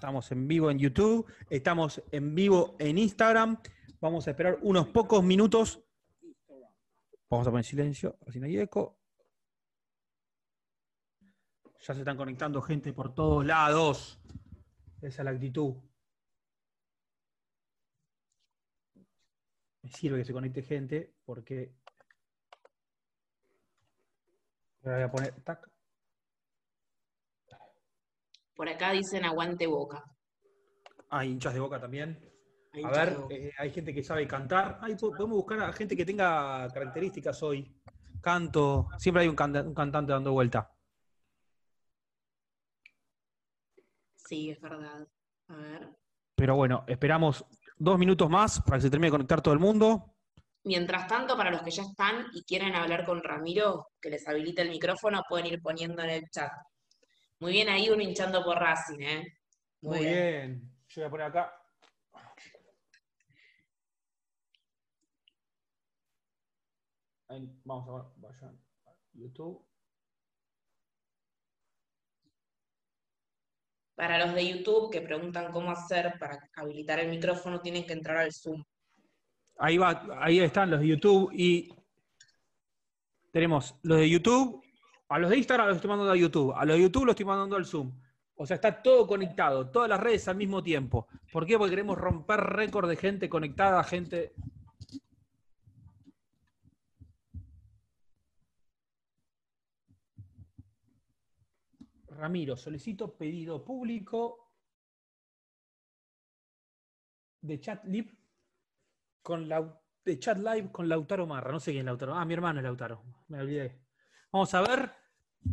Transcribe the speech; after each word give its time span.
Estamos 0.00 0.32
en 0.32 0.48
vivo 0.48 0.70
en 0.70 0.78
YouTube, 0.78 1.30
estamos 1.50 2.02
en 2.10 2.34
vivo 2.34 2.74
en 2.78 2.96
Instagram. 2.96 3.60
Vamos 4.00 4.26
a 4.26 4.30
esperar 4.30 4.58
unos 4.62 4.88
pocos 4.88 5.22
minutos. 5.22 5.84
Vamos 7.28 7.46
a 7.46 7.50
poner 7.50 7.66
silencio, 7.66 8.16
así 8.26 8.40
no 8.40 8.46
hay 8.46 8.58
eco. 8.60 8.98
Ya 11.86 11.92
se 11.92 11.98
están 11.98 12.16
conectando 12.16 12.62
gente 12.62 12.94
por 12.94 13.14
todos 13.14 13.44
lados. 13.44 14.18
Esa 15.02 15.20
es 15.20 15.24
la 15.26 15.32
actitud. 15.32 15.74
Me 19.82 19.90
sirve 19.90 20.20
que 20.20 20.24
se 20.24 20.32
conecte 20.32 20.62
gente 20.62 21.14
porque. 21.26 21.74
Voy 24.80 25.02
a 25.02 25.10
poner. 25.10 25.38
Tac. 25.42 25.70
Por 28.60 28.68
acá 28.68 28.92
dicen 28.92 29.24
aguante 29.24 29.66
boca. 29.66 30.04
Hay 31.08 31.30
hinchas 31.30 31.54
de 31.54 31.60
boca 31.60 31.80
también. 31.80 32.20
Hay 32.74 32.84
A 32.84 32.90
ver, 32.90 33.16
eh, 33.30 33.50
hay 33.56 33.70
gente 33.70 33.94
que 33.94 34.02
sabe 34.04 34.28
cantar. 34.28 34.78
Ay, 34.82 34.96
po- 34.96 35.12
podemos 35.12 35.38
buscar 35.38 35.62
a 35.62 35.72
gente 35.72 35.96
que 35.96 36.04
tenga 36.04 36.68
características 36.68 37.42
hoy. 37.42 37.74
Canto. 38.20 38.88
Siempre 38.98 39.22
hay 39.22 39.28
un, 39.30 39.34
canta- 39.34 39.62
un 39.62 39.72
cantante 39.72 40.12
dando 40.12 40.32
vuelta. 40.32 40.70
Sí, 44.14 44.50
es 44.50 44.60
verdad. 44.60 45.08
A 45.48 45.56
ver. 45.56 45.96
Pero 46.36 46.54
bueno, 46.54 46.84
esperamos 46.86 47.42
dos 47.78 47.98
minutos 47.98 48.28
más 48.28 48.60
para 48.60 48.76
que 48.76 48.82
se 48.82 48.90
termine 48.90 49.06
de 49.06 49.12
conectar 49.12 49.40
todo 49.40 49.54
el 49.54 49.60
mundo. 49.60 50.16
Mientras 50.64 51.06
tanto, 51.06 51.34
para 51.34 51.50
los 51.50 51.62
que 51.62 51.70
ya 51.70 51.84
están 51.84 52.26
y 52.34 52.44
quieren 52.44 52.74
hablar 52.74 53.06
con 53.06 53.22
Ramiro, 53.22 53.86
que 54.02 54.10
les 54.10 54.28
habilite 54.28 54.60
el 54.60 54.68
micrófono, 54.68 55.22
pueden 55.26 55.46
ir 55.46 55.62
poniendo 55.62 56.02
en 56.02 56.10
el 56.10 56.28
chat. 56.30 56.52
Muy 57.40 57.52
bien 57.52 57.70
ahí 57.70 57.88
uno 57.88 58.02
hinchando 58.02 58.44
por 58.44 58.58
Racing, 58.58 59.00
¿eh? 59.00 59.38
Muy 59.80 60.00
bien. 60.00 60.70
Yo 60.88 61.00
voy 61.00 61.06
a 61.06 61.10
poner 61.10 61.26
acá. 61.26 61.54
Ahí, 67.28 67.48
vamos 67.64 67.88
a 67.88 67.92
ver, 67.92 68.12
vayan 68.16 68.62
a 68.86 68.90
YouTube. 69.14 69.66
Para 73.94 74.18
los 74.26 74.34
de 74.34 74.46
YouTube 74.46 74.90
que 74.90 75.00
preguntan 75.00 75.50
cómo 75.50 75.70
hacer 75.70 76.18
para 76.18 76.50
habilitar 76.56 76.98
el 76.98 77.08
micrófono, 77.08 77.62
tienen 77.62 77.86
que 77.86 77.94
entrar 77.94 78.18
al 78.18 78.34
Zoom. 78.34 78.62
Ahí 79.56 79.78
va, 79.78 80.06
ahí 80.20 80.40
están 80.40 80.70
los 80.70 80.80
de 80.80 80.88
YouTube 80.88 81.30
y 81.32 81.72
tenemos 83.30 83.76
los 83.82 83.98
de 83.98 84.10
YouTube, 84.10 84.62
a 85.10 85.18
los 85.18 85.28
de 85.30 85.36
Instagram 85.38 85.66
los 85.66 85.76
estoy 85.76 85.88
mandando 85.90 86.12
a 86.12 86.16
YouTube, 86.16 86.52
a 86.56 86.64
los 86.64 86.76
de 86.76 86.82
YouTube 86.82 87.04
los 87.04 87.12
estoy 87.14 87.26
mandando 87.26 87.56
al 87.56 87.66
Zoom. 87.66 87.92
O 88.36 88.46
sea, 88.46 88.54
está 88.54 88.80
todo 88.82 89.06
conectado, 89.06 89.68
todas 89.68 89.88
las 89.88 90.00
redes 90.00 90.26
al 90.28 90.36
mismo 90.36 90.62
tiempo. 90.62 91.08
¿Por 91.32 91.44
qué? 91.44 91.58
Porque 91.58 91.70
queremos 91.72 91.98
romper 91.98 92.40
récord 92.40 92.88
de 92.88 92.96
gente 92.96 93.28
conectada, 93.28 93.82
gente. 93.84 94.32
Ramiro, 102.08 102.56
solicito 102.56 103.16
pedido 103.16 103.64
público 103.64 104.52
de 107.40 107.58
chat 107.58 107.84
live 107.84 108.16
con 109.22 109.48
Lau- 109.48 109.80
de 110.04 110.18
chat 110.18 110.38
live 110.38 110.70
con 110.70 110.88
Lautaro 110.88 111.26
Marra. 111.26 111.50
No 111.52 111.60
sé 111.60 111.72
quién 111.72 111.80
es 111.80 111.86
Lautaro. 111.86 112.14
Ah, 112.14 112.24
mi 112.24 112.34
hermano 112.34 112.60
es 112.60 112.64
Lautaro. 112.64 113.02
Me 113.28 113.40
olvidé. 113.40 113.80
Vamos 114.32 114.52
a 114.54 114.60
ver 114.60 114.99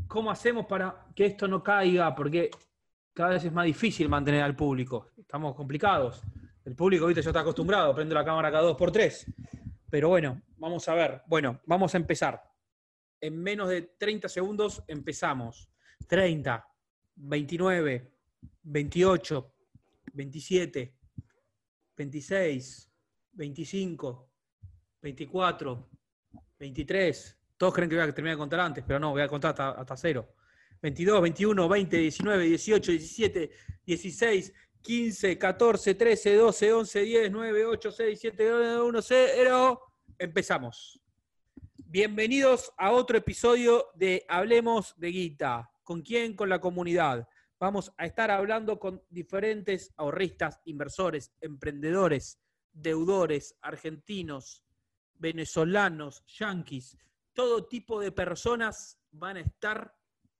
cómo 0.07 0.31
hacemos 0.31 0.65
para 0.65 1.07
que 1.15 1.25
esto 1.25 1.47
no 1.47 1.63
caiga, 1.63 2.13
porque 2.15 2.49
cada 3.13 3.31
vez 3.31 3.45
es 3.45 3.51
más 3.51 3.65
difícil 3.65 4.09
mantener 4.09 4.43
al 4.43 4.55
público. 4.55 5.07
Estamos 5.17 5.55
complicados. 5.55 6.21
El 6.63 6.75
público, 6.75 7.07
viste, 7.07 7.21
ya 7.21 7.29
está 7.29 7.39
acostumbrado. 7.39 7.95
Prende 7.95 8.13
la 8.13 8.25
cámara 8.25 8.51
cada 8.51 8.63
dos 8.63 8.77
por 8.77 8.91
tres. 8.91 9.25
Pero 9.89 10.09
bueno, 10.09 10.41
vamos 10.57 10.87
a 10.87 10.93
ver. 10.93 11.21
Bueno, 11.27 11.61
vamos 11.65 11.93
a 11.95 11.97
empezar. 11.97 12.43
En 13.19 13.41
menos 13.41 13.69
de 13.69 13.81
30 13.81 14.27
segundos 14.29 14.83
empezamos. 14.87 15.69
30, 16.07 16.67
29, 17.15 18.11
28, 18.63 19.53
27, 20.13 20.97
26, 21.95 22.91
25, 23.31 24.29
24, 25.01 25.89
23. 26.59 27.36
Todos 27.57 27.73
creen 27.73 27.89
que 27.89 27.95
voy 27.95 28.07
a 28.07 28.13
terminar 28.13 28.35
de 28.35 28.39
contar 28.39 28.59
antes, 28.59 28.83
pero 28.85 28.99
no, 28.99 29.11
voy 29.11 29.21
a 29.21 29.27
contar 29.27 29.49
hasta, 29.51 29.69
hasta 29.71 29.97
cero. 29.97 30.35
22, 30.81 31.21
21, 31.23 31.67
20, 31.67 31.97
19, 31.97 32.45
18, 32.45 32.91
17, 32.91 33.51
16, 33.83 34.53
15, 34.81 35.37
14, 35.39 35.95
13, 35.95 36.35
12, 36.35 36.73
11, 36.73 37.01
10, 37.01 37.31
9, 37.31 37.65
8, 37.65 37.91
6, 37.91 38.19
7, 38.19 38.81
1, 38.81 39.01
0. 39.01 39.81
Empezamos. 40.19 41.01
Bienvenidos 41.77 42.71
a 42.77 42.91
otro 42.91 43.17
episodio 43.17 43.87
de 43.95 44.23
Hablemos 44.29 44.93
de 44.97 45.07
Guita. 45.07 45.71
¿Con 45.83 46.03
quién? 46.03 46.35
Con 46.35 46.49
la 46.49 46.61
comunidad. 46.61 47.27
Vamos 47.59 47.91
a 47.97 48.05
estar 48.05 48.29
hablando 48.29 48.77
con 48.77 49.01
diferentes 49.09 49.91
ahorristas, 49.97 50.61
inversores, 50.65 51.33
emprendedores, 51.41 52.39
deudores, 52.71 53.55
argentinos, 53.61 54.63
venezolanos, 55.17 56.23
yanquis, 56.27 56.97
todo 57.37 57.67
tipo 57.67 57.99
de 57.99 58.11
personas 58.11 58.99
van 59.11 59.37
a 59.37 59.41
estar 59.41 59.95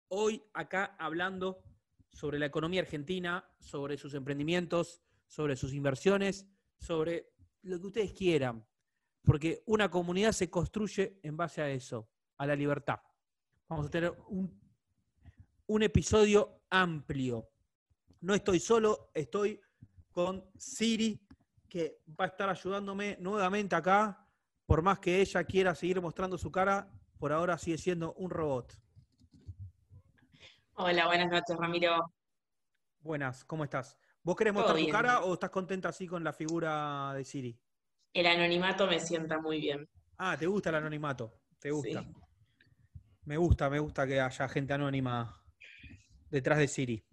hoy 0.07 0.43
acá 0.51 0.95
hablando 0.97 1.63
sobre 2.11 2.39
la 2.39 2.47
economía 2.47 2.81
argentina, 2.81 3.47
sobre 3.59 3.97
sus 3.97 4.15
emprendimientos, 4.15 5.03
sobre 5.27 5.55
sus 5.55 5.73
inversiones, 5.73 6.47
sobre 6.79 7.29
lo 7.61 7.79
que 7.79 7.85
ustedes 7.85 8.13
quieran. 8.13 8.65
Porque 9.23 9.61
una 9.67 9.91
comunidad 9.91 10.31
se 10.31 10.49
construye 10.49 11.19
en 11.21 11.37
base 11.37 11.61
a 11.61 11.69
eso, 11.69 12.09
a 12.35 12.47
la 12.47 12.55
libertad. 12.55 12.99
Vamos 13.67 13.85
a 13.85 13.89
tener 13.91 14.17
un, 14.29 14.59
un 15.67 15.83
episodio 15.83 16.63
amplio. 16.71 17.47
No 18.21 18.33
estoy 18.33 18.59
solo, 18.59 19.11
estoy 19.13 19.61
con 20.09 20.49
Siri, 20.57 21.21
que 21.69 22.01
va 22.19 22.25
a 22.25 22.29
estar 22.29 22.49
ayudándome 22.49 23.17
nuevamente 23.19 23.75
acá. 23.75 24.26
Por 24.67 24.81
más 24.81 24.99
que 24.99 25.21
ella 25.21 25.45
quiera 25.45 25.73
seguir 25.73 26.01
mostrando 26.01 26.37
su 26.37 26.51
cara, 26.51 26.91
por 27.17 27.31
ahora 27.31 27.57
sigue 27.57 27.77
siendo 27.77 28.13
un 28.15 28.29
robot. 28.29 28.73
Hola, 30.73 31.07
buenas 31.07 31.31
noches, 31.31 31.55
Ramiro. 31.57 32.13
Buenas, 32.99 33.45
¿cómo 33.45 33.63
estás? 33.63 33.97
¿Vos 34.21 34.35
querés 34.35 34.53
mostrar 34.53 34.77
tu 34.77 34.89
cara 34.89 35.21
o 35.21 35.33
estás 35.33 35.51
contenta 35.51 35.87
así 35.87 36.05
con 36.05 36.21
la 36.21 36.33
figura 36.33 37.13
de 37.15 37.23
Siri? 37.23 37.57
El 38.13 38.27
anonimato 38.27 38.87
me 38.87 38.99
sienta 38.99 39.39
muy 39.39 39.61
bien. 39.61 39.89
Ah, 40.17 40.35
¿te 40.37 40.45
gusta 40.45 40.69
el 40.69 40.75
anonimato? 40.75 41.39
¿Te 41.59 41.71
gusta? 41.71 42.03
Sí. 42.03 42.13
Me 43.23 43.37
gusta, 43.37 43.69
me 43.69 43.79
gusta 43.79 44.05
que 44.05 44.19
haya 44.19 44.49
gente 44.49 44.73
anónima 44.73 45.41
detrás 46.29 46.57
de 46.57 46.67
Siri. 46.67 47.05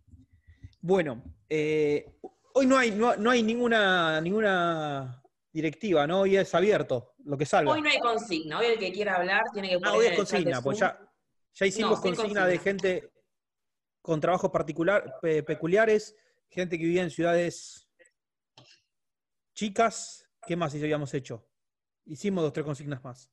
Bueno, 0.80 1.22
eh, 1.48 2.18
hoy 2.54 2.66
no 2.66 2.76
hay, 2.76 2.90
no, 2.90 3.14
no 3.14 3.30
hay 3.30 3.44
ninguna, 3.44 4.20
ninguna 4.20 5.22
directiva, 5.52 6.04
¿no? 6.04 6.22
Hoy 6.22 6.36
es 6.36 6.52
abierto, 6.52 7.13
lo 7.24 7.36
que 7.38 7.46
salga. 7.46 7.72
Hoy 7.72 7.80
no 7.82 7.88
hay 7.88 7.98
consigna, 7.98 8.58
hoy 8.58 8.66
el 8.66 8.78
que 8.78 8.92
quiera 8.92 9.16
hablar 9.16 9.42
tiene 9.52 9.68
que 9.70 9.74
Ah, 9.76 9.78
poner 9.80 9.94
hoy 9.96 10.06
en 10.06 10.12
es 10.12 10.18
consigna, 10.18 10.62
pues 10.62 10.78
ya, 10.78 10.98
ya 11.54 11.66
hicimos 11.66 11.96
No, 11.96 12.00
consigna 12.02 12.46
de 12.46 12.58
gente 12.58 13.10
con 14.02 14.20
trabajos 14.20 14.50
particular, 14.50 15.16
pe- 15.22 15.42
peculiares, 15.42 16.14
gente 16.48 16.78
que 16.78 16.84
vivía 16.84 17.02
en 17.02 17.10
ciudades 17.10 17.88
chicas. 19.54 20.28
¿Qué 20.46 20.56
más 20.56 20.74
habíamos 20.74 21.14
hecho? 21.14 21.46
Hicimos 22.04 22.44
dos, 22.44 22.52
tres 22.52 22.66
consignas 22.66 23.02
más. 23.02 23.30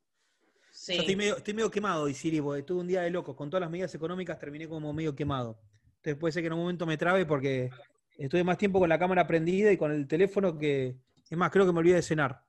Sí. 0.71 0.93
Yo 0.95 1.01
estoy 1.01 1.15
medio, 1.17 1.37
estoy 1.37 1.53
medio 1.53 1.69
quemado, 1.69 2.07
y 2.07 2.13
Siri, 2.13 2.39
porque 2.39 2.63
tuve 2.63 2.79
un 2.79 2.87
día 2.87 3.01
de 3.01 3.09
loco. 3.09 3.35
Con 3.35 3.49
todas 3.49 3.61
las 3.61 3.69
medidas 3.69 3.93
económicas 3.93 4.39
terminé 4.39 4.67
como 4.69 4.93
medio 4.93 5.13
quemado. 5.13 5.59
Entonces 5.97 6.15
puede 6.15 6.31
ser 6.31 6.41
que 6.43 6.47
en 6.47 6.53
un 6.53 6.59
momento 6.59 6.85
me 6.85 6.97
trabe 6.97 7.25
porque 7.25 7.69
estuve 8.17 8.43
más 8.45 8.57
tiempo 8.57 8.79
con 8.79 8.87
la 8.87 8.97
cámara 8.97 9.27
prendida 9.27 9.71
y 9.73 9.77
con 9.77 9.91
el 9.91 10.07
teléfono 10.07 10.57
que. 10.57 10.95
Es 11.29 11.37
más, 11.37 11.51
creo 11.51 11.65
que 11.65 11.73
me 11.73 11.79
olvidé 11.79 11.95
de 11.95 12.01
cenar. 12.01 12.45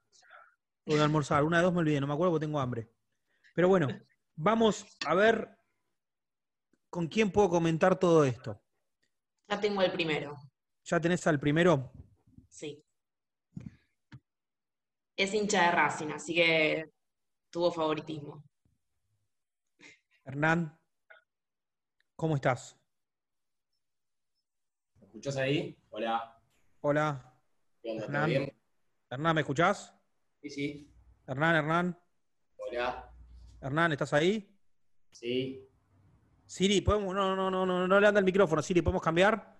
O 0.86 0.94
de 0.96 1.02
almorzar. 1.02 1.44
Una 1.44 1.58
de 1.58 1.62
dos 1.64 1.72
me 1.72 1.80
olvidé, 1.80 2.00
no 2.00 2.06
me 2.06 2.14
acuerdo 2.14 2.32
porque 2.32 2.46
tengo 2.46 2.58
hambre. 2.60 2.90
Pero 3.54 3.68
bueno, 3.68 3.88
vamos 4.34 4.86
a 5.06 5.14
ver 5.14 5.56
con 6.90 7.06
quién 7.08 7.30
puedo 7.30 7.48
comentar 7.48 7.98
todo 7.98 8.24
esto. 8.24 8.60
Ya 9.48 9.60
tengo 9.60 9.82
el 9.82 9.92
primero. 9.92 10.36
¿Ya 10.84 11.00
tenés 11.00 11.26
al 11.26 11.38
primero? 11.38 11.92
Sí. 12.48 12.84
Es 15.16 15.32
hincha 15.34 15.64
de 15.66 15.70
Racing, 15.72 16.08
así 16.08 16.34
que 16.34 16.92
tuvo 17.50 17.70
favoritismo. 17.70 18.42
Hernán, 20.24 20.78
¿cómo 22.16 22.34
estás? 22.34 22.76
¿Me 25.00 25.06
escuchás 25.06 25.36
ahí? 25.36 25.76
Hola. 25.90 26.40
Hola, 26.80 27.38
¿Qué 27.82 27.96
Hernán. 27.96 28.28
bien? 28.30 28.58
Hernán, 29.10 29.34
¿me 29.34 29.40
escuchás? 29.42 29.94
Sí, 30.42 30.50
sí. 30.50 30.92
Hernán, 31.26 31.54
Hernán, 31.56 31.98
Hola. 32.56 33.08
Hernán, 33.60 33.92
¿estás 33.92 34.12
ahí? 34.12 34.52
Sí. 35.12 35.68
Siri, 36.46 36.80
podemos, 36.80 37.14
no, 37.14 37.36
no, 37.36 37.48
no, 37.50 37.64
no, 37.64 37.86
no 37.86 38.00
le 38.00 38.06
anda 38.08 38.18
el 38.18 38.24
micrófono, 38.24 38.60
Siri, 38.60 38.82
¿podemos 38.82 39.02
cambiar? 39.02 39.56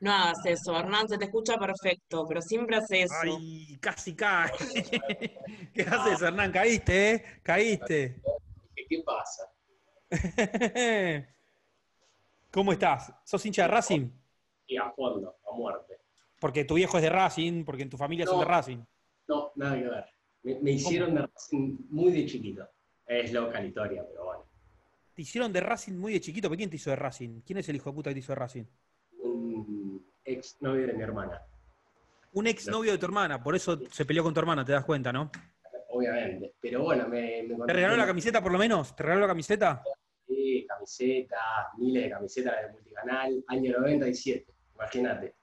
No 0.00 0.10
hagas 0.12 0.44
eso, 0.46 0.76
Hernán, 0.76 1.08
se 1.08 1.18
te 1.18 1.26
escucha 1.26 1.58
perfecto, 1.58 2.26
pero 2.26 2.40
siempre 2.40 2.76
hace 2.76 3.02
eso. 3.02 3.14
Ay, 3.22 3.76
casi 3.80 4.16
cae. 4.16 4.50
¿Qué 5.74 5.82
haces, 5.82 6.22
Hernán? 6.22 6.50
Caíste, 6.50 7.10
¿eh? 7.12 7.24
Caíste. 7.42 8.20
¿Qué, 8.74 9.02
pasa? 9.04 9.52
¿Cómo 12.50 12.72
estás? 12.72 13.12
¿Sos 13.24 13.44
hincha 13.46 13.62
de 13.62 13.68
Racing? 13.68 14.10
Y 14.66 14.76
a 14.76 14.90
fondo, 14.90 15.36
a 15.48 15.54
muerte. 15.54 15.98
Porque 16.40 16.64
tu 16.64 16.74
viejo 16.74 16.96
es 16.96 17.02
de 17.04 17.10
Racing, 17.10 17.64
porque 17.64 17.82
en 17.82 17.90
tu 17.90 17.96
familia 17.96 18.26
son 18.26 18.36
No. 18.36 18.40
de 18.40 18.46
Racing. 18.46 18.84
No, 19.32 19.52
nada 19.56 19.78
que 19.78 19.88
ver. 19.88 20.04
Me, 20.42 20.60
me 20.60 20.72
hicieron 20.72 21.14
de 21.14 21.22
Racing 21.22 21.78
muy 21.88 22.12
de 22.12 22.26
chiquito. 22.26 22.68
Es 23.06 23.32
local 23.32 23.66
historia, 23.66 24.04
pero 24.06 24.24
bueno. 24.26 24.44
Te 25.14 25.22
hicieron 25.22 25.50
de 25.52 25.60
Racing 25.60 25.94
muy 25.94 26.12
de 26.12 26.20
chiquito. 26.20 26.48
¿Pero 26.50 26.58
quién 26.58 26.68
te 26.68 26.76
hizo 26.76 26.90
de 26.90 26.96
Racing? 26.96 27.40
¿Quién 27.40 27.58
es 27.58 27.68
el 27.70 27.76
hijo 27.76 27.88
de 27.90 27.94
puta 27.94 28.10
que 28.10 28.14
te 28.14 28.20
hizo 28.20 28.32
de 28.32 28.36
Racing? 28.36 28.64
Un 29.22 30.04
ex 30.24 30.60
novio 30.60 30.86
de 30.86 30.92
mi 30.92 31.02
hermana, 31.02 31.40
Un 32.34 32.46
ex 32.46 32.68
novio 32.68 32.92
de 32.92 32.98
tu 32.98 33.06
hermana, 33.06 33.42
por 33.42 33.54
eso 33.56 33.80
se 33.90 34.04
peleó 34.04 34.22
con 34.22 34.34
tu 34.34 34.40
hermana, 34.40 34.64
te 34.64 34.72
das 34.72 34.84
cuenta, 34.84 35.12
¿no? 35.12 35.30
obviamente. 35.88 36.54
Pero 36.60 36.82
bueno, 36.82 37.08
me, 37.08 37.42
me 37.42 37.66
¿Te 37.66 37.72
regaló 37.72 37.96
la 37.96 38.06
camiseta 38.06 38.42
por 38.42 38.52
lo 38.52 38.58
menos? 38.58 38.94
¿Te 38.96 39.02
regaló 39.02 39.22
la 39.22 39.28
camiseta? 39.28 39.82
Sí, 40.26 40.66
camisetas, 40.68 41.40
miles 41.78 42.04
de 42.04 42.10
camisetas 42.10 42.54
de 42.62 42.72
multicanal, 42.72 43.44
año 43.48 43.72
97, 43.78 44.46
imagínate. 44.74 45.34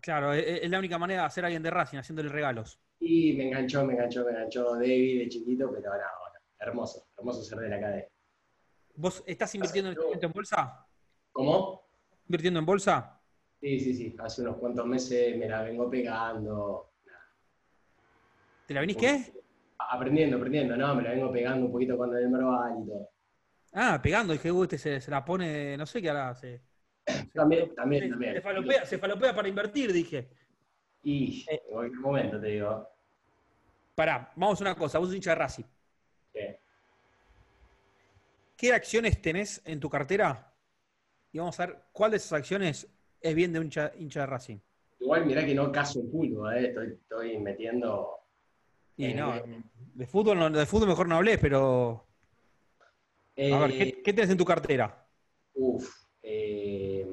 Claro, 0.00 0.32
e- 0.32 0.38
e- 0.38 0.64
es 0.64 0.70
la 0.70 0.78
única 0.78 0.98
manera 0.98 1.22
de 1.22 1.26
hacer 1.26 1.44
a 1.44 1.48
alguien 1.48 1.62
de 1.62 1.70
Racing, 1.70 1.98
haciéndole 1.98 2.28
regalos. 2.28 2.80
Y 3.00 3.34
me 3.34 3.44
enganchó, 3.48 3.84
me 3.84 3.94
enganchó, 3.94 4.24
me 4.24 4.30
enganchó 4.32 4.74
David 4.74 5.20
de 5.20 5.28
chiquito, 5.28 5.70
pero 5.70 5.90
nada, 5.90 6.10
bueno, 6.20 6.38
hermoso, 6.58 7.06
hermoso 7.16 7.42
ser 7.42 7.58
de 7.60 7.68
la 7.68 7.80
cadena. 7.80 8.08
¿Vos 8.94 9.22
estás 9.26 9.54
invirtiendo 9.54 9.90
en 9.90 9.92
este 9.92 10.04
momento 10.04 10.26
en 10.26 10.32
bolsa? 10.32 10.86
¿Cómo? 11.32 11.82
¿Invirtiendo 12.26 12.58
en 12.60 12.66
bolsa? 12.66 13.20
Sí, 13.60 13.78
sí, 13.80 13.94
sí, 13.94 14.16
hace 14.18 14.42
unos 14.42 14.56
cuantos 14.56 14.86
meses 14.86 15.36
me 15.36 15.48
la 15.48 15.62
vengo 15.62 15.88
pegando, 15.90 16.92
¿Te 18.66 18.74
la 18.74 18.80
venís 18.80 18.96
qué? 18.96 19.32
aprendiendo, 19.78 20.36
aprendiendo, 20.36 20.76
no, 20.76 20.94
me 20.94 21.02
la 21.02 21.10
vengo 21.12 21.32
pegando 21.32 21.66
un 21.66 21.72
poquito 21.72 21.96
cuando 21.96 22.18
el 22.18 22.28
Merval 22.28 22.82
y 22.82 22.86
todo. 22.86 23.08
Ah, 23.72 23.98
pegando, 24.02 24.32
dije, 24.32 24.52
uy, 24.52 24.64
este 24.64 24.78
se, 24.78 25.00
se 25.00 25.10
la 25.10 25.24
pone, 25.24 25.76
no 25.76 25.86
sé 25.86 26.02
qué 26.02 26.10
hará. 26.10 26.34
Se, 26.34 26.60
También, 27.32 27.74
también, 27.74 28.04
se- 28.04 28.10
también. 28.10 28.34
se 28.34 28.40
falopea, 28.42 28.84
se 28.86 28.98
falopea 28.98 29.34
para 29.34 29.48
invertir, 29.48 29.92
dije. 29.92 30.28
Y 31.02 31.46
en 31.48 31.58
cualquier 31.70 32.00
momento 32.00 32.40
te 32.40 32.46
digo, 32.48 32.88
Pará, 33.94 34.32
vamos 34.36 34.60
a 34.60 34.64
una 34.64 34.74
cosa, 34.76 34.98
vos 34.98 35.08
sos 35.08 35.16
hincha 35.16 35.30
de 35.30 35.36
Racing. 35.36 35.64
que 36.32 36.60
¿Qué 38.56 38.72
acciones 38.72 39.20
tenés 39.22 39.60
en 39.64 39.80
tu 39.80 39.88
cartera? 39.88 40.52
Y 41.32 41.38
vamos 41.38 41.58
a 41.58 41.66
ver 41.66 41.78
cuál 41.92 42.10
de 42.12 42.16
esas 42.18 42.32
acciones 42.34 42.88
es 43.20 43.34
bien 43.34 43.52
de 43.52 43.58
un 43.58 43.66
hincha, 43.66 43.92
hincha 43.96 44.20
de 44.20 44.26
Racing. 44.26 44.58
igual 45.00 45.26
mirá 45.26 45.44
que 45.44 45.54
no 45.54 45.70
caso 45.72 46.00
un 46.00 46.10
pulpo, 46.10 46.50
eh, 46.50 46.68
estoy, 46.68 46.92
estoy 47.02 47.38
metiendo 47.38 48.14
Y 48.96 49.06
Eh, 49.06 49.14
no, 49.14 49.32
de 49.94 50.06
fútbol, 50.06 50.38
no- 50.38 50.50
de 50.50 50.66
fútbol 50.66 50.88
mejor 50.88 51.08
no 51.08 51.16
hablé, 51.16 51.38
pero. 51.38 52.04
A 53.36 53.58
ver, 53.60 53.70
eh, 53.70 53.76
¿qué, 53.78 54.02
qué 54.02 54.12
tenés 54.12 54.30
en 54.30 54.38
tu 54.38 54.44
cartera? 54.44 55.06
Uf, 55.54 55.88
eh, 56.22 57.06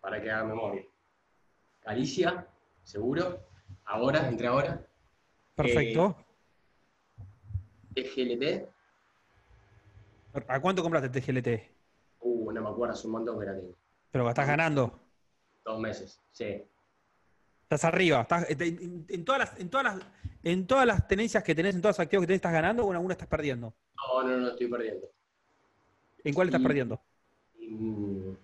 para 0.00 0.20
que 0.22 0.30
haga 0.30 0.44
memoria. 0.44 0.84
Galicia, 1.84 2.46
seguro. 2.84 3.40
Ahora, 3.84 4.28
entre 4.28 4.46
ahora. 4.46 4.86
Perfecto. 5.54 6.16
TGLT. 7.94 8.68
¿A 10.48 10.60
cuánto 10.60 10.82
compraste 10.82 11.06
el 11.08 11.42
TGLT? 11.42 11.70
Uh, 12.20 12.52
no 12.52 12.62
me 12.62 12.68
acuerdo, 12.70 12.94
hace 12.94 13.06
un 13.06 13.12
montón 13.12 13.38
que 13.38 13.46
la 13.46 13.54
tengo. 13.54 13.74
Pero 14.10 14.28
estás 14.28 14.46
ganando. 14.46 14.98
Dos 15.64 15.78
meses, 15.78 16.20
sí. 16.32 16.64
Estás 17.64 17.84
arriba. 17.84 18.22
Estás, 18.22 18.46
en, 18.48 19.24
todas 19.24 19.38
las, 19.40 19.60
en, 19.60 19.68
todas 19.70 19.84
las, 19.84 20.06
en 20.42 20.66
todas 20.66 20.86
las 20.86 21.06
tenencias 21.08 21.42
que 21.42 21.54
tenés, 21.54 21.74
en 21.74 21.82
todas 21.82 21.98
las 21.98 22.04
activos 22.04 22.22
que 22.22 22.26
tenés, 22.28 22.38
¿estás 22.38 22.52
ganando 22.52 22.84
o 22.84 22.90
en 22.90 22.96
alguna 22.96 23.12
estás 23.14 23.28
perdiendo? 23.28 23.74
No, 23.96 24.22
no, 24.22 24.36
no, 24.38 24.48
estoy 24.50 24.68
perdiendo. 24.68 25.06
¿En 26.24 26.34
cuál 26.34 26.48
estás 26.48 26.60
Y- 26.60 26.64
perdiendo? 26.64 27.00
Y, 27.58 27.68
mm, 27.68 28.36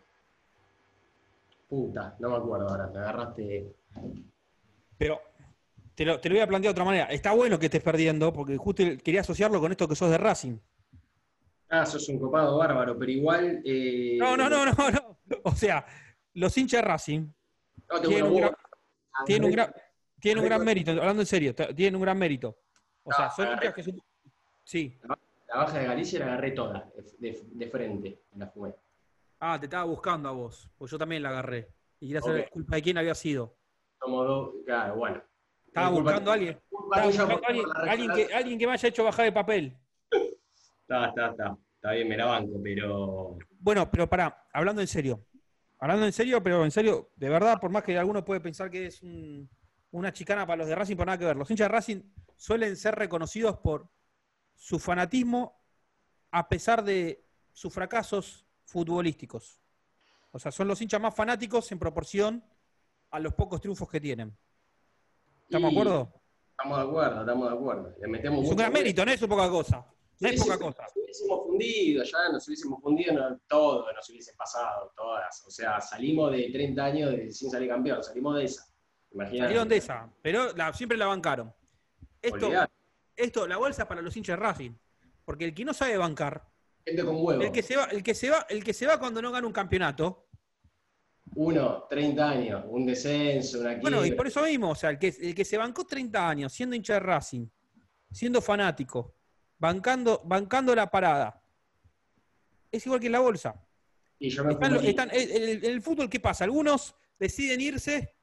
puta, 1.69 2.17
no 2.19 2.31
me 2.31 2.37
acuerdo 2.37 2.69
ahora, 2.69 2.87
me 2.89 2.99
agarraste. 2.99 3.73
Pero 4.97 5.21
te 5.95 6.05
lo, 6.05 6.19
te 6.21 6.29
lo 6.29 6.35
voy 6.37 6.43
a 6.43 6.47
plantear 6.47 6.71
de 6.75 6.77
otra 6.81 6.85
manera. 6.85 7.05
Está 7.07 7.33
bueno 7.35 7.59
que 7.59 7.67
estés 7.67 7.83
perdiendo, 7.83 8.33
porque 8.33 8.57
justo 8.57 8.83
quería 9.03 9.21
asociarlo 9.21 9.61
con 9.61 9.71
esto 9.73 9.87
que 9.89 9.95
sos 9.97 10.11
de 10.11 10.19
Racing. 10.19 10.59
Ah, 11.71 11.85
sos 11.85 12.09
un 12.09 12.19
copado 12.19 12.57
bárbaro, 12.57 12.99
pero 12.99 13.11
igual. 13.11 13.61
eh, 13.65 14.17
No, 14.19 14.37
no, 14.37 14.49
no, 14.49 14.65
no, 14.67 14.73
no. 14.91 15.19
O 15.45 15.53
sea, 15.55 15.85
los 16.35 16.57
hinchas 16.57 16.81
de 16.81 16.89
Racing 16.89 17.27
No, 17.91 18.01
tienen 18.01 18.25
un, 18.25 18.37
gran, 18.37 18.55
tienen 19.27 19.45
un 19.45 19.53
gran, 19.53 19.75
tienen 20.21 20.43
un 20.43 20.49
gran 20.49 20.61
Arreglo- 20.61 20.65
mérito, 20.65 20.91
hablando 20.93 21.23
en 21.23 21.27
serio, 21.27 21.55
tienen 21.55 21.97
un 21.97 22.03
gran 22.03 22.19
mérito. 22.19 22.57
O 23.05 23.13
sea, 23.13 23.27
No, 23.27 23.33
son 23.33 23.47
agarré. 23.47 23.67
hinchas 23.67 23.75
que 23.75 23.83
son- 23.83 24.03
Sí. 24.65 24.99
La 25.49 25.57
baja 25.57 25.79
de 25.79 25.85
Galicia 25.87 26.19
la 26.21 26.27
agarré 26.27 26.51
toda, 26.53 26.91
de, 27.19 27.43
de- 27.53 27.67
frente, 27.69 28.21
la 28.37 28.47
fumé. 28.49 28.75
Ah, 29.41 29.59
te 29.59 29.67
estaba 29.67 29.85
buscando 29.85 30.29
a 30.29 30.33
vos, 30.33 30.69
pues 30.77 30.91
yo 30.91 30.99
también 30.99 31.23
la 31.23 31.29
agarré. 31.31 31.69
Y 32.01 32.07
quería 32.09 32.23
saber 32.23 32.51
culpa 32.51 32.77
de 32.77 32.83
quién 32.83 32.99
había 32.99 33.15
sido. 33.15 33.57
Tomo 34.01 34.25
dos, 34.25 34.51
claro, 34.65 34.97
bueno. 34.97 35.23
Estaba 35.67 35.91
buscando 35.91 36.31
a 36.31 36.35
alguien. 36.35 36.61
Estaba 36.91 37.07
buscando 37.07 37.35
a 37.35 37.49
alguien, 37.91 38.09
que, 38.11 38.15
regalada. 38.15 38.39
alguien 38.39 38.59
que 38.59 38.67
me 38.67 38.73
haya 38.73 38.89
hecho 38.89 39.05
bajar 39.05 39.25
de 39.27 39.33
papel. 39.33 39.79
Está, 40.11 41.09
está, 41.09 41.31
está. 41.31 41.57
Está 41.77 41.93
bien, 41.93 42.09
me 42.09 42.17
la 42.17 42.25
banco, 42.27 42.61
pero. 42.63 43.39
Bueno, 43.61 43.89
pero 43.91 44.09
pará, 44.09 44.47
hablando 44.53 44.81
en 44.81 44.89
serio. 44.89 45.25
Hablando 45.79 46.07
en 46.07 46.13
serio, 46.13 46.43
pero 46.43 46.65
en 46.65 46.73
serio, 46.73 47.11
de 47.15 47.29
verdad, 47.29 47.61
por 47.61 47.71
más 47.71 47.85
que 47.85 47.97
alguno 47.97 48.25
puede 48.25 48.41
pensar 48.41 48.69
que 48.69 48.87
es 48.87 49.01
un- 49.03 49.49
una 49.93 50.13
chicana 50.13 50.45
para 50.45 50.57
los 50.59 50.67
de 50.67 50.75
Racing, 50.75 50.97
por 50.97 51.07
nada 51.07 51.19
que 51.19 51.25
ver. 51.25 51.37
Los 51.37 51.49
hinchas 51.51 51.67
de 51.69 51.73
Racing 51.73 52.03
suelen 52.37 52.77
ser 52.77 52.97
reconocidos 52.97 53.59
por 53.59 53.89
su 54.57 54.81
fanatismo 54.81 55.63
a 56.33 56.49
pesar 56.49 56.83
de 56.83 57.25
sus 57.53 57.73
fracasos 57.73 58.45
futbolísticos. 58.69 59.61
O 60.31 60.39
sea, 60.39 60.53
son 60.53 60.69
los 60.69 60.81
hinchas 60.83 61.01
más 61.01 61.15
fanáticos 61.15 61.73
en 61.73 61.79
proporción 61.79 62.45
a 63.11 63.19
los 63.19 63.33
pocos 63.35 63.61
triunfos 63.61 63.89
que 63.89 64.01
tienen. 64.01 64.37
¿Estamos 65.45 65.73
de 65.73 65.81
acuerdo? 65.81 66.13
Estamos 66.51 66.79
de 66.79 66.85
acuerdo, 66.85 67.21
estamos 67.21 67.49
de 67.51 67.55
acuerdo. 67.57 67.95
Le 68.01 68.09
metemos 68.09 68.45
Es 68.45 68.51
un 68.51 68.57
gran 68.57 68.73
mérito, 68.73 69.05
no 69.05 69.11
es 69.11 69.21
poca 69.27 69.49
cosa. 69.49 69.87
No 70.21 70.29
es 70.29 70.43
poca 70.43 70.59
cosa. 70.59 70.83
Nos 70.83 70.97
hubiésemos 70.97 71.47
fundido, 71.47 72.05
ya 72.05 72.29
nos 72.31 72.47
hubiésemos 72.49 72.83
fundido, 72.83 73.13
no, 73.15 73.39
todo 73.49 73.91
nos 73.93 74.11
hubiese 74.11 74.35
pasado, 74.35 74.93
todas. 74.95 75.45
O 75.47 75.51
sea, 75.51 75.81
salimos 75.81 76.31
de 76.33 76.51
30 76.53 76.85
años 76.85 77.11
de- 77.13 77.31
sin 77.33 77.51
salir 77.51 77.69
campeón, 77.69 78.03
salimos 78.03 78.37
de 78.37 78.45
esa. 78.45 78.67
Imagínate. 79.13 79.45
Salieron 79.45 79.69
de 79.69 79.77
esa, 79.79 80.11
pero 80.21 80.53
la- 80.55 80.75
siempre 80.75 80.99
la 80.99 81.07
bancaron. 81.07 81.55
Esto, 82.21 82.51
esto, 83.17 83.47
la 83.47 83.57
bolsa 83.57 83.83
es 83.83 83.89
para 83.89 84.03
los 84.03 84.15
hinchas 84.17 84.39
de 84.39 84.45
Racing. 84.45 84.73
Porque 85.25 85.47
el 85.47 85.55
que 85.55 85.65
no 85.65 85.73
sabe 85.73 85.97
bancar, 85.97 86.47
Gente 86.89 87.05
con 87.05 87.17
huevo. 87.17 87.43
el 87.43 87.53
que 87.53 87.63
se 87.63 87.77
va, 87.77 87.85
el 87.85 88.03
que 88.03 88.15
se 88.15 88.31
va, 88.31 88.47
el 88.49 88.65
que 88.65 88.73
se 88.73 88.87
va 88.87 88.99
cuando 88.99 89.21
no 89.21 89.31
gana 89.31 89.47
un 89.47 89.53
campeonato, 89.53 90.29
Uno, 91.35 91.85
30 91.91 92.31
años, 92.31 92.65
un 92.69 92.87
descenso, 92.87 93.61
una 93.61 93.77
bueno, 93.77 94.05
y 94.07 94.13
por 94.13 94.27
eso 94.27 94.43
mismo, 94.43 94.71
o 94.71 94.75
sea, 94.75 94.89
el 94.91 94.99
que, 94.99 95.09
el 95.21 95.35
que 95.35 95.45
se 95.45 95.59
bancó 95.59 95.85
30 95.85 96.27
años 96.29 96.53
siendo 96.53 96.75
hincha 96.75 96.95
de 96.95 97.01
Racing, 97.01 97.47
siendo 98.11 98.41
fanático, 98.41 99.15
bancando, 99.59 100.23
bancando 100.25 100.75
la 100.75 100.91
parada, 100.91 101.43
es 102.73 102.85
igual 102.87 103.01
que 103.01 103.07
en 103.07 103.13
la 103.13 103.21
bolsa. 103.21 103.63
Y 104.19 104.31
yo 104.31 104.43
me 104.45 104.53
Están 104.55 104.73
lo- 104.73 104.81
fui 104.81 104.89
están- 104.89 105.11
en, 105.13 105.65
el 105.65 105.83
fútbol, 105.83 106.09
¿qué 106.09 106.19
pasa? 106.19 106.45
Algunos 106.45 106.95
deciden 107.19 107.61
irse, 107.61 108.17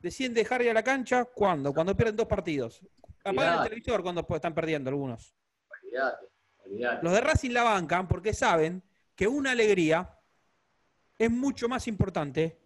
deciden 0.00 0.32
dejar 0.32 0.62
ir 0.62 0.70
a 0.70 0.74
la 0.74 0.82
cancha, 0.82 1.26
¿cuándo? 1.26 1.74
Cuando 1.74 1.94
pierden 1.94 2.16
dos 2.16 2.26
partidos. 2.26 2.80
Apagan 3.22 3.58
el 3.58 3.64
televisor 3.68 4.02
cuando 4.02 4.26
están 4.30 4.54
perdiendo 4.54 4.88
algunos. 4.90 5.34
Los 7.02 7.12
de 7.12 7.20
Racing 7.20 7.50
la 7.50 7.62
bancan 7.62 8.08
porque 8.08 8.32
saben 8.34 8.82
que 9.14 9.28
una 9.28 9.52
alegría 9.52 10.18
es 11.18 11.30
mucho 11.30 11.68
más 11.68 11.86
importante 11.86 12.58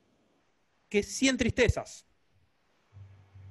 que 0.89 1.03
100 1.03 1.37
tristezas. 1.37 2.07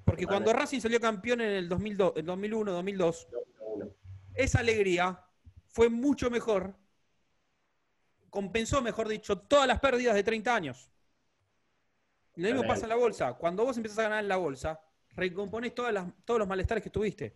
Porque 0.06 0.26
Vale. 0.26 0.36
cuando 0.36 0.54
Racing 0.54 0.80
salió 0.80 1.00
campeón 1.00 1.42
en 1.42 1.50
el 1.52 1.70
2002, 1.70 2.14
en 2.16 2.26
2001, 2.26 2.72
2002, 2.72 3.28
Uno. 3.60 3.90
esa 4.34 4.60
alegría 4.60 5.22
fue 5.68 5.90
mucho 5.90 6.30
mejor, 6.32 6.76
compensó, 8.30 8.82
mejor 8.82 9.08
dicho, 9.08 9.38
todas 9.38 9.68
las 9.68 9.80
pérdidas 9.80 10.16
de 10.16 10.24
30 10.24 10.56
años. 10.56 10.90
Lo 12.36 12.48
mismo 12.48 12.68
pasa 12.68 12.84
en 12.84 12.90
la 12.90 12.96
bolsa. 12.96 13.34
Cuando 13.34 13.66
vos 13.66 13.78
empezás 13.78 14.00
a 14.00 14.04
ganar 14.04 14.20
en 14.20 14.28
la 14.30 14.38
bolsa, 14.38 14.80
recomponés 15.16 15.74
todas 15.76 15.94
las- 15.94 16.08
todos 16.24 16.40
los 16.40 16.48
malestares 16.48 16.84
que 16.84 16.90
tuviste. 16.90 17.36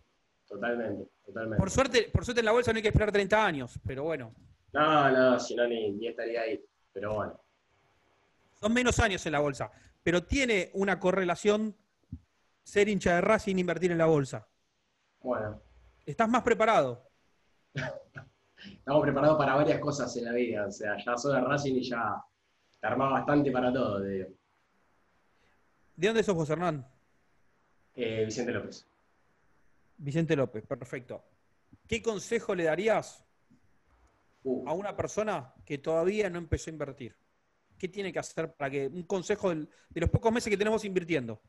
Totalmente, 0.52 1.08
totalmente. 1.24 1.56
Por 1.56 1.70
suerte, 1.70 2.10
por 2.12 2.26
suerte 2.26 2.40
en 2.40 2.44
la 2.44 2.52
bolsa 2.52 2.72
no 2.72 2.76
hay 2.76 2.82
que 2.82 2.88
esperar 2.88 3.10
30 3.10 3.46
años, 3.46 3.80
pero 3.86 4.04
bueno. 4.04 4.34
No, 4.74 5.10
no, 5.10 5.40
si 5.40 5.54
no 5.54 5.66
ni, 5.66 5.92
ni 5.92 6.08
estaría 6.08 6.42
ahí. 6.42 6.62
Pero 6.92 7.14
bueno. 7.14 7.40
Son 8.60 8.72
menos 8.74 8.98
años 8.98 9.24
en 9.24 9.32
la 9.32 9.40
bolsa, 9.40 9.72
pero 10.02 10.24
tiene 10.24 10.70
una 10.74 11.00
correlación 11.00 11.74
ser 12.62 12.90
hincha 12.90 13.14
de 13.14 13.22
Racing 13.22 13.56
e 13.56 13.60
invertir 13.60 13.92
en 13.92 13.98
la 13.98 14.04
bolsa. 14.04 14.46
Bueno. 15.22 15.62
Estás 16.04 16.28
más 16.28 16.42
preparado. 16.42 17.08
Estamos 17.72 19.02
preparados 19.02 19.38
para 19.38 19.54
varias 19.54 19.80
cosas 19.80 20.14
en 20.18 20.26
la 20.26 20.32
vida. 20.32 20.66
O 20.66 20.70
sea, 20.70 20.96
ya 21.02 21.16
soy 21.16 21.34
de 21.34 21.40
Racing 21.40 21.76
y 21.76 21.82
ya 21.82 22.22
te 22.78 22.86
armás 22.86 23.10
bastante 23.10 23.50
para 23.50 23.72
todo, 23.72 24.02
te 24.02 24.08
digo. 24.08 24.28
¿De 25.96 26.06
dónde 26.08 26.22
sos 26.22 26.34
vos, 26.34 26.50
Hernán? 26.50 26.86
Eh, 27.94 28.24
Vicente 28.26 28.52
López. 28.52 28.86
Vicente 30.02 30.34
López, 30.34 30.66
perfecto. 30.66 31.22
¿Qué 31.86 32.02
consejo 32.02 32.54
le 32.54 32.64
darías 32.64 33.24
Uh, 34.44 34.68
a 34.68 34.72
una 34.72 34.96
persona 34.96 35.54
que 35.64 35.78
todavía 35.78 36.28
no 36.28 36.38
empezó 36.38 36.68
a 36.68 36.72
invertir? 36.72 37.16
¿Qué 37.78 37.86
tiene 37.86 38.12
que 38.12 38.18
hacer 38.18 38.52
para 38.54 38.70
que, 38.72 38.88
un 38.88 39.04
consejo 39.04 39.50
del- 39.50 39.68
de 39.90 40.00
los 40.00 40.10
pocos 40.10 40.32
meses 40.32 40.50
que 40.50 40.56
tenemos 40.56 40.84
invirtiendo? 40.84 41.40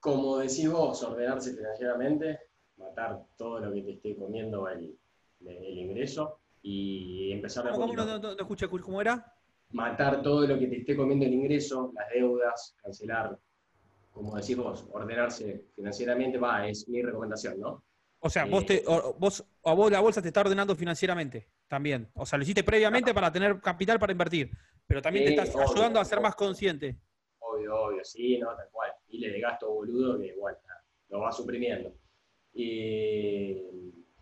como 0.00 0.38
decís 0.38 0.70
vos, 0.70 1.02
ordenarse 1.02 1.54
financieramente, 1.54 2.38
matar 2.76 3.26
todo 3.36 3.58
lo 3.60 3.74
que 3.74 3.82
te 3.82 3.92
esté 3.94 4.16
comiendo 4.16 4.66
el, 4.68 4.96
el 5.44 5.78
ingreso 5.78 6.38
y 6.62 7.32
empezar 7.32 7.66
a 7.66 7.72
¿Cómo, 7.72 7.88
cómo? 7.88 7.96
No, 7.96 8.06
no, 8.06 8.18
no, 8.18 8.34
no 8.34 8.40
escuché 8.40 8.68
cómo 8.68 9.00
era? 9.00 9.34
matar 9.72 10.22
todo 10.22 10.46
lo 10.46 10.58
que 10.58 10.68
te 10.68 10.76
esté 10.78 10.96
comiendo 10.96 11.26
el 11.26 11.34
ingreso, 11.34 11.92
las 11.94 12.08
deudas, 12.10 12.74
cancelar, 12.82 13.38
como 14.12 14.36
decís 14.36 14.56
vos, 14.56 14.86
ordenarse 14.92 15.66
financieramente, 15.74 16.38
va, 16.38 16.66
es 16.66 16.88
mi 16.88 17.02
recomendación, 17.02 17.60
¿no? 17.60 17.82
O 18.20 18.28
sea, 18.30 18.44
Eh, 18.44 18.50
vos, 18.50 18.66
te, 18.66 18.82
o- 18.86 19.14
vos, 19.18 19.44
a 19.64 19.72
vos 19.74 19.90
la 19.92 20.00
bolsa 20.00 20.20
te 20.20 20.28
está 20.28 20.40
ordenando 20.40 20.74
financieramente 20.74 21.48
también. 21.68 22.10
O 22.14 22.26
sea, 22.26 22.36
lo 22.36 22.42
hiciste 22.42 22.64
previamente 22.64 23.14
para 23.14 23.30
tener 23.32 23.60
capital 23.60 23.98
para 23.98 24.12
invertir, 24.12 24.50
pero 24.86 25.00
también 25.00 25.24
te 25.24 25.30
estás 25.30 25.54
obvio, 25.54 25.70
ayudando 25.70 26.00
a 26.00 26.04
ser 26.04 26.18
obvio. 26.18 26.22
más 26.28 26.34
consciente. 26.34 26.96
Obvio, 27.40 27.74
obvio, 27.80 28.04
sí, 28.04 28.38
¿no? 28.38 28.54
Tal 28.56 28.68
cual. 28.72 28.90
Miles 29.08 29.32
de 29.32 29.40
gasto 29.40 29.70
boludo 29.72 30.18
que, 30.18 30.34
bueno, 30.34 30.58
nada, 30.66 30.84
lo 31.10 31.20
va 31.20 31.30
suprimiendo. 31.32 31.92
Y, 32.54 33.62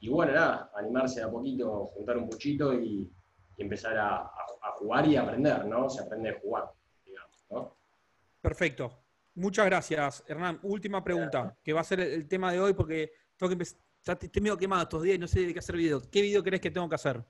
y 0.01 0.09
bueno, 0.09 0.33
nada, 0.33 0.71
animarse 0.77 1.23
a 1.23 1.31
poquito, 1.31 1.87
juntar 1.95 2.19
un 2.19 2.29
puchito 2.29 2.75
y, 2.75 3.11
y 3.57 3.63
empezar 3.63 3.97
a, 3.97 4.17
a- 4.19 4.29
a 4.63 4.73
jugar 4.73 5.07
y 5.07 5.17
aprender, 5.17 5.65
¿no? 5.65 5.89
Se 5.89 6.03
aprende 6.03 6.31
a 6.31 6.39
jugar, 6.41 6.65
digamos, 7.05 7.47
¿no? 7.51 7.77
Perfecto. 8.43 9.03
Muchas 9.35 9.67
gracias, 9.67 10.23
Hernán. 10.29 10.61
Última 10.63 11.03
pregunta, 11.03 11.57
que 11.63 11.73
va 11.73 11.81
a 11.81 11.85
ser 11.85 12.01
el, 12.01 12.13
el 12.13 12.29
tema 12.29 12.53
de 12.53 12.61
hoy 12.61 12.75
porque 12.75 13.11
tengo 13.37 13.49
que 13.49 13.55
empezar. 13.55 13.81
Estoy 14.13 14.41
medio 14.41 14.57
quemado 14.57 14.83
estos 14.85 15.03
días 15.03 15.17
y 15.17 15.19
no 15.19 15.27
sé 15.27 15.41
de 15.41 15.53
qué 15.53 15.59
hacer 15.59 15.77
video. 15.77 16.01
¿Qué 16.11 16.23
video 16.23 16.43
crees 16.43 16.61
que 16.61 16.71
tengo 16.71 16.89
que 16.89 16.95
hacer? 16.95 17.25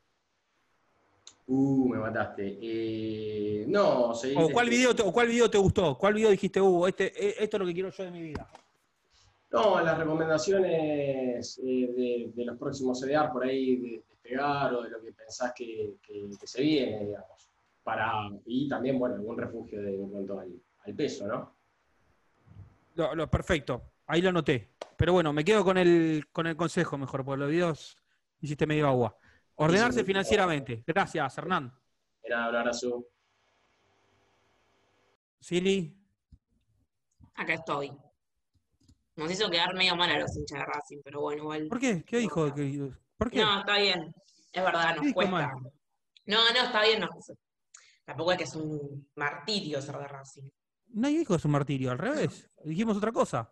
Uh, 1.46 1.88
me 1.88 1.98
mataste. 1.98 2.58
Eh, 2.60 3.64
no, 3.68 4.14
seguir 4.14 4.38
¿O 4.38 4.50
cuál 4.50 4.68
video 4.68 4.94
te, 4.94 5.02
o 5.02 5.10
cuál 5.12 5.28
video 5.28 5.48
te 5.48 5.56
gustó? 5.58 5.96
¿Cuál 5.96 6.14
video 6.14 6.28
dijiste, 6.30 6.60
uh, 6.60 6.86
este, 6.86 7.06
eh, 7.06 7.36
esto 7.38 7.56
es 7.56 7.60
lo 7.60 7.66
que 7.66 7.72
quiero 7.72 7.90
yo 7.90 8.04
de 8.04 8.10
mi 8.10 8.20
vida? 8.22 8.46
No, 9.52 9.80
las 9.80 9.96
recomendaciones 9.96 11.58
eh, 11.64 11.92
de, 11.96 12.32
de 12.34 12.44
los 12.44 12.58
próximos 12.58 13.00
CDR 13.00 13.30
por 13.32 13.44
ahí 13.44 13.76
de 13.76 14.02
despegar 14.10 14.74
o 14.74 14.82
de 14.82 14.90
lo 14.90 15.00
que 15.00 15.12
pensás 15.12 15.52
que, 15.56 15.94
que- 16.02 16.28
que 16.38 16.46
se 16.46 16.60
viene, 16.60 17.06
digamos. 17.06 17.48
Para, 17.84 18.28
y 18.44 18.68
también, 18.68 18.98
bueno, 18.98 19.14
algún 19.14 19.38
refugio 19.38 19.80
de, 19.80 19.94
en 19.94 20.10
cuanto 20.10 20.40
al, 20.40 20.52
al 20.84 20.94
peso, 20.94 21.26
¿no? 21.26 21.54
Lo, 22.96 23.14
lo- 23.14 23.30
perfecto. 23.30 23.92
Ahí 24.08 24.20
lo 24.20 24.28
anoté. 24.30 24.72
Pero 24.96 25.12
bueno, 25.12 25.32
me 25.32 25.44
quedo 25.44 25.64
con 25.64 25.76
el, 25.78 26.26
con 26.32 26.46
el 26.46 26.56
consejo 26.56 26.96
mejor, 26.98 27.24
porque 27.24 27.40
los 27.40 27.50
videos 27.50 27.96
hiciste 28.40 28.66
medio 28.66 28.86
agua. 28.88 29.16
Ordenarse 29.56 30.00
Sí, 30.00 30.04
financieramente. 30.06 30.82
Gracias, 30.86 31.38
Hernán. 31.38 31.72
Era 32.22 32.48
un 32.48 32.56
abrazo. 32.56 33.06
Sili. 35.40 35.94
Acá 37.34 37.54
estoy. 37.54 37.92
Nos 39.16 39.30
hizo 39.30 39.50
quedar 39.50 39.74
medio 39.74 39.96
mal 39.96 40.10
a 40.10 40.18
los 40.18 40.36
hinchas 40.36 40.58
de 40.58 40.64
Racing, 40.66 40.98
pero 41.04 41.20
bueno, 41.20 41.42
igual. 41.42 41.68
¿Por 41.68 41.78
qué? 41.80 42.02
¿Qué 42.04 42.18
dijo? 42.18 42.52
¿Qué- 42.54 42.90
¿Por 43.16 43.30
qué? 43.30 43.40
No, 43.40 43.60
está 43.60 43.78
bien. 43.78 44.14
Es 44.52 44.62
verdad, 44.64 44.94
¿Qué 44.94 45.00
nos 45.04 45.12
cuesta. 45.14 45.32
mal? 45.32 45.50
No, 46.26 46.52
no, 46.52 46.62
está 46.62 46.82
bien. 46.82 47.00
no. 47.00 47.08
Tampoco 48.04 48.32
es 48.32 48.38
que 48.38 48.44
es 48.44 48.54
un 48.56 49.08
martirio 49.16 49.80
ser 49.80 49.96
de 49.98 50.08
Racing. 50.08 50.48
Nadie 50.88 51.18
dijo 51.18 51.34
que 51.34 51.38
es 51.38 51.44
un 51.44 51.50
martirio, 51.50 51.90
al 51.90 51.98
revés. 51.98 52.48
Dijimos 52.64 52.96
otra 52.96 53.12
cosa. 53.12 53.50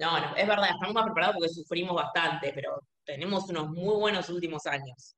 No, 0.00 0.18
no, 0.18 0.34
es 0.34 0.48
verdad, 0.48 0.70
estamos 0.70 0.94
más 0.94 1.04
preparados 1.04 1.36
porque 1.36 1.48
sufrimos 1.50 1.94
bastante, 1.94 2.52
pero 2.54 2.80
tenemos 3.04 3.48
unos 3.50 3.68
muy 3.68 3.94
buenos 3.96 4.28
últimos 4.30 4.66
años. 4.66 5.14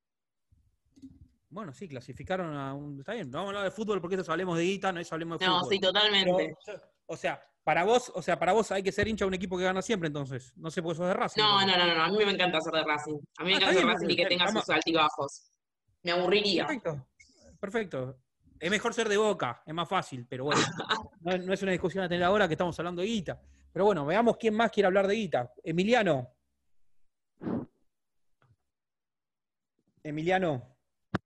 Bueno, 1.49 1.73
sí, 1.73 1.87
clasificaron 1.87 2.57
a 2.57 2.75
un. 2.75 2.99
Está 2.99 3.13
bien, 3.13 3.31
no 3.31 3.39
vamos 3.39 3.49
a 3.49 3.59
hablar 3.59 3.65
de 3.71 3.77
fútbol 3.77 4.01
porque 4.01 4.17
eso 4.17 4.33
hablemos 4.33 4.57
de 4.57 4.65
guita, 4.65 4.91
no 4.91 5.01
eso 5.01 5.15
hablemos 5.15 5.39
de 5.39 5.47
No, 5.47 5.61
fútbol. 5.61 5.71
sí, 5.73 5.79
totalmente. 5.81 6.57
Pero, 6.67 6.81
o 7.07 7.17
sea, 7.17 7.41
para 7.63 7.85
vos, 7.85 8.11
o 8.15 8.23
sea, 8.23 8.39
para 8.39 8.53
vos 8.53 8.73
hay 8.73 8.83
que 8.83 8.91
ser 8.91 9.07
hincha 9.07 9.25
de 9.25 9.29
un 9.29 9.35
equipo 9.35 9.57
que 9.59 9.65
gana 9.65 9.83
siempre, 9.83 10.07
entonces. 10.07 10.53
No 10.57 10.71
sé 10.71 10.83
por 10.83 10.93
qué 10.93 10.97
sos 10.97 11.07
de 11.09 11.15
Racing. 11.15 11.43
No, 11.43 11.65
no, 11.67 11.77
no, 11.77 11.95
no, 11.95 12.03
a 12.05 12.09
mí 12.09 12.25
me 12.25 12.33
encanta 12.33 12.61
ser 12.61 12.73
de 12.73 12.85
Racing. 12.85 13.19
A 13.39 13.45
mí 13.45 13.51
me 13.51 13.55
Ah, 13.55 13.57
encanta 13.59 13.75
ser 13.81 13.87
Racing 13.87 14.11
y 14.11 14.17
que 14.17 14.27
tenga 14.27 14.49
sus 14.51 14.69
altibajos. 14.71 15.51
Me 16.03 16.13
aburriría. 16.13 16.67
Perfecto. 16.67 17.07
Perfecto. 17.61 18.19
Es 18.59 18.71
mejor 18.71 18.95
ser 18.95 19.09
de 19.09 19.17
boca, 19.17 19.63
es 19.67 19.75
más 19.75 19.89
fácil, 19.89 20.27
pero 20.29 20.45
bueno. 20.45 20.61
No, 21.21 21.37
no 21.39 21.53
es 21.53 21.63
una 21.63 21.71
discusión 21.73 22.03
a 22.03 22.09
tener 22.09 22.25
ahora 22.25 22.49
que 22.49 22.55
estamos 22.55 22.77
hablando 22.81 23.01
de 23.03 23.09
guita. 23.09 23.41
Pero 23.73 23.87
bueno, 23.87 24.05
veamos 24.05 24.37
quién 24.37 24.55
más 24.55 24.71
quiere 24.71 24.87
hablar 24.87 25.07
de 25.07 25.15
guita. 25.15 25.53
Emiliano. 25.65 26.29
Emiliano, 30.05 30.77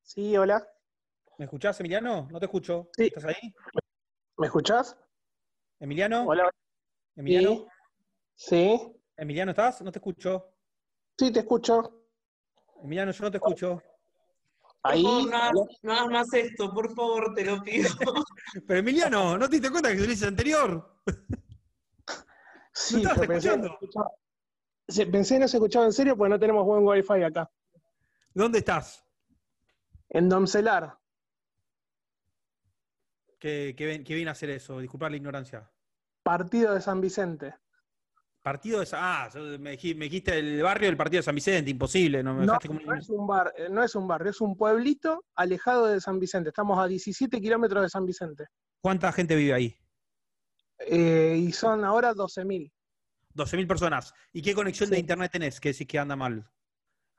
Sí, 0.03 0.37
hola. 0.37 0.65
¿me 1.39 1.47
escuchás, 1.47 1.81
Emiliano? 1.81 2.29
No 2.31 2.39
te 2.39 2.45
escucho. 2.47 2.91
Sí. 2.97 3.05
¿Estás 3.07 3.25
ahí? 3.25 3.55
¿Me 4.37 4.47
escuchás? 4.47 4.97
Emiliano. 5.81 6.25
Hola. 6.27 6.51
Emiliano. 7.17 7.67
Sí. 8.35 8.79
Emiliano, 9.17 9.51
¿estás? 9.53 9.81
No 9.83 9.91
te 9.91 9.99
escucho. 9.99 10.53
Sí, 11.19 11.33
te 11.33 11.41
escucho. 11.41 12.05
Emiliano, 12.83 13.11
yo 13.13 13.25
no 13.25 13.31
te 13.31 13.39
escucho. 13.39 13.83
Ahí. 14.83 15.03
Por 15.03 15.13
favor, 15.13 15.31
no, 15.31 15.37
hagas- 15.39 15.79
no 15.83 15.93
hagas 15.93 16.09
más 16.11 16.35
esto, 16.35 16.73
por 16.73 16.95
favor, 16.95 17.35
te 17.35 17.45
lo 17.45 17.61
pido. 17.63 17.89
Pero 18.67 18.79
Emiliano, 18.81 19.39
¿no 19.39 19.49
te 19.49 19.57
diste 19.57 19.71
cuenta 19.71 19.91
que 19.91 19.99
se 19.99 20.07
lo 20.07 20.13
hice 20.13 20.27
anterior? 20.27 21.01
Sí, 22.79 22.97
estabas 22.97 23.27
pensé, 23.27 23.29
no 23.29 23.35
escuchando? 23.55 23.69
se 23.69 23.73
escuchaba. 23.75 24.11
Sí, 24.89 25.07
pensé 25.07 25.39
no 25.39 25.49
se 25.49 25.57
escuchaba 25.57 25.87
en 25.87 25.93
serio 25.93 26.17
porque 26.17 26.29
no 26.31 26.39
tenemos 26.39 26.65
buen 26.67 26.85
wifi 26.87 27.23
acá. 27.23 27.51
¿Dónde 28.35 28.59
estás? 28.59 29.03
En 30.11 30.29
Domcelar. 30.29 30.99
¿Qué, 33.39 33.75
qué 33.77 34.03
qué 34.05 34.15
viene 34.15 34.29
a 34.29 34.33
hacer 34.33 34.51
eso? 34.51 34.79
Disculpar 34.79 35.11
la 35.11 35.17
ignorancia. 35.17 35.71
Partido 36.23 36.75
de 36.75 36.81
San 36.81 37.01
Vicente. 37.01 37.55
Partido 38.43 38.81
de 38.81 38.87
San... 38.87 39.01
Ah, 39.03 39.29
me, 39.59 39.77
dij- 39.77 39.97
me 39.97 40.05
dijiste 40.05 40.39
el 40.39 40.63
barrio 40.63 40.89
del 40.89 40.97
partido 40.97 41.19
de 41.21 41.25
San 41.25 41.35
Vicente, 41.35 41.71
imposible. 41.71 42.23
No 42.23 42.35
me 42.35 42.47
No, 42.47 42.59
como 42.65 42.81
no 42.81 42.95
es 42.95 43.09
un 43.09 43.27
bar, 43.27 43.53
eh, 43.57 43.69
no 43.71 43.83
es 43.83 43.95
un 43.95 44.07
barrio, 44.07 44.31
es 44.31 44.41
un 44.41 44.57
pueblito 44.57 45.25
alejado 45.35 45.87
de 45.87 46.01
San 46.01 46.21
Vicente. 46.21 46.51
Estamos 46.51 46.79
a 46.79 46.87
17 46.87 47.41
kilómetros 47.41 47.83
de 47.83 47.89
San 47.89 48.05
Vicente. 48.07 48.47
¿Cuánta 48.81 49.11
gente 49.13 49.35
vive 49.35 49.53
ahí? 49.55 49.77
Eh, 50.79 51.37
y 51.39 51.53
son 51.53 51.85
ahora 51.85 52.13
12.000. 52.15 52.73
12.000 53.35 53.67
personas. 53.67 54.13
¿Y 54.33 54.43
qué 54.43 54.55
conexión 54.55 54.91
de 54.91 54.99
internet 54.99 55.33
tenés 55.33 55.61
que 55.61 55.71
decís 55.73 55.87
que 55.87 55.99
anda 55.99 56.17
mal? 56.17 56.49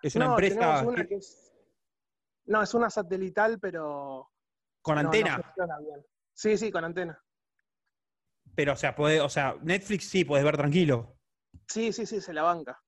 ¿Es 0.02 0.16
una 0.16 0.26
No, 0.26 0.32
empresa 0.32 0.60
tenemos 0.60 0.82
una 0.84 1.02
que- 1.04 1.08
que 1.08 1.16
es- 1.16 1.54
No, 2.46 2.62
es 2.64 2.74
una 2.74 2.90
satelital, 2.90 3.60
pero. 3.60 4.30
con 4.82 4.96
no, 4.96 5.02
antena? 5.02 5.42
bien. 5.58 6.06
Sí, 6.34 6.58
sí, 6.58 6.72
con 6.72 6.86
antena. 6.86 7.22
Pero, 8.56 8.74
o 8.74 8.76
sea, 8.78 8.96
puede, 8.96 9.20
o 9.22 9.30
sea, 9.30 9.56
Netflix 9.62 10.10
sí, 10.10 10.24
puedes 10.24 10.46
ver 10.46 10.56
tranquilo. 10.56 11.20
Sí, 11.68 11.92
sí, 11.92 12.06
sí, 12.06 12.22
se 12.22 12.34
la 12.34 12.44
banca. 12.44 12.82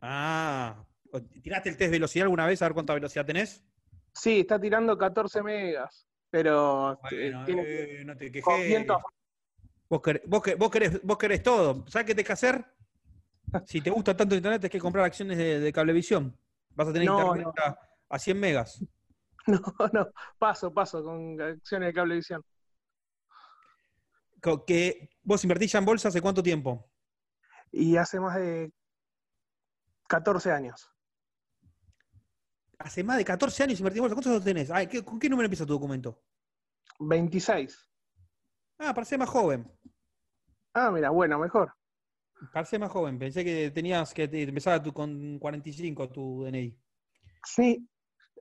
Ah, 0.00 0.84
¿tiraste 1.42 1.68
el 1.68 1.76
test 1.76 1.90
de 1.90 1.96
velocidad 1.98 2.24
alguna 2.24 2.46
vez 2.46 2.60
a 2.60 2.66
ver 2.66 2.74
cuánta 2.74 2.94
velocidad 2.94 3.24
tenés? 3.24 3.64
Sí, 4.12 4.40
está 4.40 4.60
tirando 4.60 4.98
14 4.98 5.42
megas, 5.42 6.08
pero 6.30 6.98
Bueno, 7.00 7.42
eh, 7.42 7.46
tiene 7.46 7.62
eh, 7.64 8.04
no 8.04 8.16
te 8.16 8.42
con 8.42 8.56
quejes. 8.56 8.86
Vos 9.92 10.00
querés, 10.00 10.22
vos, 10.26 10.42
querés, 10.42 10.58
vos 10.58 10.70
querés- 10.70 11.00
vos 11.02 11.18
querés 11.18 11.42
todo. 11.42 11.84
¿Sabes 11.86 12.06
qué 12.06 12.14
tenés 12.14 12.26
que 12.26 12.32
hacer? 12.32 12.64
Si 13.66 13.82
te 13.82 13.90
gusta 13.90 14.16
tanto 14.16 14.34
internet, 14.34 14.62
tenés 14.62 14.72
que 14.72 14.78
comprar 14.80 15.04
acciones 15.04 15.36
de, 15.36 15.60
de 15.60 15.72
cablevisión. 15.72 16.34
Vas 16.74 16.88
a 16.88 16.92
tener 16.94 17.08
No, 17.08 17.18
internet 17.18 17.46
no. 17.46 17.52
A, 17.62 17.78
a 18.16 18.18
100 18.18 18.40
megas. 18.40 18.82
No, 19.46 19.60
no, 19.92 20.06
paso, 20.38 20.72
paso 20.72 21.02
con 21.02 21.40
acciones 21.40 21.88
de 21.88 21.92
cablevisión. 21.92 22.42
Que, 24.66 25.08
¿Vos 25.22 25.42
invertís 25.44 25.72
ya 25.72 25.78
en 25.78 25.84
bolsa 25.90 26.08
hace 26.08 26.20
cuánto 26.20 26.42
tiempo? 26.42 26.90
Y 27.72 27.96
hace 27.96 28.20
más 28.20 28.36
de 28.36 28.72
14 30.08 30.52
años. 30.52 30.90
Hace 32.78 33.02
más 33.02 33.16
de 33.16 33.24
14 33.24 33.62
años 33.62 33.78
invertís 33.80 33.98
en 33.98 34.02
bolsa. 34.02 34.14
¿Cuántos 34.14 34.32
años 34.32 34.44
tenés? 34.44 34.70
Ay, 34.70 34.86
¿qué- 34.86 35.02
¿Con 35.04 35.18
qué 35.18 35.28
número 35.30 35.46
empieza 35.46 35.64
tu 35.66 35.72
documento? 35.72 36.22
26. 37.00 37.76
Ah, 38.84 38.92
parece 38.92 39.16
más 39.16 39.28
joven. 39.30 39.70
Ah, 40.74 40.90
mira, 40.90 41.10
bueno, 41.10 41.38
mejor. 41.38 41.72
Parece 42.52 42.78
más 42.78 42.90
joven. 42.90 43.18
Pensé 43.18 43.44
que 43.44 43.70
tenías 43.70 44.12
que 44.12 44.26
te- 44.26 44.42
empezaba 44.42 44.82
tu- 44.82 44.92
con 44.92 45.38
45 45.38 46.08
tu 46.10 46.42
DNI. 46.44 46.76
Sí. 47.44 47.88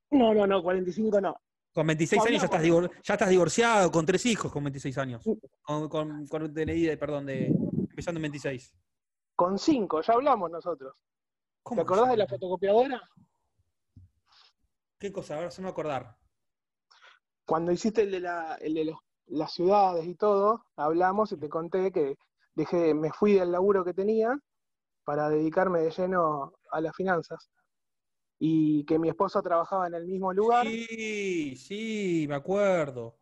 No, 0.09 0.33
no, 0.33 0.47
no, 0.47 0.63
45 0.63 1.21
no. 1.21 1.35
Con 1.73 1.85
26 1.87 2.25
años 2.25 2.41
ya 2.41 2.45
estás, 2.45 2.63
divor- 2.63 2.91
ya 3.03 3.13
estás 3.13 3.29
divorciado, 3.29 3.91
con 3.91 4.05
tres 4.05 4.25
hijos 4.25 4.51
con 4.51 4.63
26 4.63 4.97
años. 4.97 5.23
Con, 5.61 5.87
con, 5.87 6.27
con 6.27 6.43
un 6.43 6.53
DNI, 6.53 6.81
de, 6.87 6.97
perdón, 6.97 7.27
de, 7.27 7.45
empezando 7.47 8.17
en 8.17 8.23
26. 8.23 8.73
Con 9.35 9.57
5, 9.59 10.01
ya 10.01 10.13
hablamos 10.13 10.49
nosotros. 10.51 10.93
¿Te 10.95 10.99
¿Cómo 11.63 11.81
que 11.81 11.83
acordás 11.93 12.09
de 12.09 12.17
la 12.17 12.27
fotocopiadora? 12.27 13.01
¿Qué 14.99 15.11
cosa? 15.11 15.35
Ahora 15.35 15.51
se 15.51 15.61
me 15.61 15.65
va 15.65 15.69
a 15.69 15.71
acordar. 15.73 16.17
Cuando 17.45 17.71
hiciste 17.71 18.01
el 18.01 18.11
de, 18.11 18.19
la, 18.19 18.55
el 18.55 18.73
de 18.73 18.85
los 18.85 18.97
las 19.31 19.53
ciudades 19.53 20.05
y 20.05 20.15
todo, 20.15 20.65
hablamos 20.75 21.31
y 21.31 21.37
te 21.37 21.49
conté 21.49 21.91
que 21.91 22.17
dejé, 22.53 22.93
me 22.93 23.11
fui 23.11 23.33
del 23.33 23.51
laburo 23.51 23.83
que 23.83 23.93
tenía 23.93 24.37
para 25.03 25.29
dedicarme 25.29 25.81
de 25.81 25.91
lleno 25.91 26.53
a 26.71 26.81
las 26.81 26.95
finanzas. 26.95 27.49
Y 28.39 28.83
que 28.85 28.97
mi 28.97 29.09
esposa 29.09 29.41
trabajaba 29.41 29.87
en 29.87 29.93
el 29.93 30.07
mismo 30.07 30.33
lugar. 30.33 30.65
Sí, 30.65 31.55
sí, 31.55 32.25
me 32.27 32.35
acuerdo. 32.35 33.19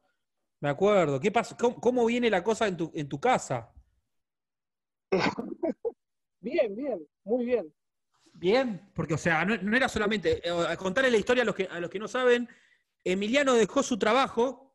Me 0.62 0.70
acuerdo. 0.70 1.20
¿Qué 1.20 1.32
pasa? 1.32 1.58
¿Cómo, 1.58 1.80
cómo 1.80 2.06
viene 2.06 2.30
la 2.30 2.44
cosa 2.44 2.68
en 2.68 2.78
tu, 2.78 2.92
en 2.94 3.08
tu 3.08 3.20
casa? 3.20 3.74
Bien, 6.42 6.74
bien, 6.74 7.06
muy 7.26 7.44
bien. 7.46 7.74
Bien, 8.32 8.90
porque, 8.96 9.16
o 9.16 9.18
sea, 9.18 9.44
no, 9.44 9.58
no 9.58 9.76
era 9.76 9.90
solamente. 9.90 10.48
eh, 10.48 10.66
a 10.70 10.78
contarle 10.78 11.12
la 11.12 11.18
historia 11.18 11.44
a 11.44 11.46
los, 11.46 11.54
que, 11.54 11.66
a 11.66 11.82
los 11.82 11.90
que 11.90 12.00
no 12.00 12.08
saben. 12.08 12.48
Emiliano 13.04 13.56
dejó 13.56 13.84
su 13.84 14.00
trabajo 14.00 14.69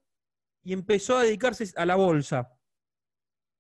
y 0.65 0.73
empezó 0.73 1.19
a 1.19 1.23
dedicarse 1.23 1.73
a 1.77 1.87
la 1.87 1.95
bolsa. 1.97 2.51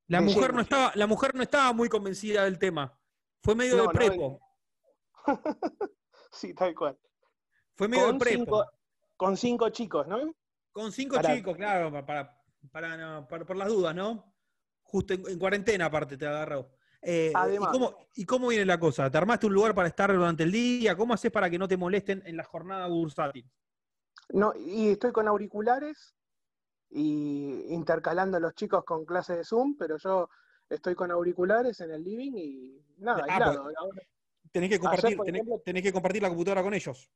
La 0.08 0.18
De 0.20 0.24
mujer, 0.26 0.42
lleno. 0.42 0.54
no 0.54 0.60
estaba, 0.62 0.92
la 0.94 1.06
mujer 1.06 1.34
no 1.34 1.42
estaba 1.42 1.72
muy 1.72 1.88
convencida 1.88 2.44
del 2.44 2.58
tema. 2.58 2.98
Fue 3.42 3.54
medio 3.54 3.76
No, 3.76 3.82
de 3.82 3.86
no, 3.86 3.92
prepo. 3.92 4.40
Sí, 6.32 6.52
tal 6.54 6.74
cual. 6.74 6.98
Fue 7.76 7.86
medio 7.88 8.04
de 8.06 8.10
Con 8.10 8.18
prepo. 8.18 8.44
cinco, 8.44 8.64
con 9.16 9.36
cinco 9.36 9.68
chicos, 9.70 10.06
¿no? 10.08 10.34
Con 10.72 10.90
cinco 10.90 11.16
chicos, 11.22 11.56
claro, 11.56 11.92
pa- 11.92 12.04
para, 12.04 12.42
para, 12.72 13.28
para- 13.28 13.44
por 13.46 13.56
las 13.56 13.68
dudas, 13.68 13.94
¿no? 13.94 14.34
Justo 14.82 15.14
en, 15.14 15.22
en 15.28 15.38
cuarentena, 15.38 15.86
aparte, 15.86 16.16
te 16.16 16.26
agarró. 16.26 16.70
Eh, 17.02 17.30
Además. 17.34 17.68
¿y, 17.70 17.72
cómo, 17.72 17.96
¿Y 18.14 18.24
cómo 18.24 18.48
viene 18.48 18.64
la 18.64 18.80
cosa? 18.80 19.10
¿Te 19.10 19.18
armaste 19.18 19.46
un 19.46 19.54
lugar 19.54 19.74
para 19.74 19.88
estar 19.88 20.12
durante 20.12 20.42
el 20.42 20.50
día? 20.52 20.96
¿Cómo 20.96 21.14
haces 21.14 21.30
para 21.30 21.48
que 21.50 21.58
no 21.58 21.68
te 21.68 21.76
molesten 21.76 22.22
en 22.26 22.36
la 22.36 22.44
jornada 22.44 22.86
bursátil? 22.88 23.48
No, 24.30 24.52
y 24.56 24.88
estoy 24.88 25.12
con 25.12 25.28
auriculares 25.28 26.16
y 26.96 27.66
intercalando 27.74 28.36
a 28.36 28.40
los 28.40 28.54
chicos 28.54 28.84
con 28.84 29.04
clases 29.04 29.36
de 29.38 29.44
Zoom, 29.44 29.76
pero 29.76 29.96
yo 29.98 30.28
estoy 30.70 30.94
con 30.94 31.10
auriculares 31.10 31.80
en 31.80 31.90
el 31.90 32.04
living 32.04 32.32
y 32.36 32.84
nada, 32.98 33.24
Ah, 33.28 33.32
aislado. 33.32 33.68
Ahora- 33.76 34.02
Tenés 34.52 34.70
que 34.70 34.78
compartir, 34.78 35.16
por 35.16 35.26
tenés, 35.26 35.40
ejemplo- 35.42 35.62
tenés 35.64 35.82
que 35.82 35.92
compartir 35.92 36.22
la 36.22 36.28
computadora 36.28 36.62
con 36.62 36.74
ellos. 36.74 37.10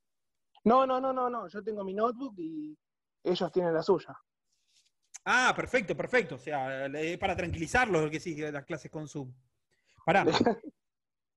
No, 0.65 0.85
no, 0.87 1.01
no, 1.01 1.13
no, 1.13 1.31
no, 1.31 1.47
yo 1.47 1.63
tengo 1.63 1.85
mi 1.85 1.95
notebook 1.95 2.35
y 2.39 2.77
ellos 3.23 3.53
tienen 3.53 3.73
la 3.73 3.83
suya. 3.83 4.19
Ah, 5.25 5.53
perfecto, 5.55 5.97
perfecto. 5.97 6.35
O 6.35 6.39
sea, 6.39 6.89
para 7.21 7.37
tranquilizarlos, 7.37 8.03
lo 8.03 8.11
que 8.11 8.19
sí, 8.19 8.35
las 8.37 8.65
clases 8.65 8.91
con 8.91 9.07
Zoom. 9.07 9.33
Pará. 10.05 10.25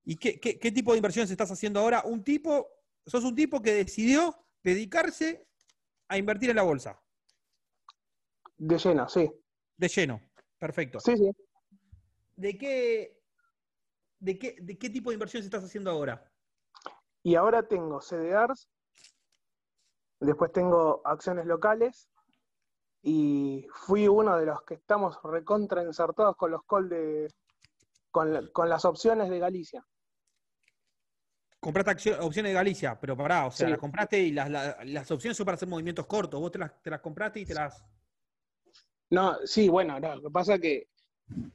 ¿Y 0.04 0.16
qué, 0.16 0.40
qué- 0.40 0.58
qué 0.58 0.72
tipo 0.72 0.90
de 0.92 0.98
inversiones 0.98 1.30
estás 1.30 1.50
haciendo 1.52 1.78
ahora? 1.78 2.02
Un 2.04 2.24
tipo, 2.24 2.66
sos 3.06 3.22
un 3.22 3.36
tipo 3.36 3.62
que 3.62 3.74
decidió 3.74 4.34
dedicarse 4.64 5.46
a 6.08 6.18
invertir 6.18 6.50
en 6.50 6.56
la 6.56 6.62
bolsa. 6.62 7.00
De 8.64 8.78
lleno, 8.78 9.08
sí. 9.08 9.28
De 9.76 9.88
lleno. 9.88 10.20
Perfecto. 10.56 11.00
Sí, 11.00 11.16
sí. 11.16 11.32
¿De 12.36 12.56
qué, 12.56 13.20
de 14.20 14.38
qué, 14.38 14.56
de 14.60 14.78
qué 14.78 14.88
tipo 14.88 15.10
de 15.10 15.14
inversiones 15.14 15.46
estás 15.46 15.64
haciendo 15.64 15.90
ahora? 15.90 16.30
Y 17.24 17.34
ahora 17.34 17.66
tengo 17.66 18.00
CDRs, 18.00 18.68
después 20.20 20.52
tengo 20.52 21.02
acciones 21.04 21.46
locales 21.46 22.08
y 23.02 23.66
fui 23.74 24.06
uno 24.06 24.36
de 24.38 24.46
los 24.46 24.62
que 24.62 24.74
estamos 24.74 25.18
recontra 25.24 25.82
insertados 25.82 26.36
con 26.36 26.52
los 26.52 26.62
call 26.64 26.88
de 26.88 27.28
con, 28.12 28.32
la- 28.32 28.48
con 28.52 28.68
las 28.68 28.84
opciones 28.84 29.28
de 29.28 29.40
Galicia. 29.40 29.84
Compraste 31.58 32.14
opciones 32.20 32.50
de 32.50 32.54
Galicia, 32.54 32.98
pero 33.00 33.16
pará, 33.16 33.46
o 33.46 33.50
sea, 33.50 33.66
Sí. 33.66 33.70
las 33.72 33.80
compraste 33.80 34.20
y 34.20 34.30
las, 34.32 34.48
la- 34.50 34.78
las 34.84 35.10
opciones 35.10 35.36
son 35.36 35.46
para 35.46 35.56
hacer 35.56 35.68
movimientos 35.68 36.06
cortos. 36.06 36.38
Vos 36.40 36.52
te 36.52 36.58
las, 36.60 36.80
te 36.80 36.90
las 36.90 37.00
compraste 37.00 37.40
y 37.40 37.44
te 37.46 37.54
las. 37.54 37.82
No, 39.12 39.36
sí, 39.44 39.68
bueno, 39.68 40.00
no, 40.00 40.16
lo 40.16 40.22
que 40.22 40.30
pasa 40.30 40.54
es 40.54 40.60
que 40.62 40.88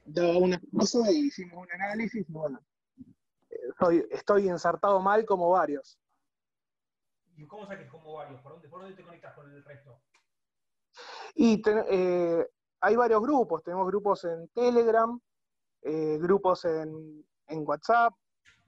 daba 0.04 0.38
una 0.38 0.60
cosa 0.76 1.10
y 1.10 1.26
hicimos 1.26 1.58
un 1.58 1.72
análisis 1.72 2.24
y 2.28 2.32
bueno, 2.32 2.60
soy- 3.80 4.06
estoy 4.12 4.48
insertado 4.48 5.00
mal 5.00 5.24
como 5.26 5.50
varios. 5.50 5.98
¿Y 7.36 7.44
cómo 7.48 7.66
saques 7.66 7.90
como 7.90 8.12
varios? 8.12 8.40
¿Por 8.42 8.52
dónde, 8.52 8.68
por 8.68 8.80
dónde 8.82 8.94
te 8.94 9.02
conectas 9.02 9.34
con 9.34 9.50
el 9.52 9.64
resto? 9.64 10.00
Y 11.34 11.60
te- 11.60 11.84
eh, 11.90 12.46
hay 12.80 12.94
varios 12.94 13.20
grupos, 13.22 13.64
tenemos 13.64 13.88
grupos 13.88 14.24
en 14.24 14.46
Telegram, 14.50 15.20
eh, 15.82 16.16
grupos 16.20 16.64
en, 16.64 17.26
en 17.48 17.66
WhatsApp, 17.66 18.14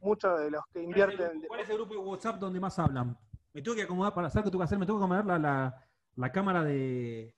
muchos 0.00 0.36
de 0.40 0.50
los 0.50 0.64
que 0.72 0.82
¿Cuál 0.82 0.98
es, 0.98 1.06
el 1.06 1.10
invierten... 1.12 1.42
cuál 1.46 1.60
es 1.60 1.68
el 1.70 1.76
grupo 1.76 1.94
de 1.94 2.00
WhatsApp 2.00 2.40
donde 2.40 2.58
más 2.58 2.76
hablan? 2.80 3.16
Me 3.52 3.62
tuve 3.62 3.76
que 3.76 3.82
acomodar 3.82 4.14
para 4.14 4.26
hacer 4.26 4.40
lo 4.40 4.44
que 4.46 4.50
tengo 4.50 4.62
que 4.62 4.64
hacer, 4.64 4.78
me 4.80 4.86
tengo 4.86 4.98
que 4.98 5.04
acomodar 5.04 5.26
la, 5.26 5.38
la, 5.38 5.88
la 6.16 6.32
cámara 6.32 6.64
de, 6.64 7.36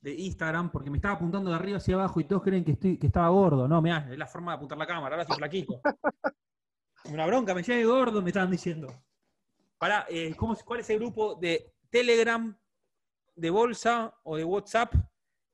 de 0.00 0.14
Instagram 0.14 0.70
porque 0.70 0.90
me 0.90 0.98
estaba 0.98 1.14
apuntando 1.14 1.50
de 1.50 1.56
arriba 1.56 1.78
hacia 1.78 1.94
abajo 1.96 2.20
y 2.20 2.24
todos 2.24 2.42
creen 2.42 2.64
que 2.64 2.72
estoy, 2.72 2.98
que 2.98 3.06
estaba 3.08 3.28
gordo. 3.30 3.66
No, 3.66 3.82
mirá, 3.82 4.06
es 4.10 4.18
la 4.18 4.26
forma 4.26 4.52
de 4.52 4.56
apuntar 4.56 4.78
la 4.78 4.86
cámara, 4.86 5.16
ahora 5.16 5.26
soy 5.26 5.36
flaquito. 5.36 5.80
Una 7.12 7.26
bronca, 7.26 7.54
me 7.54 7.62
llegué 7.62 7.84
gordo, 7.84 8.22
me 8.22 8.28
estaban 8.30 8.50
diciendo. 8.50 8.88
Pará, 9.78 10.06
eh, 10.08 10.34
¿cómo 10.36 10.52
es- 10.54 10.62
¿cuál 10.62 10.80
es 10.80 10.90
el 10.90 10.98
grupo 10.98 11.34
de 11.36 11.72
Telegram, 11.90 12.56
de 13.34 13.50
Bolsa 13.50 14.14
o 14.24 14.36
de 14.36 14.44
WhatsApp 14.44 14.92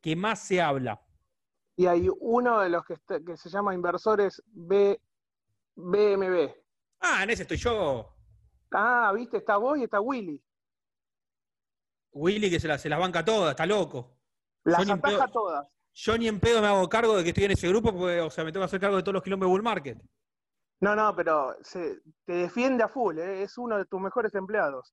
que 0.00 0.16
más 0.16 0.40
se 0.40 0.60
habla? 0.60 1.00
Y 1.76 1.86
hay 1.86 2.08
uno 2.20 2.60
de 2.60 2.68
los 2.70 2.84
que, 2.84 2.94
está- 2.94 3.20
que 3.22 3.36
se 3.36 3.48
llama 3.50 3.74
Inversores 3.74 4.42
B, 4.46 5.00
BMB. 5.74 6.54
Ah, 7.00 7.22
en 7.22 7.30
ese 7.30 7.42
estoy 7.42 7.56
yo. 7.58 8.14
Ah, 8.70 9.12
viste, 9.14 9.36
está 9.38 9.56
vos 9.56 9.78
y 9.78 9.84
está 9.84 10.00
Willy. 10.00 10.42
Willy 12.12 12.50
que 12.50 12.60
se 12.60 12.68
las 12.68 12.80
se 12.80 12.88
las 12.88 12.98
banca 12.98 13.24
todas, 13.24 13.50
está 13.50 13.66
loco. 13.66 14.16
Las 14.64 14.88
ataja 14.88 15.28
todas. 15.28 15.66
Yo 15.94 16.18
ni 16.18 16.26
en 16.26 16.40
pedo 16.40 16.60
me 16.60 16.66
hago 16.66 16.88
cargo 16.88 17.16
de 17.16 17.22
que 17.22 17.28
estoy 17.28 17.44
en 17.44 17.52
ese 17.52 17.68
grupo, 17.68 17.92
porque, 17.92 18.20
o 18.20 18.30
sea, 18.30 18.42
me 18.44 18.50
tengo 18.50 18.62
que 18.62 18.66
hacer 18.66 18.80
cargo 18.80 18.96
de 18.96 19.02
todos 19.02 19.14
los 19.14 19.22
quilombos 19.22 19.46
de 19.46 19.50
Bull 19.50 19.62
Market. 19.62 19.98
No, 20.80 20.96
no, 20.96 21.14
pero 21.14 21.54
se, 21.62 22.00
te 22.24 22.32
defiende 22.32 22.82
a 22.82 22.88
full, 22.88 23.18
¿eh? 23.18 23.42
es 23.44 23.56
uno 23.58 23.78
de 23.78 23.84
tus 23.84 24.00
mejores 24.00 24.34
empleados. 24.34 24.92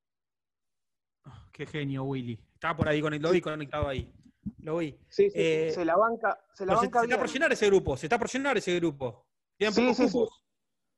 Ah, 1.26 1.48
Qué 1.52 1.66
genio, 1.66 2.04
Willy. 2.04 2.40
Estaba 2.54 2.78
por 2.78 2.88
ahí, 2.88 3.02
conect- 3.02 3.22
lo 3.22 3.32
vi 3.32 3.42
conectado 3.42 3.88
ahí. 3.88 4.14
Lo 4.60 4.78
vi. 4.78 4.92
Sí, 5.10 5.30
sí, 5.30 5.32
Eh, 5.36 5.72
se 5.74 5.84
la 5.86 5.96
banca, 5.96 6.40
se 6.54 6.66
la 6.66 6.74
se, 6.74 6.86
banca 6.86 7.00
se 7.00 7.06
está 7.06 7.18
por 7.20 7.30
llenar 7.30 7.52
ese 7.52 7.66
grupo, 7.68 7.98
se 7.98 8.06
está 8.06 8.20
por 8.20 8.30
llenar 8.30 8.58
ese 8.58 8.76
grupo. 8.80 9.26
Tienen 9.58 9.74
Sí, 9.74 9.82
pocos 9.82 9.98
sí, 9.98 10.08
sí. 10.10 10.28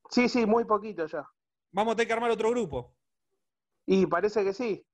Sí, 0.09 0.29
sí, 0.29 0.45
muy 0.45 0.65
poquito 0.65 1.05
ya. 1.07 1.25
Vamos 1.71 1.93
a 1.93 1.95
tener 1.95 2.07
que 2.07 2.13
armar 2.13 2.31
otro 2.31 2.49
grupo. 2.51 2.93
Y 3.85 4.05
parece 4.05 4.43
que 4.43 4.53
sí. 4.53 4.85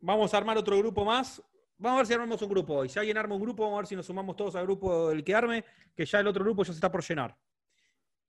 Vamos 0.00 0.32
a 0.32 0.36
armar 0.38 0.56
otro 0.58 0.76
grupo 0.78 1.04
más. 1.04 1.42
Vamos 1.78 1.96
a 1.96 1.98
ver 1.98 2.06
si 2.08 2.12
armamos 2.14 2.42
un 2.42 2.48
grupo 2.48 2.74
hoy. 2.74 2.88
Si 2.88 2.98
alguien 2.98 3.16
arma 3.18 3.34
un 3.36 3.40
grupo, 3.42 3.62
vamos 3.62 3.76
a 3.76 3.80
ver 3.82 3.86
si 3.86 3.94
nos 3.96 4.06
sumamos 4.06 4.34
todos 4.36 4.56
al 4.56 4.64
grupo 4.64 5.10
del 5.10 5.22
que 5.22 5.34
arme, 5.34 5.64
que 5.94 6.04
ya 6.04 6.18
el 6.20 6.26
otro 6.26 6.42
grupo 6.44 6.62
ya 6.64 6.72
se 6.72 6.76
está 6.78 6.90
por 6.90 7.04
llenar. 7.04 7.36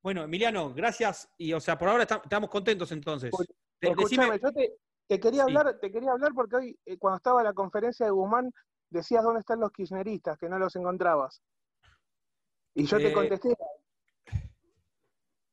Bueno, 0.04 0.24
Emiliano, 0.24 0.72
gracias. 0.74 1.30
Y, 1.38 1.52
o 1.54 1.60
sea, 1.60 1.78
por 1.78 1.90
ahora 1.90 2.04
está- 2.04 2.22
estamos 2.24 2.50
contentos 2.50 2.92
entonces. 2.92 3.32
Te- 3.80 3.90
Escúchame, 3.90 4.26
decime- 4.34 4.40
yo 4.42 4.52
te, 4.54 4.74
te 5.08 5.20
quería 5.20 5.46
Sí. 5.46 5.50
hablar, 5.58 5.80
te 5.80 5.92
quería 5.92 6.12
hablar 6.12 6.32
porque 6.36 6.56
hoy, 6.58 6.80
eh, 6.86 6.98
cuando 6.98 7.18
estaba 7.18 7.42
en 7.42 7.46
la 7.46 7.54
conferencia 7.54 8.06
de 8.06 8.12
Guzmán, 8.12 8.52
decías 8.90 9.24
dónde 9.24 9.40
están 9.40 9.60
los 9.60 9.72
kirchneristas, 9.72 10.38
que 10.38 10.48
no 10.48 10.60
los 10.60 10.76
encontrabas. 10.76 11.42
Y 12.76 12.86
yo 12.86 12.98
Eh, 12.98 13.04
te 13.04 13.14
contesté, 13.14 13.56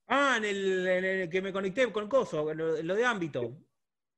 Ah, 0.08 0.34
en 0.36 0.44
el, 0.44 0.86
en 0.86 1.04
el 1.04 1.28
que 1.30 1.42
me 1.42 1.52
conecté 1.52 1.90
con 1.90 2.08
Coso, 2.08 2.48
en 2.52 2.58
lo, 2.58 2.80
lo 2.82 2.94
de 2.94 3.04
ámbito. 3.04 3.56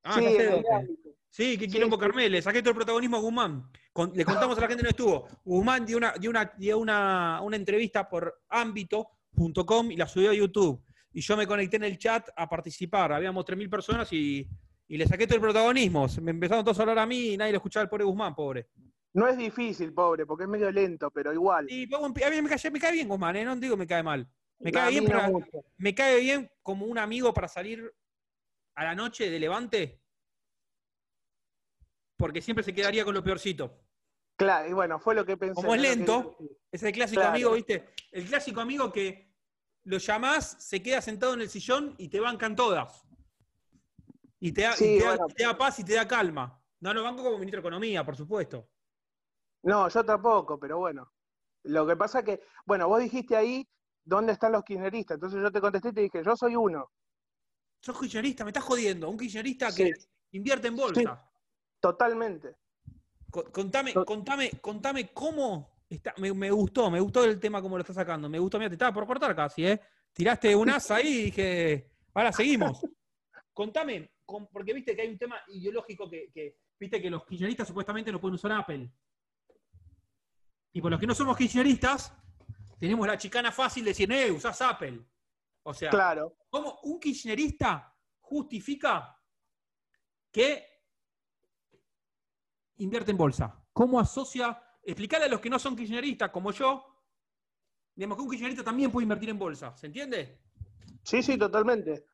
Ah, 0.03 0.13
sí, 0.19 0.23
ya 0.23 0.29
sé 0.31 0.45
dónde. 0.51 0.69
ámbito. 0.71 1.09
Sí, 1.29 1.57
que 1.57 1.67
quilombo 1.67 1.95
sí. 1.95 2.01
Carmel, 2.01 2.31
le 2.31 2.41
saqué 2.41 2.61
todo 2.61 2.71
el 2.71 2.75
protagonismo 2.75 3.17
a 3.17 3.19
Guzmán. 3.19 3.69
Con- 3.93 4.11
le 4.15 4.25
contamos 4.25 4.57
a 4.57 4.61
la 4.61 4.67
gente 4.67 4.81
que 4.81 4.85
no 4.85 4.89
estuvo. 4.89 5.27
Guzmán 5.45 5.85
dio 5.85 5.97
una, 5.97 6.13
dio 6.13 6.29
una, 6.29 6.51
dio 6.57 6.77
una, 6.79 7.39
una 7.41 7.55
entrevista 7.55 8.09
por 8.09 8.41
ámbito.com 8.49 9.91
y 9.91 9.95
la 9.97 10.07
subió 10.07 10.31
a 10.31 10.33
YouTube. 10.33 10.83
Y 11.11 11.21
yo 11.21 11.37
me 11.37 11.47
conecté 11.47 11.77
en 11.77 11.83
el 11.83 11.97
chat 11.97 12.29
a 12.35 12.47
participar. 12.47 13.11
Habíamos 13.13 13.45
3.000 13.45 13.69
personas 13.69 14.11
y, 14.13 14.47
y 14.87 14.97
le 14.97 15.07
saqué 15.07 15.25
todo 15.27 15.35
el 15.35 15.41
protagonismo. 15.41 16.07
Me 16.21 16.31
empezaron 16.31 16.63
todos 16.63 16.79
a 16.79 16.83
hablar 16.83 16.99
a 16.99 17.05
mí 17.05 17.33
y 17.33 17.37
nadie 17.37 17.51
lo 17.51 17.57
escuchaba 17.57 17.83
al 17.83 17.89
pobre 17.89 18.03
Guzmán, 18.03 18.35
pobre. 18.35 18.67
No 19.13 19.27
es 19.27 19.37
difícil, 19.37 19.91
pobre, 19.93 20.25
porque 20.25 20.43
es 20.43 20.49
medio 20.49 20.71
lento, 20.71 21.09
pero 21.09 21.33
igual. 21.33 21.65
Y 21.69 21.83
a 21.93 22.29
mí 22.29 22.41
me 22.41 22.49
cae, 22.49 22.71
me 22.71 22.79
cae 22.79 22.91
bien 22.91 23.07
Guzmán, 23.07 23.35
¿eh? 23.35 23.45
no 23.45 23.55
digo 23.55 23.75
me 23.75 23.87
cae 23.87 24.03
mal. 24.03 24.27
Me 24.59 24.71
cae 24.71 24.89
bien, 24.91 25.05
no 25.05 25.39
me 25.77 25.95
cae 25.95 26.19
bien 26.19 26.51
como 26.61 26.85
un 26.85 26.97
amigo 26.97 27.33
para 27.33 27.47
salir 27.47 27.91
a 28.75 28.83
la 28.83 28.93
noche 28.93 29.29
de 29.29 29.39
Levante. 29.39 30.01
Porque 32.19 32.41
siempre 32.41 32.65
se 32.65 32.73
quedaría 32.73 33.05
con 33.05 33.13
lo 33.13 33.23
peorcito. 33.23 33.79
Claro, 34.35 34.69
y 34.69 34.73
bueno, 34.73 34.99
fue 34.99 35.15
lo 35.15 35.25
que 35.25 35.37
pensé. 35.37 35.55
Como 35.55 35.73
es 35.73 35.81
que 35.81 35.87
lento, 35.87 36.35
dije. 36.37 36.53
Es 36.69 36.83
el 36.83 36.91
clásico 36.91 37.21
Claro. 37.21 37.33
amigo, 37.33 37.51
¿viste? 37.53 37.89
El 38.11 38.25
clásico 38.25 38.59
amigo 38.59 38.91
que 38.91 39.33
lo 39.85 39.97
llamás, 39.99 40.57
se 40.59 40.83
queda 40.83 41.01
sentado 41.01 41.33
en 41.33 41.41
el 41.41 41.49
sillón 41.49 41.95
y 41.97 42.09
te 42.09 42.19
bancan 42.19 42.57
todas. 42.57 43.05
Y 44.41 44.51
te 44.51 44.63
da, 44.63 44.73
Sí, 44.73 44.95
y 44.95 44.97
te 44.99 45.03
da- 45.05 45.09
bueno. 45.11 45.25
y 45.29 45.33
te 45.33 45.43
da 45.43 45.57
paz 45.57 45.79
y 45.79 45.85
te 45.85 45.93
da 45.93 46.05
calma. 46.07 46.61
No 46.81 46.93
lo 46.93 47.03
banco 47.03 47.23
como 47.23 47.37
ministro 47.37 47.61
de 47.61 47.67
Economía, 47.67 48.05
por 48.05 48.17
supuesto. 48.17 48.69
No, 49.63 49.87
yo 49.87 50.03
tampoco, 50.03 50.59
pero 50.59 50.77
bueno. 50.77 51.11
Lo 51.63 51.87
que 51.87 51.95
pasa 51.95 52.21
que, 52.23 52.41
bueno, 52.65 52.87
vos 52.89 52.99
dijiste 53.01 53.35
ahí 53.37 53.65
dónde 54.03 54.33
están 54.33 54.51
los 54.51 54.63
kirchneristas, 54.65 55.15
entonces 55.15 55.41
yo 55.41 55.51
te 55.51 55.61
contesté 55.61 55.89
y 55.89 55.93
te 55.93 56.01
dije, 56.01 56.21
yo 56.23 56.35
soy 56.35 56.55
uno. 56.57 56.91
Sos 57.81 57.97
kirchnerista, 57.97 58.43
me 58.43 58.49
estás 58.51 58.63
jodiendo. 58.65 59.09
Un 59.09 59.17
kirchnerista 59.17 59.71
Sí. 59.71 59.83
que 59.85 59.93
invierte 60.31 60.67
en 60.67 60.75
bolsa. 60.75 61.28
Totalmente. 61.79 62.55
Co- 63.31 63.51
Contame, 63.51 63.93
contame, 63.93 64.51
contame 64.61 65.09
cómo, 65.13 65.83
está- 65.89 66.13
me, 66.17 66.33
me 66.33 66.51
gustó, 66.51 66.89
me 66.89 66.99
gustó 66.99 67.23
el 67.23 67.39
tema 67.39 67.61
como 67.61 67.77
lo 67.77 67.81
está 67.81 67.93
sacando. 67.93 68.27
Me 68.29 68.39
gustó, 68.39 68.57
mira, 68.57 68.69
te 68.69 68.75
estaba 68.75 68.93
por 68.93 69.05
cortar 69.05 69.35
casi, 69.35 69.65
¿eh? 69.65 69.79
Tiraste 70.13 70.55
un 70.55 70.69
asa 70.69 70.95
ahí 70.95 71.07
y 71.07 71.23
dije, 71.25 71.91
ahora 72.13 72.31
seguimos. 72.31 72.81
Contame, 73.53 74.13
con- 74.25 74.47
porque 74.47 74.73
viste 74.73 74.95
que 74.95 75.01
hay 75.03 75.09
un 75.09 75.17
tema 75.17 75.39
ideológico 75.47 76.09
que, 76.09 76.31
que- 76.33 76.57
viste 76.79 77.01
que 77.01 77.09
los 77.09 77.25
kirchneristas 77.25 77.67
supuestamente 77.67 78.11
no 78.11 78.19
pueden 78.19 78.35
usar 78.35 78.51
Apple. 78.53 78.91
Y 80.73 80.81
por 80.81 80.91
los 80.91 80.99
que 80.99 81.07
no 81.07 81.15
somos 81.15 81.35
kirchneristas, 81.37 82.13
tenemos 82.79 83.05
la 83.07 83.17
chicana 83.17 83.51
fácil 83.51 83.83
de 83.83 83.91
decir, 83.91 84.11
eh, 84.11 84.31
usás 84.31 84.61
Apple. 84.61 85.01
O 85.63 85.73
sea, 85.73 85.89
Claro. 85.89 86.35
¿Cómo 86.49 86.79
un 86.83 86.99
kirchnerista 86.99 87.93
justifica 88.21 89.19
que 90.31 90.68
invierte 92.79 93.11
en 93.11 93.17
bolsa? 93.17 93.55
¿Cómo 93.71 93.99
asocia? 93.99 94.61
Explicarle 94.83 95.27
a 95.27 95.29
los 95.29 95.39
que 95.39 95.49
no 95.49 95.59
son 95.59 95.75
kirchneristas 95.75 96.31
como 96.31 96.51
yo, 96.51 96.83
digamos 97.95 98.17
que 98.17 98.23
un 98.23 98.29
kirchnerista 98.29 98.63
también 98.63 98.91
puede 98.91 99.03
invertir 99.03 99.29
en 99.29 99.39
bolsa, 99.39 99.75
¿se 99.77 99.87
entiende? 99.87 100.41
Sí, 101.03 101.21
sí, 101.21 101.37
totalmente. 101.37 102.05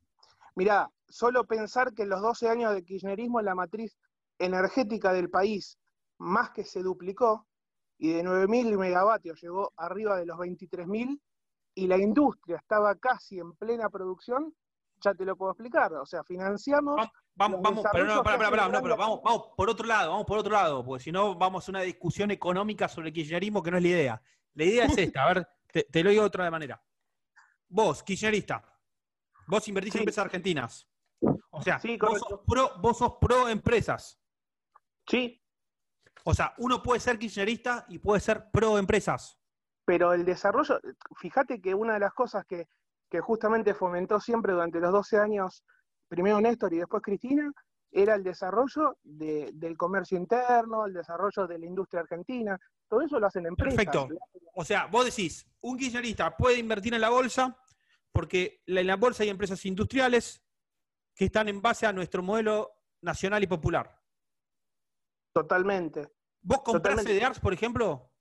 Mirá, 0.55 0.89
solo 1.07 1.45
pensar 1.45 1.93
que 1.93 2.03
en 2.03 2.09
los 2.09 2.21
12 2.21 2.49
años 2.49 2.73
de 2.73 2.83
kirchnerismo 2.83 3.41
la 3.41 3.55
matriz 3.55 3.97
energética 4.39 5.13
del 5.13 5.29
país 5.29 5.77
más 6.17 6.51
que 6.51 6.63
se 6.63 6.81
duplicó 6.81 7.47
y 7.97 8.13
de 8.13 8.23
9.000 8.23 8.77
megavatios 8.77 9.41
llegó 9.41 9.71
arriba 9.77 10.17
de 10.17 10.25
los 10.25 10.37
23.000 10.37 11.19
y 11.75 11.87
la 11.87 11.97
industria 11.97 12.57
estaba 12.57 12.95
casi 12.95 13.39
en 13.39 13.53
plena 13.53 13.89
producción, 13.89 14.55
ya 15.05 15.13
te 15.13 15.23
lo 15.25 15.35
puedo 15.35 15.51
explicar. 15.51 15.93
O 15.93 16.05
sea, 16.05 16.23
financiamos... 16.23 16.95
Vamos, 17.37 17.61
vamos, 17.61 17.83
pero 17.91 18.05
no, 18.05 18.23
pará, 18.23 18.47
hacen 18.47 18.71
no, 18.71 18.81
pero 18.81 18.95
vamos, 18.95 19.19
vamos 19.21 19.49
por 19.57 19.69
otro 19.69 19.85
lado, 19.85 20.11
vamos 20.11 20.25
por 20.25 20.37
otro 20.37 20.53
lado, 20.53 20.85
porque 20.85 21.03
si 21.03 21.11
no 21.11 21.35
vamos 21.35 21.67
a 21.67 21.71
una 21.71 21.81
discusión 21.81 22.31
económica 22.31 22.87
sobre 22.87 23.09
el 23.09 23.13
kirchnerismo 23.13 23.61
que 23.61 23.71
no 23.71 23.77
es 23.77 23.83
la 23.83 23.89
idea. 23.89 24.21
La 24.53 24.63
idea 24.63 24.85
es 24.85 24.97
esta, 24.97 25.23
a 25.23 25.33
ver, 25.33 25.47
te, 25.71 25.83
te 25.83 26.01
lo 26.03 26.09
digo 26.11 26.21
de 26.23 26.27
otra 26.27 26.49
manera. 26.49 26.81
Vos, 27.67 28.03
kirchnerista, 28.03 28.63
vos 29.47 29.67
invertís 29.67 29.91
Sí. 29.93 29.97
en 29.97 30.01
empresas 30.03 30.25
argentinas. 30.25 30.87
O 31.51 31.61
sea, 31.61 31.77
Sí, 31.79 31.97
vos, 31.97 32.07
correcto. 32.09 32.29
sos 32.29 32.39
pro, 32.47 32.71
vos 32.79 32.97
sos 32.97 33.13
pro 33.19 33.49
empresas. 33.49 34.17
Sí, 35.07 35.41
O 36.23 36.33
sea, 36.33 36.53
uno 36.57 36.81
puede 36.81 36.99
ser 37.01 37.19
kirchnerista 37.19 37.85
y 37.89 37.99
puede 37.99 38.19
ser 38.21 38.49
pro 38.51 38.77
empresas. 38.77 39.37
pero 39.83 40.13
el 40.13 40.23
desarrollo, 40.25 40.79
fíjate 41.17 41.61
que 41.61 41.75
una 41.75 41.93
de 41.95 41.99
las 41.99 42.13
cosas 42.13 42.45
que, 42.45 42.67
que 43.15 43.21
justamente 43.21 43.73
fomentó 43.73 44.19
siempre 44.19 44.51
durante 44.51 44.77
los 44.77 44.91
12 44.91 45.17
años, 45.17 45.63
primero 46.09 46.41
Néstor 46.41 46.73
y 46.73 46.79
después 46.79 47.01
Cristina, 47.01 47.49
era 47.89 48.15
el 48.15 48.23
desarrollo 48.23 48.97
de- 49.03 49.51
del 49.53 49.77
comercio 49.77 50.17
interno, 50.17 50.85
el 50.85 50.91
desarrollo 50.93 51.47
de 51.47 51.57
la 51.59 51.65
industria 51.65 52.01
argentina, 52.01 52.59
todo 52.89 53.01
eso 53.03 53.17
lo 53.17 53.27
hacen 53.27 53.45
empresas. 53.45 53.73
Perfecto. 53.77 54.09
O 54.53 54.65
sea, 54.65 54.87
vos 54.87 55.05
decís, 55.05 55.47
un 55.61 55.77
kirchnerista 55.77 56.35
puede 56.35 56.59
invertir 56.59 56.93
en 56.93 56.99
la 56.99 57.09
bolsa 57.09 57.57
porque 58.11 58.61
en 58.65 58.85
la 58.85 58.97
bolsa 58.97 59.23
hay 59.23 59.29
empresas 59.29 59.65
industriales 59.65 60.43
que 61.15 61.25
están 61.25 61.47
en 61.47 61.61
base 61.61 61.85
a 61.85 61.93
nuestro 61.93 62.21
modelo 62.21 62.69
nacional 63.01 63.41
y 63.43 63.47
popular. 63.47 63.97
Totalmente. 65.33 66.09
¿Vos 66.41 66.63
comprás 66.63 66.95
Totalmente. 66.95 67.17
CDRs, 67.17 67.39
por 67.39 67.53
ejemplo? 67.53 68.11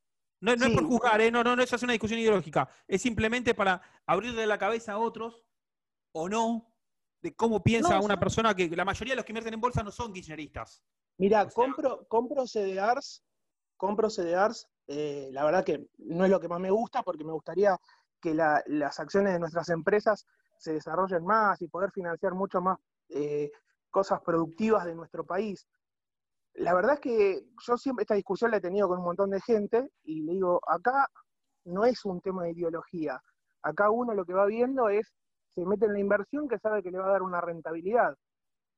No, 0.44 0.54
no 0.56 0.66
es 0.66 0.72
por 0.74 0.84
juzgar, 0.84 1.20
¿eh? 1.22 1.30
no, 1.30 1.42
no, 1.42 1.56
no, 1.56 1.62
eso 1.62 1.74
es 1.76 1.82
una 1.82 1.92
discusión 1.92 2.20
ideológica. 2.20 2.68
Es 2.86 3.00
simplemente 3.00 3.54
para 3.54 3.80
abrirle 4.04 4.46
la 4.46 4.58
cabeza 4.58 4.92
a 4.92 4.98
otros 4.98 5.42
o 6.12 6.28
no 6.28 6.70
de 7.22 7.34
cómo 7.34 7.62
piensa 7.62 7.94
No, 7.98 8.04
una 8.04 8.14
sí. 8.14 8.20
persona 8.20 8.54
que 8.54 8.68
la 8.68 8.84
mayoría 8.84 9.12
de 9.12 9.16
los 9.16 9.24
que 9.24 9.32
invierten 9.32 9.54
en 9.54 9.60
bolsa 9.62 9.82
no 9.82 9.90
son 9.90 10.12
kirchneristas. 10.12 10.82
Mira, 11.16 11.40
O 11.40 11.44
sea- 11.44 11.54
compro, 11.54 12.06
compro 12.08 12.46
CDRs, 12.46 13.24
compro 13.78 14.10
CDRs, 14.10 14.68
eh, 14.86 15.30
la 15.32 15.46
verdad 15.46 15.64
que 15.64 15.88
no 15.96 16.24
es 16.26 16.30
lo 16.30 16.38
que 16.38 16.48
más 16.48 16.60
me 16.60 16.70
gusta 16.70 17.02
porque 17.02 17.24
me 17.24 17.32
gustaría 17.32 17.78
que 18.20 18.34
la- 18.34 18.62
las 18.66 19.00
acciones 19.00 19.32
de 19.32 19.38
nuestras 19.38 19.70
empresas 19.70 20.26
se 20.58 20.74
desarrollen 20.74 21.24
más 21.24 21.62
y 21.62 21.68
poder 21.68 21.90
financiar 21.90 22.34
mucho 22.34 22.60
más 22.60 22.78
eh, 23.08 23.50
cosas 23.90 24.20
productivas 24.22 24.84
de 24.84 24.94
nuestro 24.94 25.24
país. 25.24 25.66
La 26.54 26.74
verdad 26.74 26.94
es 26.94 27.00
que 27.00 27.46
yo 27.66 27.76
siempre 27.76 28.02
esta 28.02 28.14
discusión 28.14 28.50
la 28.50 28.58
he 28.58 28.60
tenido 28.60 28.88
con 28.88 28.98
un 28.98 29.04
montón 29.04 29.30
de 29.30 29.40
gente 29.40 29.90
y 30.04 30.22
le 30.22 30.32
digo, 30.32 30.60
acá 30.68 31.08
no 31.64 31.84
es 31.84 32.04
un 32.04 32.20
tema 32.20 32.44
de 32.44 32.52
ideología, 32.52 33.20
acá 33.62 33.90
uno 33.90 34.14
lo 34.14 34.24
que 34.24 34.34
va 34.34 34.46
viendo 34.46 34.88
es, 34.88 35.12
se 35.48 35.64
mete 35.64 35.86
en 35.86 35.94
la 35.94 36.00
inversión 36.00 36.48
que 36.48 36.58
sabe 36.58 36.82
que 36.82 36.90
le 36.90 36.98
va 36.98 37.06
a 37.06 37.12
dar 37.12 37.22
una 37.22 37.40
rentabilidad. 37.40 38.16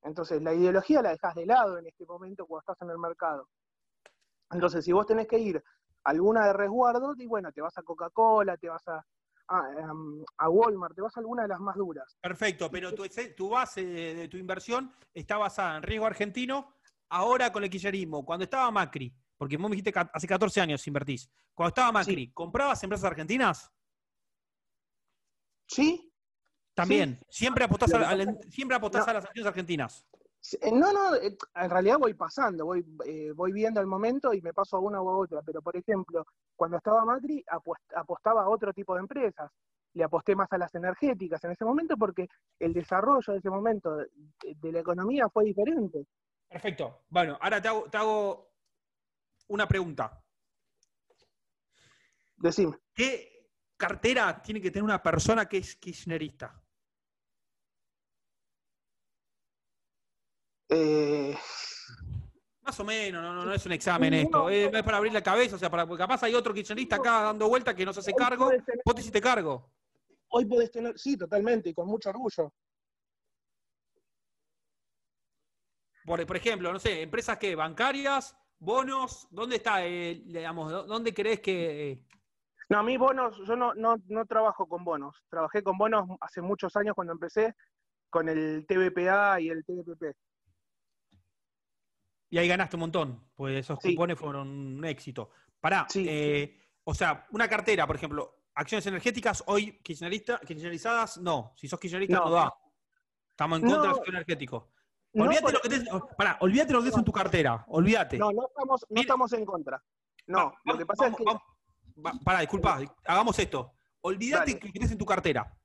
Entonces, 0.03 0.41
la 0.43 0.55
ideología 0.55 1.03
la 1.03 1.11
dejas 1.11 1.35
de 1.35 1.47
lado 1.47 1.79
en 1.79 1.87
este 1.87 2.07
momento 2.07 2.47
cuando 2.47 2.61
estás 2.61 2.81
en 2.83 2.91
el 2.91 2.99
mercado. 2.99 3.49
Entonces, 4.51 4.85
si 4.85 4.93
vos 4.93 5.07
tenés 5.07 5.27
que 5.27 5.39
ir 5.39 5.57
a 6.05 6.11
alguna 6.11 6.47
de 6.47 6.53
resguardo, 6.53 7.15
y 7.17 7.27
bueno, 7.27 7.51
te 7.51 7.61
vas 7.61 7.77
a 7.77 7.83
Coca-Cola, 7.83 8.57
te 8.57 8.69
vas 8.69 8.87
a, 8.89 9.05
a, 9.49 9.93
a 10.39 10.49
Walmart, 10.49 10.95
te 10.95 11.03
vas 11.03 11.17
a 11.17 11.21
alguna 11.21 11.43
de 11.43 11.49
las 11.49 11.61
más 11.61 11.77
duras. 11.77 12.17
Perfecto, 12.21 12.71
pero 12.71 12.95
tu, 12.95 13.05
tu 13.37 13.49
base 13.49 13.85
de, 13.85 14.15
de 14.15 14.29
tu 14.29 14.37
inversión 14.37 14.93
está 15.13 15.39
basada 15.39 15.79
en 15.79 15.83
riesgo 15.83 16.07
argentino, 16.07 16.76
ahora 17.09 17.53
con 17.53 17.65
el 17.65 17.71
kirchnerismo. 17.71 18.25
Cuando 18.25 18.45
estaba 18.45 18.71
Macri, 18.71 19.15
porque 19.37 19.57
vos 19.57 19.65
me 19.71 19.77
dijiste 19.77 19.93
que 19.93 20.05
hace 20.13 20.27
14 20.27 20.61
años 20.61 20.87
invertís. 20.87 21.29
Cuando 21.55 21.69
estaba 21.69 21.93
Macri, 21.93 22.33
¿comprabas 22.33 22.83
empresas 22.83 23.05
argentinas? 23.11 23.71
¿Sí? 25.69 26.13
También. 26.75 27.19
Siempre 27.29 27.65
apostás, 27.65 27.91
Lo 27.91 27.97
a, 27.99 28.01
que 28.01 28.07
al- 28.23 28.39
siempre 28.51 28.77
apostás 28.77 29.07
no. 29.07 29.11
a 29.11 29.15
las 29.15 29.25
acciones 29.25 29.49
argentinas. 29.49 30.07
Eh, 30.61 30.71
No, 30.73 30.93
no, 30.93 31.15
eh, 31.17 31.37
en 31.55 31.71
realidad 31.71 31.99
voy 31.99 32.15
pasando, 32.15 32.67
voy, 32.67 32.85
eh, 33.05 33.33
voy 33.35 33.53
viendo 33.53 33.81
el 33.81 33.87
momento 33.87 34.33
y 34.33 34.41
me 34.43 34.53
paso 34.53 34.77
a 34.77 34.81
una 34.81 35.01
u 35.03 35.09
a 35.09 35.17
otra, 35.17 35.43
pero 35.43 35.61
por 35.63 35.77
ejemplo, 35.77 36.25
cuando 36.55 36.77
estaba 36.77 37.05
Macri 37.05 37.45
apostaba 37.95 38.43
a 38.43 38.49
otro 38.49 38.73
tipo 38.73 38.95
de 38.95 39.01
empresas, 39.01 39.51
le 39.95 40.05
aposté 40.05 40.37
más 40.37 40.53
a 40.53 40.59
las 40.59 40.75
energéticas 40.75 41.43
en 41.45 41.53
ese 41.53 41.65
momento 41.65 41.97
porque 41.97 42.29
el 42.61 42.75
desarrollo 42.75 43.33
de 43.33 43.39
ese 43.39 43.49
momento 43.51 43.97
de, 43.97 44.07
de 44.61 44.73
la 44.73 44.81
economía 44.81 45.29
fue 45.31 45.47
diferente. 45.47 46.07
Perfecto. 46.49 47.05
Bueno, 47.09 47.39
ahora 47.41 47.61
te 47.61 47.69
hago, 47.69 47.91
te 47.91 47.97
hago 47.97 48.53
una 49.49 49.67
pregunta. 49.67 50.23
Decime, 52.37 52.77
¿Qué 52.95 53.51
cartera 53.77 54.41
tiene 54.43 54.61
que 54.61 54.71
tener 54.71 54.85
una 54.85 55.03
persona 55.03 55.47
que 55.49 55.59
es 55.59 55.77
kirchnerista? 55.77 56.63
eh, 60.69 61.37
Más 62.63 62.81
o 62.81 62.85
menos, 62.85 63.23
no, 63.23 63.33
no, 63.35 63.45
no 63.45 63.53
es 63.55 63.65
un 63.67 63.73
examen 63.73 64.13
No, 64.13 64.19
esto. 64.21 64.39
no. 64.39 64.51
eh, 64.51 64.71
es 64.73 64.83
para 64.83 64.97
abrir 64.99 65.13
la 65.13 65.23
cabeza, 65.23 65.57
o 65.57 65.59
sea, 65.59 65.71
para, 65.71 65.87
porque 65.87 66.03
capaz 66.03 66.23
hay 66.25 66.35
otro 66.35 66.53
kirchnerista 66.53 66.97
acá 66.97 67.23
dando 67.23 67.49
vuelta 67.49 67.75
que 67.75 67.85
no 67.87 67.93
se 67.93 68.01
hace 68.01 68.15
cargo. 68.15 68.51
tener- 68.51 68.65
Vos 68.85 68.95
te 68.95 69.01
hiciste 69.01 69.21
cargo. 69.21 69.73
hoy 70.29 70.45
podés 70.45 70.71
tener, 70.71 70.99
sí, 70.99 71.17
totalmente, 71.17 71.71
y 71.71 71.75
con 71.75 71.87
mucho 71.89 72.11
orgullo. 72.11 72.53
Por, 76.07 76.25
por 76.25 76.37
ejemplo, 76.37 76.73
no 76.73 76.79
sé, 76.79 77.03
empresas 77.03 77.37
que 77.37 77.55
bancarias, 77.57 78.37
bonos, 78.59 79.27
¿dónde 79.31 79.57
está, 79.57 79.85
eh, 79.85 80.23
digamos, 80.25 80.73
dó- 80.73 80.85
dónde 80.87 81.13
crees 81.13 81.41
que... 81.41 81.91
eh, 81.93 82.03
No, 82.69 82.79
a 82.79 82.83
mí 82.83 82.97
bonos, 82.97 83.37
yo 83.47 83.57
no, 83.57 83.75
no, 83.75 83.97
no 84.07 84.25
trabajo 84.25 84.69
con 84.69 84.85
bonos. 84.85 85.17
Trabajé 85.29 85.63
con 85.63 85.77
bonos 85.77 86.09
hace 86.21 86.41
muchos 86.41 86.75
años 86.77 86.95
cuando 86.95 87.13
empecé 87.13 87.55
con 88.09 88.29
el 88.29 88.65
TBPA 88.67 89.41
y 89.41 89.49
el 89.49 89.65
TBPP. 89.65 90.15
y 92.29 92.39
ahí 92.39 92.49
ganaste 92.49 92.77
un 92.77 92.81
montón, 92.81 93.29
pues 93.35 93.57
esos 93.57 93.79
Sí. 93.81 93.95
cupones 93.95 94.19
fueron 94.19 94.49
un 94.49 94.85
éxito. 94.85 95.31
Pará, 95.61 95.87
Sí. 95.89 96.07
eh, 96.09 96.61
o 96.85 96.93
sea, 96.95 97.27
una 97.31 97.49
cartera, 97.49 97.87
por 97.87 97.97
ejemplo, 97.97 98.43
acciones 98.55 98.85
energéticas, 98.87 99.45
hoy 99.47 99.79
kirchnerista, 99.81 100.39
kirchnerizadas, 100.41 101.19
no. 101.19 101.53
Si 101.57 101.69
sos 101.69 101.79
kirchnerista, 101.79 102.17
no, 102.19 102.25
No. 102.27 102.31
da. 102.33 102.53
Estamos 103.31 103.59
en 103.59 103.63
contra 103.65 103.81
del 103.83 103.91
No. 103.91 103.95
sector 103.97 104.15
energético. 104.15 104.73
No, 105.17 105.25
Olvídate 105.25 105.43
por- 105.43 105.53
lo 105.55 105.61
que 105.61 105.69
tenés, 105.69 105.89
pará, 106.19 106.37
olvídate 106.41 106.73
lo 106.73 106.79
que 106.81 106.85
tenés 106.85 106.99
en 106.99 107.05
tu 107.05 107.13
cartera, 107.13 107.65
olvídate. 107.69 108.19
no, 108.19 108.31
no 108.33 108.47
estamos, 108.49 108.81
no 108.83 108.87
Mira. 108.91 109.01
estamos 109.01 109.33
en 109.33 109.45
contra. 109.47 109.83
No, 110.27 110.39
Va- 110.39 110.55
lo 110.65 110.79
que 110.79 110.87
pasa 110.87 111.05
vamos- 111.05 111.21
es 111.21 111.27
que 111.27 111.33
vamos- 111.97 112.23
pará, 112.25 112.41
disculpa, 112.41 112.81
hagamos 113.07 113.39
esto. 113.39 113.73
Olvídate 114.03 114.53
Dale. 114.53 114.59
que 114.61 114.73
tenés 114.73 114.91
en 114.93 114.99
tu 114.99 115.07
cartera. 115.07 115.57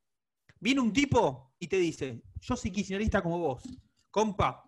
Viene 0.59 0.79
un 0.81 0.93
tipo 0.93 1.53
y 1.59 1.67
te 1.67 1.77
dice, 1.77 2.23
yo 2.39 2.55
soy 2.55 2.71
kirchnerista 2.71 3.21
como 3.21 3.39
vos. 3.39 3.63
Compa, 4.09 4.63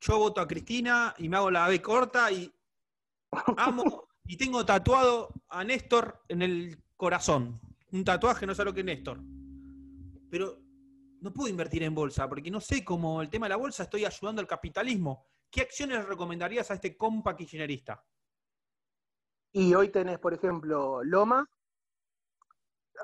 yo 0.00 0.18
voto 0.18 0.40
a 0.40 0.48
Cristina 0.48 1.14
y 1.18 1.28
me 1.28 1.36
hago 1.36 1.50
la 1.50 1.68
B 1.68 1.80
corta 1.80 2.30
y 2.32 2.52
amo 3.56 4.08
y 4.26 4.36
tengo 4.36 4.64
tatuado 4.66 5.32
a 5.48 5.62
Néstor 5.64 6.22
en 6.28 6.42
el 6.42 6.82
corazón. 6.96 7.60
Un 7.92 8.04
tatuaje, 8.04 8.46
no 8.46 8.54
sé 8.54 8.64
lo 8.64 8.72
que 8.74 8.80
es 8.80 8.86
Néstor. 8.86 9.20
Pero 10.30 10.58
no 11.22 11.32
puedo 11.32 11.48
invertir 11.48 11.84
en 11.84 11.94
bolsa 11.94 12.28
porque 12.28 12.50
no 12.50 12.60
sé 12.60 12.84
cómo 12.84 13.22
el 13.22 13.30
tema 13.30 13.46
de 13.46 13.50
la 13.50 13.56
bolsa 13.56 13.84
estoy 13.84 14.04
ayudando 14.04 14.40
al 14.40 14.48
capitalismo. 14.48 15.24
¿Qué 15.50 15.62
acciones 15.62 16.04
recomendarías 16.04 16.70
a 16.70 16.74
este 16.74 16.96
compa 16.96 17.36
kirchnerista? 17.36 18.04
Y 19.52 19.72
hoy 19.74 19.90
tenés, 19.90 20.18
por 20.18 20.34
ejemplo, 20.34 21.02
Loma 21.04 21.48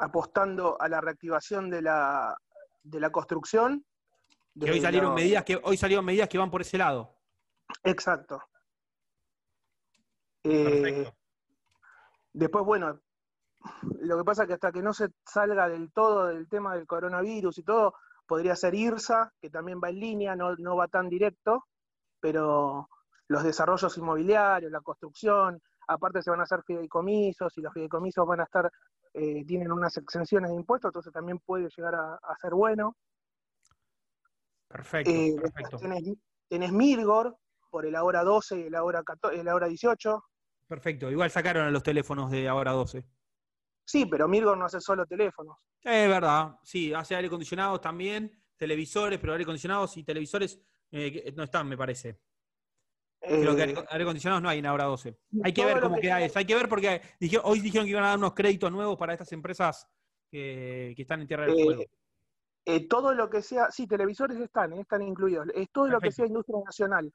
apostando 0.00 0.80
a 0.80 0.88
la 0.88 1.00
reactivación 1.00 1.70
de 1.70 1.82
la, 1.82 2.36
de 2.82 3.00
la 3.00 3.10
construcción. 3.10 3.84
Que 4.58 4.72
hoy 4.72 4.80
salieron 4.80 5.14
medidas 5.14 5.44
que 5.44 5.60
hoy 5.62 5.76
salieron 5.76 6.04
medidas 6.04 6.28
que 6.28 6.38
van 6.38 6.50
por 6.50 6.62
ese 6.62 6.78
lado. 6.78 7.16
Exacto. 7.84 8.42
Eh. 10.42 11.12
Después, 12.32 12.64
bueno, 12.64 13.00
lo 14.00 14.18
que 14.18 14.24
pasa 14.24 14.42
es 14.42 14.48
que 14.48 14.54
hasta 14.54 14.72
que 14.72 14.82
no 14.82 14.92
se 14.92 15.08
salga 15.24 15.68
del 15.68 15.92
todo 15.92 16.26
del 16.26 16.48
tema 16.48 16.74
del 16.74 16.86
coronavirus 16.86 17.58
y 17.58 17.62
todo, 17.62 17.94
podría 18.26 18.54
ser 18.56 18.74
IRSA, 18.74 19.32
que 19.40 19.50
también 19.50 19.80
va 19.82 19.88
en 19.88 20.00
línea, 20.00 20.36
no, 20.36 20.54
no 20.56 20.76
va 20.76 20.88
tan 20.88 21.08
directo, 21.08 21.64
pero 22.20 22.88
los 23.28 23.42
desarrollos 23.42 23.96
inmobiliarios, 23.96 24.70
la 24.70 24.80
construcción, 24.80 25.60
aparte 25.88 26.22
se 26.22 26.30
van 26.30 26.40
a 26.40 26.44
hacer 26.44 26.62
fideicomisos 26.62 27.56
y 27.56 27.62
los 27.62 27.72
fideicomisos 27.72 28.26
van 28.26 28.40
a 28.40 28.44
estar, 28.44 28.70
eh, 29.14 29.44
tienen 29.46 29.72
unas 29.72 29.96
exenciones 29.96 30.50
de 30.50 30.56
impuestos, 30.56 30.90
entonces 30.90 31.12
también 31.12 31.38
puede 31.38 31.68
llegar 31.74 31.94
a, 31.94 32.14
a 32.14 32.36
ser 32.36 32.52
bueno. 32.52 32.96
Perfecto, 34.68 35.10
Eh, 35.10 35.34
perfecto. 35.40 35.78
Tenés, 35.78 36.72
por 37.70 37.84
el 37.84 37.96
ahora 37.96 38.24
12 38.24 38.60
y 38.60 38.62
el 38.64 38.74
ahora, 38.74 39.02
14, 39.02 39.40
el 39.40 39.48
ahora 39.48 39.66
18. 39.66 40.24
Perfecto. 40.66 41.10
Igual 41.10 41.30
sacaron 41.30 41.66
a 41.66 41.70
los 41.70 41.82
teléfonos 41.82 42.30
de 42.30 42.48
ahora 42.48 42.72
12. 42.72 43.04
Sí, 43.88 44.04
pero 44.04 44.28
Mirgor 44.28 44.58
no 44.58 44.66
hace 44.66 44.82
solo 44.82 45.06
teléfonos. 45.06 45.56
Es 45.82 46.08
verdad, 46.10 46.56
sí, 46.62 46.92
hace 46.92 47.14
aire 47.16 47.28
acondicionados 47.28 47.80
también, 47.80 48.30
televisores, 48.54 49.18
pero 49.18 49.32
aire 49.32 49.44
acondicionados 49.44 49.96
y 49.96 50.04
televisores 50.04 50.60
eh, 50.90 51.32
no 51.34 51.44
están, 51.44 51.66
me 51.66 51.76
parece. 51.78 52.20
Creo 53.18 53.52
Eh, 53.56 53.62
aire 53.62 53.74
aire 53.88 54.04
acondicionados 54.04 54.42
no 54.42 54.50
hay 54.50 54.58
en 54.58 54.66
ahora 54.66 54.84
12. 54.84 55.16
Hay 55.42 55.54
que 55.54 55.64
ver 55.64 55.80
cómo 55.80 55.94
que 55.94 56.02
queda 56.02 56.20
eso. 56.20 56.38
Hay 56.38 56.44
que 56.44 56.54
ver 56.54 56.68
porque 56.68 57.00
dije- 57.18 57.40
hoy 57.42 57.60
dijeron 57.60 57.86
que 57.86 57.92
iban 57.92 58.04
a 58.04 58.08
dar 58.08 58.18
unos 58.18 58.34
créditos 58.34 58.70
nuevos 58.70 58.98
para 58.98 59.14
estas 59.14 59.32
empresas 59.32 59.88
que, 60.30 60.92
que 60.94 61.02
están 61.02 61.22
en 61.22 61.26
Tierra 61.26 61.46
del 61.46 61.58
Eh, 61.58 61.64
Fuego. 61.64 61.82
eh, 62.66 62.86
todo 62.88 63.14
lo 63.14 63.30
que 63.30 63.40
sea, 63.40 63.70
sí, 63.70 63.86
televisores 63.86 64.38
están, 64.38 64.74
están 64.74 65.00
incluidos. 65.00 65.46
Es 65.54 65.70
todo 65.72 65.88
lo 65.88 65.98
que 65.98 66.12
sea 66.12 66.26
industria 66.26 66.58
nacional. 66.62 67.10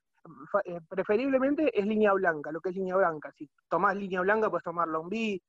Preferiblemente 0.90 1.78
es 1.80 1.86
línea 1.86 2.14
blanca, 2.14 2.52
lo 2.52 2.62
que 2.62 2.70
es 2.70 2.76
línea 2.76 2.96
blanca. 2.96 3.32
Si 3.38 3.48
tomás 3.70 3.96
línea 3.96 4.22
blanca, 4.22 4.50
puedes 4.50 4.64
tomar 4.64 4.88
Lombi, 4.88 5.40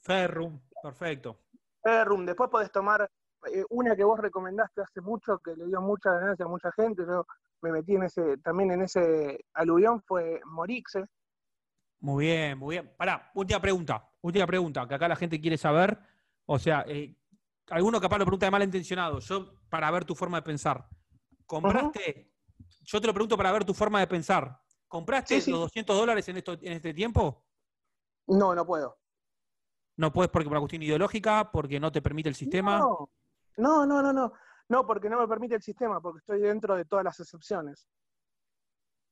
Ferrum, 0.00 0.60
perfecto. 0.82 1.40
Ferrum, 1.82 2.24
después 2.24 2.50
podés 2.50 2.70
tomar 2.70 3.10
eh, 3.52 3.64
una 3.70 3.94
que 3.94 4.04
vos 4.04 4.18
recomendaste 4.18 4.82
hace 4.82 5.00
mucho, 5.00 5.38
que 5.38 5.54
le 5.54 5.66
dio 5.66 5.80
mucha 5.80 6.10
ganancia 6.12 6.44
a 6.44 6.48
mucha 6.48 6.70
gente. 6.72 7.04
Yo 7.06 7.26
me 7.62 7.72
metí 7.72 7.94
en 7.94 8.04
ese, 8.04 8.38
también 8.38 8.72
en 8.72 8.82
ese 8.82 9.44
aluvión, 9.54 10.02
fue 10.02 10.40
Morixe. 10.44 11.04
Muy 12.00 12.26
bien, 12.26 12.58
muy 12.58 12.76
bien. 12.76 12.94
Pará, 12.96 13.30
última 13.34 13.60
pregunta. 13.60 14.08
Última 14.20 14.46
pregunta, 14.46 14.86
que 14.86 14.94
acá 14.94 15.08
la 15.08 15.16
gente 15.16 15.40
quiere 15.40 15.56
saber. 15.56 15.98
O 16.46 16.58
sea, 16.58 16.84
eh, 16.88 17.16
alguno 17.70 18.00
capaz 18.00 18.18
lo 18.18 18.24
pregunta 18.24 18.46
de 18.46 18.50
malintencionado. 18.50 19.18
Yo, 19.20 19.54
para 19.68 19.90
ver 19.90 20.04
tu 20.04 20.14
forma 20.14 20.38
de 20.38 20.42
pensar. 20.42 20.88
¿Compraste? 21.46 22.32
Yo 22.82 23.00
te 23.00 23.06
lo 23.06 23.14
pregunto 23.14 23.36
para 23.36 23.52
ver 23.52 23.64
tu 23.64 23.74
forma 23.74 24.00
de 24.00 24.06
pensar. 24.06 24.60
¿Compraste 24.88 25.36
Sí, 25.36 25.40
sí. 25.42 25.50
los 25.50 25.60
200 25.60 25.96
dólares 25.96 26.28
en, 26.28 26.36
esto, 26.36 26.52
en 26.54 26.72
este 26.72 26.92
tiempo? 26.94 27.44
No, 28.26 28.54
no 28.54 28.66
puedo. 28.66 28.98
No 29.96 30.12
puedes 30.12 30.30
porque 30.30 30.44
por 30.44 30.52
una 30.52 30.60
cuestión 30.60 30.82
ideológica, 30.82 31.50
porque 31.50 31.80
no 31.80 31.90
te 31.90 32.02
permite 32.02 32.28
el 32.28 32.34
sistema. 32.34 32.78
No, 32.78 33.10
no, 33.56 33.86
no, 33.86 34.02
no, 34.02 34.12
no. 34.12 34.32
No, 34.68 34.86
porque 34.86 35.08
no 35.08 35.20
me 35.20 35.28
permite 35.28 35.54
el 35.54 35.62
sistema, 35.62 36.00
porque 36.00 36.18
estoy 36.18 36.40
dentro 36.40 36.74
de 36.76 36.84
todas 36.84 37.04
las 37.04 37.18
excepciones. 37.20 37.88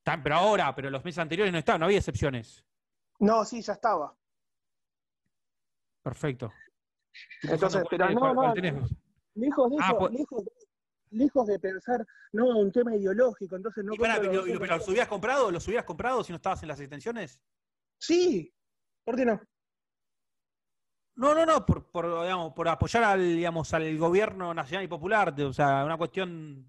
Tan- 0.02 0.22
Pero 0.22 0.34
ahora, 0.36 0.74
pero 0.74 0.90
los 0.90 1.04
meses 1.04 1.20
anteriores 1.20 1.52
no 1.52 1.58
estaban, 1.58 1.80
no 1.80 1.86
había 1.86 1.98
excepciones. 1.98 2.64
No, 3.20 3.44
sí, 3.44 3.62
ya 3.62 3.72
estaba. 3.74 4.14
Perfecto. 6.02 6.52
Entonces, 7.42 7.82
pero 7.88 8.10
no, 8.10 8.34
no. 8.34 8.54
Lejos 9.36 9.70
de 9.70 9.76
Ah, 9.80 9.88
eso, 9.88 9.98
pues- 9.98 10.12
lejos, 10.12 10.44
lejos 11.10 11.46
de 11.46 11.58
pensar, 11.58 12.06
no, 12.32 12.58
un 12.58 12.70
tema 12.72 12.94
ideológico, 12.94 13.56
entonces 13.56 13.84
no 13.84 13.94
Y 13.94 13.98
pero, 13.98 14.22
los 14.22 14.44
pero. 14.58 14.76
¿los 14.76 14.88
hubieras 14.88 15.08
comprado? 15.08 15.50
¿Los 15.50 15.66
hubieras 15.66 15.86
comprado 15.86 16.22
si 16.24 16.32
no 16.32 16.36
estabas 16.36 16.62
en 16.62 16.68
las 16.68 16.80
extensiones? 16.80 17.40
Sí, 17.98 18.52
¿por 19.04 19.16
qué 19.16 19.24
no? 19.24 19.40
No, 21.16 21.34
no, 21.34 21.46
no, 21.46 21.64
por, 21.64 21.90
por, 21.90 22.22
digamos, 22.22 22.52
por 22.54 22.68
apoyar 22.68 23.04
al, 23.04 23.20
digamos, 23.36 23.72
al 23.72 23.96
gobierno 23.98 24.52
nacional 24.52 24.84
y 24.84 24.88
popular, 24.88 25.34
o 25.40 25.52
sea, 25.52 25.84
una 25.84 25.96
cuestión 25.96 26.68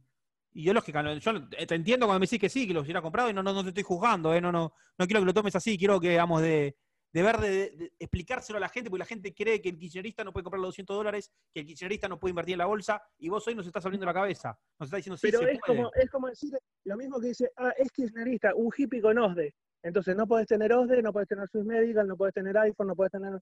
ideológica. 0.54 1.14
Yo 1.16 1.50
te 1.50 1.76
entiendo 1.76 2.06
cuando 2.06 2.20
me 2.20 2.26
decís 2.26 2.40
que 2.40 2.50
sí, 2.50 2.68
que 2.68 2.74
los 2.74 2.84
hubiera 2.84 3.02
comprado 3.02 3.30
y 3.30 3.34
no, 3.34 3.42
no, 3.42 3.54
no 3.54 3.64
te 3.64 3.70
estoy 3.70 3.84
juzgando, 3.84 4.34
¿eh? 4.34 4.42
no, 4.42 4.52
no, 4.52 4.74
no 4.98 5.06
quiero 5.08 5.22
que 5.22 5.26
lo 5.26 5.34
tomes 5.34 5.56
así, 5.56 5.78
quiero 5.78 6.00
que, 6.00 6.10
digamos, 6.12 6.42
de, 6.44 6.78
de 7.12 7.24
ver, 7.24 7.38
de, 7.40 7.50
de 7.50 7.94
explicárselo 7.98 8.58
a 8.58 8.60
la 8.60 8.70
gente, 8.70 8.90
porque 8.90 9.00
la 9.00 9.06
gente 9.06 9.34
cree 9.34 9.62
que 9.62 9.70
el 9.70 9.78
kirchnerista 9.78 10.24
no 10.24 10.32
puede 10.32 10.44
comprar 10.44 10.62
los 10.62 10.70
200 10.70 10.96
dólares, 10.96 11.32
que 11.52 11.62
el 11.62 11.66
kirchnerista 11.66 12.08
no 12.08 12.20
puede 12.20 12.32
invertir 12.32 12.54
en 12.54 12.60
la 12.60 12.66
bolsa, 12.68 13.02
y 13.18 13.30
vos 13.30 13.46
hoy 13.48 13.56
nos 13.56 13.66
estás 13.66 13.84
abriendo 13.86 14.06
la 14.06 14.14
cabeza, 14.14 14.58
nos 14.80 14.88
estás 14.88 14.98
diciendo 15.00 15.18
sí, 15.18 15.28
Pero 15.28 15.40
se 15.40 15.52
es 15.54 15.60
puede. 15.60 15.78
como, 15.78 15.92
es 15.94 16.10
como 16.12 16.28
decir 16.28 16.52
lo 16.86 16.98
mismo 16.98 17.20
que 17.20 17.30
dice, 17.30 17.52
ah, 17.58 17.74
es 17.78 17.92
kirchnerista, 17.92 18.54
un 18.56 18.72
hippie 18.78 19.02
con 19.02 19.18
OSDE. 19.18 19.56
Entonces 19.84 20.16
no 20.16 20.26
podés 20.26 20.48
tener 20.48 20.74
OSDE, 20.74 21.02
no 21.02 21.14
podés 21.14 21.28
tener 21.28 21.48
Swiss 21.48 21.66
Medical, 21.66 22.08
no 22.08 22.18
podés 22.18 22.34
tener 22.34 22.58
iPhone, 22.58 22.88
no 22.88 22.96
podés 22.96 23.12
tener... 23.12 23.40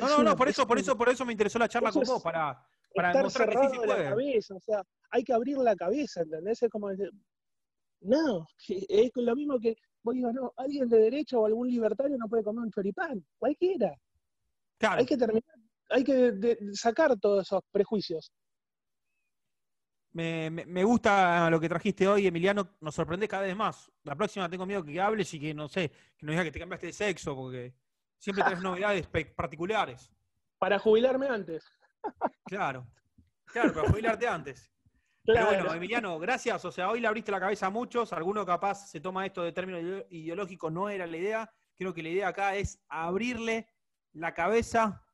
No, 0.00 0.08
no, 0.08 0.22
no, 0.22 0.36
por 0.36 0.48
eso, 0.48 0.62
es 0.62 0.68
por 0.68 0.78
eso, 0.78 0.96
por 0.96 1.08
eso 1.08 1.24
me 1.24 1.32
interesó 1.32 1.58
la 1.58 1.68
charla 1.68 1.88
Eso 1.90 2.00
con 2.00 2.08
vos, 2.08 2.22
para, 2.22 2.54
para 2.94 3.08
estar 3.08 3.16
demostrar 3.22 3.48
que 3.48 3.56
sí 3.58 3.74
se 3.74 3.80
de 3.80 3.86
la 3.86 3.94
puede. 3.94 4.08
cabeza, 4.10 4.54
o 4.54 4.60
sea, 4.60 4.82
hay 5.10 5.24
que 5.24 5.32
abrir 5.32 5.56
la 5.58 5.74
cabeza, 5.74 6.20
¿entendés? 6.22 6.62
Es 6.62 6.68
como 6.70 6.88
decir, 6.90 7.10
no, 8.00 8.46
es 8.68 9.10
lo 9.14 9.34
mismo 9.34 9.58
que 9.58 9.76
vos 10.02 10.14
digas, 10.14 10.34
no, 10.34 10.52
alguien 10.56 10.88
de 10.88 10.98
derecha 10.98 11.38
o 11.38 11.46
algún 11.46 11.68
libertario 11.68 12.16
no 12.18 12.28
puede 12.28 12.44
comer 12.44 12.64
un 12.64 12.70
choripán, 12.70 13.24
cualquiera. 13.38 13.94
Claro. 14.78 15.00
Hay 15.00 15.06
que 15.06 15.16
terminar, 15.16 15.42
hay 15.90 16.04
que 16.04 16.14
de- 16.14 16.32
de 16.32 16.58
sacar 16.74 17.18
todos 17.18 17.46
esos 17.46 17.62
prejuicios. 17.72 18.30
Me, 20.12 20.48
me- 20.50 20.64
me 20.66 20.82
gusta 20.84 21.50
lo 21.50 21.60
que 21.60 21.68
trajiste 21.68 22.08
hoy, 22.08 22.26
Emiliano. 22.26 22.76
Nos 22.80 22.94
sorprende 22.94 23.28
cada 23.28 23.42
vez 23.42 23.56
más. 23.56 23.90
La 24.02 24.14
próxima 24.16 24.48
tengo 24.48 24.64
miedo 24.64 24.82
que 24.84 24.98
hables 25.00 25.32
y 25.34 25.40
que, 25.40 25.52
no 25.52 25.68
sé, 25.68 25.90
que 26.16 26.24
nos 26.24 26.32
digas 26.32 26.44
que 26.46 26.52
te 26.52 26.58
cambiaste 26.60 26.86
de 26.86 26.92
sexo, 26.92 27.34
porque 27.36 27.74
siempre 28.26 28.42
traes 28.42 28.60
novedades 28.60 29.06
particulares. 29.36 30.10
Para 30.58 30.80
jubilarme 30.80 31.28
antes. 31.28 31.64
Claro. 32.46 32.84
Claro, 33.44 33.72
para 33.72 33.88
jubilarte 33.88 34.26
antes. 34.26 34.68
Pero 35.24 35.46
bueno, 35.46 35.72
Emiliano, 35.72 36.18
gracias. 36.18 36.64
O 36.64 36.72
sea, 36.72 36.90
hoy 36.90 36.98
le 36.98 37.06
abriste 37.06 37.30
la 37.30 37.38
cabeza 37.38 37.66
a 37.66 37.70
muchos. 37.70 38.12
Alguno 38.12 38.44
capaz 38.44 38.88
se 38.90 39.00
toma 39.00 39.24
esto 39.24 39.44
de 39.44 39.52
término 39.52 39.78
ideo- 39.78 40.06
ideológico, 40.10 40.70
no 40.72 40.88
era 40.88 41.06
la 41.06 41.16
idea. 41.16 41.52
Creo 41.76 41.94
que 41.94 42.02
la 42.02 42.08
idea 42.08 42.28
acá 42.28 42.56
es 42.56 42.82
abrirle 42.88 43.68
la 44.12 44.34
cabeza 44.34 45.04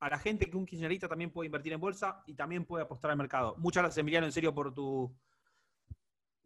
a 0.00 0.08
la 0.10 0.18
gente 0.18 0.50
que 0.50 0.56
un 0.58 0.66
kirchnerista 0.66 1.08
también 1.08 1.30
puede 1.32 1.46
invertir 1.46 1.72
en 1.72 1.80
bolsa 1.80 2.22
y 2.26 2.34
también 2.34 2.66
puede 2.66 2.84
apostar 2.84 3.10
al 3.10 3.16
mercado. 3.16 3.54
Muchas 3.56 3.84
gracias, 3.84 3.98
Emiliano, 3.98 4.26
en 4.26 4.32
serio, 4.32 4.54
por 4.54 4.74
tu 4.74 5.16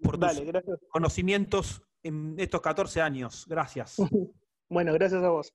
por 0.01 0.13
tus 0.19 0.21
Dale, 0.37 0.63
conocimientos 0.91 1.83
en 2.05 2.35
estos 2.39 2.61
14 2.61 3.01
años. 3.03 3.47
Gracias. 3.49 3.97
Bueno, 4.69 4.93
gracias 4.93 5.23
a 5.25 5.29
vos. 5.31 5.53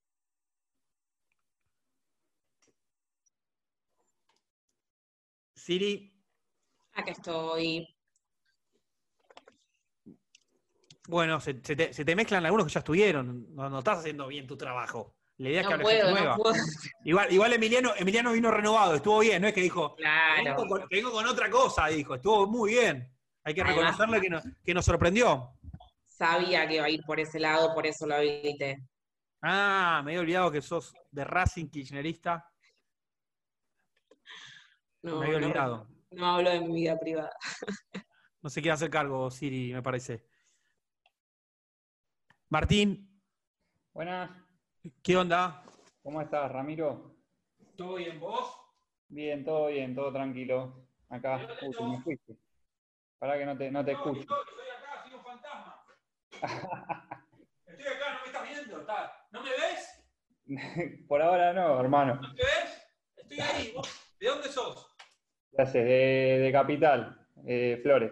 Siri, 5.55 6.11
Acá 6.93 7.11
estoy. 7.11 7.87
bueno, 11.07 11.39
se, 11.39 11.59
se 11.63 11.75
te, 11.75 11.93
se 11.93 12.03
te 12.05 12.15
mezclan 12.15 12.45
algunos 12.45 12.65
que 12.67 12.73
ya 12.73 12.79
estuvieron. 12.79 13.53
No, 13.55 13.69
no 13.69 13.79
estás 13.79 13.99
haciendo 13.99 14.27
bien 14.27 14.47
tu 14.47 14.57
trabajo. 14.57 15.15
La 15.37 15.49
idea 15.49 15.61
es 15.61 15.67
que 15.67 15.73
No 15.73 15.79
hable 15.81 15.85
gente 15.89 16.01
puedo, 16.03 16.11
nueva. 16.19 16.37
no 16.37 16.43
puedo. 16.43 16.55
Igual, 17.05 17.31
igual 17.33 17.53
Emiliano, 17.53 17.93
Emiliano 17.97 18.31
vino 18.31 18.51
renovado, 18.51 18.95
estuvo 18.95 19.19
bien, 19.19 19.41
no 19.41 19.47
es 19.47 19.53
que 19.53 19.61
dijo, 19.61 19.95
Claro. 19.95 20.43
vengo 20.43 20.67
con, 20.67 20.87
vengo 20.89 21.11
con 21.11 21.25
otra 21.25 21.49
cosa, 21.49 21.87
dijo, 21.87 22.15
estuvo 22.15 22.47
muy 22.47 22.71
bien. 22.73 23.11
Hay 23.43 23.53
que 23.55 23.61
Además- 23.61 23.77
reconocerle 23.97 24.21
que, 24.21 24.29
nos- 24.29 24.43
que 24.63 24.73
nos 24.73 24.85
sorprendió. 24.85 25.53
Sabía 26.05 26.67
que 26.67 26.75
iba 26.75 26.85
a 26.85 26.89
ir 26.89 27.01
por 27.05 27.19
ese 27.19 27.39
lado, 27.39 27.73
por 27.73 27.87
eso 27.87 28.05
lo 28.05 28.15
habilité. 28.15 28.77
Ah, 29.41 30.01
me 30.05 30.11
había 30.11 30.21
olvidado 30.21 30.51
que 30.51 30.61
sos 30.61 30.93
de 31.09 31.23
Racing 31.23 31.67
Kirchnerista. 31.69 32.47
No, 35.01 35.19
me 35.19 35.25
había 35.27 35.37
olvidado. 35.37 35.87
No, 36.11 36.35
hablo 36.35 36.49
de 36.51 36.59
mi 36.61 36.75
vida 36.75 36.99
privada. 36.99 37.35
No 38.41 38.49
se 38.49 38.61
quiere 38.61 38.73
hacer 38.73 38.89
cargo, 38.89 39.29
Siri, 39.31 39.73
me 39.73 39.81
parece. 39.81 40.27
Martín, 42.49 43.07
Buenas, 43.93 44.29
¿qué 45.01 45.17
onda? 45.17 45.63
¿cómo 46.03 46.21
estás, 46.21 46.51
Ramiro? 46.51 47.15
¿Todo 47.77 47.95
bien 47.95 48.19
vos? 48.19 48.57
Bien, 49.07 49.43
todo 49.43 49.67
bien, 49.67 49.95
todo 49.95 50.11
tranquilo. 50.13 50.87
Acá, 51.09 51.37
¿De 51.39 51.47
dónde 51.47 51.77
uy, 51.79 51.89
me 51.97 52.01
fuiste. 52.03 52.37
Pará 53.19 53.37
que 53.37 53.45
no 53.45 53.57
te, 53.57 53.69
no 53.71 53.83
te 53.83 53.91
escucho. 53.93 54.23
Soy 54.23 54.69
acá, 54.77 55.03
soy 55.03 55.13
un 55.13 55.23
fantasma. 55.23 55.85
Estoy 57.65 57.85
acá, 57.87 58.13
no 58.13 58.19
me 58.21 58.27
estás 58.27 58.49
viendo. 58.49 58.81
está- 58.81 59.20
¿No 59.31 59.41
me 59.41 59.49
ves? 59.49 61.05
Por 61.07 61.21
ahora 61.21 61.53
no, 61.53 61.79
hermano. 61.79 62.15
¿No 62.15 62.29
me 62.29 62.33
ves? 62.35 62.87
Estoy 63.15 63.39
ahí. 63.39 63.73
¿Vos? 63.75 64.15
¿De 64.19 64.27
dónde 64.27 64.49
sos? 64.49 64.95
¿Qué 65.51 65.61
haces? 65.61 65.85
De, 65.85 66.39
de 66.43 66.51
Capital, 66.51 67.27
eh, 67.45 67.79
Flores. 67.81 68.11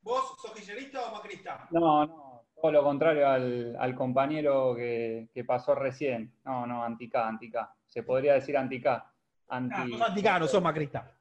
¿Vos 0.00 0.36
sos 0.40 0.52
kirchnerista 0.52 1.06
o 1.06 1.12
macrista? 1.14 1.66
No, 1.72 2.06
no, 2.06 2.44
todo 2.54 2.70
lo 2.70 2.84
contrario 2.84 3.28
al, 3.28 3.76
al 3.78 3.94
compañero 3.96 4.74
que, 4.76 5.28
que 5.34 5.44
pasó 5.44 5.74
recién. 5.74 6.32
No, 6.44 6.64
no, 6.66 6.84
anti-K, 6.84 7.26
anti-K. 7.26 7.74
Se 7.86 8.04
podría 8.04 8.34
decir 8.34 8.56
anti-K. 8.56 9.12
Anti... 9.48 9.74
Ah, 9.76 9.86
sos 9.90 10.08
anticano, 10.08 10.46
sos 10.46 10.62
macrista. 10.62 11.15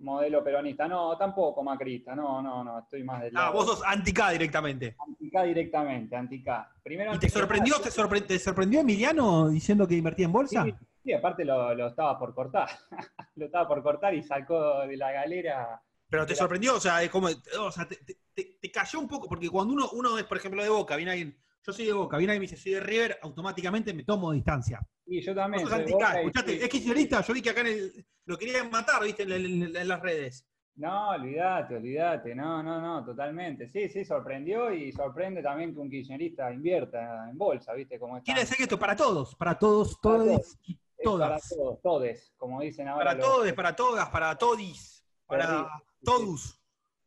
Modelo 0.00 0.42
peronista. 0.44 0.86
No, 0.88 1.16
tampoco 1.16 1.62
macrista. 1.62 2.14
No, 2.14 2.40
no, 2.42 2.62
no. 2.64 2.78
Estoy 2.80 3.02
más 3.04 3.22
del 3.22 3.36
Ah, 3.36 3.40
lado 3.42 3.52
vos 3.54 3.66
sos 3.66 3.82
anti-K 3.84 4.30
directamente. 4.30 4.96
anti-K 5.06 5.42
directamente, 5.44 6.16
anti-K. 6.16 6.74
Primero 6.82 7.14
¿Y 7.14 7.18
te 7.18 7.28
sorprendió, 7.28 7.76
te, 7.80 7.90
sorpre- 7.90 8.26
te 8.26 8.38
sorprendió 8.38 8.80
Emiliano 8.80 9.48
diciendo 9.48 9.86
que 9.86 9.94
invertía 9.96 10.26
en 10.26 10.32
bolsa? 10.32 10.64
Sí, 10.64 10.74
sí, 11.04 11.12
aparte 11.12 11.44
lo, 11.44 11.74
lo 11.74 11.88
estaba 11.88 12.18
por 12.18 12.34
cortar. 12.34 12.68
lo 13.36 13.46
estaba 13.46 13.68
por 13.68 13.82
cortar 13.82 14.14
y 14.14 14.22
sacó 14.22 14.80
de 14.86 14.96
la 14.96 15.12
galera. 15.12 15.80
Pero 16.08 16.26
te 16.26 16.34
sorprendió, 16.34 16.74
o 16.76 16.80
sea, 16.80 17.02
es 17.02 17.08
como, 17.10 17.28
o 17.28 17.70
sea, 17.70 17.86
te, 17.86 17.96
te- 17.96 18.18
te- 18.34 18.58
te 18.60 18.70
cayó 18.72 18.98
un 18.98 19.06
poco, 19.06 19.28
porque 19.28 19.48
cuando 19.48 19.72
uno, 19.74 19.88
uno 19.92 20.18
es, 20.18 20.24
por 20.24 20.38
ejemplo, 20.38 20.60
de 20.60 20.68
Boca, 20.68 20.96
viene 20.96 21.12
alguien, 21.12 21.38
yo 21.64 21.72
soy 21.72 21.86
de 21.86 21.92
Boca, 21.92 22.16
viene 22.16 22.32
alguien 22.32 22.42
y 22.42 22.46
me 22.46 22.50
dice, 22.50 22.60
soy 22.60 22.72
de 22.72 22.80
River, 22.80 23.18
automáticamente 23.22 23.94
me 23.94 24.02
tomo 24.02 24.32
distancia. 24.32 24.80
Y 25.06 25.20
yo 25.22 25.32
Vos 25.32 25.40
también. 25.42 25.60
sos 25.62 25.70
soy 25.70 25.78
de 25.78 25.84
anti-K, 25.84 25.98
Boca 26.08 26.14
y- 26.14 26.26
escuchate, 26.26 26.64
es 26.64 26.68
kirchnerista, 26.68 27.20
yo 27.20 27.32
vi 27.34 27.42
que 27.42 27.50
acá 27.50 27.60
en 27.60 27.66
el, 27.68 28.06
lo 28.30 28.38
querían 28.38 28.70
matar, 28.70 29.02
viste, 29.02 29.24
en, 29.24 29.32
en- 29.32 29.76
en 29.76 29.88
las 29.88 30.00
redes. 30.00 30.46
No, 30.76 31.10
olvídate, 31.10 31.76
olvídate. 31.76 32.34
No, 32.34 32.62
no, 32.62 32.80
no, 32.80 33.04
totalmente. 33.04 33.68
Sí, 33.68 33.88
sí, 33.90 34.04
sorprendió 34.04 34.72
y 34.72 34.92
sorprende 34.92 35.42
también 35.42 35.74
que 35.74 35.80
un 35.80 35.90
kirchnerista 35.90 36.50
invierta 36.52 37.28
en 37.28 37.36
bolsa, 37.36 37.74
¿viste? 37.74 37.98
Como 37.98 38.16
está. 38.16 38.24
Quiere 38.24 38.40
decir 38.40 38.56
que 38.56 38.62
esto 38.62 38.76
es 38.76 38.80
para 38.80 38.96
todos, 38.96 39.34
para 39.34 39.58
todos, 39.58 40.00
todos 40.00 40.56
y 40.66 40.72
Es 40.72 40.78
para 41.04 41.04
todas. 41.04 41.48
todos, 41.50 41.82
todes, 41.82 42.32
como 42.38 42.60
dicen 42.62 42.88
ahora. 42.88 43.04
Para 43.10 43.20
todos, 43.20 43.52
para 43.52 43.76
todas, 43.76 44.08
para 44.08 44.38
todis, 44.38 45.04
para 45.26 45.68
todos. 46.02 46.56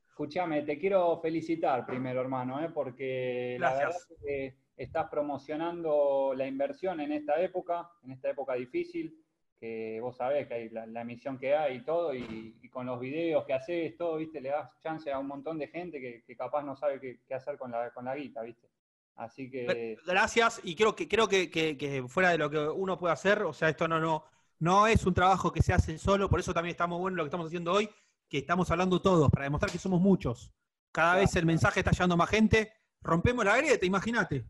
Escuchame, 0.10 0.62
te 0.62 0.78
quiero 0.78 1.20
felicitar 1.22 1.86
primero, 1.86 2.22
hermano, 2.22 2.64
¿eh? 2.64 2.70
porque 2.72 3.58
la 3.60 3.70
verdad 3.74 3.84
Gracias. 3.90 4.12
es 4.12 4.18
que 4.24 4.58
estás 4.78 5.10
promocionando 5.10 6.34
la 6.36 6.46
inversión 6.46 7.00
en 7.00 7.12
esta 7.14 7.42
época, 7.42 7.90
en 8.04 8.12
esta 8.12 8.30
época 8.30 8.54
difícil, 8.54 9.18
que 9.64 10.00
vos 10.02 10.18
sabés 10.18 10.48
que 10.48 10.54
hay 10.56 10.70
la, 10.70 10.86
la 10.86 11.02
emisión 11.02 11.38
que 11.38 11.56
hay 11.56 11.78
y 11.78 11.86
todo, 11.86 12.14
y, 12.14 12.58
y 12.62 12.70
con 12.70 12.86
los 12.86 13.00
videos 13.00 13.46
que 13.46 13.54
haces, 13.54 13.96
todo, 13.98 14.18
viste, 14.18 14.42
le 14.42 14.50
das 14.50 14.70
chance 14.82 15.10
a 15.12 15.20
un 15.20 15.28
montón 15.28 15.58
de 15.58 15.68
gente 15.68 16.02
que, 16.02 16.24
que 16.28 16.36
capaz 16.36 16.64
no 16.64 16.76
sabe 16.76 17.00
qué, 17.00 17.22
qué 17.28 17.34
hacer 17.34 17.58
con 17.58 17.72
la, 17.72 17.92
con 17.92 18.06
la 18.06 18.16
guita, 18.16 18.42
viste. 18.42 18.68
Así 19.16 19.50
que 19.50 19.98
Gracias, 20.06 20.60
y 20.64 20.76
creo 20.76 20.96
que 20.96 21.08
creo 21.08 21.28
que, 21.28 21.50
que- 21.50 21.78
que 21.78 22.04
fuera 22.08 22.30
de 22.32 22.38
lo 22.38 22.50
que 22.50 22.60
uno 22.60 22.98
puede 22.98 23.14
hacer, 23.14 23.44
o 23.44 23.54
sea, 23.54 23.70
esto 23.70 23.88
no, 23.88 24.00
no, 24.00 24.26
no 24.60 24.88
es 24.88 25.06
un 25.06 25.14
trabajo 25.14 25.52
que 25.52 25.62
se 25.62 25.72
hace 25.74 25.98
solo, 25.98 26.30
por 26.30 26.40
eso 26.40 26.54
también 26.54 26.72
estamos 26.72 27.00
bueno 27.00 27.16
lo 27.18 27.24
que 27.24 27.28
estamos 27.28 27.48
haciendo 27.48 27.72
hoy, 27.72 27.90
que 28.30 28.40
estamos 28.40 28.70
hablando 28.72 29.02
todos, 29.02 29.30
para 29.32 29.46
demostrar 29.46 29.72
que 29.72 29.78
somos 29.78 30.02
muchos. 30.02 30.52
Cada 30.92 31.16
vez 31.16 31.36
el 31.38 31.46
mensaje 31.46 31.80
está 31.80 31.92
llegando 31.92 32.18
más 32.18 32.30
gente, 32.30 32.74
rompemos 33.02 33.46
la 33.46 33.58
grieta, 33.58 33.86
imagínate. 33.86 34.46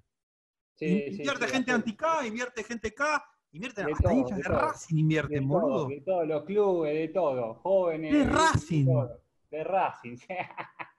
sí, 0.76 1.06
invierte 1.10 1.46
sí, 1.46 1.52
gente 1.54 1.72
anti-K, 1.72 2.26
invierte 2.28 2.64
gente 2.64 2.94
K, 2.94 3.24
invierte 3.54 3.84
De 3.84 3.92
hasta 3.94 4.10
todo, 4.10 4.20
hinchas 4.20 4.38
de. 4.38 4.44
Racing 4.44 4.96
de 4.96 5.02
invierten, 5.02 5.48
todo, 5.48 5.60
boludo. 5.62 5.88
de 5.88 6.02
todos 6.02 6.28
los 6.28 6.44
clubes, 6.44 6.94
de 6.94 7.08
todo, 7.10 7.54
jóvenes. 7.56 8.14
De 8.14 8.24
Racing. 8.26 8.86
todo, 8.86 9.22
De 9.50 9.64
Racing. 9.64 10.18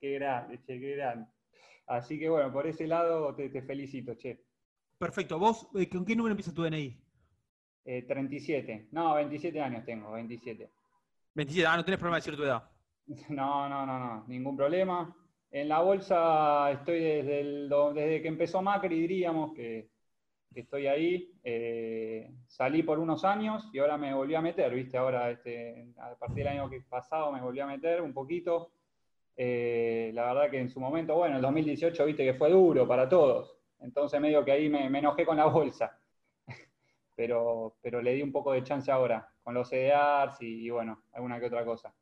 qué 0.00 0.10
grande, 0.12 0.60
che, 0.62 0.80
qué 0.80 0.96
grande. 0.96 1.26
Así 1.86 2.18
que 2.18 2.28
bueno, 2.28 2.52
por 2.52 2.66
ese 2.66 2.86
lado 2.86 3.34
te, 3.34 3.50
te 3.50 3.62
felicito, 3.62 4.14
che. 4.16 4.44
Perfecto, 4.98 5.38
vos, 5.38 5.68
eh, 5.74 5.88
¿con 5.88 6.04
qué 6.04 6.16
número 6.16 6.32
empieza 6.32 6.54
tu 6.54 6.62
DNI? 6.62 7.00
Eh, 7.84 8.02
37. 8.02 8.88
No, 8.92 9.14
27 9.14 9.60
años 9.60 9.84
tengo, 9.84 10.12
27. 10.12 10.70
27, 11.34 11.66
ah, 11.66 11.76
no 11.76 11.84
tenés 11.84 11.98
problema 11.98 12.16
de 12.16 12.20
decir 12.20 12.36
tu 12.36 12.44
edad. 12.44 12.70
No, 13.28 13.68
no, 13.68 13.84
no, 13.84 13.98
no, 13.98 14.24
ningún 14.28 14.56
problema. 14.56 15.14
En 15.50 15.68
la 15.68 15.80
bolsa 15.82 16.70
estoy 16.72 17.00
desde, 17.00 17.40
el 17.40 17.68
desde 17.94 18.22
que 18.22 18.28
empezó 18.28 18.62
Macri, 18.62 18.98
diríamos 18.98 19.52
que, 19.54 19.90
que 20.54 20.60
estoy 20.60 20.86
ahí. 20.86 21.32
Eh, 21.42 22.30
salí 22.46 22.82
por 22.82 22.98
unos 22.98 23.24
años 23.24 23.68
y 23.72 23.80
ahora 23.80 23.98
me 23.98 24.14
volví 24.14 24.34
a 24.34 24.40
meter, 24.40 24.72
¿viste? 24.72 24.96
Ahora, 24.96 25.30
este, 25.30 25.88
a 25.98 26.14
partir 26.14 26.44
del 26.44 26.48
año 26.48 26.70
que 26.70 26.80
pasado 26.80 27.32
me 27.32 27.42
volví 27.42 27.60
a 27.60 27.66
meter 27.66 28.00
un 28.00 28.14
poquito. 28.14 28.70
Eh, 29.36 30.12
la 30.14 30.32
verdad 30.32 30.50
que 30.50 30.60
en 30.60 30.70
su 30.70 30.80
momento, 30.80 31.16
bueno, 31.16 31.36
el 31.36 31.42
2018, 31.42 32.06
viste 32.06 32.24
que 32.24 32.34
fue 32.34 32.50
duro 32.50 32.86
para 32.86 33.08
todos. 33.08 33.58
Entonces 33.80 34.20
medio 34.20 34.44
que 34.44 34.52
ahí 34.52 34.68
me, 34.68 34.86
enojé 34.86 35.26
con 35.26 35.36
la 35.36 35.46
bolsa. 35.46 35.98
Pero, 37.16 37.76
pero 37.80 38.02
le 38.02 38.12
di 38.14 38.22
un 38.22 38.32
poco 38.32 38.50
de 38.50 38.64
chance 38.64 38.90
ahora, 38.90 39.30
con 39.44 39.54
los 39.54 39.68
CDRs 39.68 40.42
y, 40.42 40.66
y 40.66 40.70
bueno, 40.70 41.04
alguna 41.12 41.38
que 41.38 41.46
otra 41.46 41.64
cosa. 41.64 41.94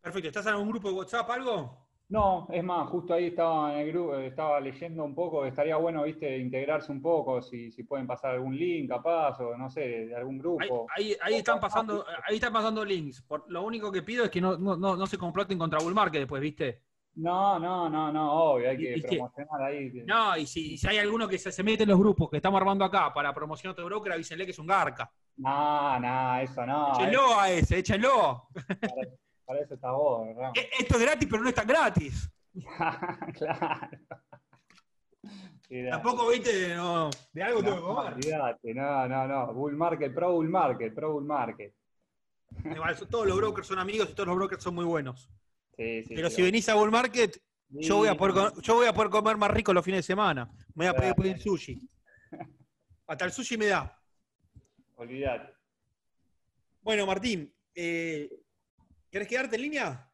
Perfecto, 0.00 0.28
¿estás 0.28 0.46
en 0.46 0.52
algún 0.52 0.68
grupo 0.68 0.88
de 0.88 0.94
WhatsApp, 0.94 1.28
algo? 1.30 1.82
No, 2.08 2.46
es 2.50 2.62
más, 2.62 2.90
justo 2.90 3.14
ahí 3.14 3.28
estaba 3.28 3.72
en 3.72 3.80
el 3.86 3.92
grupo, 3.92 4.16
estaba 4.16 4.60
leyendo 4.60 5.02
un 5.02 5.14
poco, 5.14 5.46
estaría 5.46 5.76
bueno, 5.76 6.02
viste, 6.02 6.36
integrarse 6.36 6.92
un 6.92 7.00
poco, 7.00 7.40
si, 7.40 7.72
si 7.72 7.84
pueden 7.84 8.06
pasar 8.06 8.32
algún 8.32 8.54
link 8.54 8.90
capaz, 8.90 9.40
o 9.40 9.56
no 9.56 9.70
sé, 9.70 9.80
de 10.06 10.14
algún 10.14 10.36
grupo. 10.36 10.86
ahí- 10.94 11.16
ahí 11.22 11.34
están 11.36 11.58
pasando, 11.58 12.04
ahí 12.28 12.34
están 12.34 12.52
pasando 12.52 12.84
links. 12.84 13.22
Por- 13.22 13.50
lo 13.50 13.62
único 13.62 13.90
que 13.90 14.02
pido 14.02 14.24
es 14.24 14.30
que 14.30 14.42
no, 14.42 14.58
no, 14.58 14.76
no, 14.76 14.94
no 14.94 15.06
se 15.06 15.16
comploten 15.16 15.56
contra 15.58 15.78
Bull 15.78 15.94
Market 15.94 16.20
después, 16.20 16.42
¿viste? 16.42 16.82
No, 17.14 17.58
no, 17.58 17.88
no, 17.88 18.12
no, 18.12 18.32
obvio, 18.32 18.68
hay 18.70 18.76
que 18.76 19.02
promocionar 19.08 19.62
ahí. 19.62 19.90
No, 20.06 20.36
y 20.36 20.46
si, 20.46 20.76
si 20.76 20.86
hay 20.86 20.98
alguno 20.98 21.26
que 21.28 21.38
se, 21.38 21.50
se 21.50 21.62
mete 21.62 21.84
en 21.84 21.90
los 21.90 21.98
grupos 21.98 22.28
que 22.30 22.36
estamos 22.36 22.58
armando 22.58 22.84
acá 22.84 23.12
para 23.14 23.32
promocionar 23.32 23.72
otro 23.72 23.86
broker, 23.86 24.12
avísenle 24.12 24.44
que 24.44 24.50
es 24.50 24.58
un 24.58 24.66
garca. 24.66 25.10
No, 25.36 25.98
no, 25.98 26.40
eso 26.40 26.66
no. 26.66 26.92
échenlo 26.92 27.38
a 27.40 27.50
ese, 27.50 27.78
échenlo. 27.78 28.48
Para, 29.44 29.60
eso 29.60 29.74
está 29.74 29.90
vos, 29.90 30.26
¿verdad? 30.26 30.52
E- 30.54 30.70
Esto 30.80 30.96
es 30.96 31.02
gratis, 31.02 31.28
pero 31.30 31.42
no 31.42 31.48
es 31.48 31.54
tan 31.54 31.66
gratis. 31.66 32.30
claro. 33.34 33.98
Tampoco, 35.90 36.28
viste, 36.28 36.74
no, 36.74 37.08
de 37.32 37.42
algo 37.42 37.62
tengo 37.62 37.76
que 37.76 37.82
comer. 37.82 38.74
no, 38.74 39.08
no, 39.08 39.26
no. 39.26 39.54
Bull 39.54 39.74
market, 39.74 40.12
pro 40.14 40.32
bull 40.32 40.48
market, 40.48 40.94
pro 40.94 41.12
bull 41.12 41.24
market. 41.24 41.74
Todos 43.10 43.26
los 43.26 43.36
brokers 43.36 43.66
son 43.66 43.78
amigos 43.78 44.10
y 44.10 44.14
todos 44.14 44.26
los 44.26 44.36
brokers 44.36 44.62
son 44.62 44.74
muy 44.74 44.84
buenos. 44.84 45.30
Sí, 45.76 46.04
sí, 46.04 46.14
Pero 46.14 46.28
sí, 46.28 46.36
si 46.36 46.42
venís 46.42 46.68
a 46.68 46.74
Bull 46.74 46.90
Market, 46.90 47.42
yo 47.70 47.96
voy, 47.96 48.08
a 48.08 48.14
poder, 48.14 48.52
yo 48.60 48.74
voy 48.74 48.86
a 48.86 48.92
poder 48.92 49.10
comer 49.10 49.38
más 49.38 49.50
rico 49.50 49.72
los 49.72 49.84
fines 49.84 49.98
de 49.98 50.02
semana. 50.02 50.50
Me 50.74 50.84
voy 50.84 50.86
a 50.86 50.94
poder 50.94 51.14
pedir 51.14 51.40
sushi. 51.40 51.80
Hasta 53.06 53.24
el 53.24 53.32
sushi 53.32 53.56
me 53.56 53.66
da. 53.66 53.98
Olvidate. 54.96 55.54
Bueno, 56.82 57.06
Martín, 57.06 57.52
eh, 57.74 58.28
¿querés 59.12 59.28
quedarte 59.28 59.56
en 59.56 59.62
línea? 59.62 60.08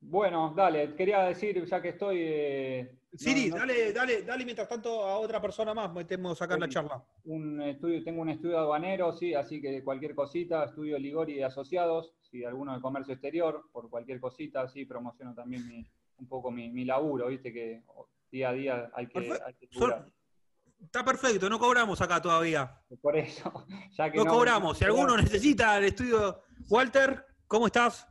Bueno, 0.00 0.52
dale, 0.54 0.94
quería 0.94 1.22
decir, 1.22 1.64
ya 1.64 1.80
que 1.80 1.88
estoy. 1.88 2.18
eh, 2.20 2.98
Siri, 3.16 3.48
no- 3.48 3.56
dale, 3.56 3.92
dale, 3.92 4.22
dale 4.22 4.44
mientras 4.44 4.68
tanto 4.68 5.06
a 5.06 5.16
otra 5.18 5.40
persona 5.40 5.72
más, 5.72 5.90
metemos 5.92 6.40
acá 6.42 6.54
en 6.54 6.60
la 6.60 6.68
charla. 6.68 7.02
un 7.24 7.62
estudio, 7.62 8.04
tengo 8.04 8.20
un 8.20 8.28
estudio 8.28 8.58
aduanero, 8.58 9.12
sí, 9.12 9.32
así 9.34 9.62
que 9.62 9.82
cualquier 9.82 10.14
cosita, 10.14 10.64
estudio 10.64 10.98
Ligori 10.98 11.38
y 11.38 11.42
asociados, 11.42 12.12
si 12.20 12.44
alguno 12.44 12.74
de 12.74 12.82
comercio 12.82 13.14
exterior, 13.14 13.64
por 13.72 13.88
cualquier 13.88 14.20
cosita, 14.20 14.68
sí, 14.68 14.84
promociono 14.84 15.34
también 15.34 15.66
mi- 15.66 15.86
un 16.18 16.28
poco 16.28 16.50
mi, 16.50 16.68
mi 16.70 16.84
laburo, 16.84 17.28
viste 17.28 17.50
que 17.52 17.82
día 18.30 18.50
a 18.50 18.52
día 18.52 18.90
hay 18.94 19.06
que, 19.06 19.18
hay 19.46 19.54
que. 19.54 19.68
Está 20.82 21.02
perfecto, 21.02 21.48
no 21.48 21.58
cobramos 21.58 21.98
acá 22.02 22.20
todavía. 22.20 22.78
Por 23.00 23.16
eso, 23.16 23.64
ya 23.96 24.10
que 24.12 24.18
No 24.18 24.26
cobramos. 24.26 24.76
Si 24.76 24.84
alguno 24.84 25.16
necesita 25.16 25.78
el 25.78 25.84
estudio. 25.84 26.42
Walter, 26.68 27.24
¿cómo 27.46 27.66
estás? 27.66 28.06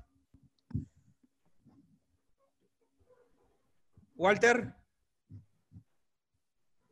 Walter. 4.24 4.74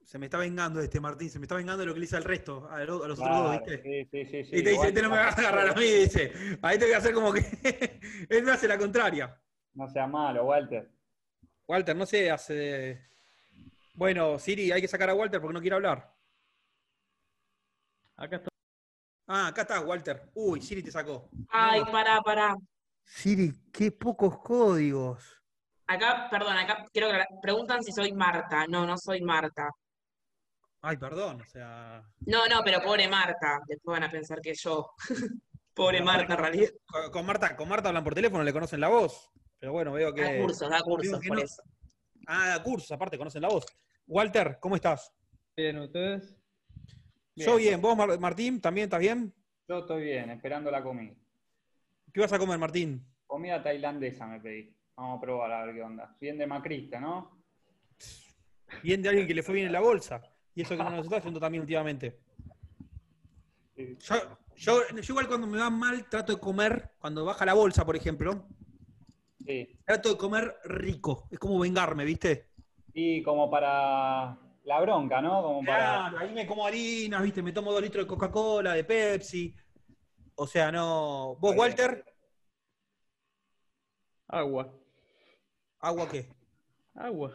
Se 0.04 0.20
me 0.20 0.26
está 0.26 0.38
vengando 0.38 0.82
este 0.82 1.00
Martín, 1.00 1.30
se 1.30 1.40
me 1.40 1.46
está 1.46 1.56
vengando 1.56 1.80
de 1.80 1.86
lo 1.86 1.94
que 1.94 2.00
le 2.02 2.06
hice 2.06 2.18
al 2.18 2.26
resto, 2.26 2.68
a, 2.70 2.84
lo- 2.84 3.06
a 3.06 3.08
los 3.08 3.18
otros 3.18 3.38
dos, 3.38 3.52
¿viste? 3.52 3.82
Sí, 3.82 4.10
sí, 4.12 4.26
sí, 4.30 4.44
sí, 4.44 4.58
Y 4.58 4.64
te 4.64 4.72
dice, 4.72 4.88
este 4.90 5.02
no 5.02 5.10
me 5.10 5.16
vas 5.16 5.38
a 5.38 5.40
agarrar 5.40 5.70
a 5.70 5.74
mí, 5.74 5.86
dice. 5.86 6.34
Ahí 6.62 6.78
te 6.78 6.84
voy 6.84 6.94
a 6.94 6.98
hacer 6.98 7.14
como 7.14 7.32
que 7.32 7.40
él 8.30 8.44
me 8.44 8.52
hace 8.52 8.68
la 8.68 8.78
contraria. 8.78 9.42
No 9.74 9.88
sea 9.88 10.08
malo, 10.08 10.44
Walter. 10.46 10.92
Walter, 11.66 11.96
no 11.96 12.06
sé, 12.06 12.30
hace. 12.30 13.08
Bueno, 13.94 14.38
Siri, 14.38 14.70
hay 14.74 14.82
que 14.82 14.90
sacar 14.90 15.10
a 15.10 15.14
Walter 15.14 15.40
porque 15.40 15.54
no 15.54 15.62
quiere 15.62 15.78
hablar. 15.78 16.14
Acá 18.18 18.36
estoy. 18.36 18.52
Ah, 19.28 19.48
acá 19.48 19.62
está, 19.62 19.80
Walter. 19.80 20.30
Uy, 20.34 20.62
Siri 20.62 20.84
te 20.84 20.92
sacó. 20.92 21.30
Ay, 21.48 21.82
pará, 21.90 22.20
pará. 22.22 22.58
Siri, 23.06 23.54
qué 23.72 23.94
pocos 23.94 24.38
códigos. 24.40 25.41
Acá, 25.94 26.28
perdón, 26.32 26.58
acá 26.58 26.86
creo 26.94 27.12
que 27.12 27.20
preguntan 27.42 27.84
si 27.84 27.92
soy 27.92 28.14
Marta. 28.14 28.66
No, 28.68 28.86
no 28.86 28.98
soy 28.98 29.22
Marta. 29.22 29.70
Ay, 30.82 30.96
perdón, 30.98 31.42
o 31.42 31.46
sea. 31.46 32.02
No, 32.26 32.48
no, 32.48 32.62
pero 32.64 32.82
pobre 32.82 33.08
Marta. 33.10 33.60
Después 33.68 34.00
van 34.00 34.04
a 34.08 34.10
pensar 34.12 34.40
que 34.42 34.54
yo. 34.54 34.92
pobre 35.74 36.02
Marta, 36.02 36.34
en 36.34 36.40
realidad. 36.40 36.70
Con, 36.86 37.12
con 37.12 37.26
Marta, 37.26 37.56
con 37.58 37.68
Marta 37.68 37.90
hablan 37.90 38.04
por 38.06 38.16
teléfono, 38.16 38.44
le 38.44 38.54
conocen 38.54 38.80
la 38.80 38.88
voz. 38.88 39.30
Pero 39.60 39.74
bueno, 39.74 39.92
veo 39.92 40.12
Da 40.14 40.16
que. 40.32 40.40
cursos, 40.40 40.70
da 40.70 40.82
cursos, 40.82 41.20
por 41.28 41.38
no. 41.38 41.44
eso. 41.44 41.62
Ah, 42.26 42.48
da 42.48 42.64
cursos, 42.64 42.92
aparte, 42.92 43.18
conocen 43.18 43.42
la 43.42 43.50
voz. 43.50 43.66
Walter, 44.08 44.58
¿cómo 44.62 44.76
estás? 44.76 45.14
Bien, 45.58 45.78
¿ustedes? 45.78 46.36
Yo 47.36 47.58
bien, 47.58 47.82
vos, 47.82 47.98
Mar- 47.98 48.20
Martín, 48.20 48.62
¿también 48.62 48.86
estás 48.86 49.00
bien? 49.00 49.34
Yo 49.68 49.80
estoy 49.80 50.04
bien, 50.04 50.30
esperando 50.30 50.72
la 50.72 50.82
comida. 50.82 51.16
¿Qué 52.14 52.20
vas 52.22 52.32
a 52.34 52.40
comer, 52.40 52.58
Martín? 52.58 53.06
Comida 53.26 53.62
tailandesa 53.62 54.26
me 54.28 54.40
pedí. 54.40 54.76
Vamos 55.02 55.18
a 55.18 55.22
probar 55.22 55.52
a 55.52 55.66
ver 55.66 55.74
qué 55.74 55.82
onda. 55.82 56.16
Bien 56.22 56.38
de 56.38 56.46
macrista, 56.46 57.00
¿no? 57.00 57.32
Bien 58.84 59.02
de 59.02 59.10
alguien 59.10 59.26
que 59.26 59.34
le 59.34 59.42
fue 59.42 59.56
bien 59.56 59.66
en 59.66 59.74
la 59.74 59.80
bolsa. 59.80 60.22
Y 60.54 60.62
eso 60.62 60.78
que 60.78 60.84
no 60.84 60.92
nos 60.92 61.06
está 61.06 61.18
haciendo 61.18 61.40
también 61.40 61.62
últimamente. 61.62 62.20
Sí. 63.76 63.98
Yo, 64.00 64.16
Yo, 64.56 64.88
yo 64.90 65.02
igual 65.14 65.28
cuando 65.28 65.48
me 65.48 65.58
va 65.58 65.72
mal 65.72 66.08
trato 66.08 66.34
de 66.36 66.40
comer, 66.40 66.92
cuando 67.00 67.26
baja 67.26 67.48
la 67.48 67.56
bolsa, 67.56 67.84
por 67.84 67.96
ejemplo, 67.96 68.46
Sí. 69.44 69.76
trato 69.86 70.10
de 70.10 70.18
comer 70.18 70.56
rico. 70.66 71.28
Es 71.32 71.40
como 71.40 71.58
vengarme, 71.58 72.06
¿viste? 72.06 72.50
Y 72.94 73.24
como 73.24 73.50
para 73.50 74.38
la 74.66 74.82
bronca, 74.82 75.20
¿no? 75.20 75.42
Como 75.42 75.66
para. 75.66 76.10
Claro, 76.12 76.20
ahí 76.20 76.32
me 76.32 76.46
como 76.46 76.64
harinas, 76.68 77.24
¿viste? 77.24 77.42
Me 77.42 77.52
tomo 77.54 77.72
dos 77.72 77.82
litros 77.82 78.06
de 78.06 78.08
Coca-Cola, 78.08 78.74
de 78.74 78.84
Pepsi. 78.84 79.56
O 80.36 80.46
sea, 80.46 80.72
no. 80.72 81.38
¿Vos, 81.40 81.56
Walter? 81.56 82.06
Agua. 84.28 84.78
¿Agua 85.82 86.08
qué? 86.08 86.30
Agua. 86.94 87.34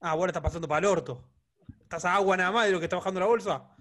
Ah, 0.00 0.14
bueno, 0.14 0.30
está 0.30 0.42
pasando 0.42 0.66
para 0.66 0.80
el 0.80 0.92
orto. 0.92 1.24
¿Estás 1.80 2.04
a 2.04 2.16
agua 2.16 2.36
nada 2.36 2.50
más 2.50 2.66
de 2.66 2.72
lo 2.72 2.78
que 2.80 2.86
está 2.86 2.96
bajando 2.96 3.20
la 3.20 3.26
bolsa? 3.26 3.76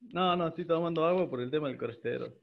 No, 0.00 0.34
no, 0.34 0.48
estoy 0.48 0.64
tomando 0.64 1.04
agua 1.04 1.28
por 1.28 1.40
el 1.40 1.50
tema 1.50 1.68
del 1.68 1.76
colesterol. 1.76 2.38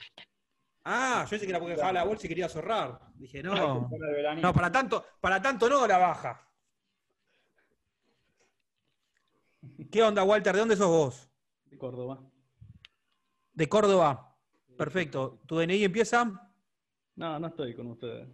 Ah, 0.83 1.23
yo 1.25 1.29
pensé 1.31 1.45
que 1.45 1.51
era 1.51 1.59
porque 1.59 1.75
dejaba 1.75 1.91
la 1.91 2.03
bolsa 2.03 2.27
y 2.27 2.29
quería 2.29 2.47
zorrar. 2.47 2.99
Dije, 3.15 3.41
no. 3.41 3.89
No, 4.39 4.53
para 4.53 4.71
tanto, 4.71 5.03
para 5.19 5.41
tanto 5.41 5.67
no 5.67 5.87
la 5.87 5.97
baja. 5.97 6.47
¿Qué 9.91 10.03
onda, 10.03 10.23
Walter? 10.23 10.53
¿De 10.53 10.59
dónde 10.59 10.75
sos 10.75 10.87
vos? 10.87 11.29
De 11.65 11.77
Córdoba. 11.77 12.23
De 13.53 13.67
Córdoba. 13.67 14.37
Perfecto. 14.77 15.41
¿Tu 15.47 15.57
DNI 15.57 15.83
empieza? 15.83 16.23
No, 17.15 17.39
no 17.39 17.47
estoy 17.47 17.75
con 17.75 17.87
ustedes. 17.87 18.29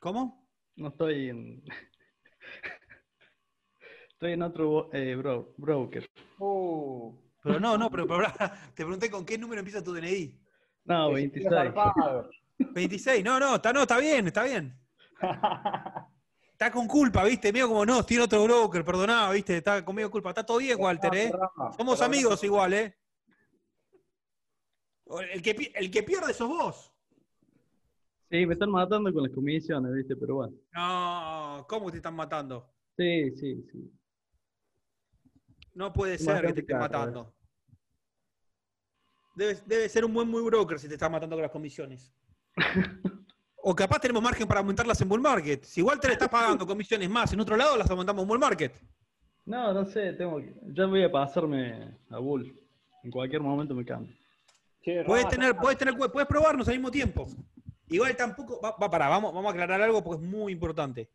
¿Cómo? 0.00 0.45
No 0.76 0.88
estoy 0.88 1.30
en. 1.30 1.64
estoy 4.10 4.32
en 4.32 4.42
otro 4.42 4.90
eh, 4.92 5.14
bro- 5.16 5.54
broker. 5.56 6.10
Uh, 6.38 7.14
Pero 7.42 7.60
no, 7.60 7.78
no, 7.78 7.90
pero, 7.90 8.06
pero 8.06 8.26
te 8.74 8.84
pregunté 8.84 9.10
con 9.10 9.24
qué 9.24 9.38
número 9.38 9.60
empieza 9.60 9.82
tu 9.82 9.94
DNI. 9.94 10.38
No, 10.84 11.08
qué 11.08 11.14
26. 11.14 11.48
zarpado. 11.48 12.30
26. 12.58 13.24
No, 13.24 13.40
no, 13.40 13.56
está, 13.56 13.72
no, 13.72 13.82
está 13.82 13.98
bien, 13.98 14.26
está 14.26 14.44
bien. 14.44 14.78
Está 16.56 16.70
con 16.70 16.88
culpa, 16.88 17.22
¿viste? 17.22 17.52
Medio 17.52 17.68
como 17.68 17.84
no, 17.84 18.02
tiene 18.02 18.24
otro 18.24 18.42
broker, 18.44 18.82
perdoná, 18.82 19.30
¿viste? 19.30 19.58
Está 19.58 19.84
con 19.84 19.94
medio 19.94 20.10
culpa. 20.10 20.30
Está 20.30 20.46
todo 20.46 20.56
bien, 20.56 20.78
Walter, 20.80 21.14
¿eh? 21.14 21.30
Somos 21.76 22.00
amigos 22.00 22.42
igual, 22.44 22.72
¿eh? 22.72 22.96
El 25.34 25.42
que, 25.42 25.70
el 25.74 25.90
que 25.90 26.02
pierde 26.02 26.32
sos 26.32 26.48
vos. 26.48 26.94
Sí, 28.30 28.44
me 28.44 28.54
están 28.54 28.70
matando 28.70 29.12
con 29.12 29.22
las 29.22 29.32
comisiones, 29.32 29.92
¿viste? 29.92 30.16
Pero 30.16 30.36
bueno. 30.36 30.56
No, 30.72 31.64
¿cómo 31.68 31.90
te 31.90 31.98
están 31.98 32.14
matando? 32.14 32.72
Sí, 32.96 33.30
sí, 33.36 33.64
sí. 33.70 33.92
No 35.74 35.92
puede 35.92 36.18
ser 36.18 36.46
que 36.46 36.52
te 36.52 36.60
estén 36.60 36.78
matando. 36.78 37.34
Debe, 39.36 39.58
debe 39.66 39.88
ser 39.88 40.04
un 40.04 40.14
buen 40.14 40.28
muy 40.28 40.42
broker 40.42 40.78
si 40.78 40.88
te 40.88 40.94
están 40.94 41.12
matando 41.12 41.36
con 41.36 41.42
las 41.42 41.52
comisiones. 41.52 42.12
O 43.68 43.74
capaz 43.74 43.98
tenemos 43.98 44.22
margen 44.22 44.46
para 44.46 44.60
aumentarlas 44.60 45.00
en 45.00 45.08
Bull 45.08 45.20
Market. 45.20 45.64
Si 45.64 45.82
Walter 45.82 46.12
está 46.12 46.30
pagando 46.30 46.64
comisiones 46.68 47.10
más 47.10 47.32
en 47.32 47.40
otro 47.40 47.56
lado, 47.56 47.76
las 47.76 47.90
aumentamos 47.90 48.22
en 48.22 48.28
Bull 48.28 48.38
Market. 48.38 48.72
No, 49.44 49.72
no 49.72 49.84
sé, 49.84 50.12
tengo 50.12 50.36
que. 50.36 50.54
Ya 50.72 50.86
voy 50.86 51.02
a 51.02 51.10
pasarme 51.10 51.98
a 52.10 52.18
Bull. 52.18 52.56
En 53.02 53.10
cualquier 53.10 53.42
momento 53.42 53.74
me 53.74 53.84
cambio. 53.84 54.14
Puedes 55.04 55.28
tener, 55.28 55.56
puedes 55.56 55.76
tener, 55.76 55.96
puedes 55.96 56.28
probarnos 56.28 56.68
al 56.68 56.74
mismo 56.74 56.92
tiempo. 56.92 57.26
Igual 57.88 58.16
tampoco, 58.16 58.60
va, 58.60 58.76
va, 58.76 58.90
pará, 58.90 59.08
vamos, 59.08 59.32
vamos 59.32 59.48
a 59.48 59.52
aclarar 59.52 59.80
algo 59.82 60.02
porque 60.02 60.22
es 60.24 60.28
muy 60.28 60.52
importante. 60.52 61.08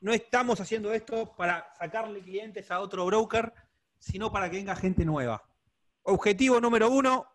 No 0.00 0.12
estamos 0.12 0.60
haciendo 0.60 0.92
esto 0.92 1.34
para 1.36 1.72
sacarle 1.78 2.20
clientes 2.20 2.70
a 2.70 2.80
otro 2.80 3.06
broker, 3.06 3.52
sino 3.98 4.32
para 4.32 4.50
que 4.50 4.56
venga 4.56 4.74
gente 4.74 5.04
nueva. 5.04 5.42
Objetivo 6.02 6.60
número 6.60 6.90
uno, 6.90 7.26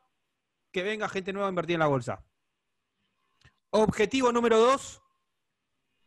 que 0.71 0.83
venga 0.83 1.07
gente 1.07 1.31
nueva 1.31 1.47
a 1.47 1.51
invertir 1.51 1.75
en 1.75 1.79
la 1.79 1.87
bolsa. 1.87 2.25
Objetivo 3.69 4.33
número 4.33 4.59
dos, 4.59 5.01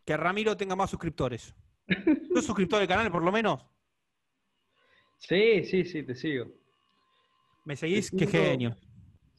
que 0.05 0.17
Ramiro 0.17 0.57
tenga 0.57 0.77
más 0.77 0.91
suscriptores. 0.91 1.55
¿Sos 2.35 2.45
suscriptor 2.45 2.81
del 2.81 2.89
canal 2.89 3.11
por 3.11 3.23
lo 3.23 3.33
menos? 3.33 3.65
Sí, 5.17 5.65
sí, 5.65 5.85
sí, 5.85 6.03
te 6.03 6.15
sigo. 6.15 6.47
¿Me 7.65 7.77
seguís? 7.77 8.11
Te 8.11 8.17
Qué 8.19 8.27
sigo. 8.27 8.43
genio. 8.45 8.77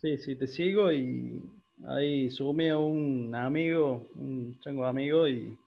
Sí, 0.01 0.17
sí, 0.17 0.35
te 0.35 0.47
sigo 0.47 0.91
y 0.91 1.41
ahí 1.87 2.29
sumé 2.31 2.71
a 2.71 2.77
un 2.77 3.33
amigo, 3.35 4.07
un 4.15 4.59
chango 4.61 4.85
amigo 4.85 5.27
y. 5.27 5.57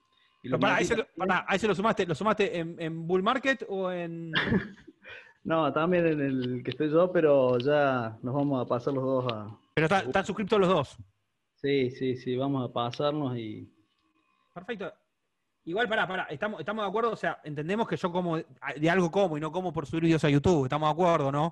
y 0.43 0.49
Pero 0.49 0.59
pará, 0.59 0.73
metí 0.75 0.81
¿a 0.83 0.85
ese 0.85 0.95
lo, 0.97 1.03
también. 1.05 1.27
pará, 1.27 1.45
¿a 1.47 1.55
ese 1.55 1.67
lo 1.67 1.75
sumaste, 1.75 2.05
lo 2.05 2.15
sumaste 2.15 2.57
en, 2.59 2.75
en 2.79 3.07
Bull 3.07 3.23
Market 3.23 3.65
o 3.69 3.91
en.? 3.91 4.31
No, 5.47 5.71
también 5.71 6.07
en 6.07 6.19
el 6.21 6.63
que 6.63 6.71
estoy 6.71 6.89
yo, 6.89 7.11
pero 7.11 7.59
ya 7.59 8.17
nos 8.23 8.33
vamos 8.33 8.65
a 8.65 8.67
pasar 8.67 8.95
los 8.95 9.03
dos 9.03 9.31
a. 9.31 9.55
Pero 9.75 9.85
está- 9.85 9.99
están 9.99 10.25
suscriptos 10.25 10.59
los 10.59 10.67
dos. 10.69 10.97
Sí, 11.61 11.91
sí, 11.91 12.15
sí, 12.15 12.35
vamos 12.35 12.67
a 12.67 12.73
pasarnos 12.73 13.37
y. 13.37 13.71
Perfecto. 14.55 14.91
Igual, 15.65 15.87
pará, 15.87 16.07
pará, 16.07 16.23
estamos, 16.31 16.59
estamos 16.59 16.83
de 16.83 16.89
acuerdo, 16.89 17.11
o 17.11 17.15
sea, 17.15 17.41
entendemos 17.43 17.87
que 17.87 17.95
yo 17.95 18.11
como 18.11 18.37
de 18.37 18.89
algo 18.89 19.11
como 19.11 19.37
y 19.37 19.41
no 19.41 19.51
como 19.51 19.71
por 19.71 19.85
subir 19.85 20.05
videos 20.05 20.23
a 20.23 20.29
YouTube, 20.31 20.65
estamos 20.65 20.87
de 20.89 20.93
acuerdo, 20.93 21.31
¿no? 21.31 21.51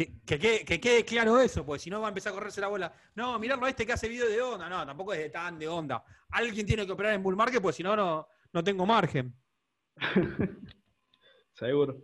Que, 0.00 0.14
que, 0.24 0.38
quede- 0.38 0.64
que 0.64 0.80
quede 0.80 1.04
claro 1.04 1.38
eso, 1.40 1.62
porque 1.66 1.80
si 1.80 1.90
no 1.90 2.00
va 2.00 2.06
a 2.06 2.08
empezar 2.08 2.32
a 2.32 2.34
correrse 2.34 2.58
la 2.62 2.68
bola. 2.68 2.90
No, 3.14 3.38
mirarlo 3.38 3.66
a 3.66 3.68
este 3.68 3.84
que 3.84 3.92
hace 3.92 4.08
video 4.08 4.26
de 4.30 4.40
onda, 4.40 4.66
no, 4.66 4.86
tampoco 4.86 5.12
es 5.12 5.18
de 5.18 5.28
tan 5.28 5.58
de 5.58 5.68
onda. 5.68 6.02
Alguien 6.30 6.64
tiene 6.64 6.86
que 6.86 6.92
operar 6.92 7.12
en 7.12 7.22
bull 7.22 7.36
market, 7.36 7.60
porque 7.60 7.76
si 7.76 7.82
no, 7.82 7.94
no, 7.94 8.26
no 8.50 8.64
tengo 8.64 8.86
margen. 8.86 9.34
Seguro. 11.52 11.98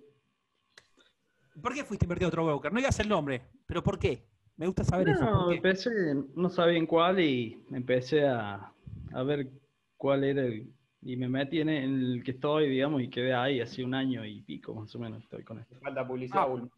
¿Por 1.62 1.72
qué 1.72 1.84
fuiste 1.84 2.04
a 2.04 2.06
invertir 2.06 2.26
a 2.26 2.28
otro 2.28 2.44
broker? 2.44 2.70
No 2.70 2.76
digas 2.80 3.00
el 3.00 3.08
nombre, 3.08 3.46
pero 3.64 3.82
¿por 3.82 3.98
qué? 3.98 4.28
Me 4.58 4.66
gusta 4.66 4.84
saber 4.84 5.08
eso. 5.08 5.24
No, 5.24 5.38
¿por 5.44 5.48
qué? 5.48 5.56
empecé, 5.56 5.90
no 6.34 6.50
sabía 6.50 6.76
en 6.78 6.86
cuál 6.86 7.18
y 7.20 7.64
empecé 7.72 8.26
a, 8.28 8.74
a 9.14 9.22
ver 9.22 9.48
cuál 9.96 10.24
era 10.24 10.42
el. 10.42 10.70
Y 11.00 11.16
me 11.16 11.28
metí 11.30 11.60
en 11.62 11.70
el 11.70 12.22
que 12.22 12.32
estoy, 12.32 12.68
digamos, 12.68 13.00
y 13.00 13.08
quedé 13.08 13.32
ahí 13.32 13.60
hace 13.60 13.82
un 13.82 13.94
año 13.94 14.22
y 14.26 14.42
pico 14.42 14.74
más 14.74 14.94
o 14.94 14.98
menos 14.98 15.22
estoy 15.22 15.44
con 15.44 15.60
esto. 15.60 15.78
Falta 15.80 16.06
publicidad. 16.06 16.42
Ah, 16.42 16.68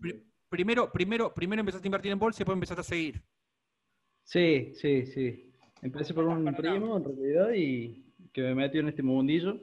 primero, 0.49 0.91
primero, 0.93 1.33
primero 1.35 1.61
empezaste 1.61 1.87
a 1.87 1.89
invertir 1.89 2.13
en 2.13 2.19
bolsa 2.19 2.39
y 2.39 2.41
después 2.41 2.57
empezaste 2.57 2.81
a 2.81 2.85
seguir. 2.85 3.23
Sí, 4.25 4.73
sí, 4.75 5.07
sí. 5.07 5.53
Empecé 5.83 6.13
por 6.13 6.25
un 6.25 6.55
primo 6.55 6.97
en 6.97 7.05
realidad 7.05 7.51
y 7.55 8.05
que 8.33 8.43
me 8.43 8.55
metió 8.55 8.81
en 8.81 8.89
este 8.89 9.03
mundillo. 9.03 9.59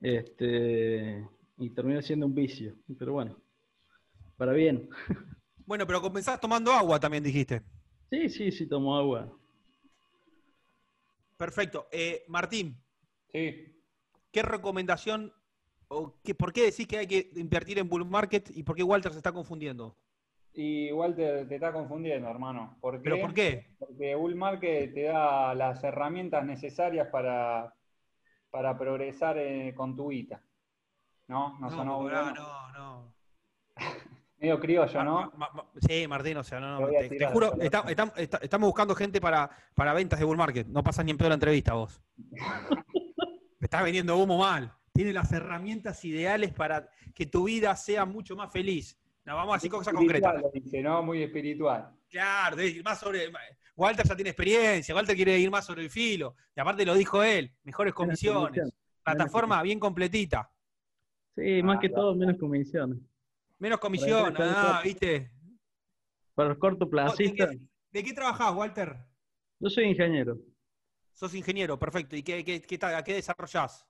Este, 0.00 1.26
y 1.58 1.70
terminó 1.70 2.00
siendo 2.00 2.26
un 2.26 2.34
vicio. 2.34 2.74
Pero 2.98 3.12
bueno, 3.12 3.36
para 4.36 4.52
bien. 4.52 4.88
Bueno, 5.66 5.86
pero 5.86 6.00
comenzás 6.00 6.40
tomando 6.40 6.72
agua 6.72 6.98
también, 6.98 7.22
dijiste. 7.22 7.62
Sí, 8.10 8.28
sí, 8.28 8.50
sí, 8.50 8.66
tomo 8.66 8.96
agua. 8.98 9.32
Perfecto. 11.36 11.86
Eh, 11.92 12.24
Martín, 12.26 12.76
Sí. 13.32 13.72
¿qué 14.32 14.42
recomendación 14.42 15.32
o 15.92 16.14
qué, 16.22 16.34
por 16.34 16.52
qué 16.52 16.62
decís 16.66 16.86
que 16.86 16.98
hay 16.98 17.06
que 17.06 17.30
invertir 17.36 17.78
en 17.78 17.88
bull 17.88 18.04
market 18.04 18.48
y 18.54 18.62
por 18.62 18.76
qué 18.76 18.82
Walter 18.82 19.10
se 19.12 19.18
está 19.18 19.32
confundiendo? 19.32 19.96
Y 20.52 20.90
Walter 20.92 21.48
te 21.48 21.56
está 21.56 21.72
confundiendo, 21.72 22.28
hermano. 22.28 22.78
¿Pero 22.80 23.20
por 23.20 23.34
qué? 23.34 23.74
Porque 23.78 24.14
Bull 24.16 24.34
Market 24.34 24.92
te 24.92 25.02
da 25.04 25.54
las 25.54 25.82
herramientas 25.84 26.44
necesarias 26.44 27.08
para, 27.08 27.72
para 28.50 28.76
progresar 28.76 29.38
eh, 29.38 29.72
con 29.76 29.94
tu 29.94 30.08
guita. 30.10 30.42
¿No? 31.28 31.56
No, 31.60 31.70
sonó 31.70 31.84
no, 31.84 31.98
bueno. 32.02 32.32
no, 32.34 32.72
no. 32.72 33.14
Medio 34.38 34.58
criollo, 34.58 35.04
¿no? 35.04 35.20
Ma- 35.20 35.32
ma- 35.36 35.50
ma- 35.52 35.66
sí, 35.86 36.08
Martín, 36.08 36.36
o 36.38 36.42
sea, 36.42 36.58
no, 36.58 36.80
no. 36.80 36.88
Te, 36.88 37.26
juro, 37.32 37.60
está- 37.60 37.84
está- 37.88 38.12
está- 38.16 38.38
estamos 38.38 38.68
buscando 38.68 38.94
gente 38.96 39.20
para, 39.20 39.48
para 39.74 39.92
ventas 39.92 40.18
de 40.18 40.24
bull 40.24 40.36
market. 40.36 40.66
No 40.66 40.82
pasas 40.82 41.04
ni 41.04 41.12
en 41.12 41.18
pedo 41.18 41.28
la 41.28 41.34
entrevista 41.34 41.74
vos. 41.74 42.00
Me 42.18 42.26
estás 43.60 43.84
vendiendo 43.84 44.16
humo 44.16 44.38
mal. 44.38 44.72
Tiene 45.00 45.14
las 45.14 45.32
herramientas 45.32 46.04
ideales 46.04 46.52
para 46.52 46.86
que 47.14 47.24
tu 47.24 47.44
vida 47.44 47.74
sea 47.74 48.04
mucho 48.04 48.36
más 48.36 48.52
feliz. 48.52 49.00
No, 49.24 49.34
vamos 49.34 49.54
a 49.54 49.56
decir 49.56 49.70
cosas 49.70 49.94
concretas. 49.94 50.42
lo 50.42 50.50
dice, 50.50 50.82
¿no? 50.82 51.02
Muy 51.02 51.22
espiritual. 51.22 51.90
Claro, 52.06 52.58
más 52.84 53.00
sobre. 53.00 53.32
Walter 53.74 54.06
ya 54.06 54.14
tiene 54.14 54.28
experiencia, 54.28 54.94
Walter 54.94 55.16
quiere 55.16 55.38
ir 55.38 55.50
más 55.50 55.64
sobre 55.64 55.84
el 55.84 55.88
filo. 55.88 56.36
Y 56.54 56.60
aparte 56.60 56.84
lo 56.84 56.94
dijo 56.94 57.22
él, 57.22 57.50
mejores 57.62 57.94
comisiones. 57.94 58.74
Plataforma 59.02 59.62
bien 59.62 59.80
completita. 59.80 60.52
Sí, 61.34 61.62
más 61.62 61.78
Ah, 61.78 61.80
que 61.80 61.88
claro. 61.88 62.02
todo, 62.02 62.14
menos 62.16 62.36
comisiones. 62.38 62.98
Menos 63.58 63.78
comisión, 63.80 64.36
el 64.36 64.42
ah, 64.42 64.82
¿viste? 64.84 65.30
Para 66.34 66.50
los 66.50 66.58
¿De 66.58 66.60
cortoplacistas, 66.60 67.50
qué, 67.52 67.58
de 67.90 68.04
qué 68.04 68.12
trabajás, 68.12 68.54
Walter? 68.54 68.98
yo 69.60 69.70
soy 69.70 69.84
ingeniero. 69.84 70.36
Sos 71.14 71.34
ingeniero, 71.34 71.78
perfecto. 71.78 72.16
¿Y 72.16 72.22
qué, 72.22 72.44
qué, 72.44 72.60
qué, 72.60 72.76
tal- 72.76 73.02
qué 73.02 73.14
desarrollás? 73.14 73.86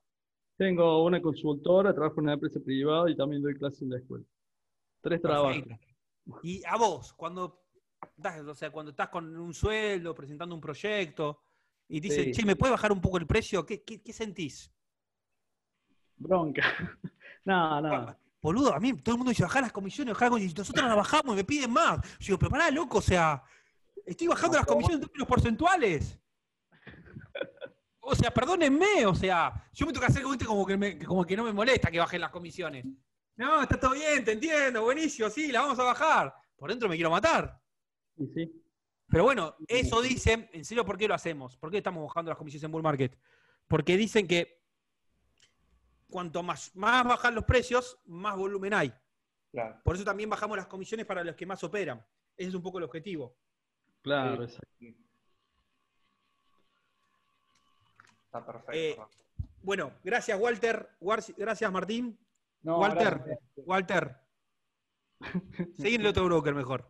Tengo 0.61 1.03
una 1.03 1.19
consultora, 1.19 1.91
trabajo 1.91 2.19
en 2.19 2.25
una 2.25 2.33
empresa 2.33 2.59
privada 2.59 3.09
y 3.09 3.15
también 3.15 3.41
doy 3.41 3.55
clases 3.55 3.81
en 3.81 3.89
la 3.89 3.97
escuela. 3.97 4.23
Tres 5.01 5.19
trabajos. 5.19 5.57
Y 6.43 6.63
a 6.65 6.77
vos, 6.77 7.13
cuando 7.13 7.63
estás, 8.15 8.41
o 8.41 8.53
sea, 8.53 8.69
cuando 8.69 8.91
estás 8.91 9.09
con 9.09 9.35
un 9.35 9.55
sueldo, 9.55 10.13
presentando 10.13 10.53
un 10.53 10.61
proyecto, 10.61 11.41
y 11.87 11.99
dicen, 11.99 12.25
Sí. 12.25 12.33
che, 12.33 12.45
¿me 12.45 12.55
puede 12.55 12.73
bajar 12.73 12.91
un 12.91 13.01
poco 13.01 13.17
el 13.17 13.25
precio? 13.25 13.65
¿Qué, 13.65 13.81
qué, 13.81 14.03
qué 14.03 14.13
sentís? 14.13 14.71
Bronca. 16.17 16.61
no, 17.45 17.81
no. 17.81 18.15
boludo, 18.39 18.71
a 18.71 18.79
mí 18.79 18.93
todo 18.97 19.15
el 19.15 19.17
mundo 19.17 19.31
dice 19.31 19.41
bajar 19.41 19.63
las 19.63 19.71
comisiones, 19.71 20.13
bajar 20.13 20.27
las 20.27 20.29
comisiones, 20.29 20.53
y 20.53 20.59
nosotros 20.59 20.85
las 20.85 20.95
bajamos 20.95 21.33
y 21.33 21.37
me 21.37 21.43
piden 21.43 21.71
más. 21.71 22.01
Yo 22.19 22.25
digo, 22.27 22.37
pero 22.37 22.51
pará, 22.51 22.69
loco, 22.69 22.99
o 22.99 23.01
sea, 23.01 23.43
estoy 24.05 24.27
bajando 24.27 24.57
las 24.57 24.67
comisiones 24.67 25.01
en 25.01 25.07
términos 25.07 25.27
porcentuales. 25.27 26.19
O 28.11 28.15
sea, 28.15 28.29
perdónenme, 28.31 29.05
o 29.05 29.15
sea, 29.15 29.69
yo 29.71 29.85
me 29.85 29.93
tengo 29.93 30.05
que 30.05 30.11
hacer 30.11 30.21
como, 30.23 30.37
como, 30.45 30.65
que 30.65 30.75
me- 30.77 30.99
como 30.99 31.23
que 31.25 31.37
no 31.37 31.45
me 31.45 31.53
molesta 31.53 31.89
que 31.89 31.97
bajen 31.99 32.19
las 32.19 32.29
comisiones. 32.29 32.85
No, 33.37 33.61
está 33.61 33.79
todo 33.79 33.93
bien, 33.93 34.25
te 34.25 34.33
entiendo, 34.33 34.81
buenísimo, 34.83 35.29
sí, 35.29 35.49
la 35.51 35.61
vamos 35.61 35.79
a 35.79 35.83
bajar. 35.83 36.33
Por 36.57 36.69
dentro 36.69 36.89
me 36.89 36.95
quiero 36.95 37.09
matar. 37.09 37.57
Sí. 38.17 38.51
Pero 39.07 39.23
bueno, 39.23 39.55
eso 39.67 40.01
dicen, 40.01 40.49
en 40.51 40.65
serio, 40.65 40.85
¿por 40.85 40.97
qué 40.97 41.07
lo 41.07 41.13
hacemos? 41.13 41.55
¿Por 41.57 41.71
qué 41.71 41.77
estamos 41.77 42.05
bajando 42.05 42.29
las 42.31 42.37
comisiones 42.37 42.63
en 42.65 42.71
bull 42.71 42.83
market? 42.83 43.17
Porque 43.67 43.95
dicen 43.95 44.27
que 44.27 44.61
cuanto 46.09 46.43
más, 46.43 46.75
más 46.75 47.05
bajan 47.05 47.33
los 47.35 47.45
precios, 47.45 47.97
más 48.05 48.35
volumen 48.35 48.73
hay. 48.73 48.93
Claro. 49.51 49.79
Por 49.83 49.95
eso 49.95 50.03
también 50.03 50.29
bajamos 50.29 50.57
las 50.57 50.67
comisiones 50.67 51.05
para 51.05 51.23
los 51.23 51.35
que 51.35 51.45
más 51.45 51.63
operan. 51.63 52.05
Ese 52.35 52.49
es 52.49 52.55
un 52.55 52.61
poco 52.61 52.77
el 52.77 52.83
objetivo. 52.83 53.37
Claro, 54.01 54.45
Sí. 54.47 54.53
exacto. 54.53 54.85
Está 58.31 58.45
perfecto. 58.45 58.71
Eh, 58.71 58.97
Bueno, 59.61 59.91
gracias 60.05 60.39
Walter, 60.39 60.89
gracias 61.35 61.69
Martín. 61.69 62.17
No, 62.61 62.79
Walter, 62.79 63.15
gracias. 63.17 63.39
Walter. 63.57 64.17
Seguí 65.77 65.95
en 65.95 66.01
el 66.01 66.07
otro 66.07 66.23
broker 66.25 66.55
mejor. 66.55 66.89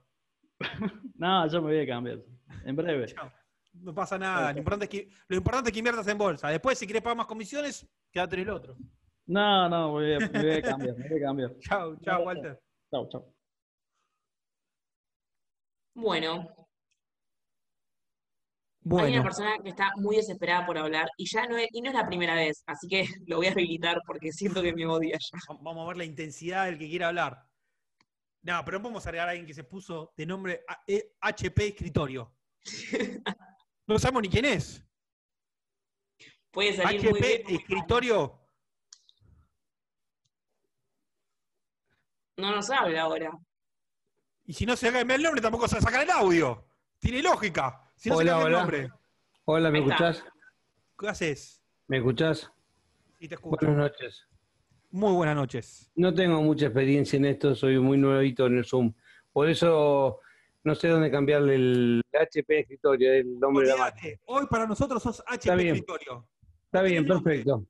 No, 1.16 1.48
yo 1.48 1.62
me 1.64 1.72
voy 1.72 1.80
a 1.82 1.88
cambiar. 1.88 2.20
En 2.64 2.76
breve. 2.76 3.06
Chao. 3.16 3.32
No 3.74 3.92
pasa 3.96 4.20
nada. 4.20 4.52
Lo 4.54 4.60
importante, 4.60 4.86
es 4.86 4.90
que, 4.92 5.10
lo 5.30 5.38
importante 5.38 5.70
es 5.70 5.74
que 5.74 5.80
inviertas 5.80 6.08
en 6.08 6.18
bolsa. 6.20 6.50
Después, 6.50 6.78
si 6.78 6.86
quieres 6.86 7.02
pagar 7.02 7.18
más 7.18 7.26
comisiones, 7.26 7.88
quédate 8.12 8.36
en 8.36 8.42
el 8.44 8.50
otro. 8.52 8.78
No, 9.26 9.68
no, 9.68 9.88
me 9.88 9.92
voy 9.92 10.14
a, 10.14 10.20
me 10.20 10.42
voy 10.44 10.52
a 10.52 10.62
cambiar, 10.62 10.96
me 10.96 11.10
voy 11.10 11.18
a 11.18 11.26
cambiar. 11.26 11.58
Chao, 11.60 11.96
chao, 12.02 12.24
Walter. 12.24 12.62
Chao, 12.92 13.10
chao. 13.10 13.34
Bueno, 15.96 16.54
hay 19.00 19.04
Bueno, 19.04 19.16
una 19.16 19.24
persona 19.24 19.58
que 19.64 19.70
está 19.70 19.92
muy 19.98 20.16
desesperada 20.18 20.66
por 20.66 20.78
hablar 20.78 21.10
y 21.18 21.26
ya 21.30 21.46
no 21.48 21.58
es, 21.58 21.68
y 21.72 21.82
no 21.82 21.90
es 21.90 21.96
la 21.96 22.06
primera 22.08 22.36
vez, 22.36 22.64
así 22.66 22.88
que 22.88 23.06
lo 23.28 23.38
voy 23.38 23.48
a 23.48 23.52
habilitar 23.52 24.02
porque 24.06 24.32
siento 24.32 24.62
que 24.62 24.74
me 24.74 24.86
odia 24.86 25.18
ya. 25.20 25.40
vamos 25.62 25.86
a 25.86 25.88
ver 25.90 25.98
la 25.98 26.06
intensidad 26.06 26.66
del 26.66 26.78
que 26.78 26.90
quiera 26.90 27.08
hablar. 27.10 27.44
No, 28.44 28.64
pero 28.66 28.80
vamos 28.80 29.06
a 29.06 29.10
agregar 29.10 29.28
a 29.28 29.32
alguien 29.32 29.46
que 29.48 29.54
se 29.54 29.64
puso 29.64 30.12
de 30.18 30.26
nombre 30.26 30.64
E- 30.88 31.14
HP 31.22 31.68
Escritorio. 31.68 32.36
No 33.88 34.00
sabemos 34.00 34.22
ni 34.22 34.30
quién 34.30 34.46
es. 34.46 34.86
Puede 36.50 36.74
salir 36.74 37.04
muy 37.04 37.20
bien. 37.20 37.42
HP 37.42 37.56
Escritorio. 37.56 38.40
No 42.38 42.56
nos 42.56 42.70
habla 42.70 43.02
ahora. 43.02 43.32
Y 44.46 44.54
si 44.54 44.66
no 44.66 44.76
se 44.76 44.92
cambia 44.92 45.16
el 45.16 45.24
nombre, 45.24 45.42
tampoco 45.42 45.68
se 45.68 45.76
va 45.76 45.80
a 45.80 45.84
sacar 45.84 46.04
el 46.04 46.10
audio. 46.12 46.68
Tiene 47.00 47.22
lógica. 47.22 47.91
Si 48.02 48.10
no 48.10 48.16
se 48.16 48.22
Hola, 48.24 48.40
el 48.40 48.46
hola. 48.46 48.58
nombre. 48.62 48.90
Hola, 49.46 49.70
¿me 49.70 49.78
escuchás? 49.78 50.24
¿Qué 50.98 51.08
haces? 51.08 51.64
¿Me 51.88 51.98
escuchás? 51.98 52.52
Sí, 53.20 53.28
te 53.28 53.36
escucho. 53.36 53.64
Buenas 53.64 53.78
noches. 53.92 54.28
Muy 54.90 55.14
buenas 55.14 55.36
noches. 55.36 55.92
No 55.94 56.12
tengo 56.12 56.42
mucha 56.42 56.66
experiencia 56.66 57.18
en 57.18 57.26
esto, 57.26 57.54
soy 57.54 57.78
muy 57.78 58.00
nuevito 58.00 58.48
en 58.48 58.58
el 58.58 58.66
Zoom. 58.66 58.92
Por 59.32 59.48
eso 59.52 60.20
no 60.64 60.74
sé 60.74 60.88
dónde 60.88 61.12
cambiarle 61.12 61.54
el 61.54 62.02
HP 62.20 62.52
de 62.56 62.60
escritorio, 62.62 63.14
el 63.14 63.40
nombre 63.40 63.68
de 63.68 63.78
la 63.78 63.94
hoy 64.26 64.48
para 64.50 64.66
nosotros 64.66 65.04
sos 65.04 65.20
HP 65.28 65.36
Está 65.36 65.54
bien. 65.56 65.76
Escritorio. 65.76 66.28
Está 66.66 66.82
bien, 66.82 67.06
perfecto. 67.06 67.68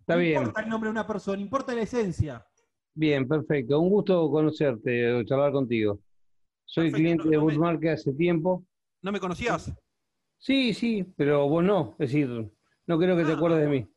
Está 0.00 0.14
no 0.14 0.20
bien, 0.22 0.38
importa 0.38 0.60
el 0.62 0.68
nombre 0.68 0.88
de 0.88 0.90
una 0.90 1.06
persona, 1.06 1.40
importa 1.40 1.72
la 1.72 1.82
esencia. 1.82 2.44
bien, 2.94 3.28
perfecto. 3.28 3.78
Un 3.78 3.90
gusto 3.90 4.28
conocerte 4.28 5.24
charlar 5.24 5.52
contigo. 5.52 6.00
Soy 6.64 6.90
Perfecto, 6.90 6.96
cliente 6.96 7.24
no- 7.26 7.30
de 7.30 7.36
no 7.36 7.44
me- 7.44 7.52
Bullmarket 7.52 7.90
hace 7.92 8.12
tiempo. 8.12 8.64
¿No 9.06 9.12
me 9.12 9.20
conocías? 9.20 9.72
Sí, 10.36 10.74
sí, 10.74 11.04
pero 11.16 11.48
vos 11.48 11.62
no. 11.62 11.92
Es 12.00 12.10
decir, 12.10 12.28
no 12.86 12.98
creo 12.98 13.16
que 13.16 13.22
te 13.24 13.30
Ah. 13.30 13.34
acuerdes 13.36 13.60
de 13.60 13.68
mí. 13.68 13.88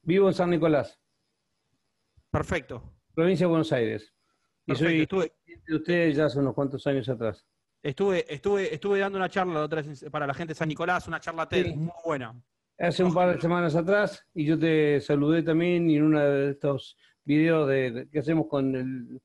Vivo 0.00 0.26
en 0.28 0.32
San 0.32 0.48
Nicolás, 0.48 0.98
Perfecto. 2.30 2.94
provincia 3.14 3.44
de 3.44 3.50
Buenos 3.50 3.70
Aires. 3.74 4.14
Y 4.64 4.72
Perfecto. 4.72 5.16
soy 5.16 5.26
Estuve, 5.26 5.32
de 5.66 5.76
ustedes 5.76 6.16
ya 6.16 6.24
hace 6.24 6.38
unos 6.38 6.54
cuantos 6.54 6.86
años 6.86 7.06
atrás. 7.10 7.44
estuve, 7.82 8.24
estuve, 8.32 8.72
estuve 8.74 9.00
dando 9.00 9.18
una 9.18 9.28
charla 9.28 9.52
la 9.52 9.64
otra 9.64 9.82
vez 9.82 10.02
para 10.10 10.26
la 10.26 10.32
gente 10.32 10.52
de 10.52 10.58
San 10.58 10.68
Nicolás, 10.68 11.06
una 11.06 11.20
charla 11.20 11.46
TED 11.46 11.66
Sí. 11.66 11.76
muy 11.76 11.92
buena. 12.02 12.42
Hace 12.78 13.04
un 13.04 13.12
par 13.12 13.34
de 13.34 13.38
semanas 13.42 13.76
atrás 13.76 14.24
y 14.32 14.46
yo 14.46 14.58
te 14.58 14.98
saludé 15.02 15.42
también 15.42 15.90
y 15.90 15.96
en 15.96 16.04
uno 16.04 16.20
de 16.24 16.50
estos 16.52 16.96
videos 17.22 17.68
de, 17.68 17.90
de- 17.90 18.08
que 18.08 18.18
hacemos 18.20 18.46
con 18.48 18.74
el 18.74 19.20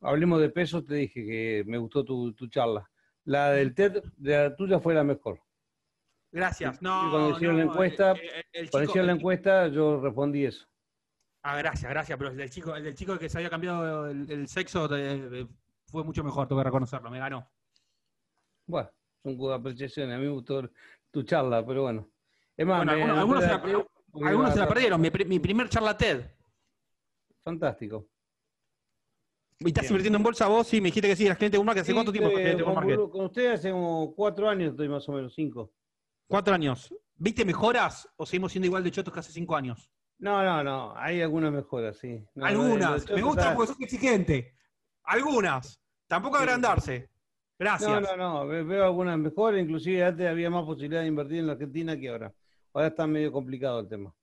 Hablemos 0.00 0.40
de 0.40 0.48
pesos 0.48 0.86
te 0.86 0.94
dije 0.94 1.26
que 1.26 1.64
me 1.66 1.76
gustó 1.76 2.02
tu, 2.02 2.32
tu 2.32 2.46
charla. 2.46 2.88
La 3.28 3.50
del 3.50 3.74
TED, 3.74 4.02
de 4.16 4.36
la 4.38 4.56
tuya 4.56 4.80
fue 4.80 4.94
la 4.94 5.04
mejor. 5.04 5.38
Gracias. 6.32 6.76
Y 6.76 6.80
cuando 6.80 7.30
hicieron 7.32 7.58
la 7.58 7.64
encuesta, 7.64 8.12
el- 8.12 8.18
el- 8.20 8.44
el 8.52 8.70
Cuando 8.70 8.88
hicieron 8.88 9.06
la 9.06 9.12
encuesta 9.12 9.68
yo 9.68 10.00
respondí 10.00 10.46
eso. 10.46 10.66
Ah, 11.42 11.56
gracias, 11.58 11.90
gracias, 11.90 12.16
pero 12.16 12.30
el 12.30 12.38
del 12.38 12.48
chico, 12.50 12.74
el 12.74 12.84
del 12.84 12.94
chico 12.94 13.18
que 13.18 13.28
se 13.28 13.36
había 13.36 13.50
cambiado 13.50 14.08
el, 14.08 14.30
el 14.30 14.48
sexo 14.48 14.88
eh, 14.96 15.46
fue 15.86 16.04
mucho 16.04 16.24
mejor, 16.24 16.48
tengo 16.48 16.60
que 16.62 16.64
reconocerlo, 16.64 17.10
me 17.10 17.18
ganó. 17.18 17.46
Bueno, 18.66 18.90
son 19.22 19.52
apreciaciones. 19.52 20.14
A 20.16 20.18
mí 20.18 20.24
me 20.24 20.32
gustó 20.32 20.68
tu 21.10 21.22
charla, 21.22 21.64
pero 21.66 21.82
bueno. 21.82 22.08
Es 22.56 22.66
más, 22.66 22.78
Bueno, 22.78 22.92
me 22.92 23.02
algunos, 23.02 23.18
algunos 23.18 23.44
se 23.44 23.50
la 23.50 24.28
algunos 24.30 24.54
se 24.54 24.66
perdieron, 24.66 25.00
mi 25.02 25.38
primer 25.38 25.68
charla 25.68 25.94
TED. 25.96 26.30
Fantástico. 27.44 28.08
¿Y 29.60 29.68
estás 29.68 29.82
Bien. 29.82 29.92
invirtiendo 29.92 30.16
en 30.18 30.22
bolsa 30.22 30.46
vos? 30.46 30.66
Sí, 30.68 30.80
me 30.80 30.86
dijiste 30.86 31.08
que 31.08 31.16
sí, 31.16 31.26
eras 31.26 31.36
cliente 31.38 31.58
de 31.58 31.64
Market. 31.64 31.82
¿Hace 31.82 31.90
Sí, 31.90 31.94
cuánto 31.94 32.12
tiempo 32.12 32.30
eh, 32.30 32.34
cliente 32.34 32.56
de 32.58 32.62
Bull 32.62 32.74
con, 32.74 32.74
Market? 32.74 32.98
Bulu- 33.00 33.10
con 33.10 33.24
ustedes 33.24 33.58
hace 33.58 33.70
como 33.72 34.14
cuatro 34.14 34.48
años, 34.48 34.70
estoy 34.70 34.88
más 34.88 35.08
o 35.08 35.12
menos, 35.12 35.34
cinco. 35.34 35.72
Cuatro 36.28 36.54
años. 36.54 36.94
¿Viste 37.16 37.44
mejoras 37.44 38.08
o 38.16 38.24
seguimos 38.24 38.52
siendo 38.52 38.66
igual 38.66 38.84
de 38.84 38.92
chotos 38.92 39.12
que 39.12 39.20
hace 39.20 39.32
cinco 39.32 39.56
años? 39.56 39.90
No, 40.20 40.44
no, 40.44 40.62
no, 40.62 40.94
hay 40.96 41.22
algunas 41.22 41.52
mejoras, 41.52 41.96
sí. 41.96 42.24
No, 42.34 42.46
Algunas. 42.46 43.08
no, 43.08 43.16
Me 43.16 43.22
gusta 43.22 43.54
porque 43.54 43.72
sos 43.72 43.80
exigente. 43.80 44.54
Algunas. 45.04 45.80
Tampoco 46.06 46.36
agrandarse. 46.36 47.10
Gracias. 47.58 47.90
No, 47.90 48.00
no, 48.00 48.16
no, 48.16 48.46
ve- 48.46 48.62
veo 48.62 48.84
algunas 48.84 49.18
mejoras, 49.18 49.60
inclusive 49.60 50.04
antes 50.04 50.28
había 50.28 50.50
más 50.50 50.64
posibilidad 50.64 51.00
de 51.02 51.08
invertir 51.08 51.38
en 51.38 51.46
la 51.48 51.52
Argentina 51.54 51.98
que 51.98 52.08
ahora. 52.08 52.32
Ahora 52.72 52.88
está 52.88 53.06
medio 53.06 53.32
complicado 53.32 53.80
el 53.80 53.88
tema. 53.88 54.14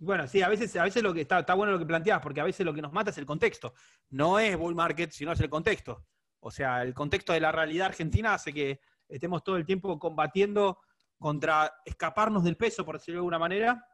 Bueno, 0.00 0.26
sí, 0.26 0.40
a 0.40 0.48
veces, 0.48 0.74
a 0.76 0.84
veces 0.84 1.02
lo 1.02 1.12
que 1.12 1.20
está, 1.20 1.40
está 1.40 1.54
bueno 1.54 1.72
lo 1.72 1.78
que 1.78 1.86
planteás, 1.86 2.20
porque 2.20 2.40
a 2.40 2.44
veces 2.44 2.64
lo 2.64 2.72
que 2.72 2.82
nos 2.82 2.92
mata 2.92 3.10
es 3.10 3.18
el 3.18 3.26
contexto. 3.26 3.74
No 4.08 4.38
es 4.38 4.56
bull 4.56 4.74
market, 4.74 5.10
sino 5.10 5.32
es 5.32 5.40
el 5.40 5.50
contexto. 5.50 6.06
O 6.40 6.50
sea, 6.50 6.82
el 6.82 6.94
contexto 6.94 7.34
de 7.34 7.40
la 7.40 7.52
realidad 7.52 7.88
argentina 7.88 8.34
hace 8.34 8.52
que 8.52 8.80
estemos 9.08 9.44
todo 9.44 9.56
el 9.56 9.66
tiempo 9.66 9.98
combatiendo 9.98 10.78
contra 11.18 11.70
escaparnos 11.84 12.44
del 12.44 12.56
peso, 12.56 12.84
por 12.84 12.96
decirlo 12.96 13.18
de 13.18 13.20
alguna 13.20 13.38
manera. 13.38 13.86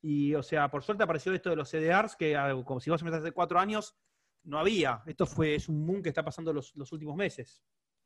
Y, 0.00 0.34
o 0.34 0.42
sea, 0.42 0.70
por 0.70 0.84
suerte 0.84 1.02
apareció 1.02 1.34
esto 1.34 1.50
de 1.50 1.56
los 1.56 1.68
CDRs, 1.68 2.14
que 2.14 2.36
como 2.64 2.78
si 2.78 2.90
vos 2.90 3.02
empezás 3.02 3.22
hace 3.22 3.32
cuatro 3.32 3.58
años, 3.58 3.96
no 4.44 4.58
había. 4.58 5.02
Esto 5.04 5.26
fue, 5.26 5.56
es 5.56 5.68
un 5.68 5.84
boom 5.84 6.00
que 6.00 6.10
está 6.10 6.24
pasando 6.24 6.52
los 6.52 6.92
últimos 6.92 7.16
meses. 7.16 7.62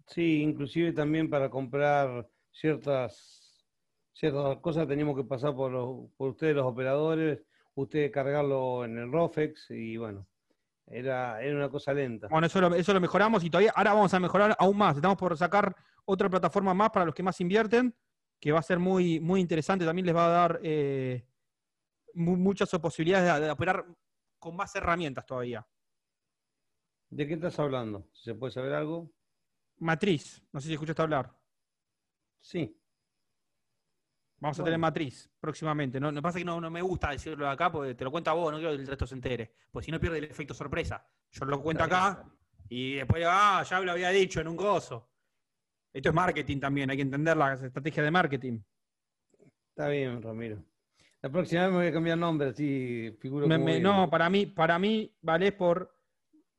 Sí, 0.07 0.43
inclusive 0.43 0.93
también 0.93 1.31
para 1.31 1.49
comprar 1.49 2.29
ciertas, 2.51 3.44
ciertas 4.15 4.59
cosas 4.61 4.89
teníamos 4.89 5.17
que 5.17 5.25
pasar 5.25 5.55
por, 5.55 5.71
los- 5.71 6.11
por 6.17 6.31
ustedes 6.31 6.55
los 6.57 6.65
operadores, 6.65 7.41
ustedes 7.75 8.11
cargarlo 8.11 8.85
en 8.85 8.97
el 8.99 9.13
ROFEX 9.13 9.71
y 9.73 9.97
bueno, 9.99 10.27
era, 10.87 11.43
era 11.43 11.57
una 11.57 11.69
cosa 11.69 11.93
lenta. 11.93 12.29
Bueno, 12.29 12.47
eso 12.47 12.61
lo, 12.61 12.75
eso 12.75 12.95
lo 12.95 13.01
mejoramos 13.01 13.45
y 13.45 13.51
todavía 13.51 13.73
ahora 13.77 13.93
vamos 13.93 14.15
a 14.15 14.21
mejorar 14.21 14.57
aún 14.59 14.79
más. 14.79 14.97
Estamos 14.97 15.19
por 15.19 15.37
sacar 15.37 15.75
otra 16.07 16.31
plataforma 16.31 16.73
más 16.73 16.91
para 16.91 17.05
los 17.07 17.15
que 17.15 17.23
más 17.23 17.41
invierten, 17.41 17.95
que 18.41 18.53
va 18.53 18.61
a 18.61 18.63
ser 18.63 18.79
muy, 18.79 19.21
muy 19.21 19.41
interesante. 19.41 19.85
También 19.85 20.07
les 20.07 20.15
va 20.17 20.27
a 20.27 20.31
dar 20.31 20.61
eh, 20.63 21.27
mu- 22.15 22.37
muchas 22.37 22.71
posibilidades 22.71 23.41
de, 23.41 23.47
de 23.47 23.51
operar 23.51 23.85
con 24.39 24.55
más 24.57 24.75
herramientas 24.77 25.25
todavía. 25.27 25.67
¿De 27.11 27.27
qué 27.27 27.35
estás 27.35 27.59
hablando? 27.59 28.09
¿Se 28.13 28.35
puede 28.35 28.53
saber 28.53 28.73
algo? 28.75 29.11
Matriz, 29.79 30.43
no 30.53 30.61
sé 30.61 30.69
si 30.69 30.75
escuchaste 30.75 31.03
hablar. 31.03 31.35
Sí. 32.41 32.79
Vamos 34.45 34.61
a 34.61 34.65
tener 34.65 34.79
matriz 34.79 35.31
próximamente. 35.41 35.99
No, 35.99 36.13
no 36.13 36.21
pasa 36.21 36.39
que 36.39 36.45
no, 36.45 36.61
no 36.61 36.71
me 36.71 36.83
gusta 36.83 37.11
decirlo 37.11 37.49
acá 37.49 37.73
porque 37.73 37.95
te 37.95 38.05
lo 38.05 38.11
cuento 38.11 38.29
a 38.31 38.35
vos, 38.35 38.53
no 38.53 38.59
quiero 38.59 38.75
que 38.75 38.83
el 38.83 38.87
resto 38.87 39.07
se 39.07 39.15
entere. 39.15 39.55
Pues 39.71 39.87
si 39.87 39.91
no 39.91 39.99
pierde 39.99 40.19
el 40.19 40.25
efecto 40.25 40.53
sorpresa. 40.53 41.03
Yo 41.31 41.47
lo 41.47 41.63
cuento 41.63 41.83
acá 41.83 42.25
y 42.69 42.97
después, 42.97 43.25
ah, 43.27 43.65
ya 43.69 43.81
lo 43.81 43.93
había 43.93 44.11
dicho 44.11 44.43
en 44.43 44.49
un 44.49 44.57
gozo. 44.57 45.11
Esto 45.95 46.11
es 46.11 46.15
marketing 46.15 46.61
también, 46.61 46.91
hay 46.91 46.97
que 46.97 47.03
entender 47.03 47.37
las 47.39 47.63
estrategias 47.63 48.05
de 48.05 48.11
marketing. 48.11 48.59
Está 49.71 49.89
bien, 49.89 50.21
Ramiro. 50.21 50.63
La 51.23 51.31
próxima 51.31 51.63
vez 51.63 51.71
me 51.71 51.77
voy 51.79 51.87
a 51.87 51.93
cambiar 51.93 52.19
nombre, 52.19 52.49
así 52.51 53.17
figuro 53.19 53.47
Me- 53.49 53.55
como 53.55 53.65
me- 53.65 53.81
no, 53.81 54.11
para 54.11 54.29
mí, 54.29 54.45
para 54.45 54.79
mí 54.79 55.11
vale 55.23 55.53
por 55.53 55.91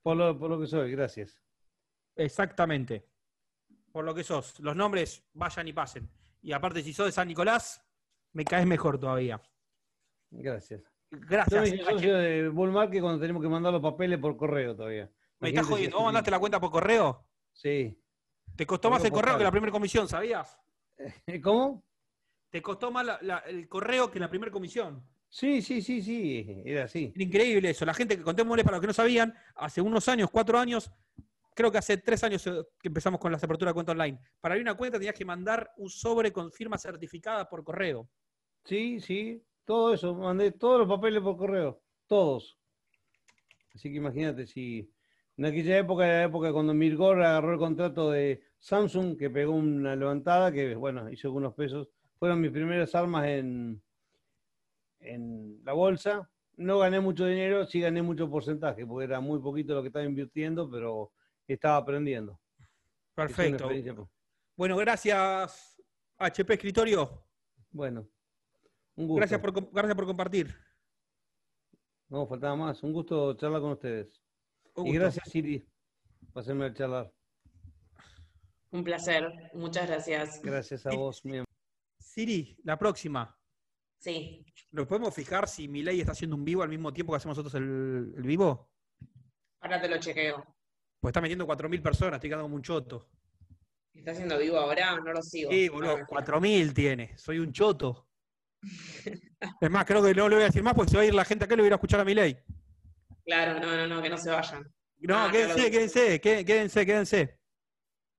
por, 0.01 0.17
lo, 0.17 0.37
por 0.39 0.49
lo 0.49 0.59
que 0.59 0.65
soy, 0.65 0.89
gracias. 0.91 1.39
exactamente. 2.15 3.05
Por 3.91 4.03
lo 4.05 4.13
que 4.15 4.23
sos. 4.23 4.59
Los 4.59 4.75
nombres 4.75 5.23
vayan 5.33 5.67
y 5.67 5.73
pasen. 5.73 6.09
Y 6.45 6.51
aparte, 6.53 6.83
si 6.83 6.93
sos 6.93 7.07
de 7.07 7.11
San 7.11 7.27
Nicolás, 7.27 7.83
me 8.33 8.45
caes 8.45 8.67
mejor 8.67 8.99
todavía. 8.99 9.41
Gracias. 10.29 10.81
Yo 11.09 11.17
Gracias. 11.27 11.61
me 11.61 11.67
hice 11.75 11.83
socio 11.83 12.15
de 12.17 12.49
Bull 12.49 12.71
Market 12.71 13.01
cuando 13.01 13.19
tenemos 13.19 13.41
que 13.41 13.49
mandar 13.49 13.73
los 13.73 13.81
papeles 13.81 14.19
por 14.19 14.37
correo 14.37 14.75
todavía. 14.75 15.09
Me 15.39 15.49
estás 15.49 15.65
jodiendo. 15.65 15.97
¿Vos 15.97 16.05
mandaste 16.05 16.29
la 16.29 16.37
cuenta 16.39 16.59
por 16.59 16.69
correo? 16.69 17.25
Sí. 17.51 17.99
Te 18.55 18.65
costó 18.67 18.91
más 18.91 19.03
el 19.03 19.11
Correo 19.11 19.37
que 19.39 19.43
la 19.43 19.49
primera 19.51 19.71
comisión, 19.71 20.07
¿sabías? 20.07 20.57
¿Cómo? 21.43 21.83
Te 22.51 22.61
costó 22.61 22.91
más 22.91 23.05
la- 23.05 23.17
la- 23.21 23.39
el 23.39 23.67
correo 23.67 24.11
que 24.11 24.19
la 24.19 24.29
primera 24.29 24.51
comisión. 24.51 25.03
Sí, 25.27 25.63
sí, 25.63 25.81
sí, 25.81 26.01
sí, 26.01 26.61
era 26.63 26.83
así. 26.85 27.11
Era 27.15 27.23
increíble 27.23 27.71
eso. 27.71 27.85
La 27.85 27.93
gente 27.95 28.15
que 28.17 28.23
contémosle 28.23 28.63
para 28.63 28.77
los 28.77 28.81
que 28.81 28.87
no 28.87 28.93
sabían, 28.93 29.33
hace 29.55 29.81
unos 29.81 30.07
años, 30.07 30.29
cuatro 30.31 30.59
años, 30.59 30.91
creo 31.55 31.71
que 31.71 31.79
hace 31.79 31.97
tres 31.97 32.23
años 32.23 32.45
eh, 32.45 32.63
que 32.79 32.89
empezamos 32.89 33.19
con 33.19 33.31
las 33.31 33.43
aperturas 33.43 33.71
de 33.71 33.73
cuenta 33.73 33.93
online. 33.93 34.19
Para 34.39 34.53
abrir 34.53 34.63
una 34.63 34.75
cuenta 34.75 34.99
tenías 34.99 35.15
que 35.15 35.25
mandar 35.25 35.71
un 35.77 35.89
sobre 35.89 36.31
con 36.31 36.51
firma 36.51 36.77
certificada 36.77 37.49
por 37.49 37.63
correo. 37.63 38.07
Sí, 38.63 38.99
sí, 38.99 39.43
todo 39.63 39.93
eso, 39.93 40.13
mandé 40.13 40.51
todos 40.51 40.79
los 40.79 40.87
papeles 40.87 41.23
por 41.23 41.37
correo, 41.37 41.81
todos. 42.05 42.59
Así 43.73 43.89
que 43.89 43.97
imagínate 43.97 44.45
si 44.45 44.91
en 45.37 45.45
aquella 45.45 45.77
época, 45.77 46.05
era 46.05 46.19
la 46.19 46.23
época 46.25 46.53
cuando 46.53 46.73
Mirgor 46.73 47.21
agarró 47.21 47.53
el 47.53 47.59
contrato 47.59 48.11
de 48.11 48.41
Samsung, 48.59 49.17
que 49.17 49.29
pegó 49.29 49.53
una 49.53 49.95
levantada, 49.95 50.51
que 50.51 50.75
bueno, 50.75 51.11
hizo 51.11 51.27
algunos 51.27 51.53
pesos, 51.53 51.89
fueron 52.17 52.39
mis 52.39 52.51
primeras 52.51 52.95
armas 52.95 53.27
en, 53.27 53.81
en 54.99 55.61
la 55.65 55.73
bolsa. 55.73 56.29
No 56.57 56.79
gané 56.79 57.01
mucho 57.01 57.25
dinero, 57.25 57.65
sí 57.65 57.81
gané 57.81 58.01
mucho 58.01 58.29
porcentaje, 58.29 58.85
porque 58.85 59.05
era 59.05 59.19
muy 59.19 59.39
poquito 59.39 59.75
lo 59.75 59.81
que 59.81 59.89
estaba 59.89 60.05
invirtiendo, 60.05 60.69
pero 60.71 61.11
estaba 61.53 61.77
aprendiendo. 61.77 62.39
Perfecto. 63.13 63.69
Bueno, 64.55 64.77
gracias, 64.77 65.81
HP 66.17 66.53
Escritorio. 66.53 67.25
Bueno, 67.71 68.07
un 68.95 69.07
gusto. 69.07 69.17
Gracias 69.17 69.39
por, 69.39 69.71
gracias 69.71 69.95
por 69.95 70.05
compartir. 70.05 70.55
No, 72.09 72.27
faltaba 72.27 72.55
más. 72.55 72.83
Un 72.83 72.93
gusto 72.93 73.33
charlar 73.35 73.61
con 73.61 73.71
ustedes. 73.71 74.21
Y 74.77 74.93
gracias, 74.93 75.29
Siri, 75.29 75.65
por 76.31 76.41
hacerme 76.41 76.73
charlar. 76.73 77.11
Un 78.71 78.83
placer. 78.83 79.51
Muchas 79.53 79.87
gracias. 79.87 80.41
Gracias 80.41 80.85
a 80.85 80.95
vos, 80.95 81.23
mi 81.25 81.43
Siri, 81.99 82.57
la 82.63 82.77
próxima. 82.77 83.37
Sí. 83.97 84.45
¿Nos 84.71 84.87
podemos 84.87 85.13
fijar 85.13 85.47
si 85.47 85.67
Milei 85.67 85.99
está 85.99 86.11
haciendo 86.11 86.35
un 86.35 86.45
vivo 86.45 86.63
al 86.63 86.69
mismo 86.69 86.93
tiempo 86.93 87.13
que 87.13 87.17
hacemos 87.17 87.37
nosotros 87.37 87.55
el, 87.61 88.13
el 88.15 88.23
vivo? 88.23 88.69
Ahora 89.61 89.81
te 89.81 89.87
lo 89.87 89.97
chequeo. 89.97 90.54
Pues 91.05 91.11
está 91.11 91.21
metiendo 91.21 91.45
4.000 91.45 91.83
personas, 91.83 92.13
estoy 92.15 92.31
quedando 92.31 92.45
como 92.45 92.55
un 92.55 92.63
choto. 92.63 93.07
¿Está 93.93 94.09
haciendo 94.09 94.39
vivo 94.39 94.57
ahora? 94.57 94.95
No 94.95 95.13
lo 95.13 95.21
sigo. 95.21 95.51
Sí, 95.51 95.69
boludo, 95.69 95.97
Ah, 95.97 96.05
4.000 96.07 96.73
tiene. 96.73 97.15
Soy 97.15 97.37
un 97.37 97.53
choto. 97.53 98.07
Es 99.61 99.69
más, 99.69 99.85
creo 99.85 100.01
que 100.01 100.15
no 100.15 100.27
le 100.27 100.33
voy 100.37 100.41
a 100.45 100.47
decir 100.47 100.63
más 100.63 100.73
porque 100.73 100.89
se 100.89 100.97
va 100.97 101.03
a 101.03 101.05
ir 101.05 101.13
la 101.13 101.23
gente 101.23 101.45
acá 101.45 101.55
le 101.55 101.61
voy 101.61 101.67
a 101.67 101.69
ir 101.69 101.73
a 101.73 101.75
escuchar 101.75 101.99
a 101.99 102.05
Milei. 102.05 102.35
Claro, 103.23 103.59
no, 103.59 103.77
no, 103.77 103.85
no, 103.85 104.01
que 104.01 104.09
no 104.09 104.17
se 104.17 104.31
vayan. 104.31 104.63
No, 104.97 105.15
Ah, 105.25 105.29
quédense, 105.31 105.53
claro. 105.57 105.69
quédense, 105.71 106.21
qué- 106.21 106.43
quédense, 106.43 106.85
quédense. 106.87 107.39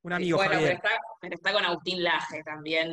Un 0.02 0.12
amigo, 0.12 0.36
bueno, 0.36 0.52
pero 0.60 0.66
está, 0.72 0.90
pero 1.20 1.34
está 1.34 1.52
con 1.52 1.64
Agustín 1.64 2.04
Laje 2.04 2.44
también. 2.44 2.92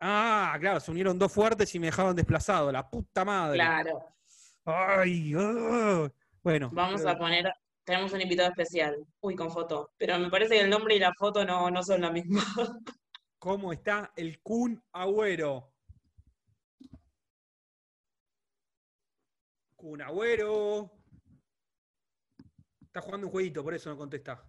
Ah, 0.00 0.56
claro, 0.58 0.80
se 0.80 0.90
unieron 0.90 1.18
dos 1.18 1.30
fuertes 1.30 1.74
y 1.74 1.78
me 1.78 1.88
dejaron 1.88 2.16
desplazado. 2.16 2.72
La 2.72 2.88
puta 2.88 3.22
madre. 3.22 3.58
Claro. 3.58 4.02
Ay, 4.64 5.34
ah. 5.36 6.08
Bueno. 6.42 6.70
Vamos 6.72 7.04
a 7.04 7.18
poner. 7.18 7.52
Tenemos 7.86 8.12
un 8.12 8.20
invitado 8.20 8.48
especial. 8.48 9.06
Uy, 9.20 9.36
con 9.36 9.48
foto. 9.48 9.92
Pero 9.96 10.18
me 10.18 10.28
parece 10.28 10.54
que 10.56 10.60
el 10.62 10.70
nombre 10.70 10.96
y 10.96 10.98
la 10.98 11.14
foto 11.14 11.44
no, 11.44 11.70
no 11.70 11.84
son 11.84 12.00
la 12.00 12.10
misma. 12.10 12.42
¿Cómo 13.38 13.72
está 13.72 14.12
el 14.16 14.40
Kun 14.42 14.82
Agüero? 14.92 15.72
Kun 19.76 20.02
Agüero. 20.02 20.90
Está 22.80 23.00
jugando 23.02 23.28
un 23.28 23.32
jueguito, 23.32 23.62
por 23.62 23.74
eso 23.74 23.88
no 23.88 23.96
contesta. 23.96 24.44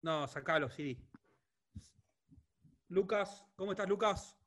No, 0.00 0.26
sacalo, 0.26 0.70
Siri. 0.70 1.06
Lucas, 2.88 3.44
¿cómo 3.56 3.72
estás, 3.72 3.88
Lucas? 3.88 4.38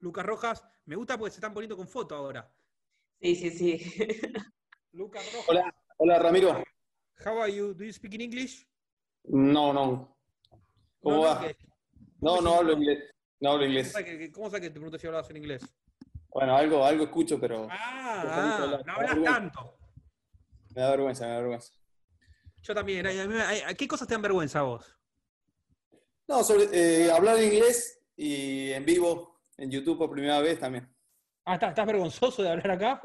Lucas 0.00 0.26
Rojas. 0.26 0.64
Me 0.86 0.96
gusta 0.96 1.16
porque 1.16 1.30
se 1.30 1.36
están 1.36 1.54
poniendo 1.54 1.76
con 1.76 1.86
foto 1.86 2.16
ahora. 2.16 2.55
Sí, 3.20 3.34
sí, 3.34 3.50
sí. 3.50 4.32
Lucas 4.92 5.24
Rojas. 5.32 5.44
Hola, 5.48 5.74
hola 5.98 6.18
Ramiro. 6.18 6.62
How 7.24 7.40
are 7.42 7.52
you? 7.52 7.74
Do 7.74 7.84
you 7.84 7.92
speak 7.92 8.14
in 8.14 8.20
English? 8.20 8.66
No, 9.24 9.72
no. 9.72 10.16
¿Cómo 11.00 11.16
No, 11.16 11.22
va? 11.22 11.40
no, 12.20 12.36
No, 12.36 12.40
no 12.42 12.54
hablo 12.56 12.72
inglés. 12.74 13.10
No 13.40 13.50
hablo 13.50 13.60
¿Cómo 13.62 13.68
inglés. 13.70 13.92
sabes 13.92 14.06
que, 14.06 14.18
que- 14.18 14.32
cómo 14.32 14.46
sabes 14.48 14.62
que 14.62 14.68
te 14.68 14.74
pregunto 14.74 14.98
si 14.98 15.06
hablabas 15.06 15.30
en 15.30 15.36
inglés? 15.38 15.62
Bueno, 16.28 16.54
algo, 16.56 16.84
algo 16.84 17.04
escucho, 17.04 17.40
pero 17.40 17.66
Ah, 17.70 18.22
ah, 18.24 18.82
no 18.84 18.92
hablas 18.92 19.10
habla- 19.12 19.24
tanto. 19.24 19.78
me 20.74 20.82
da 20.82 20.90
vergüenza, 20.90 21.24
me 21.26 21.32
da 21.32 21.38
vergüenza. 21.40 21.72
Yo 22.62 22.74
también. 22.74 23.06
a 23.06 23.74
¿Qué 23.74 23.88
cosas 23.88 24.06
te 24.08 24.14
dan 24.14 24.22
vergüenza 24.22 24.60
a 24.60 24.62
vos? 24.62 24.98
No, 26.28 26.42
sobre 26.44 26.68
eh, 26.72 27.10
hablar 27.10 27.40
inglés 27.42 28.02
y 28.16 28.72
en 28.72 28.84
vivo 28.84 29.40
en 29.56 29.70
YouTube 29.70 29.96
por 29.98 30.10
primera 30.10 30.40
vez 30.40 30.58
también. 30.58 30.94
Ah, 31.46 31.54
¿estás, 31.54 31.70
estás 31.70 31.86
vergonzoso 31.86 32.42
de 32.42 32.50
hablar 32.50 32.70
acá? 32.72 33.00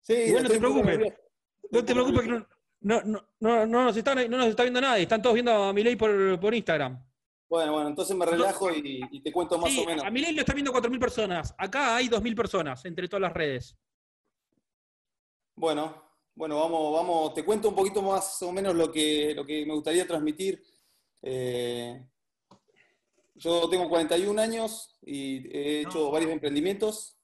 Sí, 0.00 0.12
Igual 0.14 0.44
no 0.44 0.48
te 0.48 0.58
preocupes. 0.58 1.12
No 1.70 1.84
te 1.84 1.92
preocupes 1.92 2.22
que 2.22 2.28
no, 2.28 2.46
no, 2.80 3.02
no, 3.04 3.22
no, 3.40 3.66
no 3.66 3.84
nos, 3.84 3.96
está, 3.96 4.14
no 4.14 4.38
nos 4.38 4.46
está 4.48 4.62
viendo 4.62 4.80
nadie. 4.80 5.02
Están 5.02 5.20
todos 5.20 5.34
viendo 5.34 5.52
a 5.52 5.72
Milei 5.72 5.94
por, 5.94 6.40
por 6.40 6.54
Instagram. 6.54 7.04
Bueno, 7.48 7.72
bueno, 7.72 7.88
entonces 7.88 8.16
me 8.16 8.24
relajo 8.24 8.70
y, 8.72 9.00
y 9.10 9.20
te 9.20 9.30
cuento 9.32 9.58
más 9.58 9.70
Sí, 9.70 9.80
o 9.82 9.86
menos. 9.86 10.04
a 10.04 10.10
Milei 10.10 10.32
lo 10.32 10.40
están 10.40 10.54
viendo 10.54 10.72
4.000 10.72 10.98
personas. 10.98 11.54
Acá 11.58 11.96
hay 11.96 12.08
2.000 12.08 12.34
personas 12.34 12.84
entre 12.86 13.08
todas 13.08 13.22
las 13.22 13.32
redes. 13.32 13.76
Bueno, 15.54 16.02
bueno, 16.34 16.58
vamos, 16.60 16.92
vamos, 16.94 17.34
te 17.34 17.44
cuento 17.44 17.68
un 17.68 17.74
poquito 17.74 18.00
más 18.00 18.40
o 18.42 18.52
menos 18.52 18.74
lo 18.74 18.90
que, 18.90 19.34
lo 19.34 19.44
que 19.44 19.66
me 19.66 19.74
gustaría 19.74 20.06
transmitir. 20.06 20.62
Eh, 21.22 22.06
yo 23.34 23.68
tengo 23.68 23.88
41 23.88 24.40
años 24.40 24.96
y 25.02 25.46
he 25.54 25.80
hecho 25.82 26.10
varios 26.10 26.30
emprendimientos. 26.30 27.19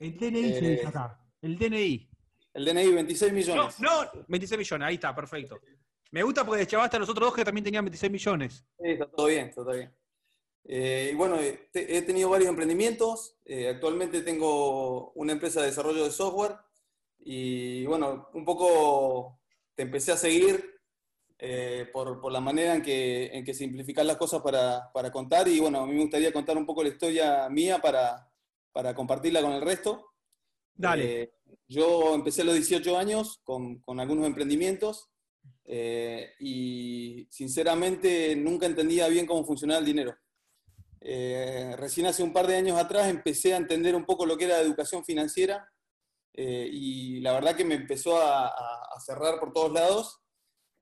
El 0.00 0.16
DNI 0.18 0.52
se 0.54 0.60
dice 0.70 0.86
acá. 0.86 1.20
El 1.42 1.58
DNI. 1.58 2.10
El 2.54 2.64
DNI 2.64 2.92
26 2.92 3.32
No, 3.32 3.36
millones. 3.36 3.80
no, 3.80 3.90
26 4.26 4.58
millones. 4.58 4.88
Ahí 4.88 4.94
está, 4.94 5.14
perfecto. 5.14 5.60
Me 6.10 6.22
gusta 6.24 6.44
porque 6.44 6.66
chavaste 6.66 6.96
a 6.96 7.00
los 7.00 7.08
otros 7.08 7.28
dos 7.28 7.36
que 7.36 7.44
también 7.44 7.62
tenían 7.64 7.84
26 7.84 8.10
millones. 8.10 8.64
Sí, 8.78 8.90
está 8.90 9.06
todo 9.06 9.26
bien, 9.26 9.48
está 9.48 9.62
todo 9.62 9.74
bien. 9.74 9.94
Eh, 10.64 11.10
y 11.12 11.16
bueno, 11.16 11.38
eh, 11.40 11.68
te- 11.72 11.96
he 11.96 12.02
tenido 12.02 12.28
varios 12.30 12.48
emprendimientos. 12.50 13.36
Eh, 13.44 13.68
actualmente 13.68 14.22
tengo 14.22 15.12
una 15.12 15.32
empresa 15.32 15.60
de 15.60 15.66
desarrollo 15.66 16.04
de 16.04 16.10
software. 16.10 16.56
Y 17.20 17.84
bueno, 17.86 18.28
un 18.34 18.44
poco 18.44 19.40
te 19.74 19.82
empecé 19.82 20.12
a 20.12 20.16
seguir 20.16 20.80
eh, 21.38 21.88
por, 21.92 22.20
por 22.20 22.32
la 22.32 22.40
manera 22.40 22.74
en 22.74 22.82
que, 22.82 23.26
en 23.26 23.44
que 23.44 23.54
simplificar 23.54 24.04
las 24.06 24.16
cosas 24.16 24.40
para, 24.42 24.90
para 24.92 25.12
contar. 25.12 25.46
Y 25.46 25.60
bueno, 25.60 25.80
a 25.82 25.86
mí 25.86 25.92
me 25.94 26.00
gustaría 26.02 26.32
contar 26.32 26.56
un 26.56 26.66
poco 26.66 26.82
la 26.82 26.88
historia 26.88 27.48
mía 27.48 27.78
para, 27.80 28.29
para 28.72 28.94
compartirla 28.94 29.42
con 29.42 29.52
el 29.52 29.62
resto. 29.62 30.06
Dale. 30.74 31.22
Eh, 31.22 31.32
yo 31.68 32.14
empecé 32.14 32.42
a 32.42 32.44
los 32.44 32.54
18 32.54 32.96
años 32.96 33.40
con, 33.44 33.80
con 33.80 34.00
algunos 34.00 34.26
emprendimientos 34.26 35.08
eh, 35.64 36.32
y 36.40 37.26
sinceramente 37.30 38.34
nunca 38.36 38.66
entendía 38.66 39.08
bien 39.08 39.26
cómo 39.26 39.44
funcionaba 39.44 39.78
el 39.80 39.86
dinero. 39.86 40.16
Eh, 41.00 41.74
recién 41.78 42.06
hace 42.06 42.22
un 42.22 42.32
par 42.32 42.46
de 42.46 42.56
años 42.56 42.78
atrás 42.78 43.08
empecé 43.08 43.54
a 43.54 43.56
entender 43.56 43.94
un 43.94 44.04
poco 44.04 44.26
lo 44.26 44.36
que 44.36 44.44
era 44.44 44.60
educación 44.60 45.04
financiera 45.04 45.66
eh, 46.34 46.68
y 46.70 47.20
la 47.20 47.32
verdad 47.32 47.56
que 47.56 47.64
me 47.64 47.74
empezó 47.74 48.20
a, 48.20 48.48
a- 48.48 49.00
cerrar 49.04 49.40
por 49.40 49.52
todos 49.52 49.72
lados. 49.72 50.20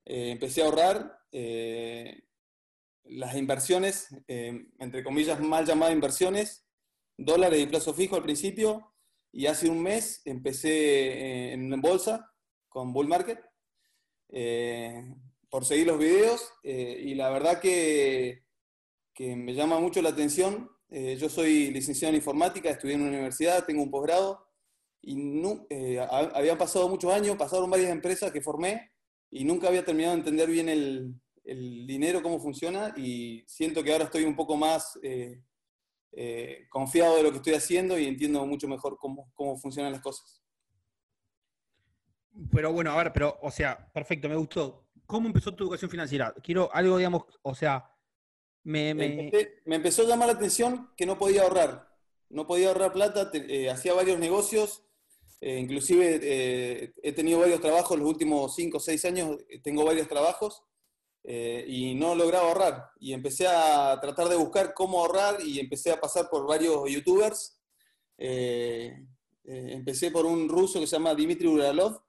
Empecé 0.05 0.63
a 0.63 0.65
ahorrar. 0.65 1.19
las 3.05 3.35
inversiones, 3.37 4.09
entre 4.27 5.05
comillas, 5.05 5.39
mal 5.41 5.65
llamadas 5.65 5.95
inversiones, 5.95 6.67
dólares 7.19 7.61
y 7.61 7.67
plazo 7.67 7.93
fijo 7.93 8.17
al 8.17 8.23
principio, 8.23 8.95
y 9.31 9.45
hace 9.47 9.69
un 9.69 9.83
mes 9.83 10.23
empecé 10.25 10.71
eh, 10.71 11.53
en 11.53 11.81
bolsa 11.83 12.33
con 12.71 12.95
Bull 12.95 13.09
Market 13.09 13.39
eh, 14.31 15.05
por 15.51 15.67
seguir 15.67 15.87
los 15.87 15.99
videos 15.99 16.51
eh, 16.63 16.99
y 17.05 17.15
la 17.15 17.29
verdad 17.31 17.61
que, 17.61 18.45
que 19.13 19.37
me 19.37 19.53
llama 19.55 19.79
mucho 19.81 20.01
la 20.01 20.11
atención. 20.11 20.71
Yo 20.91 21.29
soy 21.29 21.71
licenciado 21.71 22.15
en 22.15 22.17
informática, 22.17 22.71
estudié 22.71 22.95
en 22.95 23.03
una 23.03 23.11
universidad, 23.11 23.67
tengo 23.67 23.83
un 23.83 23.91
posgrado 23.91 24.47
y 25.03 25.19
ha- 25.99 26.31
habían 26.35 26.57
pasado 26.57 26.89
muchos 26.89 27.13
años, 27.13 27.37
pasaron 27.37 27.69
varias 27.69 27.91
empresas 27.91 28.33
que 28.33 28.41
formé 28.41 28.91
y 29.31 29.45
nunca 29.45 29.69
había 29.69 29.85
terminado 29.85 30.15
de 30.15 30.21
entender 30.21 30.49
bien 30.49 30.71
el, 30.71 31.13
el 31.45 31.87
dinero, 31.87 32.23
cómo 32.23 32.41
funciona 32.41 32.95
y 32.97 33.45
siento 33.47 33.85
que 33.85 33.93
ahora 33.93 34.05
estoy 34.07 34.25
un 34.25 34.35
poco 34.35 34.57
más 34.57 34.99
eh, 36.13 36.67
confiado 36.71 37.17
de 37.17 37.23
lo 37.23 37.31
que 37.31 37.37
estoy 37.39 37.55
haciendo 37.55 37.99
y 37.99 38.07
entiendo 38.07 38.45
mucho 38.47 38.67
mejor 38.69 38.97
cómo, 38.99 39.31
cómo 39.35 39.57
funcionan 39.59 39.93
las 39.93 40.01
cosas. 40.01 40.43
Pero 42.53 42.73
bueno, 42.73 42.93
a 42.93 42.97
ver, 42.97 43.13
pero, 43.13 43.39
o 43.43 43.51
sea, 43.51 43.91
perfecto, 43.93 44.29
me 44.29 44.37
gustó. 44.37 44.87
¿Cómo 45.07 45.27
empezó 45.27 45.55
tu 45.55 45.65
educación 45.65 45.91
financiera? 45.91 46.35
Quiero 46.43 46.73
algo, 46.73 46.97
digamos, 46.99 47.25
o 47.43 47.55
sea, 47.55 47.91
me, 48.63 48.95
me- 48.95 49.07
Empecé- 49.31 49.63
me 49.65 49.77
empezó 49.77 50.03
a 50.03 50.07
llamar 50.07 50.29
la 50.29 50.35
atención 50.35 50.91
que 50.97 51.07
no 51.07 51.19
podía 51.19 51.43
ahorrar. 51.43 51.89
no 52.31 52.47
podía 52.47 52.69
ahorrar 52.69 52.93
plata, 52.93 53.31
te- 53.31 53.63
eh, 53.65 53.71
hacía 53.71 53.95
varios 53.95 54.19
negocios, 54.19 54.85
eh, 55.41 55.59
inclusive 55.59 56.93
he 57.03 57.13
tenido 57.15 57.39
varios 57.41 57.59
trabajos, 57.63 57.99
los 57.99 58.07
últimos 58.07 58.55
5 58.55 58.77
o 58.77 58.81
6 58.81 59.03
años 59.07 59.39
tengo 59.63 59.83
varios 59.87 60.09
trabajos 60.09 60.63
eh, 61.25 61.65
y 61.69 61.95
no 61.95 62.15
lograba 62.15 62.49
ahorrar. 62.49 62.91
Y 63.01 63.13
empecé 63.13 63.47
a 63.49 63.99
tratar 64.01 64.29
de 64.29 64.37
buscar 64.37 64.75
cómo 64.75 65.01
ahorrar 65.01 65.41
y 65.45 65.61
empecé 65.61 65.93
a 65.93 66.01
pasar 66.01 66.29
por 66.31 66.47
varios 66.47 66.89
youtubers. 66.91 67.61
Eh, 68.19 69.07
eh, 69.45 69.69
empecé 69.73 70.11
por 70.11 70.27
un 70.27 70.49
ruso 70.49 70.81
que 70.81 70.87
se 70.87 70.97
llama 70.97 71.15
Dimitri 71.15 71.47
Uralov. 71.49 72.03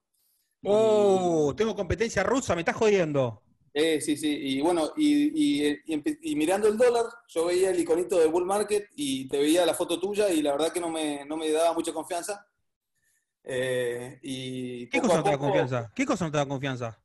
Oh, 0.63 1.53
tengo 1.55 1.75
competencia 1.75 2.23
rusa, 2.23 2.53
me 2.55 2.61
estás 2.61 2.75
jodiendo. 2.75 3.41
Eh, 3.73 4.01
sí, 4.01 4.17
sí, 4.17 4.27
y 4.29 4.61
bueno, 4.61 4.91
y, 4.97 5.67
y- 5.67 5.79
y 5.85 6.31
y 6.31 6.35
mirando 6.35 6.67
el 6.67 6.77
dólar, 6.77 7.05
yo 7.27 7.45
veía 7.45 7.69
el 7.69 7.79
iconito 7.79 8.17
de 8.19 8.25
Bull 8.27 8.45
Market 8.45 8.89
y 8.95 9.27
te 9.27 9.37
veía 9.37 9.65
la 9.65 9.75
foto 9.75 9.99
tuya 9.99 10.29
y 10.31 10.41
la 10.41 10.51
verdad 10.53 10.73
que 10.73 10.79
no 10.79 10.89
me, 10.89 11.23
no 11.25 11.37
me 11.37 11.49
daba 11.51 11.73
mucha 11.73 11.93
confianza. 11.93 12.45
Eh, 13.43 14.19
y 14.23 14.87
¿Qué 14.89 14.99
cosa 15.01 15.17
no 15.17 15.23
te 15.23 15.29
da 15.31 15.37
confianza? 15.37 15.91
¿Qué 15.95 16.05
cosa 16.05 16.25
no 16.25 16.31
te 16.31 16.37
da 16.37 16.47
confianza? 16.47 16.99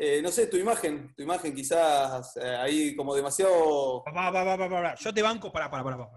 Eh, 0.00 0.20
no 0.22 0.30
sé, 0.30 0.46
tu 0.46 0.56
imagen, 0.56 1.12
tu 1.16 1.22
imagen 1.24 1.52
quizás 1.54 2.36
eh, 2.36 2.56
ahí 2.56 2.94
como 2.94 3.14
demasiado, 3.14 4.02
Va, 4.04 4.30
va, 4.30 4.44
va, 4.44 4.56
va, 4.56 4.68
va, 4.68 4.80
va. 4.80 4.94
Yo 4.94 5.12
te 5.12 5.22
banco, 5.22 5.50
para, 5.50 5.68
para, 5.68 5.82
para, 5.82 6.08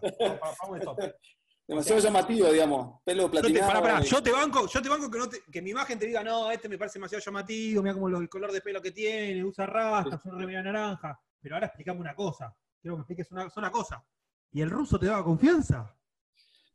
demasiado 1.67 1.99
llamativo, 2.01 2.51
digamos, 2.51 3.01
pelo 3.03 3.23
Yo 3.23 3.31
te, 3.31 3.39
platinado. 3.39 3.67
pará, 3.67 3.81
pará, 3.81 4.01
y- 4.01 4.07
yo 4.07 4.21
te 4.21 4.31
banco, 4.31 4.67
yo 4.67 4.81
te 4.81 4.89
banco 4.89 5.09
que, 5.09 5.17
no 5.17 5.29
te- 5.29 5.41
que 5.51 5.61
mi 5.61 5.71
imagen 5.71 5.97
te 5.97 6.05
diga, 6.05 6.23
no, 6.23 6.51
este 6.51 6.67
me 6.69 6.77
parece 6.77 6.99
demasiado 6.99 7.23
llamativo, 7.23 7.81
mira 7.81 7.93
como 7.93 8.07
el 8.09 8.29
color 8.29 8.51
de 8.51 8.61
pelo 8.61 8.81
que 8.81 8.91
tiene, 8.91 9.43
usa 9.43 9.65
rastas, 9.65 10.23
una 10.25 10.37
remera 10.37 10.61
naranja. 10.63 11.19
Pero 11.41 11.55
ahora 11.55 11.67
explícame 11.67 11.99
una 11.99 12.13
cosa. 12.15 12.55
Quiero 12.81 12.95
que 12.95 12.97
me 12.97 13.01
expliques 13.01 13.31
una, 13.31 13.47
una 13.55 13.71
cosa. 13.71 14.03
¿Y 14.51 14.61
el 14.61 14.69
ruso 14.69 14.99
te 14.99 15.05
daba 15.07 15.23
confianza? 15.23 15.95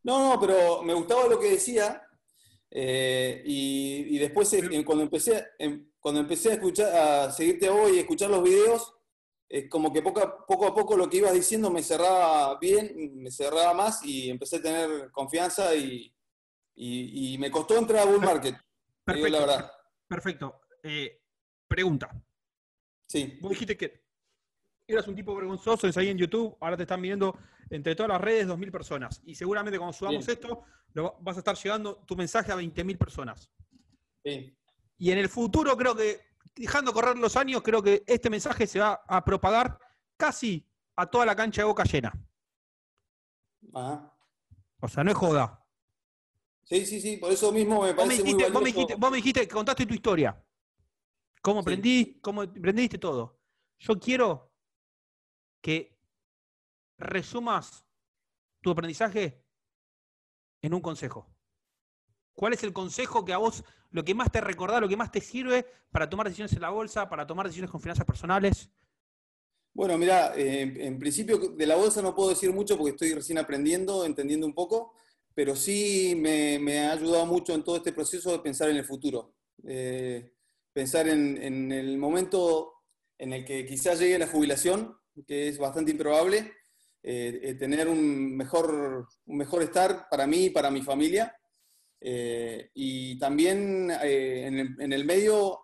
No, 0.03 0.35
no, 0.35 0.41
pero 0.41 0.83
me 0.83 0.95
gustaba 0.95 1.27
lo 1.29 1.39
que 1.39 1.51
decía. 1.53 2.03
Eh, 2.79 3.43
y, 3.47 4.17
y 4.17 4.19
después 4.19 4.53
eh, 4.53 4.85
cuando 4.85 5.03
empecé, 5.05 5.47
em, 5.59 5.91
cuando 5.99 6.21
empecé 6.21 6.51
a 6.51 6.55
escuchar, 6.55 6.95
a 6.95 7.33
seguirte 7.33 7.71
vos 7.71 7.91
y 7.91 7.99
escuchar 8.01 8.29
los 8.29 8.43
videos, 8.43 8.93
es 9.49 9.71
como 9.71 9.91
que 9.95 10.03
poco 10.03 10.21
a, 10.21 10.45
poco 10.45 10.67
a 10.67 10.75
poco 10.75 10.95
lo 10.97 11.09
que 11.09 11.17
ibas 11.17 11.33
diciendo 11.33 11.71
me 11.71 11.83
cerraba 11.83 12.59
bien, 12.59 13.15
me 13.23 13.31
cerraba 13.31 13.73
más 13.73 14.05
y 14.05 14.29
empecé 14.29 14.57
a 14.57 14.63
tener 14.63 15.11
confianza 15.11 15.75
y, 15.75 16.15
y- 16.75 17.33
y 17.35 17.39
me 17.39 17.51
costó 17.51 17.79
entrar 17.79 18.03
a 18.07 18.11
Bull 18.11 18.21
Market, 18.21 18.57
digo 19.07 19.29
la 19.29 19.41
verdad. 19.41 19.73
Perfecto. 20.07 20.61
Eh, 20.83 21.19
pregunta. 21.67 22.11
Sí, 23.09 23.39
Vos 23.41 23.51
dijiste 23.53 23.77
que 23.77 24.05
eras 24.89 25.09
un 25.09 25.15
tipo 25.17 25.35
vergonzoso, 25.35 25.87
es 25.89 25.97
ahí 25.97 26.09
en 26.09 26.19
YouTube, 26.19 26.57
ahora 26.61 26.77
te 26.77 26.85
están 26.85 27.03
viendo 27.03 27.37
entre 27.71 27.95
todas 27.97 28.11
las 28.11 28.21
redes 28.21 28.47
2.000 28.47 28.71
personas. 28.71 29.21
Y 29.25 29.35
seguramente 29.35 29.79
cuando 29.79 29.93
subamos 29.93 30.25
Bien. 30.25 30.39
esto, 30.39 30.63
lo, 30.93 31.17
vas 31.21 31.37
a 31.37 31.41
estar 31.41 31.57
llegando 31.57 31.97
tu 32.07 32.17
mensaje 32.17 32.53
a 32.53 32.57
20.000 32.57 32.97
personas. 32.97 33.51
sí, 34.25 34.57
Y 34.99 35.11
en 35.11 35.19
el 35.19 35.29
futuro 35.29 35.77
creo 35.77 35.95
que, 35.97 36.21
dejando 36.55 36.93
correr 36.93 37.19
los 37.19 37.37
años, 37.37 37.63
creo 37.63 37.83
que 37.83 38.05
este 38.07 38.31
mensaje 38.31 38.67
se 38.67 38.79
va 38.81 39.01
a 39.07 39.25
propagar 39.25 39.79
casi 40.17 40.65
a 40.95 41.07
toda 41.07 41.27
la 41.27 41.35
cancha 41.35 41.63
de 41.63 41.67
boca 41.67 41.85
llena. 41.85 42.13
ajá. 43.75 44.13
O 44.81 44.89
sea, 44.89 45.03
no 45.03 45.11
es 45.11 45.17
joda. 45.17 45.65
Sí, 46.63 46.85
sí, 46.85 47.01
sí, 47.01 47.17
por 47.17 47.33
eso 47.33 47.51
mismo 47.51 47.83
me 47.83 47.93
Vos 47.93 48.05
me, 48.07 48.15
parece 48.15 48.23
muy 48.23 48.33
dijiste, 48.35 48.51
vos, 48.53 48.63
me 48.63 48.69
dijiste, 48.69 48.95
vos 48.97 49.11
me 49.11 49.17
dijiste 49.17 49.41
que 49.41 49.49
contaste 49.55 49.87
tu 49.87 49.95
historia. 49.95 50.45
Cómo 51.41 51.61
Sí. 51.61 51.65
aprendí, 51.65 52.21
cómo 52.21 52.43
aprendiste 52.43 52.99
todo. 52.99 53.41
Yo 53.79 53.99
quiero 53.99 54.53
que 55.67 55.99
resumas 56.97 57.85
tu 58.61 58.71
aprendizaje 58.71 59.43
en 60.63 60.73
un 60.73 60.81
consejo. 60.81 61.27
¿Cuál 62.35 62.53
es 62.53 62.63
el 62.63 62.73
consejo 62.73 63.25
que 63.25 63.33
a 63.33 63.39
vos, 63.39 63.65
lo 63.91 64.05
que 64.05 64.15
más 64.15 64.31
te 64.31 64.41
recordá, 64.41 64.79
lo 64.79 64.89
que 64.89 64.97
más 64.97 65.11
te 65.11 65.21
sirve 65.21 65.67
para 65.91 66.09
tomar 66.09 66.29
decisiones 66.29 66.53
en 66.53 66.61
la 66.61 66.71
bolsa, 66.71 67.09
para 67.09 67.27
tomar 67.27 67.47
decisiones 67.47 67.73
con 67.73 67.81
finanzas 67.81 68.07
personales? 68.07 68.71
Bueno, 69.75 69.99
mira, 69.99 70.37
eh, 70.37 70.87
en, 70.87 71.01
principio 71.01 71.37
de 71.37 71.67
la 71.67 71.75
bolsa 71.75 72.01
no 72.01 72.15
puedo 72.15 72.29
decir 72.29 72.53
mucho 72.53 72.79
porque 72.79 72.93
estoy 72.93 73.15
recién 73.15 73.39
aprendiendo, 73.39 74.05
entendiendo 74.05 74.47
un 74.47 74.55
poco, 74.55 74.95
pero 75.35 75.57
sí 75.57 76.15
me, 76.17 76.61
me 76.61 76.79
ha 76.79 76.93
ayudado 76.93 77.27
mucho 77.27 77.55
en 77.55 77.65
todo 77.65 77.79
este 77.79 77.93
proceso 77.93 78.31
de 78.31 78.39
pensar 78.39 78.71
en 78.71 78.77
el 78.77 78.85
futuro. 78.85 79.35
Eh, 79.67 80.33
pensar 80.73 81.09
en, 81.09 81.43
en 81.43 81.73
el 81.73 81.99
momento 81.99 82.85
en 83.19 83.33
el 83.33 83.45
que 83.45 83.67
quizás 83.67 83.99
llegue 83.99 84.17
la 84.17 84.29
jubilación, 84.29 84.97
que 85.25 85.49
es 85.49 85.59
bastante 85.59 85.93
improbable, 85.93 86.53
eh, 87.03 87.41
eh, 87.43 87.55
tener 87.55 87.89
un 87.89 88.37
mejor, 88.37 89.07
un 89.27 89.37
mejor 89.37 89.63
estar 89.63 90.09
para 90.11 90.27
mí 90.27 90.47
y 90.47 90.51
para 90.51 90.71
mi 90.71 90.83
familia. 90.83 91.35
Eh, 92.01 92.71
y 92.75 93.19
también 93.19 93.91
eh, 94.03 94.47
en, 94.47 94.59
el, 94.59 94.77
en 94.81 94.93
el 94.93 95.05
medio 95.05 95.61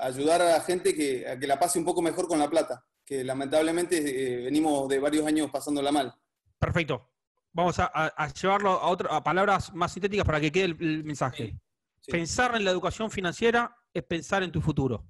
ayudar 0.00 0.40
a 0.40 0.50
la 0.52 0.60
gente 0.62 0.94
que, 0.94 1.28
a 1.28 1.38
que 1.38 1.46
la 1.46 1.58
pase 1.58 1.78
un 1.78 1.84
poco 1.84 2.00
mejor 2.00 2.26
con 2.26 2.38
la 2.38 2.48
plata, 2.48 2.82
que 3.04 3.22
lamentablemente 3.22 4.00
venimos 4.44 4.88
de 4.88 4.98
varios 4.98 5.26
años 5.26 5.50
pasándola 5.50 5.92
mal. 5.92 6.14
Perfecto. 6.58 7.10
Vamos 7.52 7.78
a, 7.78 8.32
llevarlo 8.32 8.70
a, 8.70 8.88
otra- 8.88 9.14
a 9.14 9.22
palabras 9.22 9.74
más 9.74 9.92
sintéticas 9.92 10.24
para 10.24 10.40
que 10.40 10.50
quede 10.50 10.64
el, 10.64 10.76
el 10.80 11.04
mensaje. 11.04 11.54
Sí. 12.00 12.10
Pensar 12.10 12.56
en 12.56 12.64
la 12.64 12.70
educación 12.70 13.10
financiera 13.10 13.76
es 13.92 14.02
pensar 14.04 14.42
en 14.42 14.50
tu 14.50 14.62
futuro. 14.62 15.06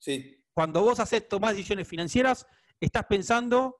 Sí, 0.00 0.42
Cuando 0.52 0.82
vos 0.82 0.98
haces, 0.98 1.28
tomás 1.28 1.52
decisiones 1.52 1.86
financieras, 1.86 2.44
estás 2.80 3.06
pensando 3.06 3.76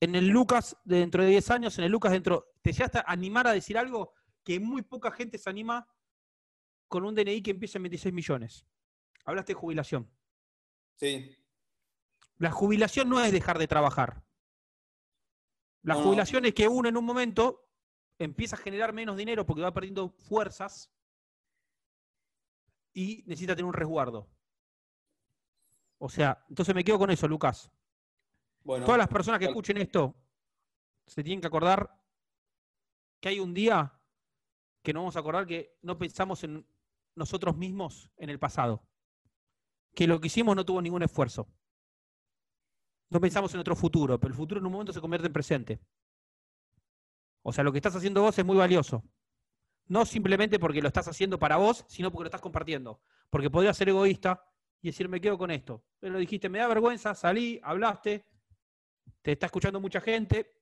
en 0.00 0.14
el 0.14 0.28
Lucas 0.28 0.76
de 0.84 0.98
dentro 0.98 1.22
de 1.22 1.30
10 1.30 1.50
años, 1.50 1.78
en 1.78 1.84
el 1.84 1.92
Lucas 1.92 2.12
dentro. 2.12 2.52
Te 2.62 2.72
llegaste 2.72 2.98
a 2.98 3.04
animar 3.06 3.46
a 3.46 3.52
decir 3.52 3.78
algo 3.78 4.12
que 4.42 4.60
muy 4.60 4.82
poca 4.82 5.10
gente 5.10 5.38
se 5.38 5.48
anima 5.50 5.88
con 6.88 7.04
un 7.04 7.14
DNI 7.14 7.42
que 7.42 7.52
empieza 7.52 7.78
en 7.78 7.84
26 7.84 8.14
millones. 8.14 8.66
Hablaste 9.24 9.52
de 9.54 9.58
jubilación. 9.60 10.10
sí, 10.96 11.34
La 12.36 12.50
jubilación 12.50 13.08
no 13.08 13.20
es 13.20 13.32
dejar 13.32 13.58
de 13.58 13.68
trabajar. 13.68 14.24
La 15.82 15.94
No, 15.94 16.02
jubilación 16.02 16.44
es 16.44 16.54
que 16.54 16.68
uno 16.68 16.88
en 16.88 16.96
un 16.96 17.04
momento 17.04 17.70
empieza 18.18 18.56
a 18.56 18.58
generar 18.58 18.92
menos 18.92 19.16
dinero 19.16 19.44
porque 19.46 19.62
va 19.62 19.72
perdiendo 19.72 20.10
fuerzas 20.10 20.92
y 22.92 23.22
necesita 23.26 23.54
tener 23.54 23.66
un 23.66 23.72
resguardo. 23.74 24.30
O 25.98 26.08
sea, 26.08 26.44
entonces 26.48 26.74
me 26.74 26.84
quedo 26.84 26.98
con 26.98 27.10
eso, 27.10 27.26
Lucas. 27.28 27.70
Bueno. 28.64 28.84
Todas 28.84 28.98
las 28.98 29.08
personas 29.08 29.38
que 29.38 29.46
escuchen 29.46 29.76
esto 29.76 30.16
se 31.06 31.22
tienen 31.22 31.40
que 31.40 31.46
acordar 31.46 31.96
que 33.20 33.28
hay 33.28 33.40
un 33.40 33.54
día 33.54 34.00
que 34.82 34.92
nos 34.92 35.02
vamos 35.02 35.16
a 35.16 35.20
acordar 35.20 35.46
que 35.46 35.78
no 35.82 35.96
pensamos 35.96 36.44
en 36.44 36.66
nosotros 37.14 37.56
mismos 37.56 38.10
en 38.16 38.30
el 38.30 38.38
pasado. 38.38 38.86
Que 39.94 40.06
lo 40.06 40.20
que 40.20 40.26
hicimos 40.26 40.56
no 40.56 40.64
tuvo 40.64 40.82
ningún 40.82 41.02
esfuerzo. 41.02 41.48
No 43.10 43.20
pensamos 43.20 43.52
en 43.52 43.58
nuestro 43.58 43.76
futuro, 43.76 44.18
pero 44.18 44.32
el 44.32 44.36
futuro 44.36 44.60
en 44.60 44.66
un 44.66 44.72
momento 44.72 44.92
se 44.92 45.00
convierte 45.00 45.26
en 45.26 45.32
presente. 45.32 45.80
O 47.42 47.52
sea, 47.52 47.62
lo 47.62 47.72
que 47.72 47.78
estás 47.78 47.94
haciendo 47.94 48.22
vos 48.22 48.38
es 48.38 48.44
muy 48.44 48.56
valioso. 48.56 49.04
No 49.86 50.04
simplemente 50.06 50.58
porque 50.58 50.82
lo 50.82 50.88
estás 50.88 51.08
haciendo 51.08 51.38
para 51.38 51.56
vos, 51.56 51.84
sino 51.88 52.10
porque 52.10 52.24
lo 52.24 52.28
estás 52.28 52.40
compartiendo. 52.40 53.00
Porque 53.30 53.50
podrías 53.50 53.76
ser 53.76 53.90
egoísta 53.90 54.42
y 54.80 54.88
decir, 54.88 55.08
me 55.08 55.20
quedo 55.20 55.38
con 55.38 55.50
esto. 55.50 55.84
Pero 56.00 56.18
dijiste, 56.18 56.48
me 56.48 56.58
da 56.58 56.66
vergüenza, 56.68 57.14
salí, 57.14 57.60
hablaste, 57.62 58.26
te 59.22 59.32
está 59.32 59.46
escuchando 59.46 59.80
mucha 59.80 60.00
gente. 60.00 60.54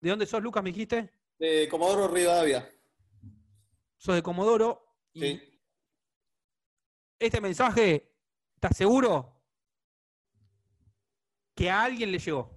¿De 0.00 0.10
dónde 0.10 0.26
sos, 0.26 0.42
Lucas, 0.42 0.62
me 0.62 0.70
dijiste? 0.70 1.10
De 1.38 1.68
Comodoro 1.68 2.08
Rivadavia. 2.08 2.70
Sos 3.96 4.14
de 4.14 4.22
Comodoro. 4.22 4.82
Y 5.12 5.20
Sí. 5.20 5.60
este 7.18 7.40
mensaje, 7.40 8.12
¿estás 8.54 8.76
seguro 8.76 9.42
que 11.54 11.70
a 11.70 11.84
alguien 11.84 12.12
le 12.12 12.18
llegó? 12.18 12.54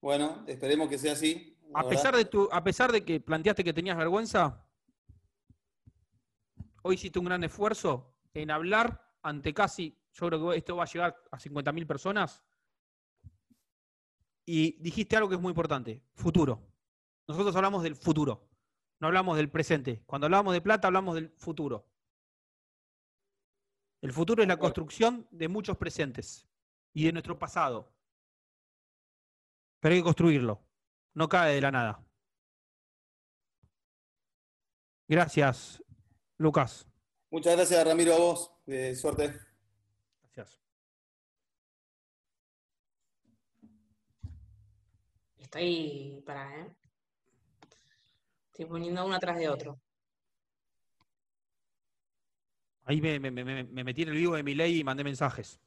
Bueno, 0.00 0.44
esperemos 0.46 0.88
que 0.88 0.98
sea 0.98 1.12
así. 1.12 1.56
A 1.74 1.82
verdad. 1.82 1.88
pesar 1.90 2.16
de 2.16 2.24
tu, 2.24 2.48
a 2.52 2.62
pesar 2.64 2.92
de 2.92 3.04
que 3.04 3.20
planteaste 3.20 3.62
que 3.64 3.72
tenías 3.72 3.96
vergüenza, 3.96 4.66
hoy 6.82 6.94
hiciste 6.94 7.18
un 7.18 7.24
gran 7.26 7.42
esfuerzo 7.44 8.16
en 8.34 8.50
hablar 8.50 9.14
ante 9.22 9.52
casi, 9.52 9.98
yo 10.12 10.26
creo 10.28 10.50
que 10.50 10.56
esto 10.58 10.76
va 10.76 10.84
a 10.84 10.86
llegar 10.86 11.16
a 11.30 11.38
50.000 11.38 11.86
personas. 11.86 12.42
Y 14.46 14.80
dijiste 14.80 15.16
algo 15.16 15.28
que 15.28 15.34
es 15.34 15.40
muy 15.40 15.50
importante, 15.50 16.02
futuro. 16.14 16.62
Nosotros 17.26 17.54
hablamos 17.56 17.82
del 17.82 17.96
futuro, 17.96 18.48
no 19.00 19.08
hablamos 19.08 19.36
del 19.36 19.50
presente. 19.50 20.02
Cuando 20.06 20.26
hablamos 20.26 20.54
de 20.54 20.60
plata, 20.60 20.86
hablamos 20.86 21.16
del 21.16 21.30
futuro. 21.30 21.90
El 24.00 24.12
futuro 24.12 24.42
es 24.42 24.48
la 24.48 24.58
construcción 24.58 25.26
de 25.32 25.48
muchos 25.48 25.76
presentes 25.76 26.46
y 26.92 27.04
de 27.04 27.12
nuestro 27.12 27.38
pasado. 27.38 27.92
Pero 29.80 29.94
hay 29.94 30.00
que 30.00 30.04
construirlo. 30.04 30.62
No 31.14 31.28
cae 31.28 31.54
de 31.54 31.60
la 31.60 31.72
nada. 31.72 32.06
Gracias, 35.08 35.82
Lucas. 36.36 36.86
Muchas 37.30 37.56
gracias, 37.56 37.84
Ramiro, 37.84 38.14
a 38.14 38.18
vos. 38.18 38.52
Eh, 38.66 38.94
suerte. 38.94 39.34
Gracias. 40.22 40.65
Estoy 45.46 46.22
para, 46.26 46.60
¿eh? 46.60 46.76
Estoy 48.50 48.66
poniendo 48.66 49.06
uno 49.06 49.14
atrás 49.14 49.38
de 49.38 49.48
otro. 49.48 49.80
Ahí 52.82 53.00
me, 53.00 53.20
me- 53.20 53.30
me- 53.30 53.44
me- 53.44 53.62
me 53.64 53.84
metí 53.84 54.02
en 54.02 54.08
el 54.08 54.16
vivo 54.16 54.34
de 54.34 54.42
mi 54.42 54.54
ley 54.56 54.80
y 54.80 54.84
mandé 54.84 55.04
mensajes. 55.04 55.60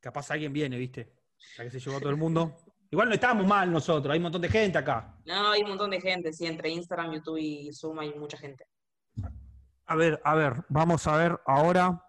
Capaz 0.00 0.30
alguien 0.30 0.52
viene, 0.52 0.76
¿viste? 0.76 1.14
Ya 1.56 1.64
que 1.64 1.70
se 1.70 1.80
llevó 1.80 1.96
a 1.96 2.00
todo 2.00 2.10
el 2.10 2.16
mundo. 2.18 2.54
Igual 2.90 3.08
no 3.08 3.14
estábamos 3.14 3.46
mal 3.46 3.72
nosotros, 3.72 4.12
hay 4.12 4.18
un 4.18 4.24
montón 4.24 4.42
de 4.42 4.50
gente 4.50 4.76
acá. 4.76 5.18
No, 5.24 5.50
hay 5.52 5.62
un 5.62 5.70
montón 5.70 5.90
de 5.90 6.00
gente, 6.02 6.30
sí, 6.34 6.44
entre 6.44 6.68
Instagram, 6.68 7.14
YouTube 7.14 7.38
y 7.38 7.72
Zoom 7.72 8.00
hay 8.00 8.12
mucha 8.14 8.36
gente. 8.36 8.66
A 9.86 9.96
ver, 9.96 10.20
a 10.24 10.34
ver, 10.34 10.62
vamos 10.68 11.06
a 11.06 11.16
ver 11.16 11.40
ahora 11.46 12.06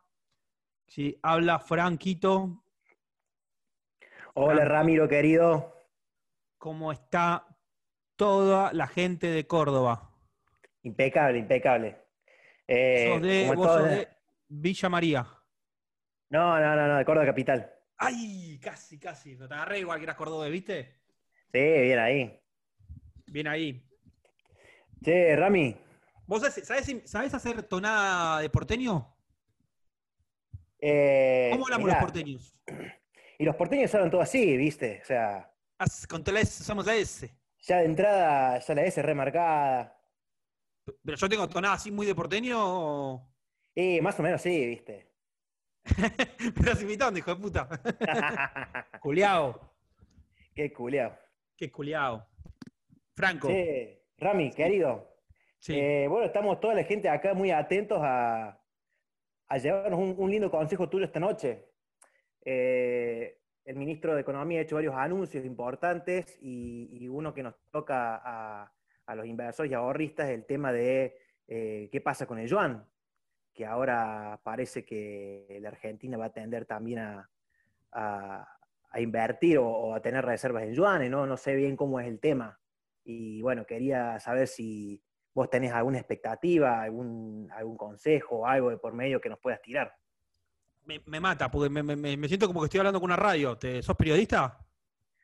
si 0.87 1.17
habla 1.23 1.59
Franquito, 1.59 2.64
Hola 4.37 4.65
Ramiro, 4.65 5.07
querido. 5.07 5.73
cómo 6.57 6.91
está 6.91 7.47
toda 8.15 8.73
la 8.73 8.87
gente 8.87 9.27
de 9.27 9.47
Córdoba. 9.47 10.11
Impecable, 10.83 11.39
impecable. 11.39 11.97
Eh, 12.67 13.05
sos 13.07 13.21
de, 13.21 13.53
vos 13.55 13.65
sos 13.67 13.83
de 13.83 14.07
Villa 14.47 14.89
María. 14.89 15.25
No, 16.29 16.59
no, 16.59 16.75
no, 16.75 16.87
no, 16.87 16.97
de 16.97 17.05
Córdoba 17.05 17.27
Capital. 17.27 17.71
¡Ay! 17.97 18.59
Casi, 18.61 18.99
casi. 18.99 19.35
No 19.37 19.47
te 19.47 19.53
agarré 19.53 19.79
igual 19.79 19.99
que 19.99 20.03
eras 20.03 20.15
cordobés, 20.17 20.51
¿viste? 20.51 20.99
Sí, 21.53 21.59
bien 21.59 21.99
ahí. 21.99 22.41
Bien 23.27 23.47
ahí. 23.47 23.87
Che, 25.03 25.35
Rami, 25.35 25.77
¿Vos 26.27 26.41
sabés, 26.41 26.67
sabés- 26.67 27.05
sabés 27.07 27.33
hacer 27.35 27.61
tonada 27.63 28.39
de 28.41 28.49
porteño? 28.49 29.15
eh, 30.79 31.49
¿Cómo 31.51 31.65
hablamos 31.65 31.85
mirá, 31.85 31.99
los 31.99 32.03
porteños? 32.05 32.55
Y 33.37 33.45
los 33.45 33.55
porteños 33.55 33.93
hablan 33.95 34.09
todo 34.11 34.21
así, 34.21 34.55
¿viste? 34.57 34.99
O 35.01 35.05
sea, 35.05 35.51
Haz- 35.77 36.07
Con 36.07 36.23
la 36.33 36.39
S, 36.39 36.61
usamos 36.63 36.85
la 36.85 36.95
S. 36.95 37.29
ya 37.59 37.77
de 37.79 37.85
entrada, 37.85 38.59
ya 38.59 38.75
la 38.75 38.83
S 38.85 39.01
remarcada. 39.01 39.97
Pero 41.03 41.17
yo 41.17 41.27
tengo 41.29 41.49
tonada 41.49 41.73
así 41.75 41.91
muy 41.91 42.05
de 42.05 42.15
porteño. 42.15 42.57
o- 42.59 43.29
Y 43.75 43.99
más 44.01 44.17
o 44.19 44.23
menos 44.23 44.41
sí, 44.41 44.65
¿viste? 44.67 45.11
Me 46.39 46.61
estás 46.61 46.81
imitando, 46.81 47.19
hijo 47.19 47.35
de 47.35 47.41
puta. 47.41 47.67
Culeado. 49.01 49.73
Qué 50.53 50.71
culiao. 50.71 51.17
Qué 51.57 51.69
culeado. 51.71 52.25
Franco. 53.15 53.47
Che, 53.49 54.05
Rami, 54.17 54.51
querido. 54.51 55.17
Sí. 55.59 55.73
Eh, 55.77 56.07
bueno, 56.07 56.25
estamos 56.27 56.59
toda 56.59 56.73
la 56.75 56.83
gente 56.83 57.09
acá 57.09 57.33
muy 57.33 57.51
atentos 57.51 57.99
a, 58.01 58.61
a 59.47 59.57
llevarnos 59.57 59.99
un, 59.99 60.15
un 60.17 60.31
lindo 60.31 60.49
consejo 60.49 60.87
tuyo 60.89 61.05
esta 61.05 61.19
noche. 61.19 61.65
Eh, 62.45 63.39
el 63.65 63.75
ministro 63.75 64.13
de 64.13 64.21
Economía 64.21 64.59
ha 64.59 64.61
hecho 64.61 64.75
varios 64.75 64.93
anuncios 64.95 65.43
importantes 65.43 66.37
y, 66.39 67.07
uno 67.09 67.33
que 67.33 67.41
nos 67.41 67.55
toca 67.71 68.21
a, 68.23 68.71
los 69.15 69.25
inversores 69.25 69.71
y 69.71 69.75
ahorristas 69.75 70.29
es 70.29 70.35
el 70.35 70.45
tema 70.45 70.71
de 70.71 71.15
eh, 71.47 71.89
qué 71.91 72.01
pasa 72.01 72.25
con 72.25 72.39
el 72.39 72.47
yuan, 72.47 72.87
que 73.53 73.65
ahora 73.65 74.39
parece 74.43 74.85
que 74.85 75.57
la 75.61 75.69
Argentina 75.69 76.17
va 76.17 76.25
a 76.25 76.33
tender 76.33 76.65
también 76.65 76.99
a, 76.99 77.29
invertir 78.97 79.57
o, 79.57 79.93
a 79.93 80.01
tener 80.01 80.23
reservas 80.23 80.63
en 80.63 80.73
yuanes, 80.73 81.09
¿no? 81.09 81.25
No 81.25 81.37
sé 81.37 81.55
bien 81.55 81.75
cómo 81.75 81.99
es 81.99 82.07
el 82.07 82.19
tema. 82.19 82.59
Y 83.03 83.41
bueno, 83.41 83.65
quería 83.65 84.19
saber 84.19 84.47
si 84.47 85.01
vos 85.33 85.49
tenés 85.49 85.73
alguna 85.73 85.97
expectativa, 85.97 86.81
algún, 86.81 87.49
algún 87.51 87.77
consejo, 87.77 88.47
algo 88.47 88.69
de 88.69 88.77
por 88.77 88.93
medio 88.93 89.19
que 89.19 89.29
nos 89.29 89.39
puedas 89.39 89.61
tirar. 89.61 89.93
Me, 90.85 91.01
me 91.07 91.19
mata, 91.19 91.49
porque 91.49 91.69
me, 91.69 91.81
me- 91.81 91.95
me- 92.15 92.27
siento 92.27 92.45
como 92.47 92.61
que 92.61 92.65
estoy 92.65 92.79
hablando 92.79 92.99
con 92.99 93.07
una 93.09 93.15
radio. 93.15 93.57
¿Te, 93.57 93.81
¿Sos 93.81 93.95
periodista? 93.95 94.59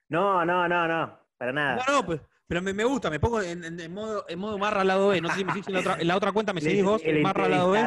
No, 0.10 0.44
no, 0.44 0.68
no, 0.68 0.88
no, 0.88 1.20
para 1.38 1.54
nada. 1.54 1.84
No, 1.88 1.94
no, 1.98 2.06
pues, 2.06 2.22
pero 2.48 2.62
me, 2.62 2.84
gusta, 2.84 3.10
me 3.10 3.20
pongo 3.20 3.42
en, 3.42 3.64
en- 3.64 3.80
en 3.80 3.94
modo, 3.94 4.26
en 4.28 4.40
modo 4.40 4.58
marra 4.58 4.82
al 4.82 4.88
lado 4.88 5.10
B. 5.10 5.22
No 5.22 5.30
sé 5.30 5.38
si 5.38 5.46
me 5.46 5.52
seguís 5.52 5.68
en 5.68 5.74
la 5.76 5.80
otra, 5.82 5.98
en 6.02 6.08
la 6.08 6.18
otra 6.18 6.32
cuenta, 6.32 6.52
me 6.52 6.62
seguís 6.62 6.84
vos, 6.84 7.02
El 7.06 7.22
marra 7.22 7.46
al 7.46 7.52
lado 7.52 7.72
B. 7.72 7.80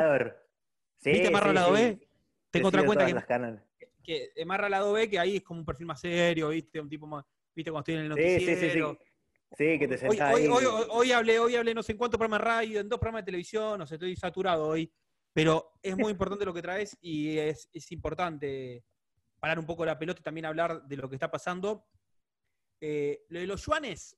Sí, 0.99 1.11
¿Viste 1.11 1.31
marra 1.31 1.49
al 1.49 1.55
lado 1.57 1.75
sí. 1.75 1.83
B? 1.83 1.99
Te 1.99 2.07
Tengo 2.51 2.69
otra 2.69 2.87
cuenta 2.87 3.07
que, 4.05 4.31
que 4.35 4.45
marra 4.47 4.67
al 4.67 4.71
lado 4.71 4.93
B, 4.93 5.11
que 5.11 5.19
ahí 5.19 5.37
es 5.37 5.43
como 5.43 5.61
un 5.61 5.67
perfil 5.67 5.87
más 5.87 6.01
serio, 6.01 6.51
¿viste? 6.51 6.81
Un 6.81 6.89
tipo 6.89 7.07
más, 7.07 7.25
¿viste? 7.55 7.71
Cuando 7.73 7.81
estoy 7.83 7.95
en 7.97 8.13
el 8.13 8.17
Sí, 8.17 8.41
sí, 8.41 8.47
noticiero. 8.47 8.99
sí, 9.59 9.79
que 9.79 9.89
te 9.89 9.95
Hoy, 9.95 10.17
sentás 10.17 10.35
hoy, 10.35 10.47
hoy, 10.47 10.65
hoy- 10.65 10.87
hoy 10.91 11.13
hablé, 11.13 11.39
hoy 11.41 11.57
hablé 11.57 11.75
no 11.75 11.83
sé 11.83 11.93
en 11.93 11.99
cuántos 11.99 12.19
programas 12.19 12.39
de 12.41 12.45
radio, 12.45 12.81
en 12.81 12.89
dos 12.89 12.99
programas 13.01 13.23
de 13.23 13.27
televisión, 13.27 13.79
no 13.79 13.87
sé, 13.87 13.97
estoy 13.97 14.15
saturado 14.17 14.67
hoy. 14.69 14.91
Pero 15.35 15.73
es 15.83 15.97
muy 15.97 16.13
importante 16.13 16.45
lo 16.45 16.55
que 16.55 16.63
traes 16.63 16.97
y 17.03 17.37
es, 17.39 17.69
importante 17.91 18.85
parar 19.41 19.59
un 19.59 19.67
poco 19.67 19.85
la 19.85 19.99
pelota 19.99 20.21
y 20.21 20.23
también 20.23 20.47
hablar 20.47 20.85
de 20.85 20.97
lo 20.97 21.09
que 21.09 21.17
está 21.17 21.31
pasando. 21.31 21.89
Eh, 22.81 23.27
lo 23.29 23.41
de 23.41 23.47
los 23.49 23.67
yuanes, 23.67 24.17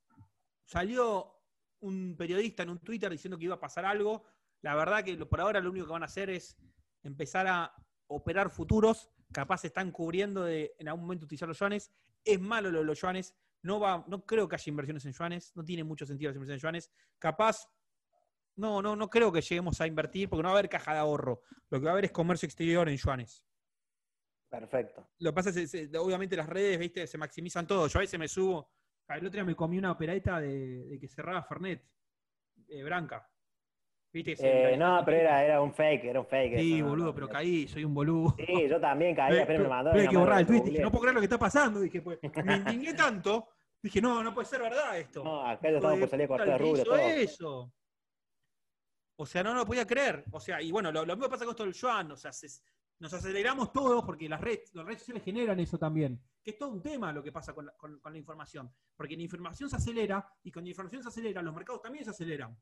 salió 0.66 1.32
un 1.80 2.16
periodista 2.18 2.62
en 2.64 2.70
un 2.70 2.80
Twitter 2.80 3.10
diciendo 3.10 3.38
que 3.38 3.46
iba 3.46 3.54
a 3.54 3.60
pasar 3.60 3.86
algo. 3.86 4.24
La 4.60 4.74
verdad 4.74 5.02
que 5.02 5.16
por 5.24 5.40
ahora 5.40 5.60
lo 5.60 5.70
único 5.70 5.86
que 5.86 5.92
van 5.92 6.02
a 6.02 6.06
hacer 6.06 6.28
es 6.28 6.54
empezar 7.02 7.46
a 7.48 7.74
operar 8.08 8.50
futuros. 8.50 9.08
Capaz 9.32 9.64
están 9.64 9.92
cubriendo 9.92 10.44
de 10.44 10.74
en 10.78 10.88
algún 10.88 11.04
momento 11.04 11.24
utilizar 11.24 11.48
los 11.48 11.58
yuanes. 11.58 11.90
Es 12.24 12.38
malo 12.38 12.70
lo 12.70 12.80
de 12.80 12.84
los 12.84 13.00
yuanes. 13.00 13.34
No, 13.62 13.80
va, 13.80 14.04
no 14.06 14.26
creo 14.26 14.46
que 14.48 14.56
haya 14.56 14.70
inversiones 14.70 15.06
en 15.06 15.12
yuanes. 15.12 15.52
No 15.54 15.64
tiene 15.64 15.82
mucho 15.82 16.04
sentido 16.04 16.28
las 16.28 16.36
inversiones 16.36 16.62
en 16.62 16.66
yuanes. 16.66 16.90
Capaz, 17.18 17.66
no, 18.56 18.82
no, 18.82 18.96
no 18.96 19.08
creo 19.08 19.30
que 19.30 19.40
lleguemos 19.40 19.80
a 19.80 19.86
invertir 19.86 20.28
porque 20.28 20.42
no 20.42 20.48
va 20.48 20.54
a 20.56 20.58
haber 20.58 20.68
caja 20.68 20.92
de 20.92 20.98
ahorro. 20.98 21.42
Lo 21.70 21.78
que 21.78 21.84
va 21.84 21.90
a 21.90 21.94
haber 21.94 22.06
es 22.06 22.12
comercio 22.12 22.46
exterior 22.46 22.88
en 22.88 22.96
yuanes. 22.96 23.44
Perfecto. 24.48 25.06
Lo 25.18 25.30
que 25.30 25.34
pasa 25.34 25.50
es 25.50 25.70
que 25.70 25.98
obviamente 25.98 26.36
las 26.36 26.48
redes, 26.48 26.78
viste, 26.78 27.06
se 27.06 27.18
maximizan 27.18 27.66
todo. 27.66 27.86
Yo 27.88 27.98
a 27.98 28.00
veces 28.00 28.18
me 28.18 28.28
subo. 28.28 28.70
El 29.08 29.18
otro 29.18 29.30
día 29.30 29.44
me 29.44 29.54
comí 29.54 29.78
una 29.78 29.92
opereta 29.92 30.40
de, 30.40 30.84
de 30.86 30.98
que 30.98 31.08
cerraba 31.08 31.42
Fernet, 31.42 31.84
eh, 32.68 32.82
Branca. 32.82 33.28
¿Viste? 34.12 34.34
se 34.34 34.72
Eh, 34.72 34.76
no, 34.76 35.02
pero 35.04 35.18
era, 35.18 35.44
era 35.44 35.60
un 35.60 35.74
fake, 35.74 36.04
era 36.04 36.20
un 36.20 36.26
fake. 36.26 36.58
Sí, 36.58 36.78
eso, 36.78 36.88
boludo, 36.88 37.06
no, 37.06 37.14
pero 37.14 37.28
caí, 37.28 37.68
soy 37.68 37.84
un 37.84 37.94
boludo. 37.94 38.34
Sí, 38.38 38.68
yo 38.68 38.80
también 38.80 39.14
caí, 39.14 39.38
apenas 39.38 39.62
me 39.62 39.68
mandó. 39.68 39.90
tuve 39.92 40.08
que 40.08 40.16
borrar 40.16 40.40
el 40.40 40.46
tweet. 40.46 40.62
Dije, 40.62 40.82
no 40.82 40.90
puedo 40.90 41.02
creer 41.02 41.14
lo 41.14 41.20
que 41.20 41.26
está 41.26 41.38
pasando. 41.38 41.80
Dije, 41.80 42.00
pues, 42.00 42.18
me 42.44 42.56
indigné 42.56 42.94
tanto. 42.94 43.48
Dije, 43.82 44.00
no, 44.00 44.22
no 44.22 44.32
puede 44.32 44.46
ser 44.46 44.62
verdad 44.62 44.98
esto. 44.98 45.22
No, 45.22 45.46
acá 45.46 45.70
ya 45.70 45.76
estamos 45.76 46.00
por 46.00 46.08
salir 46.08 46.24
a 46.24 46.28
cortar 46.28 46.60
rubro 46.60 46.82
todo. 46.82 46.96
eso. 46.96 47.72
O 49.16 49.24
sea, 49.26 49.42
no, 49.42 49.52
no 49.52 49.60
lo 49.60 49.66
podía 49.66 49.86
creer. 49.86 50.24
O 50.30 50.40
sea, 50.40 50.60
y 50.60 50.70
bueno, 50.70 50.92
lo, 50.92 51.04
lo 51.04 51.16
mismo 51.16 51.28
pasa 51.30 51.44
con 51.44 51.52
esto 51.52 51.64
del 51.64 51.72
Yuan. 51.72 52.12
O 52.12 52.16
sea, 52.16 52.32
se- 52.32 52.62
nos 52.98 53.12
aceleramos 53.12 53.72
todos 53.72 54.04
porque 54.04 54.28
las 54.28 54.40
redes, 54.40 54.74
las 54.74 54.84
redes 54.86 55.00
sociales 55.00 55.22
generan 55.24 55.58
eso 55.60 55.78
también. 55.78 56.20
Que 56.42 56.50
es 56.52 56.58
todo 56.58 56.70
un 56.70 56.82
tema 56.82 57.12
lo 57.12 57.22
que 57.22 57.32
pasa 57.32 57.54
con 57.54 57.66
la, 57.66 57.72
con- 57.72 57.98
con 57.98 58.12
la 58.12 58.18
información. 58.18 58.70
Porque 58.96 59.16
la 59.16 59.22
información 59.22 59.68
se 59.70 59.76
acelera 59.76 60.26
y 60.42 60.52
cuando 60.52 60.66
la 60.66 60.70
información 60.70 61.02
se 61.02 61.08
acelera, 61.08 61.42
los 61.42 61.54
mercados 61.54 61.80
también 61.82 62.04
se 62.04 62.10
aceleran. 62.10 62.56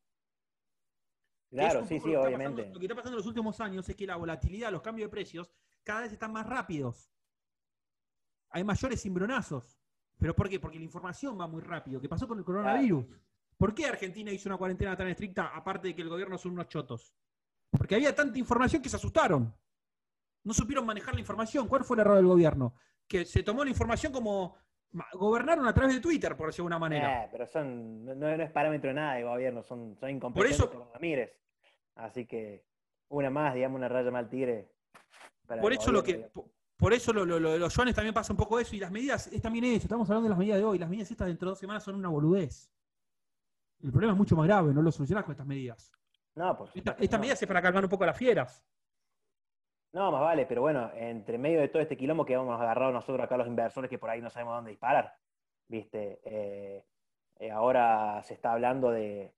Claro, 1.50 1.84
sí, 1.86 2.00
sí, 2.00 2.10
lo 2.12 2.22
obviamente. 2.22 2.62
pasando- 2.62 2.74
lo 2.74 2.80
que 2.80 2.86
está 2.86 2.94
pasando 2.96 3.16
en 3.16 3.18
los 3.18 3.26
últimos 3.26 3.60
años 3.60 3.88
es 3.88 3.94
que 3.96 4.06
la 4.06 4.16
volatilidad, 4.16 4.72
los 4.72 4.82
cambios 4.82 5.06
de 5.08 5.10
precios, 5.10 5.52
cada 5.84 6.00
vez 6.02 6.12
están 6.12 6.32
más 6.32 6.46
rápidos. 6.46 7.10
Hay 8.50 8.64
mayores 8.64 9.02
cimbronazos. 9.02 9.78
¿Pero 10.18 10.34
por 10.34 10.48
qué? 10.48 10.58
Porque 10.60 10.78
la 10.78 10.84
información 10.84 11.38
va 11.38 11.46
muy 11.46 11.60
rápido. 11.60 12.00
¿Qué 12.00 12.08
pasó 12.08 12.26
con 12.26 12.38
el 12.38 12.44
coronavirus? 12.44 13.04
¿Por 13.56 13.74
qué 13.74 13.86
Argentina 13.86 14.30
hizo 14.32 14.48
una 14.48 14.58
cuarentena 14.58 14.96
tan 14.96 15.08
estricta, 15.08 15.46
aparte 15.54 15.88
de 15.88 15.94
que 15.94 16.02
el 16.02 16.08
gobierno 16.08 16.36
son 16.38 16.52
unos 16.52 16.68
chotos? 16.68 17.14
Porque 17.70 17.94
había 17.94 18.14
tanta 18.14 18.38
información 18.38 18.82
que 18.82 18.88
se 18.88 18.96
asustaron. 18.96 19.52
No 20.44 20.52
supieron 20.52 20.84
manejar 20.86 21.14
la 21.14 21.20
información. 21.20 21.66
¿Cuál 21.68 21.84
fue 21.84 21.96
el 21.96 22.00
error 22.02 22.16
del 22.16 22.26
gobierno? 22.26 22.74
Que 23.08 23.24
se 23.24 23.42
tomó 23.42 23.64
la 23.64 23.70
información 23.70 24.12
como 24.12 24.56
gobernaron 25.14 25.66
a 25.66 25.74
través 25.74 25.94
de 25.94 26.00
Twitter, 26.00 26.36
por 26.36 26.46
decirlo 26.48 26.68
de 26.68 26.74
alguna 26.74 26.78
manera. 26.78 27.24
Eh, 27.24 27.28
pero 27.32 27.46
son, 27.46 28.04
no, 28.04 28.14
no 28.14 28.28
es 28.28 28.50
parámetro 28.52 28.88
de 28.88 28.94
nada 28.94 29.14
de 29.14 29.24
gobierno, 29.24 29.62
son, 29.62 29.96
son 29.98 30.10
incompetentes 30.10 30.56
eso- 30.58 30.70
como 30.70 30.90
Ramírez. 30.92 31.32
Así 31.96 32.26
que 32.26 32.64
una 33.08 33.30
más, 33.30 33.54
digamos, 33.54 33.76
una 33.78 33.88
raya 33.88 34.10
mal 34.10 34.28
tigre. 34.28 34.70
para 35.46 35.60
Por 35.62 35.72
eso 35.72 35.92
gobierno, 35.92 36.02
que. 36.02 36.14
po- 36.32 36.50
Por 36.76 36.92
eso 36.92 37.12
lo, 37.12 37.24
lo- 37.24 37.40
lo 37.40 37.52
de 37.52 37.58
los 37.58 37.74
yuanes 37.74 37.94
también 37.94 38.14
pasa 38.14 38.32
un 38.32 38.36
poco 38.36 38.58
eso. 38.60 38.74
Y 38.76 38.80
las 38.80 38.90
medidas 38.90 39.26
es 39.28 39.40
también 39.42 39.64
eso. 39.64 39.84
Estamos 39.84 40.08
hablando 40.10 40.24
de 40.24 40.30
las 40.30 40.38
medidas 40.38 40.58
de 40.58 40.64
hoy. 40.64 40.78
Las 40.78 40.88
medidas 40.90 41.10
estas 41.10 41.28
dentro 41.28 41.46
de 41.48 41.50
dos 41.52 41.58
semanas 41.58 41.82
son 41.84 41.94
una 41.96 42.08
boludez. 42.08 42.70
El 43.84 43.90
problema 43.90 44.12
es 44.14 44.18
mucho 44.18 44.34
más 44.34 44.46
grave, 44.46 44.72
no 44.72 44.80
lo 44.80 44.90
solucionás 44.90 45.24
con 45.24 45.32
estas 45.32 45.46
medidas. 45.46 45.92
No, 46.34 46.56
por 46.56 46.68
Esta, 46.68 46.78
supuesto 46.80 47.02
esta 47.04 47.16
no. 47.16 47.20
medida 47.20 47.34
es 47.34 47.46
para 47.46 47.62
calmar 47.62 47.84
un 47.84 47.90
poco 47.90 48.04
a 48.04 48.06
las 48.08 48.16
fieras. 48.16 48.64
No, 49.92 50.10
más 50.10 50.22
vale, 50.22 50.46
pero 50.46 50.62
bueno, 50.62 50.90
entre 50.94 51.38
medio 51.38 51.60
de 51.60 51.68
todo 51.68 51.82
este 51.82 51.96
quilombo 51.96 52.24
que 52.24 52.32
hemos 52.32 52.60
agarrado 52.60 52.90
nosotros 52.90 53.22
acá 53.22 53.36
los 53.36 53.46
inversores 53.46 53.88
que 53.90 53.98
por 53.98 54.10
ahí 54.10 54.20
no 54.20 54.30
sabemos 54.30 54.54
dónde 54.56 54.70
disparar, 54.70 55.14
¿viste? 55.68 56.20
Eh, 56.24 56.84
eh, 57.38 57.50
ahora 57.50 58.20
se 58.24 58.34
está 58.34 58.52
hablando 58.52 58.90
de, 58.90 59.32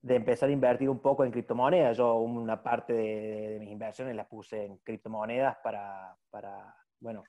de 0.00 0.14
empezar 0.14 0.48
a 0.48 0.52
invertir 0.52 0.88
un 0.88 1.00
poco 1.00 1.24
en 1.24 1.32
criptomonedas. 1.32 1.96
Yo 1.98 2.14
una 2.14 2.62
parte 2.62 2.92
de, 2.94 3.02
de- 3.02 3.48
de 3.50 3.58
mis 3.58 3.70
inversiones 3.72 4.14
las 4.16 4.26
puse 4.26 4.64
en 4.64 4.76
criptomonedas 4.78 5.56
para, 5.62 6.16
para 6.30 6.74
bueno, 7.00 7.24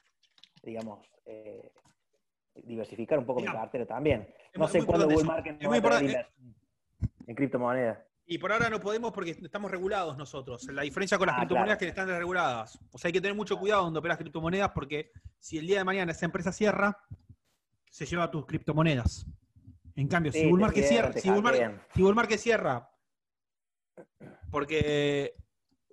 digamos, 0.61 1.05
eh, 1.26 1.74
diversificar 2.56 3.20
un 3.20 3.26
poco 3.26 3.41
mi 3.41 3.47
cartera 3.47 3.86
también. 3.86 4.28
No 4.56 4.68
sé 4.68 4.84
cuándo 4.86 5.08
Bull. 5.08 5.26
Market 5.26 5.58
Es 5.62 5.68
muy 5.68 5.78
importante, 5.78 6.28
en 7.28 7.36
criptomonedas. 7.36 7.99
Y 8.26 8.38
por 8.38 8.51
ahora 8.54 8.70
no 8.70 8.80
podemos 8.80 9.12
porque 9.12 9.32
estamos 9.32 9.70
regulados 9.70 10.18
nosotros. 10.18 10.64
La 10.72 10.84
diferencia 10.84 11.18
con 11.18 11.28
las 11.28 11.36
Ah, 11.36 11.39
criptomonedas 11.39 11.78
claro. 11.78 11.80
que 11.80 11.88
están 11.88 12.08
desreguladas. 12.08 12.80
O 12.91 12.97
sea, 12.97 13.10
hay 13.10 13.14
que 13.14 13.20
tener 13.22 13.36
mucho 13.36 13.58
cuidado 13.58 13.84
donde 13.84 13.99
operas 13.99 14.18
criptomonedas 14.18 14.70
porque 14.72 15.12
si 15.39 15.58
el 15.58 15.68
día 15.68 15.80
de 15.80 15.84
mañana 15.84 16.12
esa 16.14 16.26
empresa 16.26 16.51
cierra, 16.54 16.97
se 17.89 18.06
lleva 18.06 18.32
tus 18.32 18.45
criptomonedas. 18.45 19.26
En 19.95 20.08
cambio, 20.08 20.32
Sí, 20.32 20.39
si 20.41 20.49
Bull 20.49 20.60
Market 20.62 20.86
cierra, 20.86 21.14
si 21.14 21.30
Bull 21.30 21.43
Market- 21.43 21.82
si 21.93 22.01
Bull 22.01 22.16
Market 22.16 22.39
cierra, 22.39 22.89
porque 24.49 25.36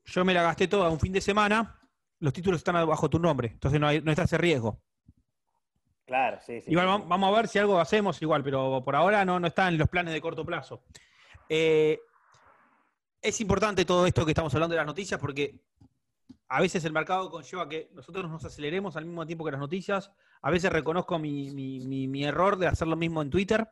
yo 0.05 0.25
me 0.25 0.35
la 0.35 0.43
gasté 0.43 0.69
toda 0.69 0.89
un 0.91 1.01
fin 1.01 1.13
de 1.13 1.21
semana, 1.21 1.79
los 2.21 2.33
títulos 2.33 2.59
están 2.61 2.75
bajo 2.87 3.11
tu 3.11 3.19
nombre, 3.19 3.49
entonces 3.53 3.81
no, 3.81 3.87
hay, 3.89 4.01
no 4.03 4.11
está 4.11 4.23
ese 4.25 4.39
riesgo. 4.39 4.81
Claro, 6.11 6.39
sí, 6.45 6.61
sí. 6.61 6.73
Igual 6.73 6.89
sí, 6.99 7.05
vamos 7.07 7.33
a 7.33 7.37
ver 7.37 7.47
si 7.47 7.61
algo 7.61 7.79
hacemos 7.79 8.21
igual, 8.21 8.43
pero 8.43 8.83
por 8.85 8.97
ahora 8.97 9.25
no, 9.25 9.39
no 9.39 9.47
está 9.47 9.69
en 9.69 9.79
los 9.79 9.89
planes 9.89 10.13
de 10.13 10.21
corto 10.21 10.45
plazo. 10.45 10.83
Eh, 11.49 12.01
es 13.23 13.41
importante 13.41 13.85
todo 13.85 14.05
esto 14.07 14.25
que 14.25 14.33
estamos 14.33 14.53
hablando 14.55 14.73
de 14.75 14.79
las 14.79 14.87
noticias 14.87 15.21
porque 15.21 15.61
a 16.49 16.61
veces 16.61 16.85
el 16.85 16.93
mercado 16.93 17.31
conlleva 17.31 17.69
que 17.69 17.91
nosotros 17.95 18.29
nos 18.29 18.45
aceleremos 18.45 18.97
al 18.97 19.05
mismo 19.05 19.25
tiempo 19.25 19.45
que 19.45 19.53
las 19.53 19.61
noticias. 19.61 20.11
A 20.43 20.51
veces 20.51 20.73
reconozco 20.73 21.17
mi, 21.21 21.51
mi- 21.53 21.79
mi- 21.87 22.09
mi 22.09 22.25
error 22.25 22.59
de 22.59 22.67
hacer 22.67 22.89
lo 22.89 22.97
mismo 22.97 23.23
en 23.23 23.31
Twitter. 23.31 23.69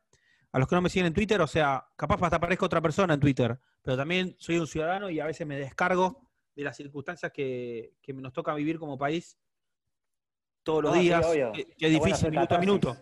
A 0.52 0.60
los 0.60 0.68
que 0.68 0.76
no 0.76 0.82
me 0.82 0.90
siguen 0.90 1.06
en 1.06 1.14
Twitter, 1.14 1.40
o 1.40 1.46
sea, 1.48 1.88
capaz 1.96 2.22
hasta 2.22 2.36
aparezca 2.36 2.66
otra 2.66 2.80
persona 2.80 3.14
en 3.14 3.20
Twitter, 3.20 3.58
pero 3.82 3.96
también 3.96 4.36
soy 4.38 4.58
un 4.60 4.68
ciudadano 4.68 5.10
y 5.10 5.18
a 5.18 5.26
veces 5.26 5.44
me 5.44 5.58
descargo 5.58 6.30
de 6.54 6.62
las 6.62 6.76
circunstancias 6.76 7.32
que, 7.32 7.94
que 8.00 8.12
nos 8.12 8.32
toca 8.32 8.54
vivir 8.54 8.78
como 8.78 8.96
país 8.96 9.36
todos 10.68 10.82
los 10.84 10.94
No, 10.94 11.00
días, 11.00 11.26
que, 11.54 11.64
que 11.78 11.86
es 11.86 11.92
difícil, 11.92 12.30
minuto 12.30 12.54
a 12.54 12.58
minuto. 12.58 12.96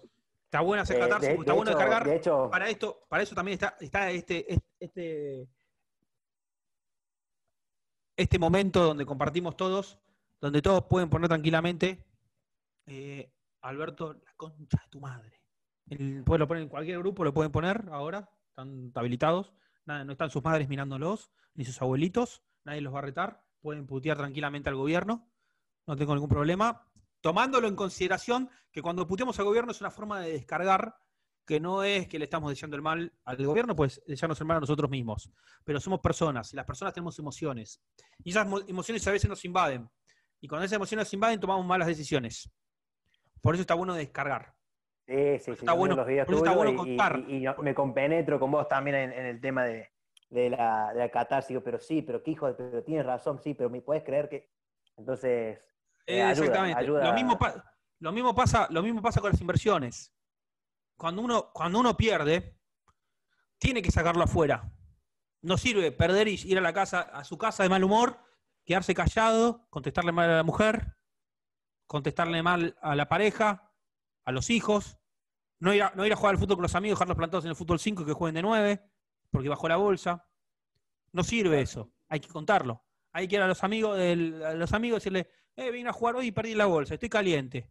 Está 0.45 0.61
bueno 0.61 0.83
hacer 0.85 0.97
Eh, 0.99 1.01
catarsis, 1.01 1.29
de- 1.31 1.35
está 1.35 1.51
de 1.53 1.57
bueno 1.57 1.71
hecho- 1.73 1.79
descargar. 1.79 2.07
de 2.09 2.14
hecho- 2.17 2.49
para 2.49 2.69
esto, 2.71 3.05
para 3.09 3.23
eso 3.25 3.35
también 3.35 3.55
está, 3.55 3.77
está 3.81 4.09
este, 4.12 4.53
este, 4.55 4.64
este, 4.79 5.49
este 8.17 8.39
momento 8.39 8.85
donde 8.85 9.05
compartimos 9.05 9.57
todos, 9.57 9.99
donde 10.41 10.62
todos 10.62 10.85
pueden 10.85 11.11
poner 11.11 11.29
tranquilamente, 11.29 12.07
eh, 12.87 13.33
Alberto, 13.62 14.12
la 14.14 14.33
concha 14.37 14.81
de 14.85 14.89
tu 14.89 15.01
madre. 15.01 15.43
El, 15.89 16.23
pues 16.25 16.39
lo 16.39 16.47
ponen 16.47 16.62
en 16.64 16.69
cualquier 16.69 17.01
grupo, 17.01 17.25
lo 17.25 17.35
pueden 17.35 17.51
poner 17.51 17.85
ahora, 17.91 18.31
están 18.51 18.93
habilitados, 18.95 19.53
nada, 19.87 20.05
no 20.05 20.12
están 20.12 20.31
sus 20.31 20.45
madres 20.45 20.69
mirándolos, 20.69 21.33
ni 21.55 21.64
sus 21.64 21.83
abuelitos, 21.83 22.45
nadie 22.64 22.81
los 22.81 22.95
va 22.95 23.01
a 23.01 23.03
retar, 23.03 23.43
pueden 23.61 23.87
putear 23.89 24.17
tranquilamente 24.17 24.69
al 24.69 24.77
gobierno, 24.77 25.29
no 25.89 25.97
tengo 25.97 26.14
ningún 26.14 26.29
problema, 26.31 26.86
tomándolo 27.27 27.66
en 27.66 27.74
consideración 27.74 28.49
que 28.70 28.81
cuando 28.81 29.05
puteamos 29.05 29.37
al 29.41 29.47
gobierno 29.47 29.72
es 29.72 29.81
una 29.81 29.91
forma 29.91 30.20
de 30.20 30.31
descargar, 30.31 30.95
que 31.45 31.59
no 31.59 31.83
es 31.83 32.07
que 32.07 32.20
le 32.20 32.24
estamos 32.24 32.51
deseando 32.51 32.77
el 32.77 32.83
mal 32.83 33.12
al 33.24 33.45
gobierno, 33.45 33.74
pues 33.74 34.01
desearnos 34.07 34.41
el 34.41 34.47
mal 34.47 34.59
a 34.59 34.61
nosotros 34.61 34.89
mismos. 34.89 35.29
Pero 35.64 35.81
somos 35.81 35.99
personas 35.99 36.53
y 36.53 36.57
las 36.57 36.64
personas 36.64 36.95
tenemos 36.95 37.18
emociones. 37.18 37.83
Y 38.22 38.31
esas 38.31 38.47
mo- 38.47 38.61
emociones 38.68 39.05
a 39.09 39.11
veces 39.11 39.29
nos 39.29 39.45
invaden. 39.45 39.91
Y 40.41 40.47
cuando 40.47 40.66
esas 40.66 40.77
emociones 40.77 41.07
nos 41.09 41.14
invaden, 41.14 41.41
tomamos 41.41 41.66
malas 41.66 41.89
decisiones. 41.89 42.49
Por 43.41 43.55
eso 43.55 43.62
está 43.62 43.74
bueno 43.74 43.95
descargar. 43.95 44.55
Sí, 45.05 45.14
sí, 45.41 45.45
sí. 45.47 45.51
está 45.51 45.72
bueno- 45.72 45.95
miro 45.95 46.03
los 46.03 46.07
videos 46.07 46.27
por 46.27 46.35
eso 46.37 46.45
está 46.45 46.57
bueno 46.57 46.70
y- 46.70 46.77
contar. 46.77 47.18
Y, 47.29 47.45
me 47.61 47.74
compenetro 47.74 48.39
con 48.39 48.53
vos 48.53 48.68
también 48.68 48.95
en, 48.95 49.12
en 49.12 49.27
el 49.27 49.41
tema 49.41 49.64
de, 49.64 49.89
de 50.31 50.51
la, 50.51 50.93
de 50.93 51.01
la 51.01 51.11
catarsis. 51.11 51.59
Pero 51.64 51.81
sí, 51.81 52.03
pero 52.03 52.22
qué 52.22 52.31
hijo 52.31 52.47
de, 52.47 52.55
pero 52.55 52.85
tienes 52.85 53.05
razón, 53.05 53.41
sí, 53.43 53.55
pero 53.55 53.68
me 53.68 53.81
puedes 53.81 54.05
creer 54.05 54.29
que. 54.29 54.49
Entonces. 54.97 55.59
Eh, 56.07 56.23
ayuda, 56.23 56.45
Exactamente. 56.45 56.81
ayuda. 56.81 57.05
Lo, 57.05 57.13
mismo 57.13 57.39
lo, 57.99 58.13
mismo 58.13 58.35
pasa, 58.35 58.69
lo 58.71 58.83
mismo 58.83 59.03
pasa 59.03 59.21
con 59.21 59.31
las 59.33 59.41
inversiones. 59.41 60.13
Cuando 60.97 61.23
uno, 61.23 61.51
cuando 61.53 61.81
uno 61.81 61.97
pierde, 61.97 62.59
tiene 63.59 63.83
que 63.83 63.91
sacarlo 63.91 64.25
afuera. 64.25 64.73
No 65.43 65.59
sirve 65.59 65.93
perder 65.93 66.29
y 66.29 66.35
ir 66.45 66.59
a 66.59 66.63
la 66.63 66.73
casa, 66.73 67.01
a 67.01 67.25
su 67.25 67.37
casa 67.37 67.63
de 67.63 67.69
mal 67.69 67.85
humor, 67.85 68.19
quedarse 68.65 68.95
callado, 68.95 69.67
contestarle 69.71 70.13
mal 70.13 70.31
a 70.31 70.37
la 70.37 70.43
mujer, 70.43 70.97
contestarle 71.87 72.43
mal 72.43 72.77
a 72.81 72.97
la 72.97 73.09
pareja, 73.09 73.73
a 74.25 74.33
los 74.33 74.51
hijos, 74.51 74.99
no 75.59 75.73
ir 75.73 75.83
a, 75.83 75.93
no 75.95 76.05
ir 76.05 76.13
a 76.13 76.17
jugar 76.17 76.35
al 76.35 76.41
fútbol 76.41 76.57
con 76.57 76.63
los 76.63 76.75
amigos, 76.75 76.99
dejarlos 76.99 77.17
plantados 77.17 77.45
en 77.45 77.51
el 77.51 77.57
fútbol 77.57 77.79
5 77.79 78.03
y 78.03 78.07
que 78.07 78.13
jueguen 78.13 78.35
de 78.35 78.43
9, 78.43 78.91
porque 79.31 79.49
bajó 79.49 79.69
la 79.69 79.77
bolsa. 79.77 80.29
No 81.13 81.23
sirve 81.23 81.61
eso, 81.61 81.93
hay 82.09 82.21
que 82.21 82.29
contarlo. 82.29 82.85
Hay 83.13 83.29
que 83.29 83.37
ir 83.37 83.43
a 83.43 83.49
los 83.49 83.65
amigos 83.65 83.99
a 83.99 84.55
los 84.55 84.73
amigos 84.73 84.97
y 84.97 85.01
decirle, 85.01 85.31
eh, 85.57 85.71
vine 85.71 85.89
a 85.89 85.93
jugar 85.93 86.17
hoy 86.17 86.27
y 86.29 86.33
perdí 86.33 86.55
la 86.55 86.67
bolsa, 86.67 86.95
estoy 86.95 87.09
caliente. 87.09 87.71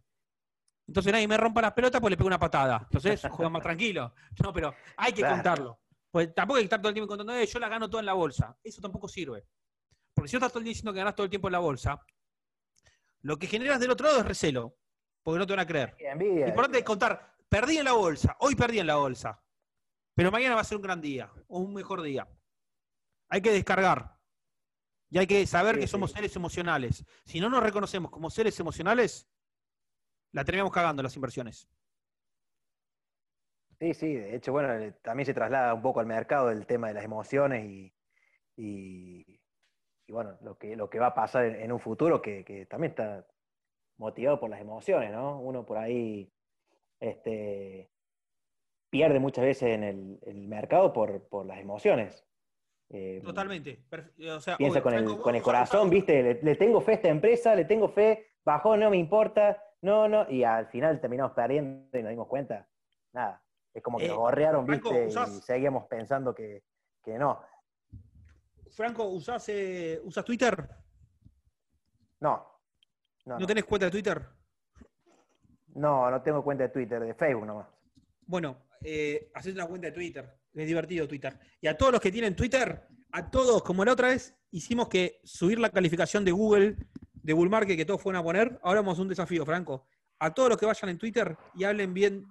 Entonces 0.88 1.12
nadie 1.12 1.26
me 1.26 1.36
rompa 1.36 1.60
las 1.62 1.72
pelotas 1.72 2.00
pues 2.00 2.10
le 2.10 2.16
pego 2.16 2.28
una 2.28 2.38
patada. 2.38 2.80
Entonces 2.84 3.20
juega 3.30 3.48
más 3.48 3.62
tranquilo. 3.62 4.14
No, 4.42 4.52
pero 4.52 4.74
hay 4.96 5.12
que 5.12 5.20
Claro. 5.20 5.34
contarlo. 5.36 5.80
Pues 6.10 6.34
tampoco 6.34 6.56
hay 6.58 6.62
que 6.62 6.66
estar 6.66 6.80
todo 6.80 6.88
el 6.88 6.94
tiempo 6.94 7.08
contando, 7.08 7.34
eh, 7.34 7.46
yo 7.46 7.58
la 7.58 7.68
gano 7.68 7.90
toda 7.90 8.00
en 8.00 8.06
la 8.06 8.12
bolsa. 8.14 8.56
Eso 8.62 8.80
tampoco 8.80 9.08
sirve. 9.08 9.44
Porque 10.14 10.28
si 10.28 10.36
vos 10.36 10.40
estás 10.42 10.52
todo 10.52 10.60
el 10.60 10.64
día 10.64 10.70
diciendo 10.70 10.92
que 10.92 10.98
ganás 10.98 11.14
todo 11.14 11.24
el 11.24 11.30
tiempo 11.30 11.48
en 11.48 11.52
la 11.52 11.58
bolsa, 11.58 12.00
lo 13.22 13.38
que 13.38 13.46
generas 13.48 13.80
del 13.80 13.90
otro 13.90 14.06
lado 14.06 14.20
es 14.20 14.26
recelo. 14.26 14.76
Porque 15.22 15.38
no 15.40 15.46
te 15.46 15.52
van 15.54 15.60
a 15.60 15.66
creer. 15.66 15.96
Envidia. 15.98 16.42
Lo 16.44 16.48
importante 16.50 16.78
es 16.78 16.84
contar, 16.84 17.34
perdí 17.48 17.78
en 17.78 17.84
la 17.84 17.92
bolsa, 17.92 18.36
hoy 18.40 18.54
perdí 18.54 18.78
en 18.78 18.86
la 18.86 18.94
bolsa. 18.96 19.42
Pero 20.14 20.30
mañana 20.30 20.54
va 20.54 20.60
a 20.60 20.64
ser 20.64 20.76
un 20.76 20.82
gran 20.82 21.00
día, 21.00 21.30
o 21.48 21.58
un 21.58 21.74
mejor 21.74 22.00
día. 22.00 22.26
Hay 23.28 23.42
que 23.42 23.50
descargar. 23.50 24.15
Y 25.08 25.18
hay 25.18 25.26
que 25.26 25.46
saber 25.46 25.76
Sí, 25.76 25.80
que 25.80 25.86
sí. 25.86 25.88
somos 25.88 26.12
seres 26.12 26.34
emocionales. 26.36 27.04
Si 27.24 27.40
no 27.40 27.48
nos 27.48 27.62
reconocemos 27.62 28.10
como 28.10 28.30
seres 28.30 28.58
emocionales, 28.60 29.28
la 30.32 30.44
terminamos 30.44 30.72
cagando 30.72 31.02
las 31.02 31.16
inversiones. 31.16 31.68
Sí, 33.78 33.92
sí, 33.92 34.14
de 34.14 34.34
hecho, 34.36 34.52
bueno, 34.52 34.72
eh, 34.74 34.92
también 35.02 35.26
se 35.26 35.34
traslada 35.34 35.74
un 35.74 35.82
poco 35.82 36.00
al 36.00 36.06
mercado 36.06 36.50
el 36.50 36.66
tema 36.66 36.88
de 36.88 36.94
las 36.94 37.04
emociones 37.04 37.66
y, 37.66 37.94
y, 38.56 39.42
y, 40.06 40.12
bueno, 40.12 40.38
lo 40.42 40.56
que, 40.58 40.76
lo 40.76 40.88
que 40.88 40.98
va 40.98 41.08
a 41.08 41.14
pasar 41.14 41.44
en, 41.44 41.56
en 41.56 41.72
un 41.72 41.80
futuro 41.80 42.22
que, 42.22 42.44
que 42.44 42.64
también 42.66 42.92
está 42.92 43.26
motivado 43.98 44.40
por 44.40 44.50
las 44.50 44.60
emociones, 44.62 45.12
¿no? 45.12 45.40
Uno 45.40 45.66
por 45.66 45.78
ahí 45.78 46.32
este, 47.00 47.92
pierde 48.90 49.20
muchas 49.20 49.44
veces 49.44 49.70
en 49.74 49.84
el, 49.84 50.20
el 50.22 50.48
mercado 50.48 50.92
por, 50.92 51.28
por 51.28 51.46
las 51.46 51.58
emociones. 51.60 52.25
Eh, 52.88 53.20
Totalmente. 53.24 53.84
O 54.30 54.40
sea, 54.40 54.56
Piensa 54.56 54.78
obvio, 54.78 54.82
con 54.82 54.94
el, 54.94 55.04
Franco, 55.04 55.22
con 55.22 55.34
el 55.34 55.40
vos 55.42 55.48
usás- 55.48 55.54
corazón, 55.70 55.90
¿viste? 55.90 56.22
Le, 56.22 56.42
le 56.42 56.54
tengo 56.56 56.80
fe 56.80 56.92
a 56.92 56.94
esta 56.94 57.08
empresa, 57.08 57.54
le 57.54 57.64
tengo 57.64 57.88
fe, 57.88 58.34
bajó, 58.44 58.76
no 58.76 58.90
me 58.90 58.96
importa, 58.96 59.60
no, 59.82 60.06
no, 60.08 60.30
y 60.30 60.44
al 60.44 60.68
final 60.68 61.00
terminamos 61.00 61.32
perdiendo 61.32 61.98
y 61.98 62.02
nos 62.02 62.10
dimos 62.10 62.28
cuenta, 62.28 62.68
nada, 63.12 63.42
es 63.74 63.82
como 63.82 63.98
que 63.98 64.06
Eh, 64.06 64.08
nos 64.08 64.64
Franco, 64.66 64.90
¿viste? 64.90 65.06
usás- 65.08 65.36
Y 65.36 65.40
seguíamos 65.42 65.86
pensando 65.88 66.34
que, 66.34 66.62
que 67.04 67.18
no. 67.18 67.42
Franco, 68.70 69.04
¿usás, 69.08 69.48
eh, 69.48 70.00
¿usás 70.04 70.24
Twitter? 70.24 70.68
No, 72.20 72.46
no, 73.24 73.38
¿No 73.38 73.46
tenés 73.46 73.64
cuenta 73.64 73.86
de 73.86 73.90
Twitter? 73.90 74.22
no, 75.74 76.10
no 76.10 76.22
tengo 76.22 76.42
cuenta 76.42 76.64
de 76.64 76.70
Twitter, 76.70 77.00
de 77.00 77.14
Facebook 77.14 77.46
nomás. 77.46 77.66
Bueno, 78.26 78.56
eh, 78.82 79.30
haced 79.34 79.54
una 79.54 79.66
cuenta 79.66 79.88
de 79.88 79.92
Twitter. 79.92 80.32
Es 80.56 80.66
divertido 80.66 81.06
Twitter. 81.06 81.38
Y 81.60 81.66
a 81.66 81.76
todos 81.76 81.92
los 81.92 82.00
que 82.00 82.10
tienen 82.10 82.34
Twitter, 82.34 82.88
a 83.12 83.30
todos, 83.30 83.62
como 83.62 83.84
la 83.84 83.92
otra 83.92 84.08
vez, 84.08 84.34
hicimos 84.50 84.88
que 84.88 85.20
subir 85.22 85.58
la 85.58 85.70
calificación 85.70 86.24
de 86.24 86.32
Google, 86.32 86.76
de 87.12 87.32
Bull 87.34 87.50
Market, 87.50 87.76
que 87.76 87.84
todos 87.84 88.00
fueron 88.00 88.20
a 88.20 88.24
poner. 88.24 88.58
Ahora 88.62 88.80
vamos 88.80 88.98
a 88.98 89.02
un 89.02 89.08
desafío, 89.08 89.44
Franco. 89.44 89.86
A 90.18 90.32
todos 90.32 90.48
los 90.48 90.58
que 90.58 90.64
vayan 90.64 90.88
en 90.90 90.98
Twitter 90.98 91.36
y 91.54 91.64
hablen 91.64 91.92
bien 91.92 92.26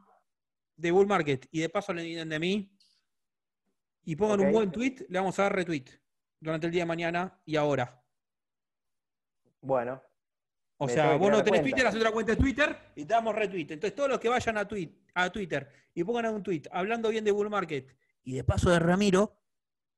de 0.75 0.91
Bull 0.91 1.05
Market 1.05 1.47
y 1.51 1.59
de 1.59 1.69
paso 1.69 1.91
hablen 1.91 2.05
bien 2.05 2.27
de 2.27 2.39
mí 2.39 2.75
y 4.03 4.15
pongan 4.15 4.39
un 4.39 4.51
buen 4.51 4.71
tweet, 4.71 5.05
le 5.07 5.19
vamos 5.19 5.37
a 5.39 5.43
dar 5.43 5.55
retweet 5.55 5.85
durante 6.39 6.65
el 6.67 6.71
día 6.71 6.81
de 6.81 6.87
mañana 6.87 7.41
y 7.45 7.55
ahora. 7.55 8.03
Bueno, 9.61 10.01
O 10.77 10.87
sea, 10.87 11.15
vos 11.15 11.31
no 11.31 11.43
tenés 11.43 11.61
cuenta. 11.61 11.63
Twitter, 11.63 11.87
haces 11.87 11.99
otra 11.99 12.11
cuenta 12.11 12.31
de 12.33 12.37
Twitter 12.37 12.77
y 12.95 13.05
te 13.05 13.13
damos 13.13 13.35
retweet. 13.35 13.67
Entonces, 13.69 13.95
todos 13.95 14.09
los 14.09 14.19
que 14.19 14.29
vayan 14.29 14.57
a, 14.57 14.67
tweet, 14.67 14.91
a 15.13 15.29
Twitter 15.31 15.69
y 15.93 16.03
pongan 16.03 16.33
un 16.33 16.43
tweet 16.43 16.63
hablando 16.71 17.09
bien 17.09 17.23
de 17.23 17.31
Bull 17.31 17.49
Market 17.49 17.95
y 18.25 18.35
de 18.35 18.43
paso 18.43 18.69
de 18.69 18.79
Ramiro, 18.79 19.39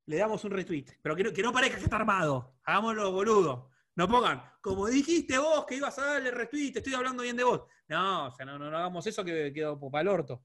le 0.05 0.17
damos 0.17 0.43
un 0.43 0.51
retweet. 0.51 0.85
Pero 1.01 1.15
que 1.15 1.23
no, 1.23 1.33
que 1.33 1.41
no 1.43 1.51
parezca 1.51 1.77
que 1.77 1.83
está 1.85 1.95
armado. 1.97 2.57
Hagámoslo, 2.63 3.11
boludo. 3.11 3.71
No 3.95 4.07
pongan, 4.07 4.43
como 4.61 4.85
dijiste 4.87 5.37
vos 5.39 5.65
que 5.65 5.75
ibas 5.75 5.97
a 5.97 6.05
darle 6.05 6.29
retweet, 6.29 6.73
estoy 6.75 6.93
hablando 6.93 7.23
bien 7.23 7.35
de 7.35 7.43
vos. 7.43 7.63
No, 7.87 8.27
o 8.27 8.31
sea, 8.31 8.45
no, 8.45 8.59
no, 8.59 8.69
no 8.69 8.77
hagamos 8.77 9.07
eso 9.07 9.25
que 9.25 9.51
quedó 9.51 9.79
para 9.89 10.01
el 10.03 10.07
orto. 10.09 10.43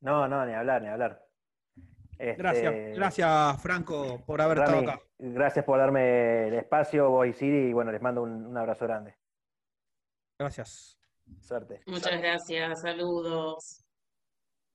no, 0.00 0.28
no, 0.28 0.46
ni 0.46 0.52
hablar, 0.54 0.80
ni 0.82 0.88
hablar. 0.88 1.26
Este, 2.18 2.34
Gracias, 2.42 2.96
gracias 2.96 3.62
Franco 3.62 4.22
por 4.26 4.42
haber 4.42 4.58
Rami, 4.58 4.78
estado 4.80 4.92
acá. 4.92 5.02
gracias 5.18 5.64
por 5.64 5.78
darme 5.78 6.48
el 6.48 6.54
espacio, 6.54 7.08
vos 7.08 7.26
y 7.26 7.32
Siri, 7.32 7.70
y 7.70 7.72
bueno, 7.72 7.90
les 7.90 8.02
mando 8.02 8.22
un, 8.22 8.44
un 8.46 8.56
abrazo 8.58 8.84
grande. 8.86 9.16
Gracias. 10.38 10.98
Suerte. 11.40 11.82
Muchas 11.86 12.20
gracias, 12.20 12.82
saludos. 12.82 13.84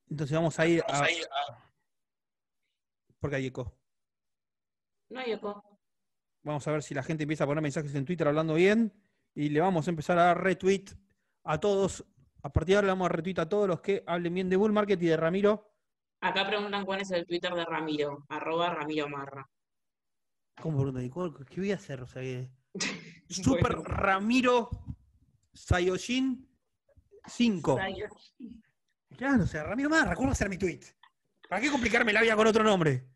Entonces 0.09 0.35
vamos 0.35 0.59
a 0.59 0.65
ir 0.65 0.83
a... 0.87 1.07
Porque 3.25 3.37
hay 3.37 3.47
eco. 3.47 3.75
No 5.09 5.19
hay 5.19 5.31
eco. 5.31 5.79
Vamos 6.43 6.67
a 6.67 6.71
ver 6.71 6.83
si 6.83 6.93
la 6.93 7.01
gente 7.01 7.23
empieza 7.23 7.43
a 7.43 7.47
poner 7.47 7.63
mensajes 7.63 7.95
en 7.95 8.05
Twitter 8.05 8.27
hablando 8.27 8.53
bien. 8.53 8.93
Y 9.33 9.49
le 9.49 9.61
vamos 9.61 9.87
a 9.87 9.89
empezar 9.89 10.15
a 10.19 10.25
dar 10.25 10.43
retweet 10.43 10.85
a 11.43 11.59
todos. 11.59 12.05
A 12.43 12.53
partir 12.53 12.73
de 12.73 12.75
ahora 12.75 12.85
le 12.85 12.91
vamos 12.91 13.07
a 13.07 13.09
retweet 13.09 13.39
a 13.39 13.49
todos 13.49 13.67
los 13.67 13.81
que 13.81 14.03
hablen 14.05 14.31
bien 14.35 14.47
de 14.47 14.57
Bull 14.57 14.73
Market 14.73 15.01
y 15.01 15.07
de 15.07 15.17
Ramiro. 15.17 15.73
Acá 16.21 16.45
preguntan 16.45 16.85
cuál 16.85 17.01
es 17.01 17.09
el 17.09 17.25
Twitter 17.25 17.51
de 17.55 17.65
Ramiro, 17.65 18.27
arroba 18.29 18.71
Ramiro 18.75 19.09
Marra. 19.09 19.49
¿Cómo 20.61 20.77
preguntan? 20.77 21.03
¿Y 21.05 21.09
cuál- 21.09 21.33
¿Qué 21.49 21.61
voy 21.61 21.71
a 21.71 21.75
hacer? 21.77 22.03
O 22.03 22.05
sea, 22.07 22.21
que- 22.21 22.51
Super 23.29 23.71
Ramiro 23.79 24.69
Sayoshin 25.51 26.47
5. 27.25 27.79
Claro, 29.17 29.43
o 29.45 29.47
sea, 29.47 29.63
Ramiro 29.63 29.89
Marra, 29.89 30.13
¿cómo 30.13 30.27
va 30.27 30.33
a 30.33 30.35
ser 30.35 30.47
mi 30.47 30.59
tweet? 30.59 30.81
¿Para 31.49 31.59
qué 31.59 31.71
complicarme 31.71 32.13
la 32.13 32.21
vida 32.21 32.35
con 32.35 32.45
otro 32.45 32.63
nombre? 32.63 33.14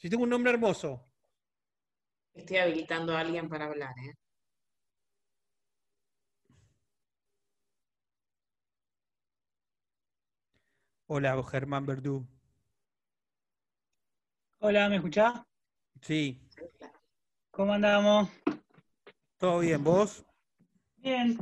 Si 0.00 0.08
tengo 0.08 0.24
un 0.24 0.30
nombre 0.30 0.50
hermoso. 0.50 1.06
Estoy 2.32 2.56
habilitando 2.56 3.14
a 3.14 3.20
alguien 3.20 3.50
para 3.50 3.66
hablar, 3.66 3.92
¿eh? 3.98 4.14
Hola, 11.06 11.42
Germán 11.42 11.84
Verdú. 11.84 12.26
Hola, 14.60 14.88
¿me 14.88 14.96
escuchás? 14.96 15.42
Sí, 16.00 16.40
¿Cómo 17.50 17.74
andamos? 17.74 18.30
todo 19.36 19.58
bien. 19.58 19.84
¿Vos? 19.84 20.24
Bien. 20.96 21.38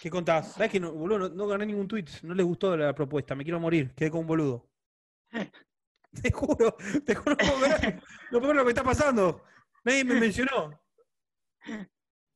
¿Qué 0.00 0.08
contás? 0.08 0.52
¿Sabés 0.52 0.70
que 0.70 0.80
no, 0.80 0.92
boludo, 0.92 1.18
no, 1.18 1.28
no 1.28 1.46
gané 1.46 1.66
ningún 1.66 1.88
tweet? 1.88 2.06
No 2.22 2.32
les 2.32 2.46
gustó 2.46 2.74
la 2.74 2.94
propuesta. 2.94 3.34
Me 3.34 3.44
quiero 3.44 3.60
morir. 3.60 3.92
Quedé 3.94 4.10
como 4.10 4.22
un 4.22 4.26
boludo. 4.28 4.66
Te 6.22 6.30
juro, 6.32 6.76
te 7.04 7.14
juro, 7.14 7.36
no 7.40 7.52
puedo 7.58 7.76
creer. 7.76 8.02
No 8.30 8.38
puedo 8.38 8.40
creer 8.42 8.56
lo 8.56 8.64
que 8.64 8.70
está 8.70 8.84
pasando. 8.84 9.44
Nadie 9.84 10.04
me 10.04 10.14
mencionó. 10.20 10.80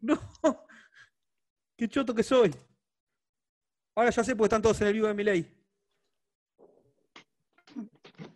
No. 0.00 0.18
Qué 1.76 1.88
choto 1.88 2.14
que 2.14 2.22
soy. 2.22 2.54
Ahora 3.94 4.10
ya 4.10 4.22
sé 4.24 4.34
porque 4.36 4.46
están 4.46 4.62
todos 4.62 4.80
en 4.80 4.88
el 4.88 4.92
vivo 4.94 5.06
de 5.06 5.14
mi 5.14 5.24
ley. 5.24 5.54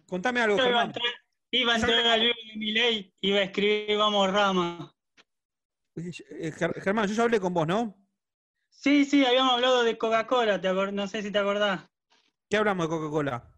Contame 0.08 0.40
algo, 0.40 0.56
Yo 0.56 0.64
Germán. 0.64 0.92
iba 1.50 1.72
a 1.72 1.76
entrar 1.76 2.06
al 2.06 2.20
vivo 2.20 2.34
de 2.52 2.58
mi 2.58 2.72
ley, 2.72 3.14
iba 3.20 3.38
a 3.38 3.42
escribir 3.42 3.96
Vamos 3.96 4.30
Rama. 4.32 4.94
Eh, 5.96 6.52
Ger- 6.52 6.80
Germán, 6.82 7.06
yo 7.08 7.14
ya 7.14 7.22
hablé 7.24 7.40
con 7.40 7.52
vos, 7.54 7.66
¿no? 7.66 7.96
Sí, 8.68 9.04
sí, 9.04 9.24
habíamos 9.24 9.52
hablado 9.54 9.82
de 9.84 9.96
Coca-Cola, 9.98 10.58
no 10.92 11.06
sé 11.06 11.22
si 11.22 11.30
te 11.30 11.38
acordás. 11.38 11.88
¿Qué 12.48 12.56
hablamos 12.56 12.86
de 12.86 12.90
Coca-Cola? 12.90 13.51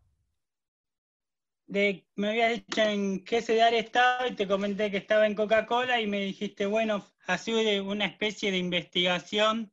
De, 1.66 2.06
me 2.16 2.28
habías 2.30 2.52
dicho 2.52 2.82
en 2.82 3.24
qué 3.24 3.40
CDR 3.40 3.74
estaba 3.78 4.28
y 4.28 4.34
te 4.34 4.46
comenté 4.46 4.90
que 4.90 4.98
estaba 4.98 5.26
en 5.26 5.34
Coca-Cola 5.34 6.00
y 6.00 6.06
me 6.06 6.20
dijiste, 6.20 6.66
bueno, 6.66 7.04
ha 7.26 7.38
sido 7.38 7.58
de 7.58 7.80
una 7.80 8.04
especie 8.06 8.50
de 8.50 8.58
investigación 8.58 9.72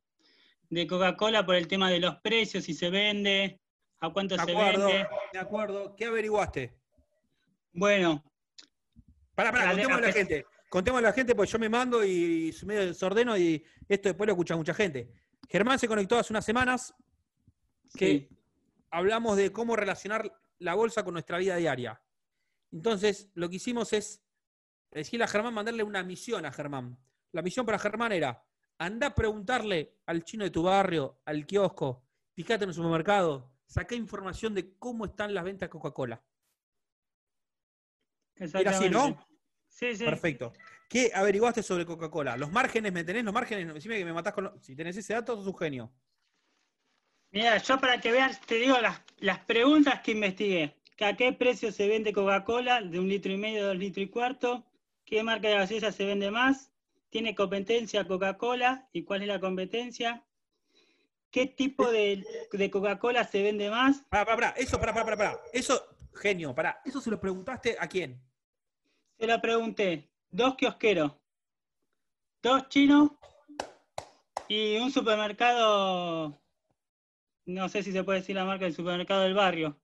de 0.70 0.88
Coca-Cola 0.88 1.46
por 1.46 1.56
el 1.56 1.68
tema 1.68 1.90
de 1.92 2.00
los 2.00 2.16
precios, 2.22 2.64
si 2.64 2.74
se 2.74 2.90
vende, 2.90 3.60
a 4.00 4.10
cuánto 4.10 4.38
Me 4.38 4.44
se 4.46 4.52
acuerdo, 4.52 4.88
vende. 4.88 5.08
me 5.34 5.40
acuerdo. 5.40 5.96
¿Qué 5.96 6.06
averiguaste? 6.06 6.74
Bueno, 7.74 8.24
Pará, 9.36 9.52
pará, 9.52 9.66
La 9.66 9.70
de- 9.76 9.82
contémosle 9.84 10.06
a 10.06 10.08
la 10.10 10.14
gente. 10.14 10.46
Contémosle 10.70 11.08
a 11.08 11.10
la 11.12 11.16
gente, 11.16 11.36
porque 11.36 11.52
yo 11.52 11.60
me 11.60 11.68
mando 11.70 12.06
y 12.06 12.56
medio 12.66 12.86
desordeno 12.88 13.38
y 13.38 13.64
esto 13.90 14.08
después 14.10 14.26
lo 14.28 14.34
escucha 14.34 14.56
mucha 14.56 14.74
gente. 14.74 15.12
Germán 15.50 15.78
se 15.78 15.88
conectó 15.90 16.18
hace 16.18 16.32
unas 16.32 16.46
semanas 16.46 16.94
que 17.98 18.28
sí, 18.30 18.38
hablamos 18.90 19.36
de 19.36 19.52
cómo 19.52 19.76
relacionar 19.76 20.32
la 20.62 20.76
bolsa 20.76 21.04
con 21.04 21.14
nuestra 21.14 21.38
vida 21.38 21.56
diaria. 21.56 22.02
Entonces, 22.72 23.30
lo 23.34 23.50
que 23.50 23.58
hicimos 23.58 23.94
es 23.94 24.24
decirle 24.92 25.26
a 25.26 25.28
Germán, 25.28 25.54
mandarle 25.54 25.84
una 25.84 26.04
misión 26.04 26.46
a 26.46 26.52
Germán. 26.52 26.98
La 27.32 27.42
misión 27.42 27.66
para 27.66 27.80
Germán 27.80 28.12
era, 28.12 28.46
anda 28.78 29.08
a 29.08 29.16
preguntarle 29.16 29.98
al 30.06 30.24
chino 30.24 30.44
de 30.44 30.52
tu 30.52 30.64
barrio, 30.64 31.20
al 31.26 31.46
kiosco, 31.46 32.06
fíjate 32.34 32.64
en 32.64 32.70
el 32.70 32.76
supermercado, 32.76 33.52
saca 33.66 33.96
información 33.96 34.54
de 34.54 34.78
cómo 34.78 35.06
están 35.06 35.34
las 35.34 35.44
ventas 35.44 35.68
de 35.68 35.72
Coca-Cola. 35.72 36.24
Era 38.36 38.72
así, 38.72 38.90
¿no? 38.90 39.26
Sí, 39.68 39.96
sí. 39.96 40.06
Perfecto. 40.06 40.54
¿Qué 40.90 41.12
averiguaste 41.14 41.64
sobre 41.64 41.86
Coca-Cola? 41.86 42.38
¿Los 42.38 42.52
márgenes? 42.52 42.92
¿Me 42.92 43.04
tenés 43.04 43.24
los 43.24 43.34
márgenes? 43.34 43.74
Decime 43.74 43.98
que 43.98 44.06
me 44.06 44.14
matás 44.14 44.34
con 44.34 44.46
los... 44.46 44.64
Si 44.64 44.76
tenés 44.76 44.98
ese 44.98 45.14
dato, 45.14 45.36
sos 45.38 45.48
un 45.48 45.58
genio. 45.58 45.94
Mira, 47.32 47.58
yo 47.58 47.80
para 47.80 48.00
que 48.02 48.12
veas, 48.12 48.42
te 48.42 48.56
digo 48.56 48.78
las, 48.80 49.02
las 49.20 49.40
preguntas 49.40 50.02
que 50.02 50.12
investigué. 50.12 50.76
¿Que 50.98 51.06
¿A 51.06 51.16
qué 51.16 51.32
precio 51.34 51.72
se 51.72 51.88
vende 51.88 52.14
Coca-Cola? 52.14 52.82
¿De 52.82 53.00
un 53.00 53.08
litro 53.08 53.32
y 53.32 53.38
medio, 53.38 53.66
dos 53.66 53.78
litros 53.78 54.06
y 54.06 54.10
cuarto? 54.10 54.66
¿Qué 55.06 55.24
marca 55.24 55.48
de 55.48 55.56
gaseosa 55.56 55.92
se 55.92 56.06
vende 56.06 56.30
más? 56.30 56.72
¿Tiene 57.10 57.34
competencia 57.34 58.06
Coca-Cola? 58.06 58.90
¿Y 58.92 59.04
cuál 59.04 59.22
es 59.22 59.30
la 59.30 59.40
competencia? 59.40 60.26
¿Qué 61.32 61.48
tipo 61.48 61.90
de, 61.90 62.26
de 62.52 62.70
Coca-Cola 62.70 63.24
se 63.24 63.42
vende 63.42 63.70
más? 63.70 64.02
Pará, 64.10 64.26
pará, 64.26 64.38
pará. 64.38 64.54
Eso, 64.58 64.80
pará, 64.80 64.94
pará, 64.94 65.06
pará, 65.06 65.18
pará. 65.18 65.42
Eso, 65.54 65.82
genio, 66.14 66.54
pará. 66.54 66.82
¿Eso 66.84 67.00
se 67.00 67.10
lo 67.10 67.20
preguntaste 67.20 67.78
a 67.80 67.88
quién? 67.88 68.22
Se 69.18 69.26
lo 69.26 69.42
pregunté. 69.42 70.10
Dos 70.30 70.56
kiosqueros, 70.56 71.14
dos 72.42 72.68
chinos 72.70 73.12
y 74.48 74.78
un 74.78 74.92
supermercado, 74.92 76.41
no 77.46 77.70
sé 77.70 77.84
si 77.84 77.92
se 77.92 78.04
puede 78.04 78.20
decir 78.20 78.36
la 78.36 78.46
marca 78.46 78.66
del 78.66 78.74
supermercado 78.76 79.22
del 79.24 79.34
barrio. 79.34 79.80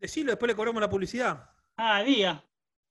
Decilo, 0.00 0.30
después 0.32 0.48
le 0.48 0.56
cobramos 0.56 0.80
la 0.80 0.88
publicidad. 0.88 1.50
Ah, 1.76 2.02
día. 2.02 2.44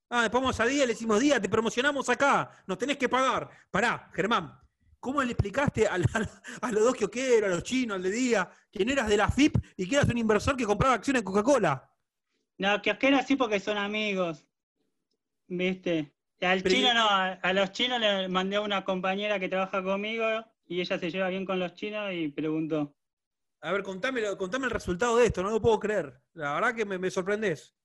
Ah, 0.09 0.21
después 0.23 0.41
vamos 0.41 0.59
a 0.59 0.65
Día 0.65 0.83
y 0.83 0.87
le 0.87 0.93
decimos, 0.93 1.19
Día, 1.19 1.39
te 1.41 1.49
promocionamos 1.49 2.07
acá. 2.09 2.49
Nos 2.65 2.77
tenés 2.77 2.97
que 2.97 3.09
pagar. 3.09 3.49
Pará, 3.69 4.09
Germán. 4.13 4.57
¿Cómo 4.99 5.21
le 5.21 5.31
explicaste 5.31 5.87
a, 5.87 5.97
la- 5.97 6.41
a 6.61 6.71
los 6.71 6.83
dos 6.83 6.95
kiosqueros, 6.95 7.49
a 7.51 7.55
los 7.55 7.63
chinos, 7.63 7.95
al 7.95 8.03
de 8.03 8.11
Día, 8.11 8.49
que 8.71 8.85
no 8.85 8.91
eras 8.93 9.07
de 9.07 9.17
la 9.17 9.29
FIP 9.29 9.57
y 9.77 9.87
que 9.87 9.95
eras 9.95 10.09
un 10.09 10.17
inversor 10.17 10.55
que 10.57 10.65
compraba 10.65 10.95
acciones 10.95 11.21
de 11.21 11.25
Coca-Cola? 11.25 11.89
No, 12.57 12.81
kiosqueros 12.81 13.25
sí 13.25 13.35
porque 13.35 13.59
son 13.59 13.77
amigos. 13.77 14.45
¿Viste? 15.47 16.13
Al 16.41 16.61
Pero 16.61 16.75
chino 16.75 16.93
no, 16.93 17.09
a, 17.09 17.33
a 17.33 17.53
los 17.53 17.71
chinos 17.71 17.99
le 17.99 18.27
mandé 18.27 18.57
a 18.57 18.61
una 18.61 18.83
compañera 18.83 19.39
que 19.39 19.49
trabaja 19.49 19.83
conmigo 19.83 20.25
y 20.67 20.81
ella 20.81 20.99
se 20.99 21.09
lleva 21.09 21.29
bien 21.29 21.45
con 21.45 21.59
los 21.59 21.73
chinos 21.73 22.11
y 22.13 22.27
preguntó. 22.29 22.95
A 23.61 23.71
ver, 23.71 23.83
contame, 23.83 24.21
lo- 24.21 24.37
contame 24.37 24.65
el 24.65 24.71
resultado 24.71 25.17
de 25.17 25.25
esto, 25.27 25.41
no 25.43 25.49
lo 25.49 25.61
puedo 25.61 25.79
creer. 25.79 26.21
La 26.33 26.53
verdad 26.53 26.75
que 26.75 26.85
me, 26.85 26.97
me 26.97 27.09
sorprendés. 27.09 27.75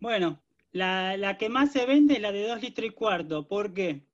Bueno, 0.00 0.42
la, 0.72 1.16
la 1.16 1.36
que 1.38 1.48
más 1.48 1.72
se 1.72 1.86
vende 1.86 2.14
es 2.14 2.20
la 2.20 2.32
de 2.32 2.46
2 2.46 2.60
litros 2.60 2.86
y 2.86 2.90
cuarto. 2.90 3.46
¿Por 3.46 3.72
qué? 3.72 4.06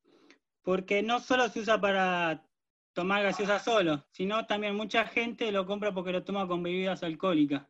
Porque 0.63 1.03
no 1.03 1.21
solo 1.21 1.49
se 1.49 1.61
usa 1.61 1.81
para 1.81 2.47
tomar 2.93 3.23
gaseosa 3.23 3.59
solo, 3.59 4.07
sino 4.11 4.47
también 4.47 4.75
mucha 4.77 5.05
gente 5.07 5.51
lo 5.53 5.67
compra 5.67 5.93
porque 5.93 6.13
lo 6.13 6.25
toma 6.25 6.47
con 6.47 6.63
bebidas 6.63 7.03
alcohólicas. 7.03 7.67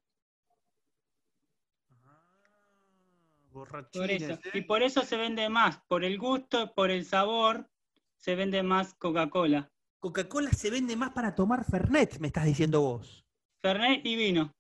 Por 3.53 3.69
Borrachines, 3.69 4.23
eso. 4.23 4.33
¿eh? 4.33 4.51
Y 4.55 4.61
por 4.63 4.83
eso 4.83 5.03
se 5.03 5.17
vende 5.17 5.49
más, 5.49 5.79
por 5.89 6.05
el 6.05 6.19
gusto, 6.19 6.75
por 6.75 6.91
el 6.91 7.05
sabor, 7.05 7.71
se 8.17 8.35
vende 8.35 8.63
más 8.63 8.95
Coca-Cola. 8.95 9.71
Coca-Cola 10.09 10.51
se 10.53 10.69
vende 10.69 10.97
más 10.97 11.13
para 11.13 11.35
tomar 11.35 11.65
Fernet, 11.65 12.19
me 12.19 12.27
estás 12.27 12.45
diciendo 12.45 12.83
vos. 12.83 13.25
Fernet 13.63 14.05
y 14.05 14.17
vino. 14.17 14.55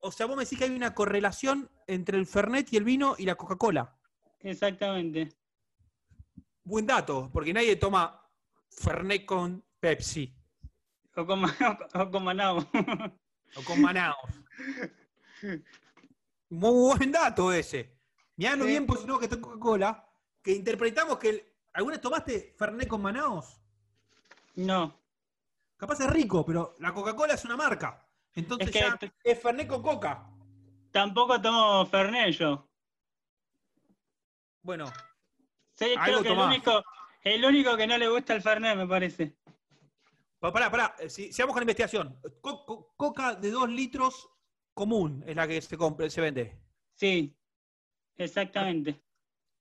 O 0.00 0.10
sea, 0.10 0.26
vos 0.26 0.36
me 0.36 0.42
decís 0.42 0.58
que 0.58 0.64
hay 0.64 0.74
una 0.74 0.94
correlación 0.96 1.70
entre 1.86 2.18
el 2.18 2.26
Fernet 2.26 2.72
y 2.72 2.76
el 2.76 2.82
vino 2.82 3.14
y 3.16 3.24
la 3.24 3.36
Coca-Cola. 3.36 3.96
Exactamente. 4.40 5.28
Buen 6.64 6.86
dato, 6.88 7.30
porque 7.32 7.52
nadie 7.52 7.76
toma 7.76 8.28
Fernet 8.68 9.24
con 9.24 9.64
Pepsi 9.78 10.34
O 11.14 11.24
con, 11.24 11.44
o 11.94 12.10
con 12.10 12.24
Manao. 12.24 12.58
o 13.56 13.62
con 13.64 13.80
Manaos. 13.80 14.16
Muy 16.48 16.96
buen 16.96 17.12
dato 17.12 17.52
ese. 17.52 17.96
Mirá 18.36 18.56
lo 18.56 18.64
Sí. 18.64 18.70
bien 18.70 18.86
posicionado 18.86 19.20
que 19.20 19.26
está 19.26 19.36
en 19.36 19.42
Coca-Cola, 19.42 20.04
que 20.42 20.50
interpretamos 20.50 21.16
que... 21.18 21.28
el- 21.28 21.44
¿Alguna 21.74 21.94
vez 21.94 22.00
tomaste 22.02 22.54
Fernet 22.58 22.88
con 22.88 23.00
Manaos? 23.02 23.59
No. 24.54 24.98
Capaz 25.76 26.00
es 26.00 26.10
rico, 26.10 26.44
pero 26.44 26.74
la 26.78 26.92
Coca-Cola 26.92 27.34
es 27.34 27.44
una 27.44 27.56
marca. 27.56 28.06
Entonces 28.34 28.68
Es 28.68 28.72
que 28.72 28.80
ya 28.80 28.96
t- 28.96 29.12
es 29.24 29.40
Fernet 29.40 29.66
con 29.66 29.82
Coca. 29.82 30.28
Tampoco 30.90 31.40
tomo 31.40 31.86
Fernet 31.86 32.30
yo. 32.36 32.68
Bueno, 34.62 34.86
Sí, 35.74 35.94
creo 36.04 36.22
que 36.22 36.28
el 36.32 36.38
único, 36.38 36.84
el 37.22 37.44
único 37.44 37.76
que 37.76 37.86
no 37.86 37.96
le 37.96 38.08
gusta 38.08 38.34
el 38.34 38.42
Fernet, 38.42 38.76
me 38.76 38.86
parece. 38.86 39.38
pa- 40.38 40.52
pará, 40.52 40.70
pará. 40.70 40.94
eh, 40.98 41.08
Si, 41.08 41.32
sigamos 41.32 41.54
con 41.54 41.60
la 41.60 41.64
investigación. 41.64 42.20
Co- 42.42 42.64
co- 42.66 42.92
coca 42.96 43.34
de 43.34 43.50
2 43.50 43.68
litros 43.70 44.28
común 44.74 45.24
es 45.26 45.34
la 45.36 45.48
que 45.48 45.60
se, 45.62 45.76
compra, 45.78 46.08
se 46.10 46.20
vende. 46.20 46.60
Sí, 46.94 47.34
exactamente. 48.16 49.02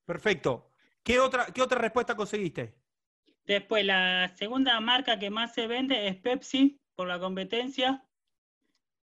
Perfecto. 0.06 0.72
¿Qué 1.04 1.20
otra, 1.20 1.46
¿Qué 1.48 1.62
otra 1.62 1.80
respuesta 1.80 2.16
conseguiste? 2.16 2.79
Después, 3.50 3.84
la 3.84 4.32
segunda 4.36 4.80
marca 4.80 5.18
que 5.18 5.32
más 5.32 5.56
se 5.56 5.66
vende 5.66 6.08
es 6.08 6.16
Pepsi, 6.18 6.80
por 6.94 7.08
la 7.08 7.20
competencia, 7.20 8.06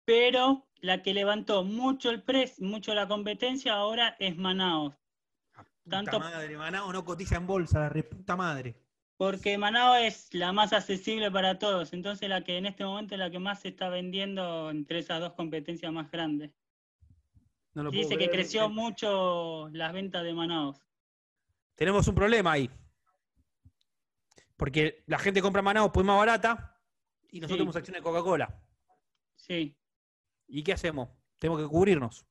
pero 0.04 0.66
la 0.82 1.02
que 1.02 1.14
levantó 1.14 1.64
mucho 1.64 2.10
el 2.10 2.22
precio, 2.22 2.62
mucho 2.66 2.92
la 2.92 3.08
competencia 3.08 3.72
ahora 3.72 4.16
es 4.18 4.36
Manaos. 4.36 4.94
Tanto- 5.88 6.20
madre, 6.20 6.58
Manao 6.58 6.92
no 6.92 7.06
cotiza 7.06 7.36
en 7.36 7.46
bolsa, 7.46 7.80
la 7.80 7.88
reputa 7.88 8.36
madre. 8.36 8.76
Porque 9.16 9.56
Manao 9.56 9.94
es 9.94 10.28
la 10.34 10.52
más 10.52 10.74
accesible 10.74 11.30
para 11.30 11.58
todos, 11.58 11.94
entonces 11.94 12.28
la 12.28 12.44
que 12.44 12.58
en 12.58 12.66
este 12.66 12.84
momento 12.84 13.14
es 13.14 13.20
la 13.20 13.30
que 13.30 13.38
más 13.38 13.60
se 13.60 13.68
está 13.68 13.88
vendiendo 13.88 14.68
entre 14.68 14.98
esas 14.98 15.20
dos 15.20 15.32
competencias 15.32 15.90
más 15.90 16.10
grandes. 16.10 16.50
No 17.72 17.90
Dice 17.90 18.18
que 18.18 18.28
creció 18.28 18.68
mucho 18.68 19.70
las 19.72 19.94
ventas 19.94 20.22
de 20.22 20.34
Manaos. 20.34 20.84
Tenemos 21.76 22.06
un 22.08 22.14
problema 22.14 22.52
ahí. 22.52 22.68
Porque 24.56 25.02
la 25.06 25.18
gente 25.18 25.42
compra 25.42 25.62
Manao 25.62 25.92
pues 25.92 26.06
más 26.06 26.16
barata 26.16 26.80
y 27.30 27.40
nosotros 27.40 27.50
Sí. 27.50 27.58
tenemos 27.58 27.76
acciones 27.76 28.00
de 28.00 28.04
Coca-Cola. 28.04 28.62
Sí. 29.36 29.76
¿Y 30.46 30.62
qué 30.62 30.72
hacemos? 30.72 31.08
Tenemos 31.38 31.60
que 31.60 31.68
cubrirnos. 31.68 32.26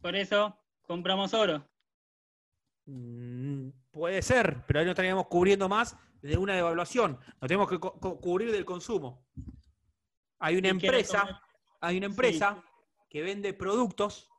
Por 0.00 0.16
eso 0.16 0.56
compramos 0.86 1.34
oro. 1.34 1.68
Mm, 2.86 3.70
puede 3.90 4.22
ser, 4.22 4.64
pero 4.66 4.80
ahí 4.80 4.86
nos 4.86 4.92
estaríamos 4.92 5.26
cubriendo 5.26 5.68
más 5.68 5.96
de 6.22 6.36
una 6.36 6.54
devaluación. 6.54 7.18
Nos 7.40 7.48
tenemos 7.48 7.68
que 7.68 7.78
cubrir 7.78 8.52
del 8.52 8.64
consumo. 8.64 9.26
Hay 10.38 10.56
una 10.56 10.68
¿Y 10.68 10.78
qué 10.78 10.90
le 10.90 10.98
empresa, 10.98 11.42
hay 11.80 11.96
una 11.96 12.06
empresa 12.06 12.62
que 13.08 13.22
vende 13.22 13.52
productos 13.54 14.30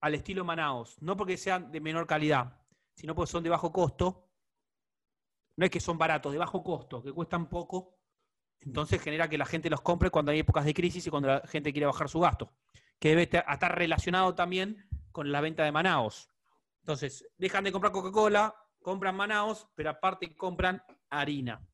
al 0.00 0.14
estilo 0.14 0.44
Manaos, 0.44 1.00
no 1.00 1.16
porque 1.16 1.36
sean 1.36 1.72
de 1.72 1.80
menor 1.80 2.06
calidad, 2.06 2.57
sino 2.98 3.14
porque 3.14 3.30
son 3.30 3.44
de 3.44 3.50
bajo 3.50 3.70
costo. 3.70 4.28
No 5.56 5.64
es 5.64 5.70
que 5.70 5.78
son 5.78 5.96
baratos, 5.96 6.32
de 6.32 6.38
bajo 6.38 6.64
costo, 6.64 7.00
que 7.00 7.12
cuestan 7.12 7.48
poco. 7.48 7.96
Entonces 8.60 9.00
genera 9.00 9.28
que 9.28 9.38
la 9.38 9.46
gente 9.46 9.70
los 9.70 9.82
compre 9.82 10.10
cuando 10.10 10.32
hay 10.32 10.40
épocas 10.40 10.64
de 10.64 10.74
crisis 10.74 11.06
y 11.06 11.10
cuando 11.10 11.28
la 11.28 11.46
gente 11.46 11.72
quiere 11.72 11.86
bajar 11.86 12.08
su 12.08 12.18
gasto. 12.18 12.52
Que 12.98 13.10
debe 13.10 13.22
estar 13.22 13.78
relacionado 13.78 14.34
también 14.34 14.88
con 15.12 15.30
la 15.30 15.40
venta 15.40 15.62
de 15.62 15.70
Manaos. 15.70 16.28
Entonces, 16.80 17.24
dejan 17.36 17.62
de 17.62 17.70
comprar 17.70 17.92
Coca-Cola, 17.92 18.52
compran 18.82 19.14
Manaos, 19.14 19.68
pero 19.76 19.90
aparte 19.90 20.36
compran 20.36 20.82
harina. 21.08 21.64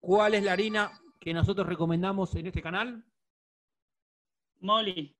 ¿Cuál 0.00 0.34
es 0.34 0.42
la 0.42 0.54
harina 0.54 1.00
que 1.20 1.32
nosotros 1.32 1.68
recomendamos 1.68 2.34
en 2.34 2.48
este 2.48 2.62
canal? 2.62 3.04
Molly. 4.58 5.16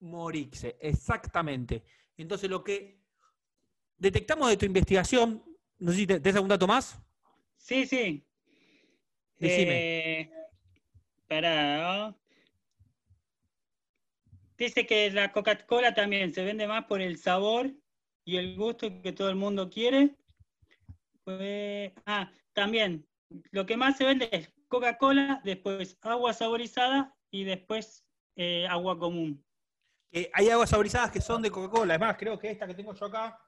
Morixe, 0.00 0.76
exactamente. 0.82 1.82
Entonces, 2.18 2.50
lo 2.50 2.62
que 2.62 2.99
detectamos 4.00 4.48
de 4.48 4.56
tu 4.56 4.66
investigación, 4.66 5.44
no 5.78 5.92
sé 5.92 5.98
si 5.98 6.06
te- 6.06 6.18
tenés 6.18 6.34
algún 6.34 6.48
dato 6.48 6.66
más. 6.66 6.98
Sí, 7.56 7.86
sí. 7.86 8.26
Decime. 9.38 10.20
Eh, 10.20 10.30
pará, 11.28 12.08
¿no? 12.08 12.20
Dice 14.58 14.84
que 14.86 15.10
la 15.10 15.32
Coca-Cola 15.32 15.94
también 15.94 16.34
se 16.34 16.44
vende 16.44 16.66
más 16.66 16.84
por 16.84 17.00
el 17.00 17.16
sabor 17.18 17.70
y 18.24 18.36
el 18.36 18.56
gusto 18.56 19.00
que 19.02 19.12
todo 19.12 19.30
el 19.30 19.36
mundo 19.36 19.70
quiere. 19.70 20.16
Pues, 21.24 21.92
ah, 22.06 22.30
también, 22.52 23.06
lo 23.52 23.64
que 23.64 23.76
más 23.76 23.96
se 23.96 24.04
vende 24.04 24.28
es 24.32 24.50
Coca-Cola, 24.68 25.40
después 25.44 25.96
agua 26.02 26.34
saborizada 26.34 27.14
y 27.30 27.44
después 27.44 28.04
eh, 28.36 28.66
agua 28.68 28.98
común. 28.98 29.42
Eh, 30.12 30.30
hay 30.34 30.48
aguas 30.50 30.70
saborizadas 30.70 31.10
que 31.10 31.20
son 31.20 31.40
de 31.40 31.50
Coca-Cola. 31.50 31.94
Es 31.94 32.00
más, 32.00 32.16
creo 32.18 32.38
que 32.38 32.50
esta 32.50 32.66
que 32.66 32.74
tengo 32.74 32.92
yo 32.94 33.06
acá, 33.06 33.38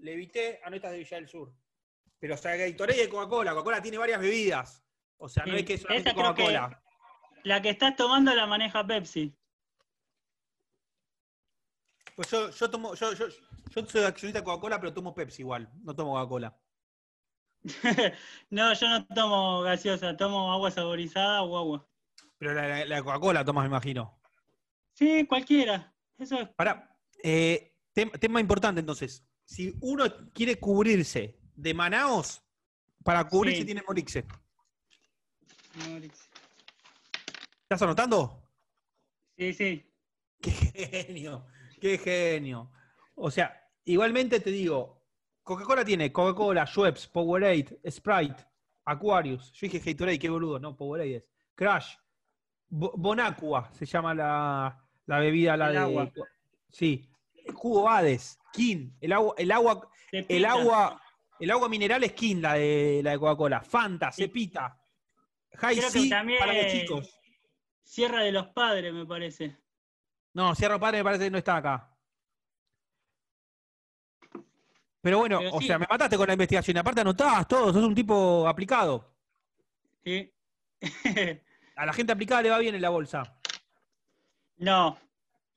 le 0.00 0.12
evité 0.12 0.60
a 0.64 0.70
nuestras 0.70 0.92
de 0.92 0.98
Villa 0.98 1.16
del 1.16 1.28
Sur. 1.28 1.52
Pero, 2.18 2.34
o 2.34 2.36
sea, 2.36 2.56
Gatorade 2.56 3.00
de 3.02 3.08
Coca-Cola. 3.08 3.52
Coca-Cola 3.52 3.82
tiene 3.82 3.98
varias 3.98 4.20
bebidas. 4.20 4.84
O 5.18 5.28
sea, 5.28 5.44
no 5.44 5.52
Sí, 5.52 5.58
es 5.60 5.64
que 5.64 5.74
es 5.74 5.82
solamente 5.82 6.14
Coca-Cola. 6.14 6.82
La 7.44 7.62
que 7.62 7.70
estás 7.70 7.96
tomando 7.96 8.34
la 8.34 8.46
maneja 8.46 8.86
Pepsi. 8.86 9.34
Pues 12.16 12.30
yo, 12.30 12.50
yo 12.50 12.70
tomo, 12.70 12.94
yo, 12.94 13.12
yo, 13.12 13.28
yo 13.28 13.86
soy 13.86 14.02
accionista 14.04 14.40
de 14.40 14.44
Coca-Cola, 14.44 14.80
pero 14.80 14.92
tomo 14.92 15.14
Pepsi 15.14 15.42
igual, 15.42 15.70
no 15.82 15.94
tomo 15.94 16.14
Coca-Cola. 16.14 16.58
no, 18.50 18.72
yo 18.74 18.88
no 18.88 19.06
tomo 19.06 19.62
gaseosa, 19.62 20.16
tomo 20.16 20.52
agua 20.52 20.70
saborizada 20.70 21.42
o 21.42 21.56
agua. 21.56 21.88
Pero 22.38 22.54
la, 22.54 22.84
la- 22.84 23.02
Coca-Cola 23.02 23.44
tomas, 23.44 23.64
me 23.64 23.68
imagino. 23.68 24.20
Sí, 24.94 25.26
cualquiera. 25.26 25.94
Eso 26.18 26.40
es. 26.40 26.48
Para, 26.50 26.96
tema 27.92 28.40
importante 28.40 28.80
entonces. 28.80 29.27
Si 29.48 29.74
uno 29.80 30.04
quiere 30.34 30.56
cubrirse 30.60 31.38
de 31.56 31.72
Manaos, 31.72 32.42
para 33.02 33.26
cubrirse 33.26 33.60
Sí. 33.60 33.64
tiene 33.64 33.82
Morixe. 33.86 34.26
Mauricio. 35.88 36.30
¿Estás 37.62 37.80
anotando? 37.80 38.42
Sí, 39.38 39.54
sí. 39.54 39.90
Qué 40.42 40.50
genio, 40.50 41.46
qué 41.80 41.96
genio. 41.96 42.70
O 43.14 43.30
sea, 43.30 43.58
igualmente 43.86 44.38
te 44.40 44.50
digo, 44.50 45.02
Coca-Cola 45.42 45.82
tiene 45.82 46.12
Coca-Cola, 46.12 46.66
Schweppes, 46.66 47.06
Powerade, 47.06 47.80
Sprite, 47.90 48.44
Aquarius. 48.84 49.50
Yo 49.54 49.66
dije 49.66 49.78
Gatorade, 49.92 50.18
qué 50.18 50.28
boludo, 50.28 50.58
no, 50.58 50.76
Powerade 50.76 51.16
es. 51.16 51.24
Crash, 51.54 51.96
Bo- 52.68 52.92
Bonacqua 52.98 53.70
se 53.72 53.86
llama 53.86 54.14
la, 54.14 54.86
la 55.06 55.18
bebida, 55.20 55.56
la 55.56 55.68
El 55.68 55.72
de. 55.72 55.78
agua. 55.78 56.12
Sí. 56.70 57.08
Jugo 57.52 57.88
Hades, 57.88 58.38
King, 58.52 58.90
el 59.00 59.12
agua, 59.12 59.34
el 59.38 59.50
agua, 59.52 59.90
el 60.12 60.44
agua, 60.44 61.02
el 61.40 61.50
agua 61.50 61.68
mineral 61.68 62.02
es 62.04 62.12
King, 62.12 62.36
la 62.40 62.54
de 62.54 63.00
la 63.02 63.12
de 63.12 63.18
Coca-Cola. 63.18 63.60
Fanta, 63.62 64.10
Cepita, 64.12 64.80
High 65.56 65.76
Creo 65.76 65.90
que 65.92 66.00
C 66.00 66.08
también 66.08 66.38
para 66.38 66.52
los 66.52 66.72
chicos. 66.72 67.14
Sierra 67.82 68.22
de 68.22 68.32
los 68.32 68.48
Padres, 68.48 68.92
me 68.92 69.06
parece. 69.06 69.56
No, 70.34 70.54
Sierra 70.54 70.78
Padre 70.78 70.98
me 70.98 71.04
parece 71.04 71.24
que 71.24 71.30
no 71.30 71.38
está 71.38 71.56
acá. 71.56 71.94
Pero 75.00 75.18
bueno, 75.18 75.38
Pero 75.38 75.54
o 75.54 75.60
sí. 75.60 75.66
sea, 75.68 75.78
me 75.78 75.86
mataste 75.88 76.16
con 76.16 76.26
la 76.26 76.32
investigación. 76.34 76.76
Aparte 76.76 77.00
anotás 77.00 77.46
todo, 77.48 77.72
sos 77.72 77.82
un 77.84 77.94
tipo 77.94 78.46
aplicado. 78.46 79.14
Sí. 80.04 80.32
A 81.76 81.86
la 81.86 81.92
gente 81.92 82.12
aplicada 82.12 82.42
le 82.42 82.50
va 82.50 82.58
bien 82.58 82.74
en 82.74 82.82
la 82.82 82.90
bolsa. 82.90 83.38
no. 84.58 84.98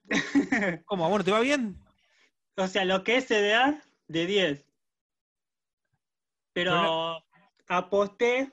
¿Cómo? 0.85 1.05
¿A 1.05 1.09
vos 1.09 1.19
no 1.19 1.23
te 1.23 1.31
va 1.31 1.39
bien? 1.39 1.77
O 2.57 2.67
sea, 2.67 2.85
lo 2.85 3.03
que 3.03 3.17
es 3.17 3.27
CDA, 3.27 3.81
de 4.07 4.25
10. 4.25 4.65
Pero 6.53 7.23
aposté 7.67 8.51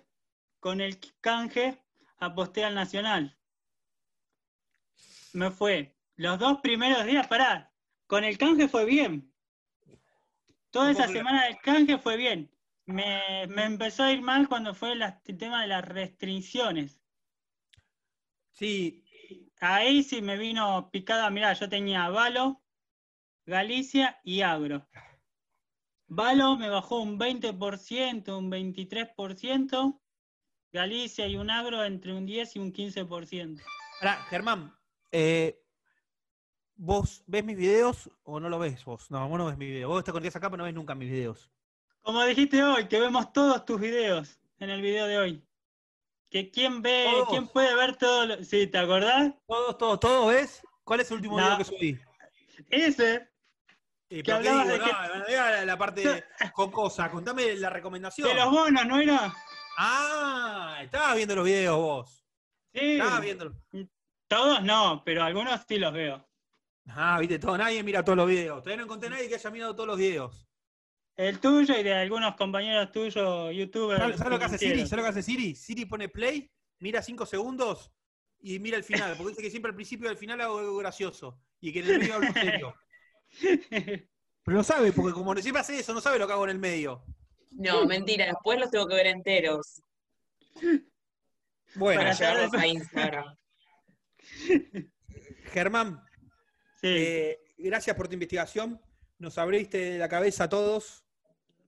con 0.60 0.80
el 0.80 0.98
canje, 1.20 1.82
aposté 2.18 2.64
al 2.64 2.74
Nacional. 2.74 3.36
Me 5.32 5.50
fue. 5.50 5.96
Los 6.16 6.38
dos 6.38 6.60
primeros 6.60 7.04
días, 7.04 7.26
pará. 7.26 7.72
Con 8.06 8.24
el 8.24 8.38
canje 8.38 8.68
fue 8.68 8.84
bien. 8.84 9.32
Toda 10.70 10.90
esa 10.92 11.06
semana 11.08 11.44
del 11.46 11.58
canje 11.58 11.98
fue 11.98 12.16
bien. 12.16 12.50
Me, 12.86 13.46
me 13.48 13.64
empezó 13.64 14.04
a 14.04 14.12
ir 14.12 14.22
mal 14.22 14.48
cuando 14.48 14.74
fue 14.74 14.94
la- 14.94 15.20
el 15.24 15.36
tema 15.38 15.62
de 15.62 15.68
las 15.68 15.84
restricciones. 15.84 17.02
Sí, 18.52 19.04
Ahí 19.60 20.02
sí 20.02 20.22
me 20.22 20.36
vino 20.36 20.90
picada. 20.90 21.30
Mirá, 21.30 21.52
yo 21.52 21.68
tenía 21.68 22.08
Valo, 22.08 22.62
Galicia 23.46 24.20
y 24.22 24.42
Agro. 24.42 24.86
Valo 26.06 26.56
me 26.56 26.70
bajó 26.70 27.00
un 27.00 27.18
20%, 27.18 28.38
un 28.38 28.50
23%. 28.50 30.00
Galicia 30.72 31.26
y 31.26 31.36
un 31.36 31.50
Agro 31.50 31.82
entre 31.84 32.12
un 32.12 32.26
10 32.26 32.56
y 32.56 32.58
un 32.58 32.72
15%. 32.72 33.62
Ahora, 34.00 34.16
Germán, 34.28 34.74
eh, 35.10 35.60
¿vos 36.76 37.24
ves 37.26 37.44
mis 37.44 37.56
videos 37.56 38.10
o 38.22 38.38
no 38.38 38.48
lo 38.48 38.58
ves 38.58 38.84
vos? 38.84 39.10
No, 39.10 39.28
vos 39.28 39.38
no 39.38 39.46
ves 39.46 39.56
mis 39.56 39.68
videos. 39.68 39.88
Vos 39.88 40.04
te 40.04 40.12
conectás 40.12 40.36
acá, 40.36 40.50
pero 40.50 40.58
no 40.58 40.64
ves 40.64 40.74
nunca 40.74 40.94
mis 40.94 41.10
videos. 41.10 41.50
Como 42.02 42.22
dijiste 42.24 42.62
hoy, 42.62 42.86
que 42.86 43.00
vemos 43.00 43.32
todos 43.32 43.64
tus 43.64 43.80
videos 43.80 44.38
en 44.60 44.70
el 44.70 44.80
video 44.80 45.06
de 45.06 45.18
hoy. 45.18 45.47
Que 46.30 46.50
quién 46.50 46.82
ve, 46.82 47.06
Todos. 47.10 47.28
quién 47.30 47.48
puede 47.48 47.74
ver 47.74 47.96
todo 47.96 48.26
lo... 48.26 48.44
Sí, 48.44 48.66
¿te 48.66 48.78
acordás? 48.78 49.32
¿Todos, 49.46 49.78
todos, 49.78 50.00
todos 50.00 50.28
ves? 50.34 50.62
¿Cuál 50.84 51.00
es 51.00 51.10
el 51.10 51.16
último 51.16 51.38
No. 51.38 51.44
video 51.44 51.58
que 51.58 51.64
subí? 51.64 51.98
Ese, 52.70 53.14
Eh, 54.10 54.22
Que 54.22 54.22
pero 54.24 54.40
¿qué 54.42 54.48
hablabas 54.48 54.72
digo? 54.72 54.84
de 54.86 54.90
que- 54.90 55.18
No, 55.36 55.36
la, 55.36 55.64
la 55.64 55.78
parte 55.78 56.24
jocosa. 56.54 57.10
Contame 57.10 57.54
la 57.56 57.70
recomendación. 57.70 58.28
de 58.28 58.34
los 58.34 58.50
bonos, 58.50 58.86
¿no 58.86 58.98
era? 59.00 59.34
Ah, 59.78 60.78
estabas 60.82 61.14
viendo 61.16 61.36
los 61.36 61.44
videos 61.44 61.76
vos. 61.76 62.24
Sí. 62.74 62.98
Estabas 62.98 63.20
viendo. 63.20 63.52
Todos 64.26 64.62
no, 64.62 65.02
pero 65.04 65.22
algunos 65.24 65.60
sí 65.68 65.78
los 65.78 65.92
veo. 65.92 66.26
Ah, 66.88 67.18
viste, 67.20 67.38
todo, 67.38 67.56
nadie 67.58 67.82
mira 67.82 68.02
todos 68.02 68.16
los 68.16 68.26
videos. 68.26 68.62
Todavía 68.62 68.78
no 68.78 68.84
encontré 68.84 69.08
a 69.08 69.10
nadie 69.12 69.28
que 69.28 69.34
haya 69.34 69.50
mirado 69.50 69.74
todos 69.74 69.86
los 69.88 69.98
videos. 69.98 70.47
El 71.18 71.40
tuyo 71.40 71.76
y 71.76 71.82
de 71.82 71.94
algunos 71.94 72.36
compañeros 72.36 72.92
tuyos, 72.92 73.52
youtubers. 73.52 73.98
¿Sabes 74.00 74.18
sabes 74.18 74.32
lo 74.32 74.38
que 74.38 74.44
hace 74.44 74.56
Siri? 74.58 74.86
¿Sabes 74.86 74.92
lo 74.92 75.02
que 75.02 75.08
hace 75.08 75.22
Siri? 75.24 75.54
Siri 75.56 75.84
pone 75.84 76.08
play, 76.08 76.48
mira 76.78 77.02
cinco 77.02 77.26
segundos 77.26 77.90
y 78.38 78.60
mira 78.60 78.76
el 78.76 78.84
final. 78.84 79.16
Porque 79.16 79.30
dice 79.30 79.42
que 79.42 79.50
siempre 79.50 79.70
al 79.70 79.74
principio 79.74 80.06
y 80.06 80.10
al 80.10 80.16
final 80.16 80.40
hago 80.40 80.58
algo 80.60 80.76
gracioso. 80.76 81.40
Y 81.60 81.72
que 81.72 81.80
en 81.80 81.88
el 81.88 81.98
medio 81.98 82.14
hablo 82.14 82.32
serio. 82.32 82.74
Pero 84.44 84.56
lo 84.58 84.62
sabe, 84.62 84.92
porque 84.92 85.12
como 85.12 85.34
siempre 85.38 85.60
hace 85.60 85.80
eso, 85.80 85.92
no 85.92 86.00
sabe 86.00 86.20
lo 86.20 86.28
que 86.28 86.34
hago 86.34 86.44
en 86.44 86.50
el 86.50 86.58
medio. 86.60 87.04
No, 87.50 87.84
mentira, 87.84 88.26
después 88.26 88.60
los 88.60 88.70
tengo 88.70 88.86
que 88.86 88.94
ver 88.94 89.08
enteros 89.08 89.82
Bueno, 91.74 92.00
para 92.00 92.12
llevarlos 92.12 92.54
a 92.54 92.66
Instagram. 92.66 93.36
Germán, 95.52 96.00
Sí. 96.80 96.86
eh, 96.88 97.38
gracias 97.58 97.96
por 97.96 98.06
tu 98.06 98.14
investigación. 98.14 98.80
Nos 99.18 99.36
abriste 99.36 99.98
la 99.98 100.08
cabeza 100.08 100.44
a 100.44 100.48
todos 100.48 101.04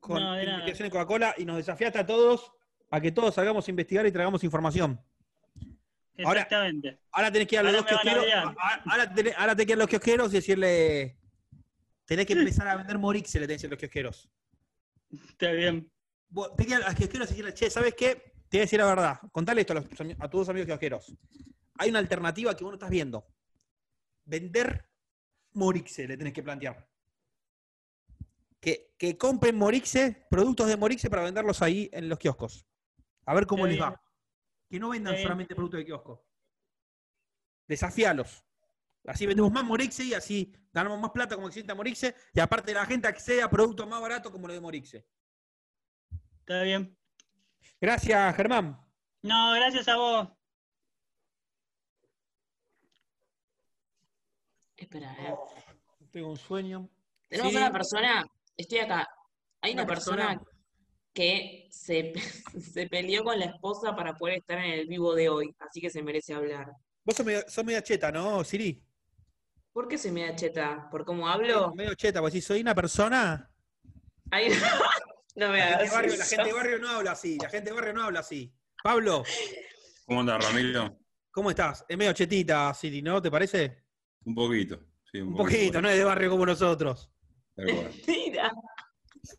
con 0.01 0.21
No, 0.23 0.33
de 0.35 0.45
investigación 0.45 0.87
en 0.87 0.91
Coca-Cola 0.91 1.35
y 1.39 1.45
nos 1.45 1.57
desafiaste 1.59 1.99
a 1.99 2.07
todos 2.07 2.53
a 2.91 3.01
que 3.01 3.13
todos 3.13 3.35
salgamos 3.35 3.67
a 3.69 3.71
investigar 3.71 4.07
y 4.07 4.11
traigamos 4.13 4.43
información. 4.43 5.01
ahora- 6.25 6.41
Exactamente. 6.43 6.99
Ahora 7.13 7.31
tenés 7.31 7.47
que 7.49 7.55
ir 7.55 7.61
a 7.61 7.63
los 7.65 7.75
Ahora 7.75 7.87
kiosqueros. 7.89 8.25
odiar. 8.25 8.55
a- 8.59 8.83
Ahora 8.91 9.15
tenés, 9.15 9.35
ahora 9.39 9.53
tenés 9.55 9.67
que 9.67 9.73
ir 9.73 9.77
a 9.77 9.79
los 9.79 9.89
kiosqueros 9.89 10.33
y 10.33 10.37
decirle. 10.37 11.17
Tenés 12.05 12.27
que 12.27 12.33
empezar 12.33 12.67
a 12.67 12.77
vender 12.77 12.99
Morix, 12.99 13.33
le 13.37 13.47
tenés 13.47 13.65
a 13.65 13.69
los 13.69 13.79
kiosqueros. 13.79 14.29
Está 15.29 15.53
bien. 15.53 15.91
Vos 16.29 16.55
tenés 16.57 16.67
que 16.73 16.79
ir 16.79 16.83
a 16.85 16.87
los 16.89 16.97
kiosqueros 16.97 17.29
y 17.29 17.31
decirle, 17.31 17.55
che, 17.55 17.71
¿sabes 17.71 17.95
qué? 17.95 18.33
te 18.51 18.57
voy 18.57 18.63
a 18.63 18.65
decir 18.65 18.81
la 18.81 18.87
verdad. 18.87 19.21
Contale 19.31 19.61
esto 19.61 19.75
a, 19.75 19.77
los 19.77 19.87
a 20.19 20.29
tus 20.29 20.49
amigos 20.49 20.67
kiosqueros. 20.67 21.15
Hay 21.79 21.89
una 21.91 22.01
alternativa 22.01 22.57
que 22.57 22.65
vos 22.65 22.73
no 22.73 22.75
estás 22.75 22.91
viendo. 22.91 23.25
Vender 24.25 24.89
Morixe, 25.53 26.09
le 26.09 26.17
tenés 26.17 26.33
que 26.33 26.43
plantear. 26.43 26.90
Que, 28.61 28.95
que 28.99 29.17
compren 29.17 29.57
Morixe, 29.57 30.27
productos 30.31 30.67
de 30.69 30.77
Morixe 30.77 31.09
para 31.09 31.23
venderlos 31.23 31.63
ahí 31.63 31.89
en 31.93 32.09
los 32.09 32.19
kioscos. 32.19 32.67
A 33.25 33.35
ver 33.35 33.47
cómo 33.47 33.67
Está 33.67 33.69
les 33.71 33.79
bien. 33.79 33.91
va. 33.91 34.03
Que 34.69 34.79
no 34.79 34.89
vendan 34.91 35.13
Está 35.15 35.17
bien. 35.17 35.29
solamente 35.29 35.55
productos 35.55 35.79
de 35.79 35.87
kiosco. 35.87 36.27
Desafíalos. 37.67 38.45
Así 39.07 39.25
vendemos 39.27 39.51
más 39.51 39.65
Morixe 39.65 40.05
y 40.05 40.13
así 40.15 40.53
ganamos 40.73 41.01
más 41.01 41.11
plata 41.11 41.35
como 41.37 41.49
existe 41.49 41.73
Morixe. 41.75 42.15
Y 42.35 42.41
aparte 42.41 42.75
la 42.75 42.85
gente 42.85 43.09
accede 43.09 43.43
a 43.43 43.49
productos 43.49 43.89
más 43.89 44.01
baratos 44.01 44.31
como 44.31 44.47
los 44.47 44.55
de 44.55 44.61
Morixe. 44.61 45.07
Está 46.41 46.63
bien. 46.63 46.97
Gracias, 47.81 48.37
Germán. 48.37 48.79
No, 49.23 49.55
gracias 49.55 49.89
a 49.89 49.97
vos. 49.97 50.29
Espera, 54.77 55.13
eh. 55.19 55.35
Tengo 56.11 56.31
un 56.31 56.37
sueño. 56.37 56.89
Tenemos 57.29 57.53
Sí. 57.53 57.59
una 57.59 57.71
persona, 57.73 58.27
estoy 58.57 58.79
acá. 58.79 59.09
Hay 59.63 59.73
Una 59.73 59.83
una, 59.83 59.89
persona, 59.95 60.29
persona. 60.29 60.51
que 61.13 61.69
se, 61.71 62.13
se 62.73 62.87
peleó 62.89 63.25
con 63.25 63.39
la 63.39 63.47
esposa 63.47 63.95
para 63.95 64.15
poder 64.15 64.39
estar 64.39 64.59
en 64.59 64.73
el 64.73 64.87
vivo 64.87 65.15
de 65.15 65.29
hoy, 65.29 65.55
así 65.59 65.81
que 65.81 65.91
se 65.91 66.03
merece 66.03 66.35
hablar. 66.35 66.71
Vos 67.05 67.17
sos 67.17 67.27
medio, 67.27 67.43
sos 67.49 67.65
media 67.65 67.83
cheta, 67.83 68.11
¿no, 68.13 68.43
Siri? 68.45 68.83
¿Por 69.73 69.87
qué 69.89 69.97
se 69.99 70.11
me 70.11 70.27
da 70.27 70.35
cheta? 70.35 70.89
¿Por 70.91 71.05
cómo 71.05 71.29
hablo? 71.29 71.73
Medio 71.75 71.95
cheta, 71.95 72.21
pues 72.21 72.33
si 72.33 72.41
soy 72.41 72.61
una 72.61 72.75
persona. 72.75 73.51
Ay, 74.31 74.49
no 75.37 75.49
me 75.51 75.59
La 75.59 75.79
gente, 75.79 75.95
barrio, 75.95 76.17
la 76.17 76.25
gente 76.25 76.45
de 76.45 76.53
barrio 76.53 76.79
no 76.79 76.89
habla 76.89 77.13
así. 77.13 77.39
La 77.41 77.49
gente 77.49 77.71
de 77.71 77.77
barrio 77.77 77.93
no 77.95 78.03
habla 78.03 78.21
así. 78.21 78.53
Pablo, 78.83 79.23
¿Cómo 80.07 80.21
anda, 80.21 80.39
Ramiro? 80.39 80.99
¿cómo 81.31 81.51
estás? 81.51 81.85
Es 81.89 81.97
medio 81.97 82.13
chetita, 82.13 82.73
Siri, 82.75 83.03
¿no? 83.03 83.21
¿Te 83.23 83.31
parece? 83.31 83.85
Un 84.25 84.35
poquito. 84.35 84.81
Sí, 85.13 85.21
Un 85.21 85.37
poquito, 85.37 85.81
no 85.81 85.89
es 85.89 85.97
de 85.97 86.05
barrio 86.05 86.31
como 86.31 86.47
nosotros. 86.47 87.11
Tal 87.55 87.67
cual. 87.67 87.91
Mentira. 88.31 88.53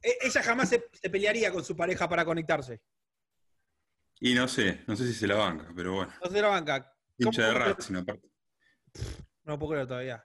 E- 0.02 0.18
Ella 0.28 0.44
jamás 0.44 0.70
se, 0.70 0.86
se 0.94 1.10
pelearía 1.10 1.52
con 1.52 1.64
su 1.64 1.76
pareja 1.76 2.08
para 2.08 2.26
conectarse. 2.26 2.82
Y 4.20 4.34
no 4.36 4.48
sé, 4.48 4.84
no 4.88 4.96
sé 4.96 5.08
si 5.08 5.14
se 5.14 5.28
la 5.28 5.36
banca, 5.36 5.72
pero 5.76 5.94
bueno. 5.94 6.14
No 6.24 6.30
se 6.30 6.42
la 6.42 6.48
banca. 6.50 6.94
Hincha 7.18 7.48
de 7.48 7.54
Racing, 7.54 7.96
aparte. 7.96 8.30
No 9.44 9.58
puedo 9.58 9.72
creerlo 9.72 9.88
todavía. 9.88 10.24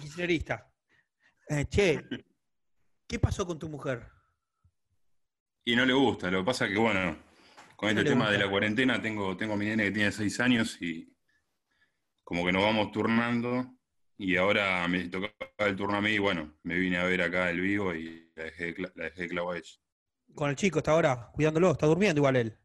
Kirchnerista. 0.00 0.72
Eh, 1.48 1.66
che, 1.66 2.02
¿qué 3.06 3.18
pasó 3.20 3.46
con 3.46 3.58
tu 3.58 3.68
mujer? 3.68 4.08
Y 5.64 5.76
no 5.76 5.84
le 5.84 5.92
gusta, 5.92 6.30
lo 6.30 6.40
que 6.40 6.44
pasa 6.44 6.68
que, 6.68 6.78
bueno, 6.78 7.16
con 7.76 7.88
¿Qué 7.88 7.94
no 7.94 8.00
este 8.00 8.10
tema 8.10 8.30
de 8.30 8.38
la 8.38 8.50
cuarentena, 8.50 9.00
tengo, 9.00 9.36
tengo 9.36 9.54
a 9.54 9.56
mi 9.56 9.66
nene 9.66 9.84
que 9.84 9.90
tiene 9.92 10.12
seis 10.12 10.40
años 10.40 10.80
y 10.80 11.12
como 12.24 12.44
que 12.44 12.52
nos 12.52 12.62
vamos 12.62 12.90
turnando 12.90 13.75
y 14.18 14.36
ahora 14.36 14.86
me 14.88 15.08
tocaba 15.08 15.32
el 15.58 15.76
turno 15.76 15.96
a 15.96 16.00
mí 16.00 16.10
y 16.12 16.18
bueno, 16.18 16.56
me 16.62 16.76
vine 16.76 16.98
a 16.98 17.04
ver 17.04 17.22
acá 17.22 17.50
el 17.50 17.60
vivo 17.60 17.94
y 17.94 18.30
la 18.34 18.44
dejé, 18.44 18.74
la 18.94 19.04
dejé 19.04 19.22
de 19.22 19.28
clavo 19.28 19.52
a 19.52 19.58
ella. 19.58 19.70
Con 20.34 20.50
el 20.50 20.56
chico 20.56 20.78
está 20.78 20.92
ahora, 20.92 21.30
cuidándolo, 21.32 21.72
está 21.72 21.86
durmiendo 21.86 22.18
igual 22.20 22.36
él. 22.36 22.58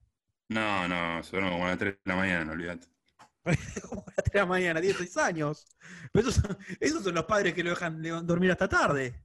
No, 0.49 0.87
no, 0.87 1.23
se 1.23 1.31
duerme 1.31 1.51
como 1.51 1.65
a 1.65 1.69
las 1.69 1.77
3 1.77 1.93
de 1.93 1.99
la 2.05 2.15
mañana, 2.15 2.51
olvídate. 2.51 2.87
Como 3.89 4.01
a 4.01 4.13
las 4.15 4.23
3 4.25 4.33
de 4.33 4.39
la 4.39 4.45
mañana, 4.45 4.81
tiene 4.81 4.95
6 4.95 5.17
años. 5.17 5.65
Pero 6.11 6.29
esos, 6.29 6.43
son, 6.43 6.57
esos 6.79 7.03
son 7.03 7.15
los 7.15 7.25
padres 7.25 7.53
que 7.55 7.63
lo 7.63 7.71
dejan 7.71 7.99
dormir 8.27 8.51
hasta 8.51 8.67
tarde. 8.69 9.23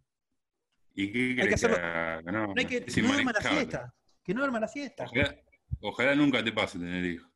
¿Y 0.95 1.13
qué 1.13 1.13
que 1.13 1.35
crees 1.35 1.49
que, 1.49 1.55
hacerlo- 1.55 1.77
haga? 1.77 2.23
No, 2.23 2.47
No 2.47 2.55
hay 2.57 2.65
que, 2.65 2.85
que 2.85 3.03
no 3.03 3.09
duerma 3.13 3.33
la 3.33 3.41
siesta. 3.43 3.95
Que 4.25 4.33
no 4.33 4.41
duerma 4.41 4.61
la 4.61 4.69
siesta. 4.69 5.05
Ojalá, 5.05 5.37
ojalá 5.81 6.15
nunca 6.15 6.43
te 6.43 6.53
pase 6.53 6.79
tener 6.79 7.05
hijos. 7.05 7.31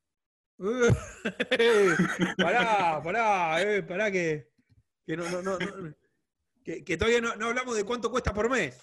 pará, 2.39 3.03
pará, 3.03 3.62
eh, 3.62 3.83
pará 3.83 4.11
que, 4.11 4.49
que, 5.11 5.16
no, 5.16 5.28
no, 5.31 5.43
no, 5.43 5.59
no- 5.59 5.95
que, 6.65 6.85
que 6.85 6.97
todavía 6.97 7.20
no, 7.20 7.35
no 7.37 7.47
hablamos 7.49 7.77
de 7.77 7.85
cuánto 7.85 8.11
cuesta 8.11 8.32
por 8.35 8.49
mes. 8.51 8.78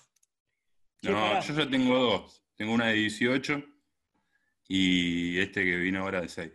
No, 1.03 1.39
yo 1.41 1.53
ya 1.53 1.69
tengo 1.69 1.97
dos. 1.97 2.43
Tengo 2.55 2.73
una 2.73 2.87
de 2.87 2.93
18 2.93 3.63
y 4.67 5.39
este 5.39 5.63
que 5.63 5.75
vino 5.77 6.01
ahora 6.01 6.21
de 6.21 6.27
6. 6.29 6.51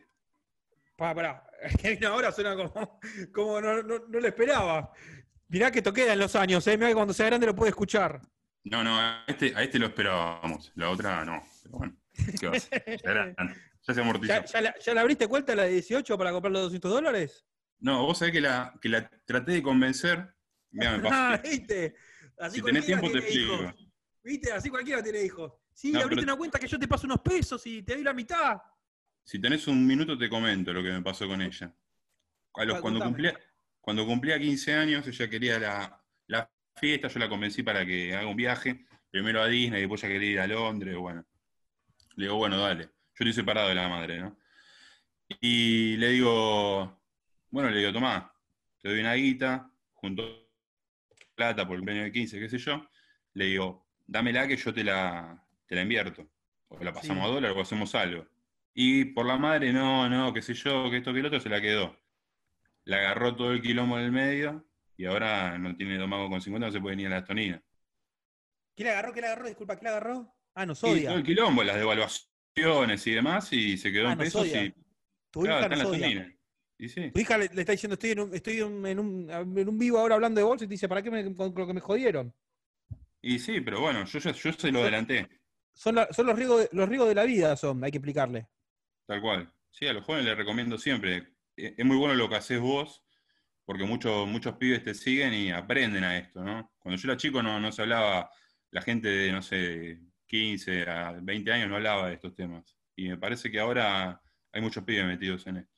Pará, 0.97 1.15
pará. 1.15 1.47
Es 1.63 1.77
que 1.77 1.91
vino 1.95 2.09
ahora 2.09 2.33
suena 2.33 2.57
como, 2.57 3.01
como 3.33 3.61
no, 3.61 3.83
no, 3.83 3.99
no 4.09 4.21
lo 4.21 4.27
esperaba. 4.27 4.93
Mirá 5.49 5.71
que 5.71 5.79
esto 5.79 5.93
queda 5.93 6.13
en 6.15 6.19
los 6.19 6.35
años, 6.35 6.67
¿eh? 6.67 6.77
Mirá 6.77 6.89
que 6.89 6.95
cuando 6.95 7.15
sea 7.15 7.27
grande 7.27 7.47
lo 7.47 7.55
puede 7.55 7.71
escuchar. 7.71 8.21
No, 8.65 8.83
no, 8.83 8.99
a 8.99 9.25
este, 9.27 9.55
a 9.57 9.63
este 9.63 9.79
lo 9.79 9.87
esperábamos. 9.87 10.73
La 10.75 10.91
otra 10.91 11.25
no. 11.25 11.43
Pero 11.63 11.79
bueno, 11.79 11.97
¿qué 12.41 12.47
va 12.47 12.55
a 12.55 12.57
hacer? 12.57 12.85
Ya, 13.05 13.11
era- 13.11 13.35
ya 13.85 13.95
se 13.95 14.01
amortizó. 14.01 14.33
¿Ya, 14.33 14.45
ya, 14.45 14.61
la, 14.61 14.79
ya 14.79 14.95
la 14.95 15.01
abriste 15.01 15.27
cuenta 15.29 15.55
la 15.55 15.65
de 15.65 15.71
18 15.71 16.17
para 16.19 16.31
comprar 16.33 16.53
los 16.53 16.63
200 16.63 16.91
dólares? 16.91 17.45
No, 17.83 18.07
vos 18.07 18.19
sabés 18.19 18.33
que 18.33 18.41
la, 18.41 18.73
que 18.81 18.89
la 18.89 19.09
traté 19.25 19.53
de 19.53 19.63
convencer. 19.63 20.35
Mira, 20.71 20.97
me 20.99 21.09
Ah. 21.11 21.41
¿viste? 21.45 21.95
Así 22.39 22.57
Si 22.59 22.63
tenés 22.63 22.85
cualquiera 22.87 23.01
tiempo 23.01 23.11
te 23.13 23.19
explico. 23.19 23.55
hijos. 23.63 23.75
¿Viste? 24.25 24.53
Así 24.53 24.71
cualquiera 24.71 25.03
tiene 25.03 25.23
hijos. 25.25 25.53
Sí, 25.75 25.93
No, 25.93 26.01
abriste 26.01 26.25
una 26.25 26.37
cuenta 26.37 26.59
que 26.59 26.69
yo 26.69 26.79
te 26.79 26.87
paso 26.89 27.07
unos 27.07 27.21
pesos 27.21 27.67
y 27.67 27.83
te 27.83 27.95
doy 27.95 28.05
la 28.05 28.15
mitad. 28.15 28.57
Si 29.25 29.41
tenés 29.41 29.67
un 29.67 29.87
minuto 29.87 30.17
te 30.17 30.29
comento 30.29 30.73
lo 30.73 30.83
que 30.83 30.91
me 30.91 31.03
pasó 31.03 31.27
con 31.27 31.43
ella. 31.43 31.75
A 32.55 32.65
los- 32.65 32.77
Ah, 32.77 32.81
cuando, 32.81 33.01
cumplía, 33.01 33.39
cuando 33.81 34.07
cumplía 34.07 34.39
15 34.39 34.75
años, 34.75 35.07
ella 35.07 35.29
quería 35.31 35.59
la, 35.59 36.05
la 36.29 36.51
fiesta, 36.77 37.09
yo 37.09 37.19
la 37.19 37.29
convencí 37.29 37.63
para 37.63 37.85
que 37.85 38.15
haga 38.15 38.27
un 38.29 38.37
viaje, 38.37 38.85
primero 39.11 39.43
a 39.43 39.49
Disney, 39.49 39.81
después 39.81 40.03
ella 40.05 40.13
quería 40.13 40.31
ir 40.33 40.41
a 40.41 40.47
Londres, 40.47 40.97
bueno. 40.97 41.25
Le 42.17 42.25
digo, 42.27 42.37
bueno, 42.37 42.59
dale. 42.59 42.85
Yo 42.85 42.91
estoy 43.25 43.33
separado 43.33 43.69
de 43.71 43.75
la 43.75 43.89
madre, 43.89 44.21
¿no? 44.21 44.39
Y 45.41 45.97
le 45.97 46.11
digo, 46.11 47.02
bueno, 47.53 47.71
le 47.71 47.79
digo, 47.79 47.93
tomá, 47.93 48.35
te 48.81 48.89
doy 48.89 48.99
una 49.01 49.15
guita, 49.15 49.71
junto 49.95 50.51
plata 51.37 51.65
por 51.67 51.75
el 51.75 51.81
cumpleaños 51.81 52.07
de 52.07 52.13
15, 52.13 52.41
qué 52.41 52.49
sé 52.49 52.59
yo. 52.59 52.89
Le 53.35 53.45
digo, 53.47 53.87
dámela 54.07 54.47
que 54.49 54.57
yo 54.57 54.75
te 54.75 54.83
la, 54.85 55.41
te 55.67 55.75
la 55.77 55.83
invierto. 55.83 56.29
O 56.69 56.83
la 56.83 56.93
pasamos 56.93 57.25
Sí. 57.25 57.31
a 57.31 57.35
dólar 57.35 57.53
o 57.53 57.61
hacemos 57.61 57.95
algo. 57.95 58.27
Y 58.75 59.05
por 59.07 59.27
la 59.27 59.37
madre, 59.37 59.73
no, 59.73 60.09
no, 60.09 60.33
qué 60.33 60.43
sé 60.43 60.55
yo, 60.55 60.91
que 60.91 60.97
esto, 60.99 61.13
que 61.13 61.21
el 61.21 61.27
otro, 61.27 61.39
se 61.41 61.49
la 61.49 61.61
quedó. 61.61 61.97
Le 62.85 62.97
agarró 62.97 63.37
todo 63.37 63.53
el 63.53 63.63
quilombo 63.63 63.99
en 63.99 64.05
el 64.07 64.13
medio 64.13 64.67
y 64.97 65.05
ahora 65.05 65.59
no 65.59 65.77
tiene 65.77 65.97
domago 65.99 66.29
con 66.29 66.41
50, 66.41 66.67
no 66.67 66.73
se 66.73 66.81
puede 66.81 66.97
ni 66.97 67.05
a 67.07 67.11
la 67.11 67.19
Astonina. 67.19 67.63
¿Quién 68.75 68.87
la 68.89 68.93
agarró? 68.95 69.13
¿Quién 69.13 69.23
la 69.25 69.33
agarró? 69.33 69.49
Disculpa, 69.49 69.77
¿quién 69.77 69.85
la 69.85 69.91
agarró? 69.99 70.35
Ah, 70.55 70.67
no 70.67 70.73
Y 70.73 70.77
todo 70.77 71.17
el 71.17 71.23
quilombo, 71.23 71.63
las 71.63 71.77
devaluaciones 71.77 73.07
y 73.07 73.11
demás, 73.13 73.53
y 73.53 73.77
se 73.77 73.93
quedó 73.93 74.09
Ah, 74.09 74.13
en 74.13 74.19
pesos 74.19 74.47
Sodia. 74.47 74.65
y 74.65 74.75
claro, 75.31 75.61
está 75.61 75.73
en 75.75 75.79
la 75.79 75.85
Sodia. 75.85 76.37
Y 76.83 76.89
sí. 76.89 77.13
Tu 77.13 77.21
hija 77.21 77.39
le, 77.39 77.49
le 77.55 77.61
está 77.63 77.73
diciendo, 77.73 77.95
estoy, 77.95 78.11
en 78.11 78.21
un, 78.21 78.35
estoy 78.35 78.59
en, 78.61 78.99
un, 78.99 79.31
en 79.31 79.69
un 79.69 79.79
vivo 79.79 79.99
ahora 79.99 80.17
hablando 80.17 80.41
de 80.41 80.45
bolsa 80.45 80.65
y 80.65 80.69
te 80.69 80.75
dice, 80.75 80.89
¿para 80.89 81.01
qué 81.03 81.11
me, 81.11 81.35
con 81.35 81.55
lo 81.55 81.67
que 81.67 81.75
me 81.75 81.81
jodieron? 81.81 82.35
Y 83.23 83.39
sí, 83.39 83.61
pero 83.61 83.81
bueno, 83.81 84.05
yo, 84.05 84.19
ya- 84.19 84.33
yo 84.33 84.53
se 84.53 84.73
lo 84.73 84.81
adelanté, 84.83 85.29
Son, 85.75 85.95
la- 85.95 86.09
son 86.13 86.27
los, 86.27 86.37
riesgos 86.37 86.61
de, 86.63 86.69
los 86.73 86.89
riesgos 86.89 87.09
de 87.09 87.15
la 87.15 87.25
vida, 87.25 87.57
son, 87.57 87.83
hay 87.85 87.91
que 87.91 87.99
explicarle. 87.99 88.49
tal 89.07 89.21
cual. 89.21 89.53
Sí, 89.71 89.87
a 89.87 89.93
los 89.93 90.05
jóvenes 90.05 90.27
les 90.27 90.37
recomiendo 90.37 90.79
siempre. 90.79 91.35
Eh, 91.57 91.75
Es 91.79 91.85
muy 91.85 91.97
bueno 91.97 92.15
lo 92.15 92.29
que 92.29 92.37
haces 92.37 92.61
vos, 92.61 93.05
porque 93.65 93.85
muchos, 93.85 94.27
muchos 94.29 94.57
pibes 94.57 94.85
te 94.85 94.95
siguen 94.95 95.35
y 95.35 95.51
aprenden 95.51 96.05
a 96.05 96.19
esto, 96.19 96.43
¿no? 96.45 96.73
Cuando 96.79 97.01
yo 97.01 97.09
era 97.11 97.17
chico 97.17 97.43
no, 97.43 97.61
no 97.61 97.73
se 97.73 97.83
hablaba, 97.83 98.31
la 98.71 98.83
gente 98.83 99.09
de, 99.09 99.33
no 99.33 99.43
sé, 99.43 100.01
15 100.27 100.89
a 100.89 101.13
20 101.23 101.53
años 101.53 101.69
no 101.69 101.77
hablaba 101.77 102.09
de 102.09 102.15
estos 102.15 102.35
temas. 102.35 102.77
Y 102.97 103.09
me 103.09 103.19
parece 103.19 103.51
que 103.51 103.61
ahora 103.61 104.21
hay 104.53 104.61
muchos 104.63 104.85
pibes 104.85 105.07
metidos 105.07 105.47
en 105.47 105.59
esto. 105.59 105.72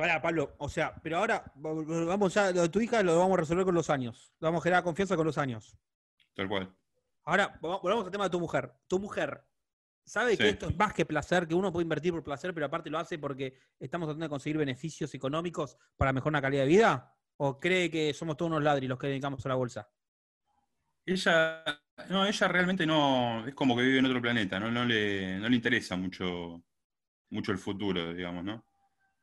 Pará, 0.00 0.22
Pablo, 0.22 0.54
o 0.56 0.68
sea, 0.68 0.94
pero 1.02 1.18
ahora 1.18 1.52
vamos 1.54 2.32
ya, 2.32 2.50
lo 2.52 2.62
de 2.62 2.68
tu 2.70 2.80
hija 2.80 3.02
lo 3.02 3.18
vamos 3.18 3.36
a 3.36 3.40
resolver 3.42 3.66
con 3.66 3.74
los 3.74 3.90
años. 3.90 4.32
Lo 4.40 4.46
vamos 4.48 4.60
a 4.60 4.64
generar 4.64 4.82
confianza 4.82 5.14
con 5.14 5.26
los 5.26 5.36
años. 5.36 5.76
Tal 6.34 6.48
cual. 6.48 6.74
Ahora, 7.24 7.60
vol- 7.60 7.82
volvamos 7.82 8.06
al 8.06 8.10
tema 8.10 8.24
de 8.24 8.30
tu 8.30 8.40
mujer. 8.40 8.72
Tu 8.88 8.98
mujer, 8.98 9.44
¿sabe 10.04 10.38
que 10.38 10.48
esto 10.48 10.70
es 10.70 10.76
más 10.78 10.94
que 10.94 11.04
placer, 11.04 11.46
que 11.46 11.54
uno 11.54 11.70
puede 11.70 11.82
invertir 11.82 12.12
por 12.12 12.24
placer, 12.24 12.54
pero 12.54 12.64
aparte 12.64 12.88
lo 12.88 12.98
hace 12.98 13.18
porque 13.18 13.58
estamos 13.78 14.06
tratando 14.06 14.24
de 14.24 14.30
conseguir 14.30 14.56
beneficios 14.56 15.12
económicos 15.12 15.76
para 15.98 16.14
mejorar 16.14 16.38
la 16.38 16.42
calidad 16.42 16.62
de 16.62 16.68
vida? 16.68 17.14
¿O 17.36 17.60
cree 17.60 17.90
que 17.90 18.14
somos 18.14 18.38
todos 18.38 18.50
unos 18.50 18.62
ladris 18.62 18.88
los 18.88 18.98
que 18.98 19.08
dedicamos 19.08 19.44
a 19.44 19.50
la 19.50 19.54
bolsa? 19.56 19.90
Ella, 21.04 21.62
no, 22.08 22.24
ella 22.24 22.48
realmente 22.48 22.86
no, 22.86 23.46
es 23.46 23.54
como 23.54 23.76
que 23.76 23.82
vive 23.82 23.98
en 23.98 24.06
otro 24.06 24.22
planeta, 24.22 24.58
¿no? 24.58 24.70
No 24.70 24.84
le, 24.86 25.38
no 25.38 25.48
le 25.48 25.56
interesa 25.56 25.94
mucho, 25.96 26.62
mucho 27.28 27.52
el 27.52 27.58
futuro, 27.58 28.14
digamos, 28.14 28.44
¿no? 28.44 28.64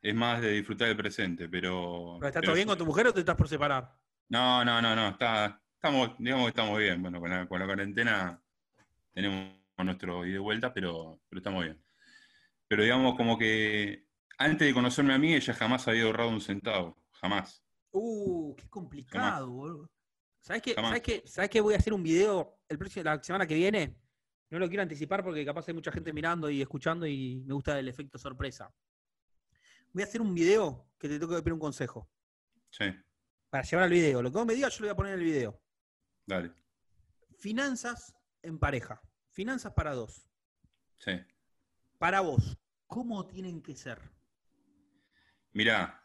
Es 0.00 0.14
más 0.14 0.40
de 0.40 0.52
disfrutar 0.52 0.88
del 0.88 0.96
presente, 0.96 1.48
pero... 1.48 2.16
¿Pero 2.20 2.28
¿Está 2.28 2.40
pero 2.40 2.50
todo 2.50 2.54
bien 2.54 2.66
sí- 2.66 2.68
con 2.68 2.78
tu 2.78 2.86
mujer 2.86 3.06
o 3.08 3.12
te 3.14 3.20
estás 3.20 3.36
por 3.36 3.48
separar? 3.48 3.92
No, 4.28 4.64
no, 4.64 4.80
no, 4.82 4.94
no, 4.94 5.08
está, 5.08 5.60
estamos, 5.74 6.16
digamos 6.18 6.44
que 6.46 6.50
estamos 6.50 6.78
bien. 6.78 7.02
Bueno, 7.02 7.20
con 7.20 7.30
la, 7.30 7.48
con 7.48 7.58
la 7.60 7.66
cuarentena 7.66 8.42
tenemos 9.12 9.56
nuestro 9.78 10.26
ida 10.26 10.36
y 10.36 10.38
vuelta, 10.38 10.72
pero, 10.72 11.20
pero 11.28 11.38
estamos 11.38 11.64
bien. 11.64 11.82
Pero 12.68 12.82
digamos 12.82 13.16
como 13.16 13.38
que 13.38 14.06
antes 14.38 14.68
de 14.68 14.74
conocerme 14.74 15.14
a 15.14 15.18
mí, 15.18 15.34
ella 15.34 15.54
jamás 15.54 15.88
había 15.88 16.04
ahorrado 16.04 16.30
un 16.30 16.40
centavo, 16.40 16.96
jamás. 17.12 17.64
Uh, 17.90 18.54
qué 18.54 18.68
complicado, 18.68 19.50
boludo. 19.50 19.90
¿Sabes 20.40 20.62
qué? 20.62 20.74
¿Sabes 20.74 21.02
qué? 21.02 21.22
¿Sabes 21.26 21.50
qué? 21.50 21.60
Voy 21.60 21.74
a 21.74 21.78
hacer 21.78 21.92
un 21.92 22.02
video 22.02 22.60
el 22.68 22.78
próximo, 22.78 23.04
la 23.04 23.22
semana 23.22 23.46
que 23.46 23.54
viene 23.54 23.96
No 24.50 24.58
lo 24.58 24.68
quiero 24.68 24.82
anticipar 24.82 25.24
porque 25.24 25.44
capaz 25.44 25.68
hay 25.68 25.74
mucha 25.74 25.90
gente 25.92 26.12
mirando 26.12 26.48
y 26.50 26.62
escuchando 26.62 27.06
y 27.06 27.42
me 27.46 27.54
gusta 27.54 27.78
el 27.78 27.88
efecto 27.88 28.18
sorpresa. 28.18 28.70
Voy 29.92 30.02
a 30.02 30.06
hacer 30.06 30.20
un 30.20 30.34
video 30.34 30.86
que 30.98 31.08
te 31.08 31.18
tengo 31.18 31.34
que 31.34 31.42
pedir 31.42 31.52
un 31.54 31.58
consejo. 31.60 32.08
Sí, 32.70 32.84
Para 33.50 33.64
llevar 33.64 33.84
al 33.84 33.90
video. 33.90 34.22
Lo 34.22 34.30
que 34.30 34.36
vos 34.38 34.46
me 34.46 34.54
digas, 34.54 34.72
yo 34.74 34.80
lo 34.82 34.86
voy 34.88 34.92
a 34.92 34.96
poner 34.96 35.14
en 35.14 35.18
el 35.20 35.24
video. 35.24 35.60
dale. 36.26 36.52
Finanzas 37.38 38.14
en 38.42 38.58
pareja. 38.58 39.00
Finanzas 39.30 39.72
para 39.72 39.94
dos. 39.94 40.26
Sí. 40.98 41.12
Para 41.98 42.20
vos, 42.20 42.58
¿cómo 42.86 43.26
tienen 43.26 43.62
que 43.62 43.74
ser? 43.76 43.98
Mirá, 45.52 46.02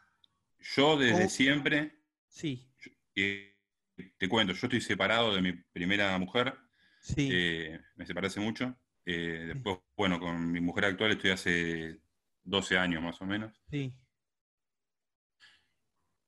yo 0.60 0.96
desde 0.96 1.12
¿Cómo? 1.18 1.28
siempre, 1.28 2.00
Sí, 2.28 2.68
te 3.14 4.28
cuento, 4.28 4.52
yo 4.54 4.66
estoy 4.66 4.80
separado 4.80 5.34
de 5.34 5.40
mi 5.42 5.52
primera 5.52 6.18
mujer, 6.18 6.56
sí. 7.00 7.28
eh, 7.32 7.80
me 7.96 8.06
separé 8.06 8.26
hace 8.28 8.40
mucho. 8.40 8.74
eh, 9.06 9.50
después, 9.54 9.78
bueno, 9.96 10.18
con 10.18 10.50
mi 10.50 10.60
mujer 10.60 10.86
actual 10.86 11.12
estoy 11.12 11.30
hace 11.30 12.00
12 12.44 12.78
años 12.78 13.02
más 13.02 13.20
o 13.20 13.26
menos. 13.26 13.52
sí. 13.70 13.92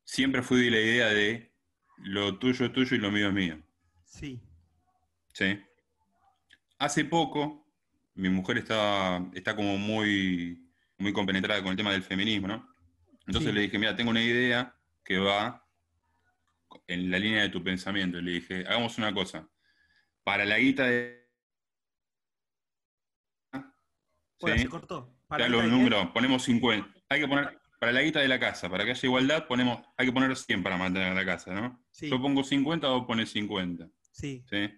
Siempre 0.09 0.41
fui 0.41 0.65
de 0.65 0.71
la 0.71 0.81
idea 0.81 1.09
de 1.09 1.53
lo 1.99 2.39
tuyo 2.39 2.65
es 2.67 2.73
tuyo 2.73 2.95
y 2.95 3.01
lo 3.01 3.11
mío 3.11 3.27
es 3.27 3.35
mío. 3.35 3.61
Sí. 4.05 4.41
Sí. 5.33 5.61
Hace 6.79 7.05
poco, 7.05 7.69
mi 8.15 8.29
mujer 8.29 8.59
está, 8.59 9.29
está 9.35 9.57
como 9.57 9.77
muy, 9.79 10.71
muy 10.99 11.13
compenetrada 11.13 11.61
con 11.61 11.73
el 11.73 11.77
tema 11.77 11.91
del 11.91 12.05
feminismo, 12.05 12.47
¿no? 12.47 12.73
Entonces 13.27 13.51
Sí. 13.51 13.55
le 13.55 13.63
dije, 13.63 13.81
mira, 13.81 13.97
tengo 13.97 14.11
una 14.13 14.23
idea 14.23 14.79
que 15.05 15.19
va 15.19 15.67
en 16.87 17.11
la 17.11 17.19
línea 17.19 17.43
de 17.43 17.49
tu 17.49 17.65
pensamiento. 17.65 18.19
Y 18.19 18.23
le 18.23 18.31
dije, 18.31 18.61
hagamos 18.61 18.99
una 18.99 19.13
cosa. 19.13 19.51
Para 20.23 20.45
la 20.45 20.59
guita 20.59 20.87
de... 20.87 21.29
¿sí? 24.39 24.59
se 24.59 24.69
cortó. 24.69 25.16
Para 25.27 25.49
los 25.49 25.65
¿eh? 25.65 25.69
números, 25.69 26.11
ponemos 26.13 26.43
50. 26.45 26.89
Hay 27.09 27.21
que 27.21 27.29
poner, 27.29 27.59
para 27.79 27.93
la 27.93 28.03
guita 28.03 28.21
de 28.21 28.29
la 28.29 28.39
casa, 28.39 28.69
para 28.69 28.85
que 28.85 28.91
haya 28.93 29.07
igualdad, 29.07 29.47
ponemos, 29.47 29.81
hay 29.97 30.07
que 30.07 30.13
poner 30.13 30.37
100 30.37 30.63
para 30.63 30.77
mantener 30.77 31.15
la 31.15 31.25
casa, 31.25 31.53
¿no? 31.55 31.85
Sí. 31.91 32.09
Yo 32.09 32.21
pongo 32.21 32.45
50, 32.45 32.89
vos 32.89 33.07
pones 33.07 33.31
50. 33.31 33.89
Sí. 34.13 34.45
¿sí? 34.49 34.71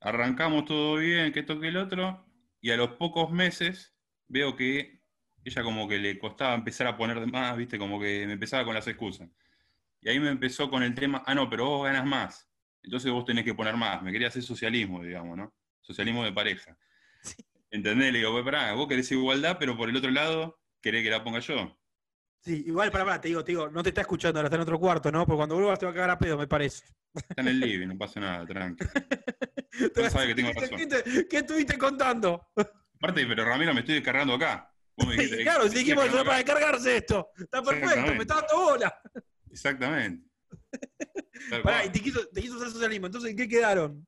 Arrancamos 0.00 0.64
todo 0.64 0.96
bien, 0.96 1.32
que 1.32 1.40
esto 1.40 1.60
que 1.60 1.68
el 1.68 1.76
otro, 1.76 2.26
y 2.60 2.70
a 2.70 2.76
los 2.76 2.90
pocos 2.92 3.30
meses 3.30 3.94
veo 4.28 4.56
que 4.56 5.00
ella 5.44 5.62
como 5.62 5.88
que 5.88 5.98
le 5.98 6.18
costaba 6.18 6.54
empezar 6.54 6.86
a 6.86 6.96
poner 6.96 7.26
más, 7.26 7.56
¿viste? 7.56 7.78
Como 7.78 8.00
que 8.00 8.26
me 8.26 8.34
empezaba 8.34 8.64
con 8.64 8.74
las 8.74 8.86
excusas. 8.86 9.28
Y 10.00 10.08
ahí 10.08 10.18
me 10.18 10.30
empezó 10.30 10.70
con 10.70 10.82
el 10.82 10.94
tema, 10.94 11.22
ah, 11.26 11.34
no, 11.34 11.48
pero 11.48 11.66
vos 11.66 11.84
ganas 11.84 12.06
más, 12.06 12.50
entonces 12.82 13.12
vos 13.12 13.24
tenés 13.24 13.44
que 13.44 13.54
poner 13.54 13.76
más. 13.76 14.02
Me 14.02 14.12
quería 14.12 14.28
hacer 14.28 14.42
socialismo, 14.42 15.02
digamos, 15.02 15.36
¿no? 15.36 15.54
Socialismo 15.80 16.24
de 16.24 16.32
pareja. 16.32 16.76
¿Entendés? 17.70 18.12
Le 18.12 18.18
digo, 18.18 18.32
"Pues, 18.32 18.44
pará, 18.44 18.72
vos 18.74 18.88
querés 18.88 19.10
igualdad, 19.12 19.56
pero 19.58 19.76
por 19.76 19.88
el 19.88 19.96
otro 19.96 20.10
lado 20.10 20.60
querés 20.82 21.02
que 21.04 21.10
la 21.10 21.22
ponga 21.22 21.40
yo. 21.40 21.76
Sí, 22.42 22.64
igual, 22.66 22.90
para, 22.90 23.04
para, 23.04 23.20
te 23.20 23.28
digo, 23.28 23.44
te 23.44 23.52
digo, 23.52 23.68
no 23.68 23.82
te 23.82 23.90
está 23.90 24.00
escuchando, 24.00 24.38
ahora 24.38 24.46
está 24.46 24.56
en 24.56 24.62
otro 24.62 24.78
cuarto, 24.80 25.12
¿no? 25.12 25.26
Porque 25.26 25.36
cuando 25.36 25.56
vuelvas 25.56 25.78
te 25.78 25.84
va 25.84 25.92
a 25.92 25.94
cagar 25.94 26.10
a 26.10 26.18
pedo, 26.18 26.38
me 26.38 26.46
parece. 26.48 26.86
Está 27.14 27.42
en 27.42 27.48
el 27.48 27.60
living, 27.60 27.88
no 27.88 27.98
pasa 27.98 28.18
nada, 28.20 28.46
tranqui. 28.46 28.84
No 29.96 30.10
sabe 30.10 30.26
que 30.28 30.34
tengo 30.34 30.50
¿Qué, 30.52 30.60
razón. 30.60 30.88
te- 30.88 31.28
qué 31.28 31.36
estuviste 31.38 31.78
contando? 31.78 32.48
Aparte, 32.56 33.24
pero 33.26 33.44
Ramiro, 33.44 33.72
me 33.72 33.80
estoy 33.80 33.94
descargando 33.96 34.34
acá. 34.34 34.70
Vos 34.96 35.06
me 35.06 35.14
dijiste, 35.14 35.42
claro, 35.44 35.68
si 35.68 35.78
dijimos 35.78 36.06
para 36.08 36.20
acá. 36.22 36.36
descargarse 36.36 36.96
esto. 36.98 37.28
Está 37.38 37.62
perfecto, 37.62 38.12
me 38.14 38.18
está 38.22 38.34
dando 38.36 38.56
bola. 38.58 39.00
Exactamente. 39.50 40.28
Pará, 41.62 41.84
y 41.84 41.90
te 41.90 42.00
quiso, 42.00 42.26
te 42.28 42.40
quiso 42.42 42.56
hacer 42.56 42.70
socialismo. 42.70 43.06
Entonces, 43.06 43.30
¿en 43.30 43.36
qué 43.36 43.48
quedaron? 43.48 44.04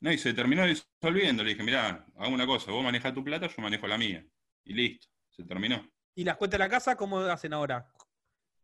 No, 0.00 0.12
y 0.12 0.18
se 0.18 0.34
terminó 0.34 0.64
disolviendo. 0.66 1.42
Le 1.42 1.50
dije, 1.50 1.62
mirá, 1.62 2.06
hagamos 2.16 2.32
una 2.34 2.46
cosa, 2.46 2.70
vos 2.70 2.84
manejás 2.84 3.14
tu 3.14 3.24
plata, 3.24 3.46
yo 3.48 3.62
manejo 3.62 3.86
la 3.86 3.98
mía. 3.98 4.24
Y 4.64 4.74
listo, 4.74 5.08
se 5.30 5.44
terminó. 5.44 5.86
¿Y 6.14 6.24
las 6.24 6.36
cuentas 6.36 6.58
de 6.58 6.64
la 6.64 6.70
casa 6.70 6.96
cómo 6.96 7.20
hacen 7.20 7.52
ahora? 7.52 7.88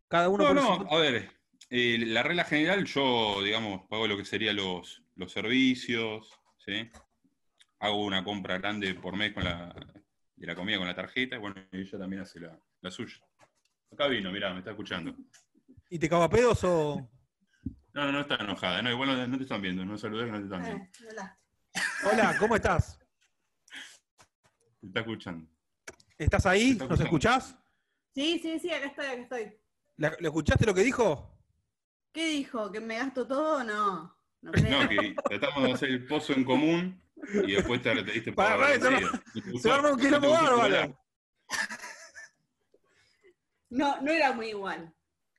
Cada 0.07 0.29
uno 0.29 0.43
No, 0.43 0.53
no, 0.53 0.77
su- 0.77 0.95
a 0.95 0.97
ver, 0.99 1.31
eh, 1.69 1.97
la 2.07 2.23
regla 2.23 2.43
general, 2.43 2.85
yo, 2.85 3.41
digamos, 3.43 3.87
pago 3.87 4.07
lo 4.07 4.17
que 4.17 4.25
serían 4.25 4.55
los, 4.55 5.01
los 5.15 5.31
servicios, 5.31 6.29
¿sí? 6.57 6.89
Hago 7.79 8.03
una 8.05 8.23
compra 8.23 8.57
grande 8.57 8.93
por 8.95 9.15
mes 9.15 9.33
con 9.33 9.43
la, 9.43 9.73
de 10.35 10.47
la 10.47 10.55
comida 10.55 10.77
con 10.77 10.87
la 10.87 10.95
tarjeta, 10.95 11.35
y 11.35 11.39
bueno, 11.39 11.55
ella 11.71 11.97
también 11.99 12.21
hace 12.21 12.39
la, 12.39 12.57
la 12.81 12.91
suya. 12.91 13.17
Acá 13.91 14.07
vino, 14.07 14.31
mirá, 14.31 14.51
me 14.53 14.59
está 14.59 14.71
escuchando. 14.71 15.15
¿Y 15.89 15.99
te 15.99 16.09
cago 16.09 16.23
a 16.23 16.29
pedos 16.29 16.63
o.? 16.63 17.07
No, 17.93 18.11
no 18.11 18.21
está 18.21 18.35
enojada, 18.35 18.81
no, 18.81 18.89
igual 18.89 19.09
no, 19.09 19.27
no 19.27 19.37
te 19.37 19.43
están 19.43 19.61
viendo, 19.61 19.85
no 19.85 19.97
saludé 19.97 20.25
que 20.25 20.31
no 20.31 20.37
te 20.39 20.43
están 20.45 20.63
viendo. 20.63 20.85
Hola, 22.11 22.35
¿cómo 22.39 22.55
estás? 22.55 22.99
Te 24.81 24.87
está 24.87 24.99
escuchando. 25.01 25.47
¿Estás 26.17 26.45
ahí? 26.45 26.71
Está 26.71 26.87
¿Nos 26.87 26.99
escuchás? 26.99 27.55
Sí, 28.15 28.39
sí, 28.39 28.59
sí, 28.59 28.71
acá 28.71 28.87
estoy, 28.87 29.05
acá 29.05 29.21
estoy. 29.21 29.57
¿La- 29.97 30.15
¿Lo 30.19 30.27
escuchaste 30.29 30.65
lo 30.65 30.73
que 30.73 30.81
dijo? 30.83 31.37
¿Qué 32.11 32.25
dijo? 32.29 32.71
¿Que 32.71 32.79
me 32.79 32.97
gasto 32.97 33.27
todo 33.27 33.57
o 33.59 33.63
no? 33.63 34.17
No 34.41 34.51
creo. 34.51 34.83
No, 34.83 34.89
que 34.89 35.15
tratamos 35.29 35.63
de 35.63 35.71
hacer 35.73 35.89
el 35.89 36.05
pozo 36.07 36.33
en 36.33 36.43
común 36.43 37.01
y 37.45 37.53
después 37.53 37.81
te, 37.81 37.93
te 38.03 38.11
diste 38.11 38.33
Pará, 38.33 38.55
por 38.55 38.65
pará, 38.65 38.73
se 38.73 38.79
te 38.79 39.41
se 39.41 39.51
gustó- 39.51 39.73
arma 39.73 39.89
un 39.91 39.95
no 39.95 39.97
te 39.97 40.03
quilombo 40.03 40.27
gustó 40.29 40.45
tu 40.45 40.51
bárbaro. 40.51 40.71
palabra. 40.73 40.99
No, 43.69 44.01
no 44.01 44.11
era 44.11 44.31
muy 44.33 44.49
igual. 44.49 44.93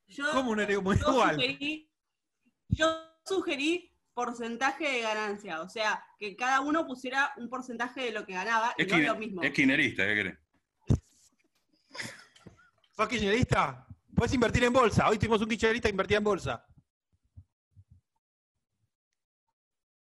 Yo, 0.07 0.25
¿Cómo 0.33 0.55
no 0.57 0.63
era 0.63 0.81
muy 0.81 0.97
yo 0.99 1.11
igual? 1.11 1.35
Sugerí, 1.35 1.91
yo 2.75 2.87
sugerí 3.25 3.91
porcentaje 4.13 4.89
de 4.89 5.01
ganancia, 5.01 5.61
o 5.63 5.69
sea, 5.69 6.05
que 6.19 6.37
cada 6.37 6.61
uno 6.61 6.87
pusiera 6.87 7.33
un 7.37 7.49
porcentaje 7.49 8.03
de 8.03 8.13
lo 8.13 8.25
que 8.25 8.35
ganaba 8.35 8.75
y 8.79 8.83
Es, 8.83 8.89
no 8.89 8.97
es 8.99 9.07
lo 9.07 9.17
mismo. 9.17 9.43
es 9.43 9.53
kirchnerista, 9.53 10.07
¿qué 10.07 10.15
querés? 10.15 10.39
¿Sos 12.97 13.09
kirchnerista? 13.09 13.87
Puedes 14.15 14.33
invertir 14.35 14.63
en 14.65 14.73
bolsa. 14.73 15.09
Hoy 15.09 15.19
tuvimos 15.19 15.41
un 15.41 15.49
kirchnerista 15.49 15.89
que 15.89 15.93
invertía 15.93 16.19
en 16.19 16.25
bolsa. 16.25 16.65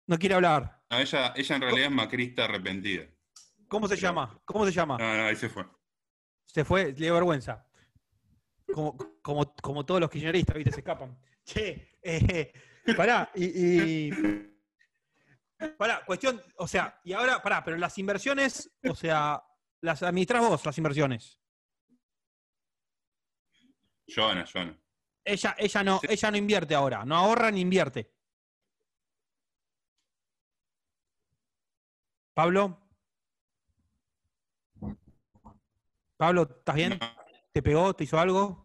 No 0.06 0.18
quiere 0.18 0.34
hablar. 0.34 0.82
No, 0.90 0.98
ella, 0.98 1.32
ella 1.36 1.56
en 1.56 1.62
realidad 1.62 1.86
es 1.86 1.92
macrista 1.92 2.44
arrepentida. 2.44 3.04
¿Cómo 3.68 3.86
se 3.86 3.96
llama? 3.96 4.40
¿Cómo 4.44 4.64
se 4.64 4.72
llama? 4.72 4.96
No, 4.98 5.16
no, 5.16 5.24
ahí 5.24 5.36
se 5.36 5.48
fue. 5.48 5.64
Se 6.46 6.64
fue, 6.64 6.86
le 6.86 6.92
dio 6.94 7.14
vergüenza. 7.14 7.64
Como, 8.72 8.96
como, 9.22 9.54
como 9.62 9.84
todos 9.86 10.00
los 10.00 10.10
kirchneristas, 10.10 10.56
¿viste? 10.56 10.72
Se 10.72 10.80
escapan. 10.80 11.18
Che, 11.44 11.98
eh, 12.02 12.52
pará, 12.96 13.30
y, 13.34 13.44
y- 14.06 14.50
Pará, 15.76 16.02
cuestión, 16.06 16.42
o 16.56 16.66
sea, 16.66 16.98
y 17.04 17.12
ahora, 17.12 17.42
pará, 17.42 17.62
pero 17.62 17.76
las 17.76 17.98
inversiones, 17.98 18.70
o 18.88 18.94
sea, 18.94 19.42
las 19.82 20.02
administrás 20.02 20.40
vos, 20.48 20.64
las 20.64 20.78
inversiones. 20.78 21.38
Joana, 24.08 24.46
Joana. 24.50 24.78
Ella, 25.22 25.54
ella 25.58 25.84
no, 25.84 26.00
ella 26.08 26.30
no 26.30 26.36
invierte 26.38 26.74
ahora, 26.74 27.04
no 27.04 27.14
ahorra 27.14 27.50
ni 27.50 27.60
invierte. 27.60 28.10
Pablo. 32.34 32.80
Pablo, 36.16 36.42
¿estás 36.58 36.74
bien? 36.74 36.98
¿Te 37.52 37.62
pegó? 37.62 37.94
¿Te 37.94 38.04
hizo 38.04 38.18
algo? 38.18 38.64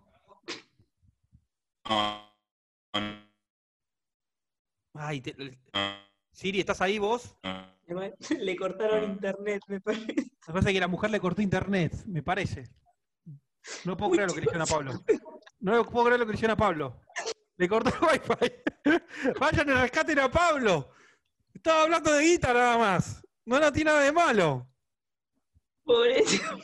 Ay, 4.94 5.22
te- 5.22 5.60
Siri, 6.32 6.60
¿estás 6.60 6.82
ahí 6.82 6.99
vos? 6.99 7.36
Le 8.40 8.56
cortaron 8.56 9.03
internet, 9.03 9.62
me 9.68 9.82
parece. 9.82 10.06
Me 10.48 10.53
parece 10.53 10.74
que 10.74 10.80
la 10.80 10.88
mujer 10.88 11.12
le 11.12 11.20
cortó 11.20 11.41
internet, 11.41 11.94
me 12.07 12.24
parece. 12.24 12.70
No 13.84 13.98
puedo 13.98 14.12
creer 14.12 14.28
lo 14.28 14.34
que 14.36 14.41
le 14.41 14.45
hicieron 14.45 14.62
a 14.62 14.66
Pablo. 14.66 14.94
No 15.60 15.84
puedo 15.86 16.06
creer 16.06 16.20
lo 16.20 16.26
que 16.26 16.32
le 16.34 16.36
hicieron 16.38 16.53
a 16.53 16.57
Pablo. 16.57 17.02
Le 17.57 17.68
cortó 17.70 17.90
el 17.90 18.20
wifi. 18.20 18.53
Vayan 19.40 19.70
y 19.70 19.74
rescaten 19.74 20.20
a 20.20 20.30
Pablo. 20.30 20.91
Estaba 21.53 21.84
hablando 21.84 22.12
de 22.14 22.24
guita 22.24 22.53
nada 22.53 22.78
más. 22.78 23.24
No, 23.45 23.60
no 23.60 23.72
tiene 23.72 23.91
nada 23.91 24.03
de 24.03 24.12
malo. 24.12 24.68
Pobrecito. 25.86 26.57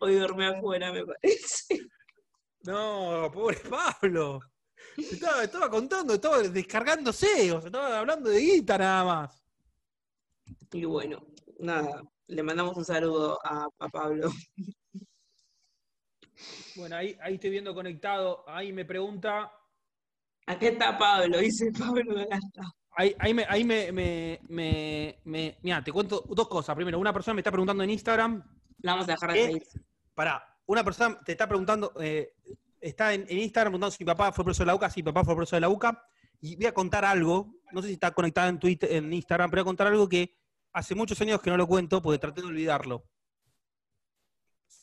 Hoy 0.00 0.14
duerme 0.14 0.46
afuera, 0.46 0.92
me 0.92 1.04
parece. 1.04 1.78
No, 2.62 3.30
pobre 3.32 3.58
Pablo. 3.58 4.40
Estaba, 4.96 5.44
estaba 5.44 5.70
contando, 5.70 6.14
estaba 6.14 6.38
descargándose, 6.42 7.52
o 7.52 7.60
sea, 7.60 7.66
estaba 7.68 7.98
hablando 7.98 8.30
de 8.30 8.40
guita 8.40 8.78
nada 8.78 9.04
más. 9.04 9.44
Y 10.72 10.84
bueno, 10.84 11.24
nada, 11.60 12.02
le 12.26 12.42
mandamos 12.42 12.76
un 12.76 12.84
saludo 12.84 13.38
a, 13.44 13.66
a 13.78 13.88
Pablo. 13.88 14.30
Bueno, 16.76 16.96
ahí, 16.96 17.16
ahí 17.20 17.34
estoy 17.34 17.50
viendo 17.50 17.74
conectado. 17.74 18.44
Ahí 18.48 18.72
me 18.72 18.84
pregunta. 18.84 19.52
Acá 20.46 20.66
está 20.66 20.96
Pablo, 20.96 21.38
dice 21.38 21.70
Pablo, 21.78 22.20
está. 22.20 22.62
Ahí, 23.00 23.14
ahí 23.20 23.32
me, 23.32 23.46
ahí 23.48 23.62
me, 23.62 23.92
me, 23.92 24.40
me, 24.48 25.20
me- 25.22 25.56
Mira, 25.62 25.84
te 25.84 25.92
cuento 25.92 26.24
dos 26.28 26.48
cosas. 26.48 26.74
Primero, 26.74 26.98
una 26.98 27.12
persona 27.12 27.34
me 27.34 27.42
está 27.42 27.52
preguntando 27.52 27.84
en 27.84 27.90
Instagram. 27.90 28.42
La 28.78 28.92
vamos 28.94 29.08
a 29.08 29.12
dejar 29.12 29.32
de 29.32 29.38
¿Qué? 29.38 29.44
seguir. 29.46 29.62
Pará, 30.14 30.42
una 30.66 30.82
persona 30.82 31.16
te 31.24 31.30
está 31.30 31.46
preguntando, 31.46 31.92
eh, 32.00 32.34
está 32.80 33.14
en, 33.14 33.24
en 33.28 33.38
Instagram 33.38 33.70
preguntando 33.74 33.92
si 33.92 34.02
mi 34.02 34.06
papá 34.06 34.32
fue 34.32 34.44
profesor 34.44 34.66
de 34.66 34.72
la 34.72 34.74
UCA, 34.74 34.90
si 34.90 35.00
mi 35.00 35.04
papá 35.04 35.24
fue 35.24 35.36
profesor 35.36 35.58
de 35.58 35.60
la 35.60 35.68
UCA, 35.68 36.04
Y 36.40 36.56
voy 36.56 36.66
a 36.66 36.74
contar 36.74 37.04
algo, 37.04 37.54
no 37.70 37.82
sé 37.82 37.86
si 37.86 37.94
está 37.94 38.10
conectada 38.10 38.48
en 38.48 38.58
Twitter, 38.58 38.90
en 38.92 39.12
Instagram, 39.12 39.48
pero 39.48 39.62
voy 39.62 39.68
a 39.68 39.70
contar 39.70 39.86
algo 39.86 40.08
que 40.08 40.36
hace 40.72 40.96
muchos 40.96 41.20
años 41.20 41.40
que 41.40 41.50
no 41.50 41.56
lo 41.56 41.68
cuento 41.68 42.02
porque 42.02 42.18
traté 42.18 42.40
de 42.40 42.48
olvidarlo. 42.48 43.04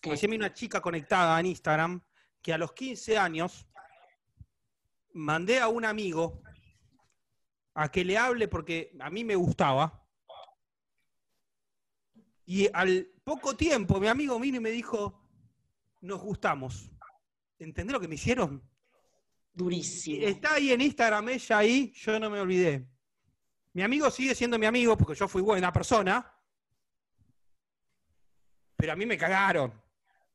Recién 0.03 0.31
vi 0.31 0.37
una 0.37 0.53
chica 0.53 0.79
conectada 0.81 1.37
en 1.41 1.47
Instagram 1.47 2.01
que 2.41 2.53
a 2.53 2.57
los 2.57 2.71
15 2.71 3.17
años 3.17 3.67
mandé 5.13 5.59
a 5.59 5.67
un 5.67 5.83
amigo 5.83 6.41
a 7.75 7.91
que 7.91 8.03
le 8.05 8.17
hable 8.17 8.47
porque 8.47 8.95
a 8.99 9.09
mí 9.09 9.23
me 9.23 9.35
gustaba. 9.35 10.01
Y 12.45 12.69
al 12.73 13.07
poco 13.23 13.55
tiempo 13.55 13.99
mi 13.99 14.07
amigo 14.07 14.39
vino 14.39 14.57
y 14.57 14.61
me 14.61 14.71
dijo, 14.71 15.21
nos 16.01 16.21
gustamos. 16.21 16.89
¿Entendés 17.59 17.93
lo 17.93 17.99
que 17.99 18.07
me 18.07 18.15
hicieron? 18.15 18.63
Durísimo. 19.53 20.25
Está 20.25 20.55
ahí 20.55 20.71
en 20.71 20.81
Instagram 20.81 21.29
ella 21.29 21.57
ahí, 21.57 21.91
yo 21.93 22.19
no 22.19 22.29
me 22.29 22.39
olvidé. 22.39 22.87
Mi 23.73 23.83
amigo 23.83 24.09
sigue 24.09 24.35
siendo 24.35 24.57
mi 24.57 24.65
amigo 24.65 24.97
porque 24.97 25.15
yo 25.15 25.27
fui 25.27 25.41
buena 25.41 25.71
persona. 25.71 26.33
Pero 28.77 28.93
a 28.93 28.95
mí 28.95 29.05
me 29.05 29.17
cagaron. 29.17 29.73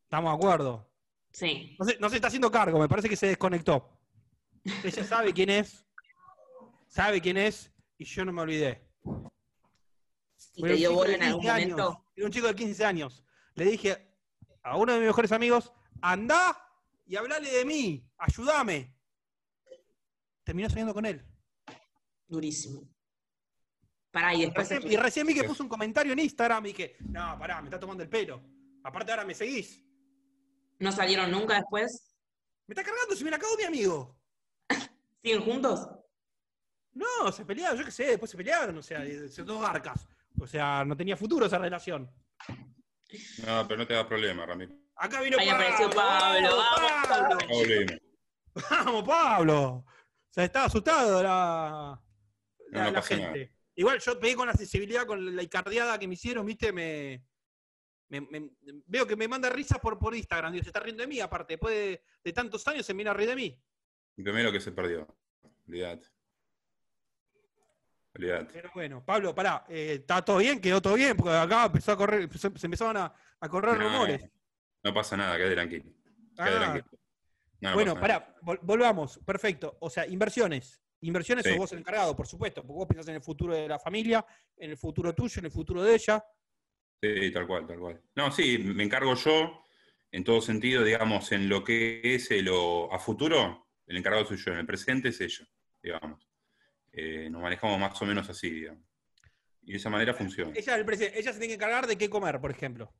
¿Estamos 0.04 0.30
de 0.32 0.36
acuerdo? 0.36 0.90
Sí. 1.32 1.76
No 1.78 1.86
se, 1.86 1.98
no 1.98 2.10
se 2.10 2.16
está 2.16 2.28
haciendo 2.28 2.50
cargo, 2.50 2.78
me 2.78 2.88
parece 2.88 3.08
que 3.08 3.16
se 3.16 3.28
desconectó. 3.28 3.96
Ella 4.84 5.04
sabe 5.04 5.32
quién 5.32 5.48
es, 5.48 5.86
sabe 6.90 7.20
quién 7.20 7.36
es, 7.36 7.72
y 7.96 8.04
yo 8.04 8.24
no 8.24 8.32
me 8.32 8.42
olvidé. 8.42 8.86
¿Y 10.54 10.62
te 10.62 10.70
un 10.72 10.76
dio 10.76 10.88
chico 10.90 10.94
bola 10.94 11.08
de 11.10 11.14
en 11.14 11.22
algún 11.22 11.40
15 11.42 11.50
años, 11.50 11.78
momento? 11.78 12.04
Era 12.16 12.26
un 12.26 12.32
chico 12.32 12.46
de 12.48 12.54
15 12.54 12.84
años. 12.84 13.24
Le 13.54 13.64
dije 13.64 14.14
a 14.62 14.76
uno 14.76 14.92
de 14.92 14.98
mis 14.98 15.06
mejores 15.06 15.32
amigos, 15.32 15.72
anda 16.02 16.56
y 17.06 17.16
hablale 17.16 17.50
de 17.50 17.64
mí, 17.64 18.06
ayúdame. 18.18 18.94
Terminó 20.44 20.68
saliendo 20.68 20.92
con 20.92 21.06
él. 21.06 21.24
Durísimo. 22.26 22.88
Pará, 24.10 24.34
y 24.34 24.42
después. 24.42 24.68
Recién- 24.68 24.92
y 24.92 24.96
recién 24.96 25.26
vi 25.26 25.34
que 25.34 25.44
puso 25.44 25.62
un 25.62 25.68
comentario 25.68 26.12
en 26.12 26.18
Instagram 26.18 26.66
y 26.66 26.68
dije, 26.70 26.96
no, 27.00 27.38
pará, 27.38 27.60
me 27.60 27.68
está 27.68 27.78
tomando 27.78 28.02
el 28.02 28.08
pelo. 28.08 28.42
Aparte 28.82 29.12
ahora 29.12 29.24
me 29.24 29.34
seguís. 29.34 29.84
¿No 30.80 30.90
salieron 30.90 31.30
nunca 31.30 31.54
después? 31.56 32.16
Me 32.66 32.72
está 32.72 32.82
cargando, 32.82 33.14
si 33.14 33.22
me 33.24 33.30
la 33.30 33.36
acabó 33.36 33.56
mi 33.56 33.64
amigo. 33.64 34.18
¿Siguen 35.22 35.42
juntos? 35.42 35.86
No, 36.92 37.30
se 37.32 37.44
pelearon, 37.44 37.78
yo 37.78 37.84
qué 37.84 37.90
sé, 37.90 38.04
después 38.06 38.30
se 38.30 38.36
pelearon, 38.36 38.76
o 38.76 38.82
sea, 38.82 39.04
y- 39.04 39.28
se 39.28 39.42
dos 39.44 39.60
garcas. 39.62 40.06
O 40.40 40.46
sea, 40.46 40.84
no 40.84 40.96
tenía 40.96 41.16
futuro 41.16 41.46
esa 41.46 41.58
relación. 41.58 42.10
No, 43.46 43.66
pero 43.66 43.78
no 43.78 43.86
te 43.86 43.94
da 43.94 44.06
problema, 44.08 44.46
Ramiro. 44.46 44.74
Acá 44.96 45.20
vino 45.20 45.36
Ahí 45.38 45.48
Pablo. 45.48 45.62
apareció 45.64 45.90
Pablo, 45.90 46.56
¡Vamos, 46.56 47.08
Pablo! 47.08 47.38
No 47.48 47.54
volvemos. 47.54 47.92
¡Vamos, 48.70 49.04
Pablo! 49.04 49.62
O 49.66 50.32
sea, 50.32 50.44
estaba 50.44 50.66
asustado 50.66 51.22
la, 51.22 52.00
No, 52.70 52.78
la, 52.78 52.84
no 52.84 52.90
la 52.92 53.00
pasa 53.00 53.16
gente. 53.16 53.52
Igual 53.74 53.98
yo 54.00 54.20
pegué 54.20 54.36
con 54.36 54.46
la 54.46 54.54
sensibilidad, 54.54 55.06
con 55.06 55.34
la 55.34 55.42
icardiada 55.42 55.98
que 55.98 56.06
me 56.06 56.14
hicieron, 56.14 56.44
¿viste? 56.46 56.72
Me, 56.72 57.24
me- 58.08 58.20
me- 58.20 58.50
veo 58.86 59.06
que 59.06 59.16
me 59.16 59.26
manda 59.28 59.48
risas 59.48 59.78
por, 59.78 59.98
por 59.98 60.14
Instagram. 60.14 60.52
Digo, 60.52 60.62
se 60.64 60.68
está 60.70 60.80
riendo 60.80 61.02
de 61.02 61.06
mí, 61.08 61.20
aparte. 61.20 61.54
Después 61.54 61.74
de, 61.74 62.02
de 62.22 62.32
tantos 62.32 62.66
años 62.68 62.84
se 62.84 62.92
viene 62.92 63.10
a 63.10 63.14
reír 63.14 63.28
de 63.30 63.36
mí. 63.36 63.60
El 64.16 64.24
primero 64.24 64.52
que 64.52 64.60
se 64.60 64.72
perdió. 64.72 65.06
Olvídate. 65.66 66.08
Pero 68.12 68.70
bueno, 68.74 69.04
Pablo, 69.04 69.34
pará, 69.34 69.64
eh, 69.68 69.98
¿está 70.00 70.24
todo 70.24 70.38
bien? 70.38 70.60
¿Quedó 70.60 70.82
todo 70.82 70.94
bien? 70.94 71.16
Porque 71.16 71.32
acá 71.32 71.66
empezó 71.66 71.92
a 71.92 71.96
correr, 71.96 72.28
se 72.38 72.48
empezaban 72.66 72.96
a, 72.96 73.14
a 73.40 73.48
correr 73.48 73.78
No, 73.78 73.84
rumores. 73.88 74.22
No 74.82 74.92
pasa 74.92 75.16
nada, 75.16 75.36
quédate 75.36 75.54
tranquilo. 75.54 75.84
Quédate 76.36 76.56
Ah, 76.56 76.58
tranquilo. 76.58 76.84
No, 77.60 77.68
no 77.70 77.74
bueno, 77.74 78.00
pará, 78.00 78.34
vol- 78.42 78.58
volvamos. 78.62 79.20
Perfecto. 79.24 79.76
O 79.80 79.88
sea, 79.90 80.06
inversiones. 80.06 80.82
Inversiones 81.02 81.44
Sí. 81.44 81.50
sos 81.50 81.58
vos 81.58 81.72
el 81.72 81.78
encargado, 81.78 82.14
por 82.16 82.26
supuesto, 82.26 82.62
porque 82.62 82.76
vos 82.78 82.86
pensás 82.86 83.08
en 83.08 83.14
el 83.16 83.22
futuro 83.22 83.54
de 83.54 83.68
la 83.68 83.78
familia, 83.78 84.24
en 84.56 84.70
el 84.70 84.76
futuro 84.76 85.14
tuyo, 85.14 85.38
en 85.38 85.46
el 85.46 85.50
futuro 85.52 85.82
de 85.82 85.94
ella. 85.94 86.22
Sí, 87.02 87.30
tal 87.32 87.46
cual, 87.46 87.66
tal 87.66 87.78
cual. 87.78 88.02
No, 88.16 88.30
sí, 88.30 88.58
me 88.58 88.82
encargo 88.84 89.14
yo, 89.14 89.64
en 90.12 90.24
todo 90.24 90.42
sentido, 90.42 90.84
digamos, 90.84 91.32
en 91.32 91.48
lo 91.48 91.64
que 91.64 92.00
es 92.02 92.30
lo, 92.42 92.92
a 92.92 92.98
futuro, 92.98 93.68
el 93.86 93.96
encargado 93.96 94.26
soy 94.26 94.36
yo, 94.36 94.52
en 94.52 94.58
el 94.58 94.66
presente 94.66 95.08
es 95.08 95.20
ella, 95.22 95.46
digamos. 95.82 96.28
Eh, 96.92 97.28
nos 97.30 97.40
manejamos 97.42 97.78
más 97.78 98.00
o 98.00 98.04
menos 98.04 98.28
así, 98.28 98.50
digamos. 98.50 98.84
Y 99.62 99.72
de 99.72 99.76
esa 99.78 99.90
manera 99.90 100.14
funciona. 100.14 100.52
Ella, 100.56 100.76
el 100.76 100.88
ella 100.90 101.32
se 101.32 101.38
tiene 101.38 101.48
que 101.48 101.54
encargar 101.54 101.86
de 101.86 101.96
qué 101.96 102.08
comer, 102.10 102.40
por 102.40 102.50
ejemplo. 102.50 102.92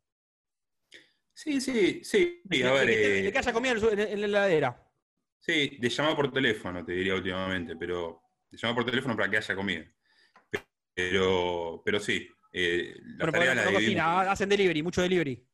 Sí, 1.32 1.60
sí, 1.60 2.04
sí. 2.04 2.40
De, 2.44 2.64
a 2.64 2.72
que- 2.72 2.78
ver, 2.78 2.86
de 2.86 2.92
que- 2.94 3.28
eh, 3.28 3.32
que 3.32 3.38
haya 3.38 3.52
comida 3.52 3.72
en, 3.72 4.20
la 4.20 4.26
heladera. 4.26 4.86
Sí, 5.40 5.78
de 5.80 5.88
llamar 5.88 6.14
por 6.16 6.30
teléfono, 6.32 6.84
te 6.84 6.92
diría 6.92 7.14
últimamente, 7.14 7.74
pero 7.76 8.20
de 8.50 8.58
llamar 8.58 8.74
por 8.76 8.84
teléfono 8.84 9.16
para 9.16 9.30
que 9.30 9.38
haya 9.38 9.54
comida. 9.56 9.84
Pero, 10.94 11.82
pero 11.84 11.98
sí, 11.98 12.28
eh, 12.52 12.94
la 13.16 13.24
Bueno, 13.24 13.32
tarea 13.32 13.32
porque 13.32 13.46
la 13.46 13.54
no 13.54 13.70
dividimos. 13.78 14.04
cocina, 14.04 14.32
hacen 14.32 14.48
delivery, 14.50 14.82
mucho 14.82 15.00
delivery. 15.02 15.46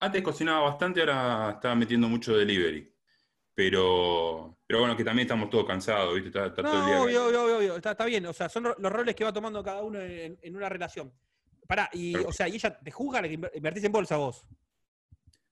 Antes 0.00 0.22
cocinaba 0.22 0.60
bastante, 0.70 1.00
ahora 1.00 1.52
estaba 1.54 1.74
metiendo 1.76 2.08
mucho 2.08 2.36
delivery. 2.36 2.92
Pero, 3.62 4.56
pero 4.66 4.80
bueno, 4.80 4.96
que 4.96 5.04
también 5.04 5.26
estamos 5.26 5.50
todos 5.50 5.66
cansados, 5.66 6.14
¿viste? 6.14 6.28
Está, 6.28 6.46
está 6.46 6.62
todo 6.62 6.80
el 6.80 6.86
día. 6.86 6.94
No, 6.96 7.02
obvio, 7.02 7.26
obvio, 7.26 7.44
obvio, 7.44 7.56
obvio. 7.58 7.76
Está, 7.76 7.90
está 7.90 8.06
bien. 8.06 8.24
O 8.24 8.32
sea, 8.32 8.48
son 8.48 8.62
los 8.64 8.90
roles 8.92 9.14
que 9.14 9.22
va 9.22 9.34
tomando 9.34 9.62
cada 9.62 9.82
uno 9.82 10.00
en, 10.00 10.38
en 10.40 10.56
una 10.56 10.70
relación. 10.70 11.12
Pará, 11.66 11.90
y, 11.92 12.16
o 12.16 12.32
sea, 12.32 12.48
y 12.48 12.54
ella 12.54 12.78
te 12.80 12.90
juzga 12.90 13.20
que 13.20 13.38
inver- 13.38 13.50
invertís 13.54 13.84
en 13.84 13.92
bolsa 13.92 14.16
vos. 14.16 14.46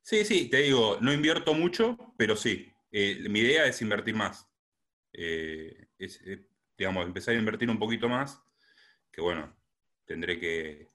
Sí, 0.01 0.25
sí, 0.25 0.49
te 0.49 0.63
digo, 0.63 0.97
no 1.03 1.13
invierto 1.13 1.53
mucho, 1.53 1.99
pero 2.17 2.35
sí. 2.35 2.73
Eh, 2.91 3.27
mi 3.29 3.41
idea 3.41 3.67
es 3.67 3.83
invertir 3.83 4.15
más. 4.15 4.49
Eh, 5.13 5.89
es, 5.99 6.23
eh, 6.25 6.49
digamos, 6.79 7.05
empezar 7.05 7.35
a 7.35 7.39
invertir 7.39 7.69
un 7.69 7.79
poquito 7.79 8.09
más, 8.09 8.41
que 9.13 9.21
bueno, 9.21 9.55
tendré 10.07 10.41
que 10.41 10.89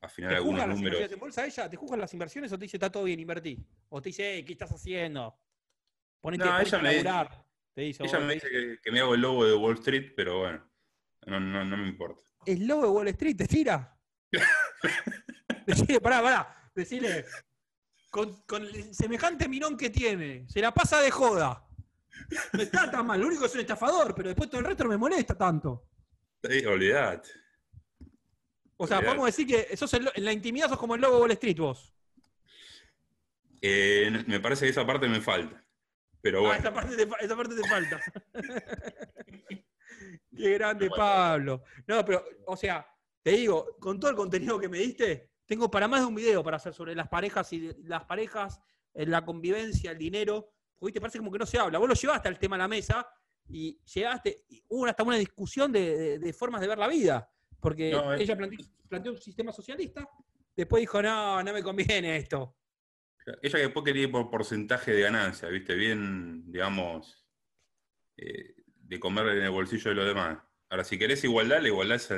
afinar 0.00 0.32
¿Te 0.32 0.36
algunos 0.38 0.58
las 0.58 0.68
números. 0.70 0.82
inversiones 0.98 1.12
en 1.12 1.20
bolsa 1.20 1.46
ella? 1.46 1.70
¿Te 1.70 1.76
juzgan 1.76 2.00
las 2.00 2.12
inversiones 2.14 2.50
o 2.50 2.58
te 2.58 2.64
dice 2.64 2.78
está 2.78 2.90
todo 2.90 3.04
bien, 3.04 3.20
invertí? 3.20 3.64
O 3.90 4.02
te 4.02 4.08
dice, 4.08 4.34
"Ey, 4.34 4.44
¿qué 4.44 4.54
estás 4.54 4.72
haciendo? 4.72 5.38
Ponete, 6.20 6.44
No, 6.44 6.50
ponete 6.52 6.68
ella 6.68 6.78
a 6.78 6.82
me- 6.82 6.92
laburar", 6.92 7.44
Te 7.74 7.80
dice, 7.82 8.04
Ella 8.04 8.18
"Oh, 8.18 8.22
me 8.22 8.34
dice 8.34 8.48
que, 8.50 8.78
que 8.82 8.90
me 8.90 9.00
hago 9.00 9.14
el 9.14 9.20
lobo 9.20 9.44
de 9.44 9.54
Wall 9.54 9.74
Street, 9.78 10.12
pero 10.16 10.40
bueno, 10.40 10.68
no, 11.26 11.38
no, 11.40 11.64
no 11.64 11.76
me 11.76 11.88
importa. 11.88 12.22
El 12.46 12.66
lobo 12.66 12.82
de 12.82 12.88
Wall 12.88 13.08
Street 13.08 13.36
te 13.36 13.46
tira. 13.46 13.96
Decile, 15.66 16.00
pará, 16.00 16.22
pará. 16.22 16.70
Decile. 16.74 17.24
Con, 18.10 18.42
con 18.46 18.64
el 18.64 18.94
semejante 18.94 19.48
mirón 19.48 19.76
que 19.76 19.90
tiene, 19.90 20.46
se 20.48 20.60
la 20.60 20.72
pasa 20.72 21.00
de 21.00 21.10
joda. 21.10 21.64
No 22.52 22.62
está 22.62 22.90
tan 22.90 23.06
mal, 23.06 23.20
lo 23.20 23.26
único 23.26 23.42
que 23.42 23.46
es 23.48 23.54
un 23.54 23.60
estafador, 23.60 24.14
pero 24.14 24.28
después 24.28 24.48
todo 24.50 24.60
el 24.60 24.66
resto 24.66 24.84
no 24.84 24.90
me 24.90 24.96
molesta 24.96 25.36
tanto. 25.36 25.84
Sí, 26.42 26.64
olvidate. 26.64 27.28
O 28.76 28.86
sea, 28.86 28.98
Olvidate. 28.98 29.04
podemos 29.06 29.26
decir 29.26 29.46
que 29.46 29.76
sos 29.76 29.92
el 29.94 30.10
en 30.14 30.24
la 30.24 30.32
intimidad 30.32 30.68
sos 30.68 30.78
como 30.78 30.94
el 30.94 31.00
lobo 31.00 31.16
de 31.16 31.20
Wall 31.22 31.30
Street 31.32 31.56
vos. 31.58 31.92
Eh, 33.60 34.24
me 34.26 34.40
parece 34.40 34.64
que 34.66 34.70
esa 34.70 34.86
parte 34.86 35.08
me 35.08 35.20
falta. 35.20 35.62
Pero 36.20 36.38
Ah, 36.38 36.42
bueno, 36.42 36.58
esa 36.58 36.72
parte 36.74 36.96
te, 36.96 37.06
fa- 37.06 37.16
esa 37.16 37.36
parte 37.36 37.54
te 37.54 37.68
falta. 37.68 38.00
Qué 40.36 40.50
grande, 40.54 40.88
Pablo. 40.90 41.62
No, 41.86 42.04
pero, 42.04 42.24
o 42.46 42.56
sea, 42.56 42.86
te 43.22 43.30
digo, 43.32 43.76
con 43.80 43.98
todo 43.98 44.10
el 44.10 44.16
contenido 44.16 44.58
que 44.58 44.68
me 44.68 44.78
diste, 44.78 45.30
tengo 45.46 45.70
para 45.70 45.88
más 45.88 46.00
de 46.00 46.06
un 46.06 46.14
video 46.14 46.42
para 46.44 46.56
hacer 46.56 46.72
sobre 46.74 46.94
las 46.94 47.08
parejas 47.08 47.52
y 47.52 47.72
las 47.84 48.04
parejas, 48.04 48.60
eh, 48.94 49.06
la 49.06 49.24
convivencia, 49.24 49.90
el 49.90 49.98
dinero. 49.98 50.52
Porque 50.78 50.92
te 50.92 51.00
parece 51.00 51.18
como 51.18 51.32
que 51.32 51.38
no 51.38 51.46
se 51.46 51.58
habla. 51.58 51.78
Vos 51.78 51.88
lo 51.88 51.94
llevaste 51.94 52.28
al 52.28 52.38
tema 52.38 52.54
a 52.54 52.60
la 52.60 52.68
mesa 52.68 53.08
y 53.48 53.80
llegaste, 53.94 54.44
y 54.48 54.62
hubo 54.68 54.86
hasta 54.86 55.02
una 55.02 55.16
discusión 55.16 55.72
de, 55.72 55.96
de- 55.96 56.18
de 56.20 56.32
formas 56.32 56.60
de 56.60 56.68
ver 56.68 56.78
la 56.78 56.86
vida. 56.86 57.28
Porque 57.60 57.90
No, 57.90 58.14
eh. 58.14 58.22
ella 58.22 58.36
planteó, 58.36 58.58
planteó 58.88 59.12
un 59.12 59.18
sistema 59.18 59.50
socialista, 59.52 60.08
después 60.54 60.80
dijo, 60.80 61.02
no, 61.02 61.42
no 61.42 61.52
me 61.52 61.62
conviene 61.62 62.16
esto. 62.16 62.54
Ella 63.42 63.58
después 63.58 63.84
quería 63.84 64.04
ir 64.04 64.10
por 64.10 64.30
porcentaje 64.30 64.92
de 64.92 65.02
ganancia, 65.02 65.48
¿viste? 65.48 65.74
Bien, 65.74 66.50
digamos, 66.50 67.26
eh, 68.16 68.54
de 68.66 69.00
comer 69.00 69.26
en 69.28 69.42
el 69.42 69.50
bolsillo 69.50 69.90
de 69.90 69.94
los 69.96 70.06
demás. 70.06 70.38
Ahora, 70.70 70.84
si 70.84 70.98
querés 70.98 71.24
igualdad, 71.24 71.62
la 71.62 71.68
igualdad 71.68 71.96
es 71.96 72.08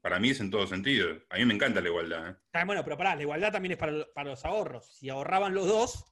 para 0.00 0.18
mí 0.18 0.30
es 0.30 0.40
en 0.40 0.50
todo 0.50 0.66
sentido. 0.66 1.20
A 1.28 1.36
mí 1.36 1.44
me 1.44 1.54
encanta 1.54 1.80
la 1.80 1.88
igualdad. 1.88 2.30
¿eh? 2.30 2.36
Ah, 2.54 2.64
bueno, 2.64 2.82
pero 2.82 2.96
pará, 2.96 3.14
la 3.14 3.22
igualdad 3.22 3.52
también 3.52 3.72
es 3.72 3.78
para, 3.78 4.06
para 4.14 4.30
los 4.30 4.44
ahorros. 4.44 4.86
Si 4.96 5.10
ahorraban 5.10 5.52
los 5.54 5.66
dos, 5.66 6.04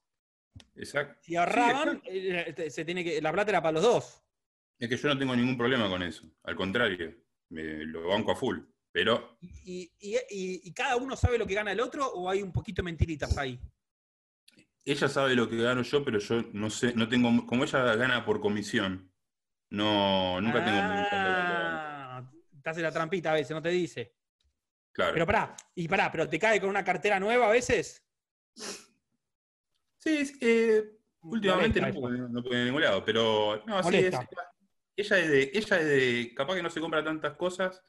Exacto. 0.76 1.18
si 1.22 1.36
ahorraban, 1.36 2.02
eh, 2.04 2.68
se 2.70 2.84
tiene 2.84 3.02
que, 3.04 3.22
la 3.22 3.32
plata 3.32 3.50
era 3.50 3.62
para 3.62 3.72
los 3.72 3.82
dos. 3.82 4.22
Es 4.78 4.88
que 4.88 4.96
yo 4.96 5.08
no 5.08 5.18
tengo 5.18 5.34
ningún 5.34 5.56
problema 5.56 5.88
con 5.88 6.02
eso. 6.02 6.24
Al 6.44 6.54
contrario, 6.56 7.14
me, 7.48 7.84
lo 7.84 8.08
banco 8.08 8.32
a 8.32 8.36
full. 8.36 8.58
Pero 8.92 9.36
Y, 9.40 9.90
y- 9.98 10.16
y- 10.30 10.60
y 10.64 10.72
cada 10.72 10.96
uno 10.96 11.14
sabe 11.16 11.38
lo 11.38 11.46
que 11.46 11.54
gana 11.54 11.72
el 11.72 11.80
otro 11.80 12.06
o 12.06 12.28
hay 12.28 12.42
un 12.42 12.52
poquito 12.52 12.80
de 12.82 12.84
mentiritas 12.84 13.36
ahí? 13.38 13.60
Ella 14.92 15.08
sabe 15.08 15.34
lo 15.34 15.48
que 15.48 15.56
gano 15.56 15.82
yo, 15.82 16.04
pero 16.04 16.18
yo 16.18 16.42
no 16.52 16.70
sé, 16.70 16.94
no 16.94 17.08
tengo, 17.08 17.46
como 17.46 17.64
ella 17.64 17.94
gana 17.96 18.24
por 18.24 18.40
comisión, 18.40 19.12
no, 19.70 20.40
nunca 20.40 20.64
tengo. 20.64 20.78
Ah, 20.80 22.30
te 22.62 22.70
hace 22.70 22.82
la 22.82 22.92
trampita 22.92 23.30
a 23.30 23.34
veces, 23.34 23.50
no 23.50 23.62
te 23.62 23.70
dice. 23.70 24.14
Claro. 24.92 25.12
Pero 25.12 25.26
pará, 25.26 25.56
y 25.74 25.86
pará, 25.88 26.10
pero 26.10 26.28
te 26.28 26.38
cae 26.38 26.60
con 26.60 26.70
una 26.70 26.84
cartera 26.84 27.20
nueva 27.20 27.46
a 27.48 27.52
veces. 27.52 28.04
Sí, 29.98 30.16
es- 30.18 30.34
eh, 30.40 30.98
últimamente 31.22 31.80
no, 31.80 31.88
Molesta 31.92 32.28
no 32.28 32.42
puedo 32.42 32.54
ir 32.56 32.62
a 32.62 32.64
ningún 32.64 32.82
lado, 32.82 33.04
pero 33.04 33.62
no, 33.66 33.82
sí, 33.82 33.96
es, 33.96 34.14
ella 34.96 35.18
es 35.18 35.28
de, 35.30 35.50
ella 35.54 35.80
es 35.80 35.86
de, 35.86 36.32
capaz 36.34 36.54
que 36.56 36.62
no 36.62 36.70
se 36.70 36.80
compra 36.80 37.04
tantas 37.04 37.34
cosas, 37.36 37.84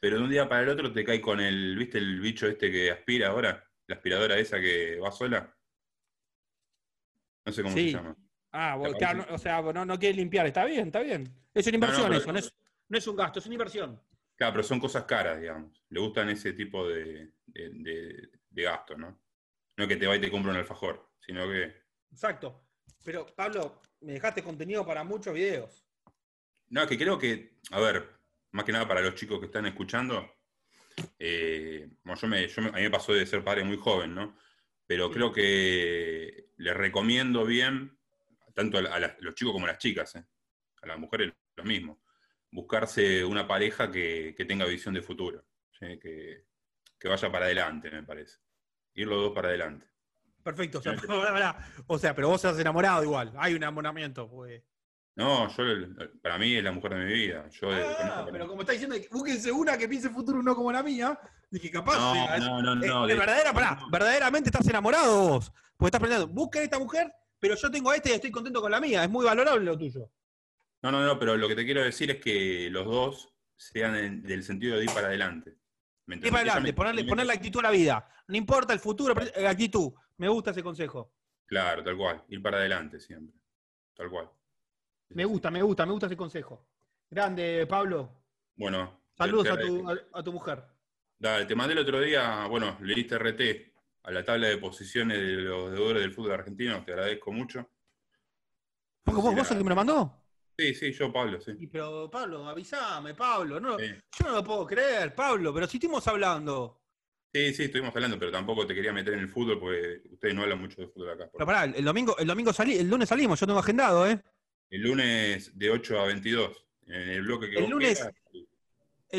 pero 0.00 0.16
de 0.18 0.24
un 0.24 0.30
día 0.30 0.48
para 0.48 0.62
el 0.62 0.68
otro 0.68 0.92
te 0.92 1.04
cae 1.04 1.20
con 1.20 1.40
el, 1.40 1.76
¿viste 1.76 1.98
el 1.98 2.20
bicho 2.20 2.46
este 2.46 2.70
que 2.70 2.90
aspira 2.90 3.28
ahora? 3.28 3.68
La 3.86 3.96
aspiradora 3.96 4.38
esa 4.38 4.60
que 4.60 4.98
va 4.98 5.10
sola. 5.12 5.54
No 7.44 7.52
sé 7.52 7.62
cómo 7.62 7.74
Sí. 7.74 7.90
se 7.90 7.96
llama. 7.96 8.16
Ah, 8.52 8.76
vos- 8.76 8.94
claro, 8.96 9.24
no- 9.28 9.34
o 9.34 9.38
sea, 9.38 9.60
no, 9.62 9.84
no 9.84 9.98
quiere 9.98 10.16
limpiar, 10.16 10.46
está 10.46 10.64
bien, 10.64 10.86
está 10.88 11.00
bien. 11.00 11.22
Es 11.54 11.66
una 11.66 11.78
No, 11.78 11.86
no, 11.86 11.86
inversión 11.86 12.08
pero- 12.08 12.20
eso, 12.20 12.32
no 12.32 12.38
es, 12.38 12.54
no 12.88 12.98
es 12.98 13.06
un 13.06 13.16
gasto, 13.16 13.38
es 13.38 13.46
una 13.46 13.54
inversión. 13.54 14.02
Claro, 14.36 14.52
pero 14.54 14.62
son 14.62 14.80
cosas 14.80 15.04
caras, 15.04 15.40
digamos. 15.40 15.82
Le 15.88 16.00
gustan 16.00 16.28
ese 16.28 16.52
tipo 16.52 16.86
de, 16.88 17.32
de, 17.46 17.70
de- 17.70 18.28
de 18.50 18.62
gastos, 18.62 18.98
¿no? 18.98 19.18
No 19.76 19.88
que 19.88 19.96
te 19.96 20.06
va 20.06 20.16
y 20.16 20.20
te 20.20 20.30
compra 20.30 20.50
un 20.52 20.58
alfajor, 20.58 21.10
sino 21.20 21.48
que. 21.48 21.74
Exacto. 22.10 22.66
Pero, 23.04 23.26
Pablo, 23.34 23.80
me 24.00 24.12
dejaste 24.12 24.42
contenido 24.42 24.84
para 24.86 25.02
muchos 25.02 25.34
videos. 25.34 25.86
No, 26.68 26.86
que 26.86 26.96
creo 26.98 27.18
que, 27.18 27.58
a 27.70 27.80
ver, 27.80 28.08
más 28.52 28.64
que 28.64 28.72
nada 28.72 28.86
para 28.86 29.00
los 29.00 29.14
chicos 29.14 29.38
que 29.40 29.46
están 29.46 29.66
escuchando, 29.66 30.30
eh, 31.18 31.88
bueno, 32.04 32.20
yo 32.20 32.28
me, 32.28 32.48
yo 32.48 32.62
me- 32.62 32.68
a 32.68 32.72
mí 32.72 32.82
me 32.82 32.90
pasó 32.90 33.12
de 33.12 33.26
ser 33.26 33.42
padre 33.42 33.64
muy 33.64 33.76
joven, 33.78 34.14
¿no? 34.14 34.36
Pero 34.92 35.10
creo 35.10 35.32
que 35.32 36.50
les 36.58 36.76
recomiendo 36.76 37.46
bien, 37.46 37.96
tanto 38.54 38.76
a, 38.78 38.82
la- 38.82 38.94
a 38.94 39.00
las- 39.00 39.20
los 39.20 39.34
chicos 39.34 39.54
como 39.54 39.64
a 39.64 39.70
las 39.70 39.78
chicas, 39.78 40.14
¿eh? 40.16 40.24
a 40.82 40.86
las 40.86 40.98
mujeres 40.98 41.32
lo 41.56 41.64
mismo, 41.64 42.02
buscarse 42.50 43.24
una 43.24 43.46
pareja 43.48 43.90
que, 43.90 44.34
que 44.36 44.44
tenga 44.44 44.66
visión 44.66 44.92
de 44.94 45.00
futuro, 45.00 45.44
¿sí? 45.78 45.98
que, 45.98 46.44
que 46.98 47.08
vaya 47.08 47.32
para 47.32 47.46
adelante, 47.46 47.90
me 47.90 48.02
parece. 48.02 48.38
Ir 48.94 49.06
los 49.08 49.22
dos 49.22 49.32
para 49.32 49.48
adelante. 49.48 49.86
Perfecto. 50.42 50.78
O 50.78 50.82
sea. 50.82 50.94
O 51.86 51.98
sea, 51.98 52.14
pero 52.14 52.28
vos 52.28 52.44
estás 52.44 52.58
enamorado 52.60 53.02
igual. 53.02 53.32
Hay 53.38 53.52
un 53.52 53.58
enamoramiento. 53.58 54.28
Pues. 54.28 54.62
No, 55.14 55.48
yo, 55.54 55.62
para 56.22 56.38
mí 56.38 56.54
es 56.56 56.64
la 56.64 56.72
mujer 56.72 56.94
de 56.94 57.04
mi 57.04 57.12
vida. 57.12 57.46
Yo 57.50 57.68
Ah, 57.70 58.26
pero 58.30 58.46
como 58.48 58.62
está 58.62 58.72
diciendo, 58.72 58.96
búsquense 59.10 59.52
una 59.52 59.76
que 59.76 59.86
piense 59.88 60.08
futuro 60.08 60.42
no 60.42 60.54
como 60.54 60.72
la 60.72 60.82
mía. 60.82 61.18
Dije, 61.50 61.70
capaz. 61.70 61.98
No, 61.98 62.14
eh, 62.34 62.40
no, 62.40 62.62
no, 62.62 62.84
eh, 62.84 62.88
no, 62.88 63.06
de- 63.06 63.14
verdadera, 63.14 63.52
pará, 63.52 63.78
verdaderamente 63.90 64.48
estás 64.48 64.66
enamorado 64.68 65.28
vos. 65.28 65.52
Porque 65.76 65.88
estás 65.88 66.00
pensando, 66.00 66.28
busquen 66.28 66.62
esta 66.62 66.78
mujer, 66.78 67.12
pero 67.38 67.54
yo 67.56 67.70
tengo 67.70 67.90
a 67.90 67.96
esta 67.96 68.08
y 68.08 68.12
estoy 68.12 68.30
contento 68.30 68.62
con 68.62 68.70
la 68.70 68.80
mía. 68.80 69.04
Es 69.04 69.10
muy 69.10 69.24
valorable 69.24 69.64
lo 69.66 69.76
tuyo. 69.76 70.10
No, 70.80 70.90
no, 70.90 71.04
no, 71.04 71.18
pero 71.18 71.36
lo 71.36 71.46
que 71.46 71.56
te 71.56 71.64
quiero 71.66 71.82
decir 71.82 72.10
es 72.10 72.16
que 72.18 72.68
los 72.70 72.86
dos 72.86 73.34
sean 73.54 73.94
en- 73.96 74.22
del 74.22 74.42
sentido 74.42 74.78
de 74.78 74.84
ir 74.84 74.90
para 74.92 75.08
adelante. 75.08 75.58
¿Me 76.06 76.16
Ir 76.16 76.22
para 76.30 76.38
adelante, 76.38 76.72
ponerle, 76.72 77.02
me- 77.04 77.08
ponerle 77.10 77.32
actitud 77.34 77.60
a 77.60 77.64
la 77.64 77.70
vida. 77.70 78.08
No 78.28 78.36
importa 78.36 78.72
el 78.72 78.80
futuro, 78.80 79.14
pero, 79.14 79.30
eh, 79.36 79.46
actitud. 79.46 79.92
Me 80.16 80.28
gusta 80.28 80.52
ese 80.52 80.62
consejo. 80.62 81.12
Claro, 81.46 81.84
tal 81.84 81.96
cual. 81.98 82.24
Ir 82.28 82.40
para 82.42 82.56
adelante 82.56 82.98
siempre. 82.98 83.36
Tal 83.94 84.08
cual. 84.08 84.30
Me 85.14 85.24
gusta, 85.24 85.50
me 85.50 85.62
gusta, 85.62 85.86
me 85.86 85.92
gusta 85.92 86.06
ese 86.06 86.16
consejo. 86.16 86.66
Grande, 87.10 87.66
Pablo. 87.66 88.10
Bueno. 88.56 89.00
Saludos 89.16 89.48
a 89.48 89.58
tu, 89.58 89.84
a, 90.12 90.22
tu 90.22 90.32
mujer. 90.32 90.64
Dale, 91.18 91.44
te 91.44 91.54
mandé 91.54 91.74
el 91.74 91.80
otro 91.80 92.00
día, 92.00 92.46
bueno, 92.46 92.78
le 92.80 92.94
diste 92.94 93.18
RT 93.18 93.72
a 94.04 94.10
la 94.10 94.24
tabla 94.24 94.48
de 94.48 94.58
posiciones 94.58 95.18
de 95.18 95.36
los 95.42 95.70
deudores 95.70 96.02
del 96.02 96.12
fútbol 96.12 96.32
argentino, 96.32 96.82
te 96.84 96.92
agradezco 96.92 97.30
mucho. 97.30 97.68
¿Vos, 99.04 99.14
vos, 99.16 99.34
vos 99.34 99.50
el 99.50 99.58
que 99.58 99.64
me 99.64 99.70
lo 99.70 99.76
mandó? 99.76 100.22
Sí, 100.58 100.74
sí, 100.74 100.92
yo, 100.92 101.12
Pablo, 101.12 101.40
sí. 101.40 101.52
Pero, 101.70 102.10
Pablo, 102.10 102.48
avísame, 102.48 103.14
Pablo. 103.14 103.58
No, 103.60 103.78
Sí. 103.78 103.86
Yo 104.18 104.26
no 104.26 104.32
lo 104.32 104.44
puedo 104.44 104.66
creer, 104.66 105.14
Pablo, 105.14 105.52
pero 105.52 105.66
si 105.66 105.76
estuvimos 105.76 106.06
hablando. 106.08 106.80
Sí, 107.32 107.54
sí, 107.54 107.64
estuvimos 107.64 107.94
hablando, 107.94 108.18
pero 108.18 108.30
tampoco 108.30 108.66
te 108.66 108.74
quería 108.74 108.92
meter 108.92 109.14
en 109.14 109.20
el 109.20 109.28
fútbol 109.28 109.58
porque 109.58 110.02
ustedes 110.10 110.34
no 110.34 110.42
hablan 110.42 110.60
mucho 110.60 110.82
de 110.82 110.88
fútbol 110.88 111.10
acá. 111.10 111.30
Pero 111.32 111.46
pará, 111.46 111.64
el 111.64 111.84
domingo, 111.84 112.16
el 112.18 112.26
domingo 112.26 112.52
salí, 112.52 112.76
el 112.76 112.90
lunes 112.90 113.08
salimos, 113.08 113.40
yo 113.40 113.46
tengo 113.46 113.60
agendado, 113.60 114.06
¿eh? 114.06 114.22
El 114.72 114.80
lunes 114.82 115.56
de 115.58 115.70
8 115.70 116.00
a 116.00 116.06
22, 116.06 116.64
en 116.86 116.94
el 117.10 117.22
bloque 117.22 117.50
que 117.50 117.56
El 117.56 117.62
vos 117.64 117.70
lunes- 117.72 117.98
quieras, 117.98 118.14
El 118.32 118.46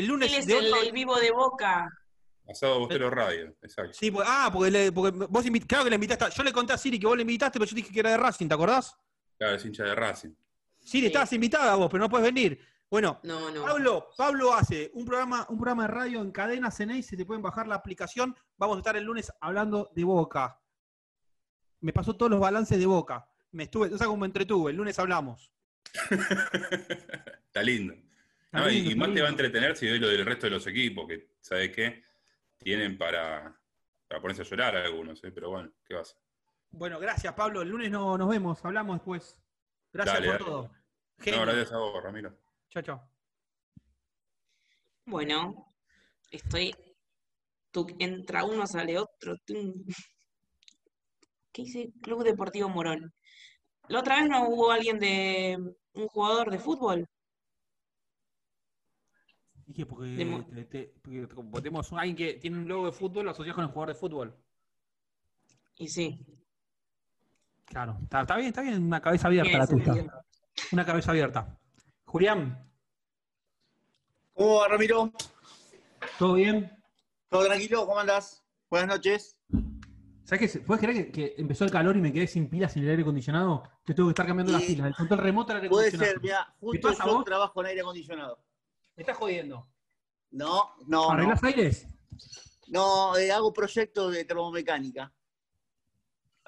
Él 0.02 0.06
lunes 0.08 0.32
es 0.36 0.46
de 0.46 0.58
el, 0.58 0.64
8 0.66 0.74
a- 0.74 0.80
el 0.86 0.92
vivo 0.92 1.16
de 1.20 1.30
Boca. 1.30 1.88
Asado 2.48 2.80
Bostero 2.80 3.08
Radio, 3.08 3.54
exacto. 3.62 3.92
Sí, 3.94 4.10
pues- 4.10 4.26
ah, 4.28 4.50
porque, 4.52 4.70
le- 4.72 4.90
porque 4.92 5.16
vos 5.16 5.46
invit- 5.46 5.64
claro 5.66 5.84
que 5.84 5.90
le 5.90 5.94
invitaste. 5.94 6.24
a- 6.24 6.28
Yo 6.30 6.42
le 6.42 6.52
conté 6.52 6.72
a 6.72 6.76
Siri 6.78 6.98
que 6.98 7.06
vos 7.06 7.16
le 7.16 7.22
invitaste, 7.22 7.58
pero 7.60 7.70
yo 7.70 7.76
dije 7.76 7.92
que 7.92 8.00
era 8.00 8.10
de 8.10 8.16
Racing, 8.16 8.48
¿te 8.48 8.54
acordás? 8.54 8.96
Claro, 9.38 9.54
es 9.54 9.64
hincha 9.64 9.84
de 9.84 9.94
Racing. 9.94 10.30
Siri, 10.80 11.06
estabas 11.06 11.32
invitada 11.32 11.74
vos, 11.76 11.88
pero 11.88 12.02
no 12.02 12.10
puedes 12.10 12.24
venir. 12.26 12.58
Bueno, 12.90 13.20
No, 13.22 13.50
no. 13.50 13.62
Pablo, 13.64 14.08
Pablo 14.16 14.52
hace 14.52 14.90
un 14.94 15.04
programa, 15.04 15.46
un 15.48 15.56
programa 15.56 15.84
de 15.84 15.88
radio 15.88 16.20
en 16.20 16.30
cadena 16.32 16.70
CNI, 16.70 17.02
se 17.02 17.16
te 17.16 17.24
pueden 17.24 17.42
bajar 17.42 17.66
la 17.66 17.76
aplicación. 17.76 18.36
Vamos 18.58 18.76
a 18.76 18.80
estar 18.80 18.96
el 18.96 19.04
lunes 19.04 19.32
hablando 19.40 19.90
de 19.94 20.04
Boca. 20.04 20.60
Me 21.80 21.92
pasó 21.92 22.14
todos 22.16 22.30
los 22.30 22.40
balances 22.40 22.78
de 22.78 22.86
Boca. 22.86 23.26
Me 23.54 23.64
estuve, 23.64 23.88
no 23.88 23.96
sé 23.96 24.04
cómo 24.04 24.16
me 24.18 24.26
entretuve, 24.26 24.72
el 24.72 24.76
lunes 24.76 24.98
hablamos. 24.98 25.50
Está 26.10 27.62
lindo. 27.62 27.94
Está 27.94 28.60
No, 28.60 28.68
y- 28.68 28.74
lindo, 28.74 28.90
y, 28.90 28.92
está 28.94 29.06
más 29.06 29.14
te 29.14 29.20
va 29.20 29.26
a 29.28 29.30
entretener 29.30 29.76
si 29.76 29.86
ves 29.86 30.00
lo 30.00 30.08
del 30.08 30.26
resto 30.26 30.46
de 30.46 30.50
los 30.50 30.66
equipos, 30.66 31.06
que, 31.06 31.28
¿sabes 31.40 31.70
qué? 31.70 32.02
Tienen 32.58 32.98
para, 32.98 33.56
para 34.08 34.20
ponerse 34.20 34.42
a 34.42 34.44
llorar 34.44 34.76
algunos, 34.76 35.22
¿eh? 35.22 35.30
pero 35.30 35.50
bueno, 35.50 35.72
¿qué 35.84 35.94
vas? 35.94 36.16
Bueno, 36.70 36.98
gracias, 36.98 37.32
Pablo. 37.34 37.62
El 37.62 37.68
lunes 37.68 37.92
no, 37.92 38.18
nos 38.18 38.28
vemos, 38.28 38.64
hablamos 38.64 38.96
después. 38.96 39.40
Gracias 39.92 40.16
Dale, 40.16 40.26
por 40.26 40.38
dale. 40.38 40.44
todo. 40.44 40.70
No, 41.36 41.42
gracias 41.42 41.72
a 41.72 41.76
vos, 41.78 42.02
Ramiro. 42.02 42.36
Chao, 42.70 42.82
chao. 42.82 43.08
Bueno, 45.06 45.72
estoy. 46.30 46.74
Tú, 47.70 47.86
entra 48.00 48.42
uno, 48.44 48.66
sale 48.66 48.98
otro. 48.98 49.36
¿Qué 49.46 49.62
dice? 51.62 51.92
Club 52.02 52.24
Deportivo 52.24 52.68
Morón. 52.68 53.14
La 53.88 54.00
otra 54.00 54.16
vez 54.20 54.28
no 54.28 54.48
hubo 54.48 54.70
alguien 54.70 54.98
de. 54.98 55.74
un 55.94 56.08
jugador 56.08 56.50
de 56.50 56.58
fútbol. 56.58 57.08
Dije, 59.66 59.86
porque, 59.86 60.06
De 60.08 60.24
mo- 60.24 60.44
te- 60.44 60.64
te- 60.64 60.94
porque 61.02 61.26
tenemos 61.62 61.92
a 61.92 62.00
alguien 62.00 62.16
que 62.16 62.34
tiene 62.34 62.58
un 62.58 62.68
logo 62.68 62.86
de 62.86 62.92
fútbol, 62.92 63.24
lo 63.24 63.30
asocias 63.30 63.54
con 63.54 63.64
el 63.64 63.70
jugador 63.70 63.94
de 63.94 64.00
fútbol. 64.00 64.36
Y 65.76 65.88
sí. 65.88 66.20
Claro, 67.64 67.98
está, 68.02 68.20
está 68.22 68.36
bien, 68.36 68.48
está 68.48 68.60
bien, 68.62 68.84
una 68.84 69.00
cabeza 69.00 69.28
abierta 69.28 69.58
la 69.58 69.66
tuya. 69.66 70.24
Una 70.72 70.84
cabeza 70.84 71.10
abierta. 71.10 71.58
Julián, 72.04 72.70
¿Cómo 74.34 74.56
va, 74.56 74.68
Ramiro? 74.68 75.12
¿todo 76.18 76.34
bien? 76.34 76.70
¿Todo 77.28 77.44
tranquilo? 77.46 77.86
¿Cómo 77.86 77.98
andás? 78.00 78.44
Buenas 78.68 78.88
noches. 78.96 79.36
¿Sabes 80.24 80.52
qué? 80.52 80.58
¿Puedes 80.60 80.82
creer 80.82 81.06
que, 81.06 81.12
que 81.12 81.34
empezó 81.38 81.64
el 81.64 81.70
calor 81.70 81.96
y 81.96 82.00
me 82.00 82.12
quedé 82.12 82.26
sin 82.26 82.48
pilas 82.48 82.74
en 82.76 82.84
el 82.84 82.90
aire 82.90 83.02
acondicionado? 83.02 83.62
Te 83.84 83.92
tengo 83.94 84.08
que 84.08 84.12
estar 84.12 84.26
cambiando 84.26 84.52
las 84.52 84.62
pilas. 84.62 84.86
El 84.86 84.94
control 84.94 85.18
remoto 85.20 85.52
al 85.52 85.56
aire 85.58 85.68
Puede 85.68 85.88
acondicionado. 85.88 86.12
ser, 86.12 86.22
mira, 86.22 86.46
¿Qué 86.48 86.66
justo 86.66 86.92
yo 87.06 87.16
vos? 87.16 87.24
trabajo 87.24 87.60
en 87.60 87.66
aire 87.66 87.80
acondicionado. 87.82 88.44
¿Me 88.96 89.02
estás 89.02 89.16
jodiendo? 89.18 89.68
No, 90.30 90.74
no, 90.86 91.06
no. 91.06 91.10
¿Arreglás 91.10 91.44
aires? 91.44 91.86
No, 92.68 93.16
eh, 93.18 93.30
hago 93.30 93.52
proyectos 93.52 94.12
de 94.12 94.24
termomecánica. 94.24 95.12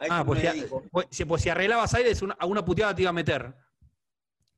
Ah, 0.09 0.23
pues 0.27 0.40
si, 0.40 0.62
pues, 0.90 1.07
si- 1.11 1.24
pues 1.24 1.43
si 1.43 1.48
arreglabas 1.51 1.93
aires, 1.94 2.20
una, 2.23 2.35
alguna 2.35 2.65
puteada 2.65 2.94
te 2.94 3.03
iba 3.03 3.11
a 3.11 3.15
meter. 3.15 3.55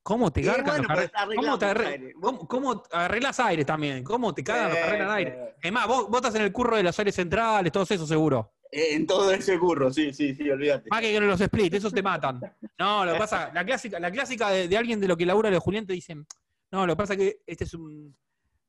¿Cómo 0.02 0.32
te 0.32 0.40
Y 0.40 0.44
garcan 0.44 0.64
bueno, 0.64 0.82
los 0.88 1.10
pues 1.10 1.36
¿Cómo 1.36 1.58
te 1.58 1.66
arre- 1.66 1.86
aire. 1.86 2.12
¿Cómo, 2.20 2.48
cómo 2.48 2.82
arreglas 2.92 3.38
aires 3.40 3.66
también? 3.66 4.02
¿Cómo 4.04 4.32
te 4.32 4.42
cagan 4.42 4.68
los 4.70 4.78
que 4.78 4.82
arreglan 4.82 5.10
aire? 5.10 5.30
Eh, 5.30 5.54
Es 5.62 5.72
más, 5.72 5.86
vos, 5.86 6.08
vos 6.08 6.16
estás 6.16 6.34
en 6.36 6.42
el 6.42 6.52
curro 6.52 6.76
de 6.76 6.82
los 6.82 6.98
aires 6.98 7.14
centrales, 7.14 7.70
todo 7.72 7.82
eso 7.82 8.06
seguro. 8.06 8.54
Eh, 8.70 8.94
en 8.94 9.06
todo 9.06 9.30
ese 9.32 9.58
curro, 9.58 9.92
sí, 9.92 10.12
sí, 10.12 10.34
sí, 10.34 10.48
olvídate. 10.50 10.88
Más 10.90 11.00
que 11.00 11.16
en 11.16 11.26
los 11.26 11.40
split, 11.40 11.74
esos 11.74 11.92
te 11.92 12.02
matan. 12.02 12.40
No, 12.78 13.04
lo 13.04 13.12
que 13.12 13.18
pasa, 13.18 13.50
la 13.52 13.64
clásica, 13.64 13.98
la 13.98 14.10
clásica 14.10 14.50
de, 14.50 14.68
de 14.68 14.76
alguien 14.76 15.00
de 15.00 15.08
lo 15.08 15.16
que 15.16 15.26
labura 15.26 15.50
los 15.50 15.62
Julián 15.62 15.86
te 15.86 15.92
dicen, 15.92 16.26
no, 16.70 16.86
lo 16.86 16.92
que 16.92 16.96
pasa 16.96 17.14
es 17.14 17.18
que 17.18 17.42
este 17.46 17.64
es 17.64 17.74
un 17.74 18.14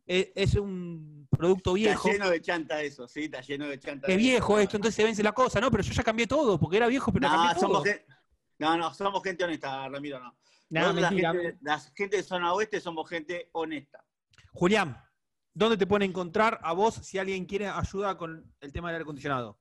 es, 0.10 0.30
es 0.34 0.56
un 0.56 1.28
producto 1.30 1.74
viejo. 1.74 2.08
Está 2.08 2.18
lleno 2.18 2.30
de 2.32 2.42
chanta 2.42 2.82
eso, 2.82 3.08
sí, 3.08 3.26
está 3.26 3.42
lleno 3.42 3.68
de 3.68 3.80
chanta. 3.80 4.08
Es 4.08 4.18
viejo 4.18 4.58
esto, 4.60 4.78
entonces 4.78 4.96
se 4.96 5.04
vence 5.04 5.22
la 5.22 5.34
cosa, 5.34 5.62
¿no? 5.62 5.70
Pero 5.70 5.84
yo 5.84 5.94
ya 5.94 6.04
cambié 6.04 6.26
todo, 6.26 6.60
porque 6.60 6.78
era 6.78 6.88
viejo, 6.88 7.14
pero 7.14 7.30
No, 7.30 7.36
cambié 7.36 7.54
todo. 7.54 7.62
somos 7.62 7.88
no, 8.58 8.78
no, 8.78 8.94
somos 8.94 9.24
gente 9.24 9.44
honesta, 9.44 9.88
Ramiro, 9.88 10.20
no. 10.20 10.36
No, 10.72 10.94
gente, 11.10 11.58
la 11.62 11.80
gente 11.96 12.18
de 12.18 12.24
zona 12.24 12.54
oeste 12.54 12.82
somos 12.82 13.08
gente 13.10 13.50
honesta. 13.54 14.04
Julián, 14.54 14.98
¿dónde 15.54 15.78
te 15.78 15.88
pueden 15.88 16.10
encontrar 16.10 16.60
a 16.62 16.74
vos 16.74 16.96
si 16.96 17.18
alguien 17.18 17.46
quiere 17.46 17.68
ayuda 17.68 18.18
con 18.18 18.54
el 18.60 18.72
tema 18.72 18.90
del 18.90 18.96
aire 18.96 19.04
acondicionado? 19.04 19.60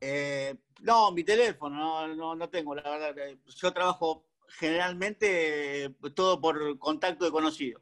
Eh, 0.00 0.56
no, 0.82 1.10
mi 1.12 1.24
teléfono, 1.24 1.76
no, 1.76 2.14
no, 2.14 2.34
no 2.34 2.48
tengo, 2.48 2.74
la 2.74 2.82
verdad. 2.82 3.14
Yo 3.46 3.72
trabajo 3.72 4.26
generalmente 4.48 5.84
eh, 5.86 5.90
todo 6.14 6.40
por 6.40 6.78
contacto 6.78 7.24
de 7.24 7.30
conocido. 7.30 7.80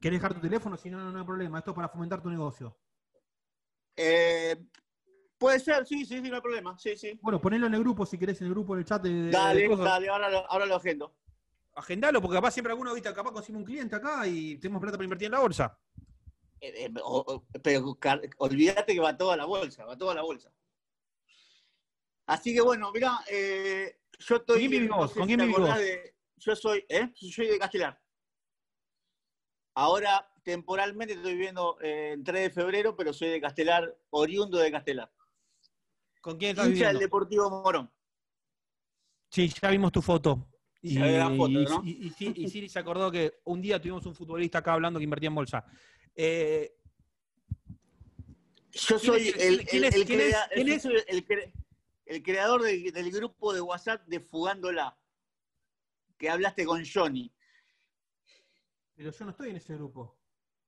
¿Querés 0.00 0.20
dejar 0.20 0.34
tu 0.34 0.40
teléfono? 0.40 0.76
Si 0.76 0.88
no, 0.90 0.98
no, 0.98 1.10
no 1.10 1.18
hay 1.18 1.24
problema. 1.24 1.58
Esto 1.58 1.72
es 1.72 1.74
para 1.74 1.88
fomentar 1.88 2.22
tu 2.22 2.30
negocio. 2.30 2.76
Eh, 3.96 4.56
puede 5.38 5.58
ser, 5.58 5.86
sí, 5.86 6.04
sí, 6.04 6.20
sí, 6.22 6.28
no 6.28 6.36
hay 6.36 6.42
problema. 6.42 6.78
Sí, 6.78 6.96
sí. 6.96 7.18
Bueno, 7.22 7.40
ponelo 7.40 7.66
en 7.66 7.74
el 7.74 7.80
grupo 7.80 8.06
si 8.06 8.18
querés, 8.18 8.40
en 8.40 8.46
el 8.48 8.52
grupo, 8.52 8.74
en 8.74 8.80
el 8.80 8.84
chat 8.84 9.02
de, 9.02 9.08
de- 9.10 9.24
de 9.26 9.30
Dale, 9.32 9.68
cosas. 9.68 9.84
dale, 9.86 10.08
ahora 10.08 10.30
lo, 10.30 10.50
ahora 10.50 10.66
lo 10.66 10.76
agendo. 10.76 11.14
Agendalo, 11.74 12.22
porque 12.22 12.36
capaz 12.36 12.52
siempre 12.52 12.72
alguno, 12.72 12.94
viste, 12.94 13.12
capaz 13.12 13.32
consigue 13.32 13.58
un 13.58 13.64
cliente 13.64 13.96
acá 13.96 14.26
y 14.26 14.56
tenemos 14.58 14.80
plata 14.80 14.96
para 14.96 15.04
invertir 15.04 15.26
en 15.26 15.32
la 15.32 15.40
bolsa. 15.40 15.78
Eh, 16.60 16.86
eh, 16.86 16.94
o- 17.02 17.24
o- 17.26 17.46
pero 17.62 17.98
olvídate 18.38 18.94
que 18.94 19.00
va 19.00 19.16
toda 19.16 19.36
la 19.36 19.44
bolsa, 19.44 19.84
va 19.84 19.96
toda 19.96 20.14
la 20.14 20.22
bolsa. 20.22 20.50
Así 22.26 22.52
que 22.54 22.60
bueno, 22.60 22.90
mirá, 22.92 23.20
eh, 23.30 24.00
yo 24.18 24.36
estoy. 24.36 24.54
¿Con 24.54 24.58
quién 24.58 24.70
vivís 24.70 24.88
no 24.90 24.96
vos? 24.98 25.12
sé 25.12 25.18
¿Con 25.20 25.28
si 25.28 25.28
quién 25.28 25.38
te 25.38 25.44
vivís 25.46 25.56
acordás 25.58 25.78
vos? 25.78 25.84
de- 25.86 26.14
yo 26.38 26.56
soy, 26.56 26.84
¿eh? 26.88 27.12
Yo 27.20 27.28
soy 27.30 27.46
de 27.46 27.58
Castelar. 27.58 28.02
Ahora, 29.74 30.32
temporalmente 30.42 31.14
estoy 31.14 31.32
viviendo 31.34 31.78
eh, 31.80 32.12
en 32.12 32.24
3 32.24 32.42
de 32.42 32.50
febrero, 32.50 32.96
pero 32.96 33.12
soy 33.12 33.28
de 33.28 33.40
Castelar, 33.40 33.96
oriundo 34.10 34.58
de 34.58 34.70
Castelar. 34.72 35.12
¿Con 36.20 36.36
quién 36.38 36.50
estás 36.50 36.66
Hincha 36.66 36.86
del 36.88 36.94
viviendo? 36.96 37.00
Deportivo 37.00 37.50
Morón. 37.50 37.90
Sí, 39.30 39.48
ya 39.60 39.70
vimos 39.70 39.92
tu 39.92 40.02
foto. 40.02 40.48
Y, 40.82 40.96
foto, 40.98 41.48
¿no? 41.48 41.82
y- 41.84 42.12
y 42.18 42.42
y 42.44 42.48
Siri 42.48 42.68
se 42.68 42.78
acordó 42.78 43.10
que 43.10 43.40
un 43.44 43.60
día 43.60 43.80
tuvimos 43.80 44.06
un 44.06 44.14
futbolista 44.14 44.58
acá 44.58 44.72
hablando 44.74 44.98
que 45.00 45.04
invertía 45.04 45.28
en 45.28 45.34
bolsa. 45.34 45.64
Eh, 46.14 46.72
Yo 48.72 48.98
¿Quién 48.98 49.00
soy 49.00 49.28
el, 49.28 49.66
quién 49.66 49.82
el- 49.82 49.84
es- 49.84 49.94
el 49.94 50.06
el 51.06 51.24
el 52.06 52.22
creador 52.22 52.62
de- 52.62 52.90
del 52.92 53.10
grupo 53.10 53.52
de 53.52 53.60
WhatsApp 53.60 54.06
de 54.06 54.20
Fugándola, 54.20 54.96
que 56.16 56.30
hablaste 56.30 56.64
con 56.64 56.82
Johnny. 56.84 57.30
pero 58.94 59.10
yo 59.10 59.24
no 59.26 59.30
estoy 59.32 59.50
en 59.50 59.56
ese 59.56 59.74
grupo. 59.74 60.16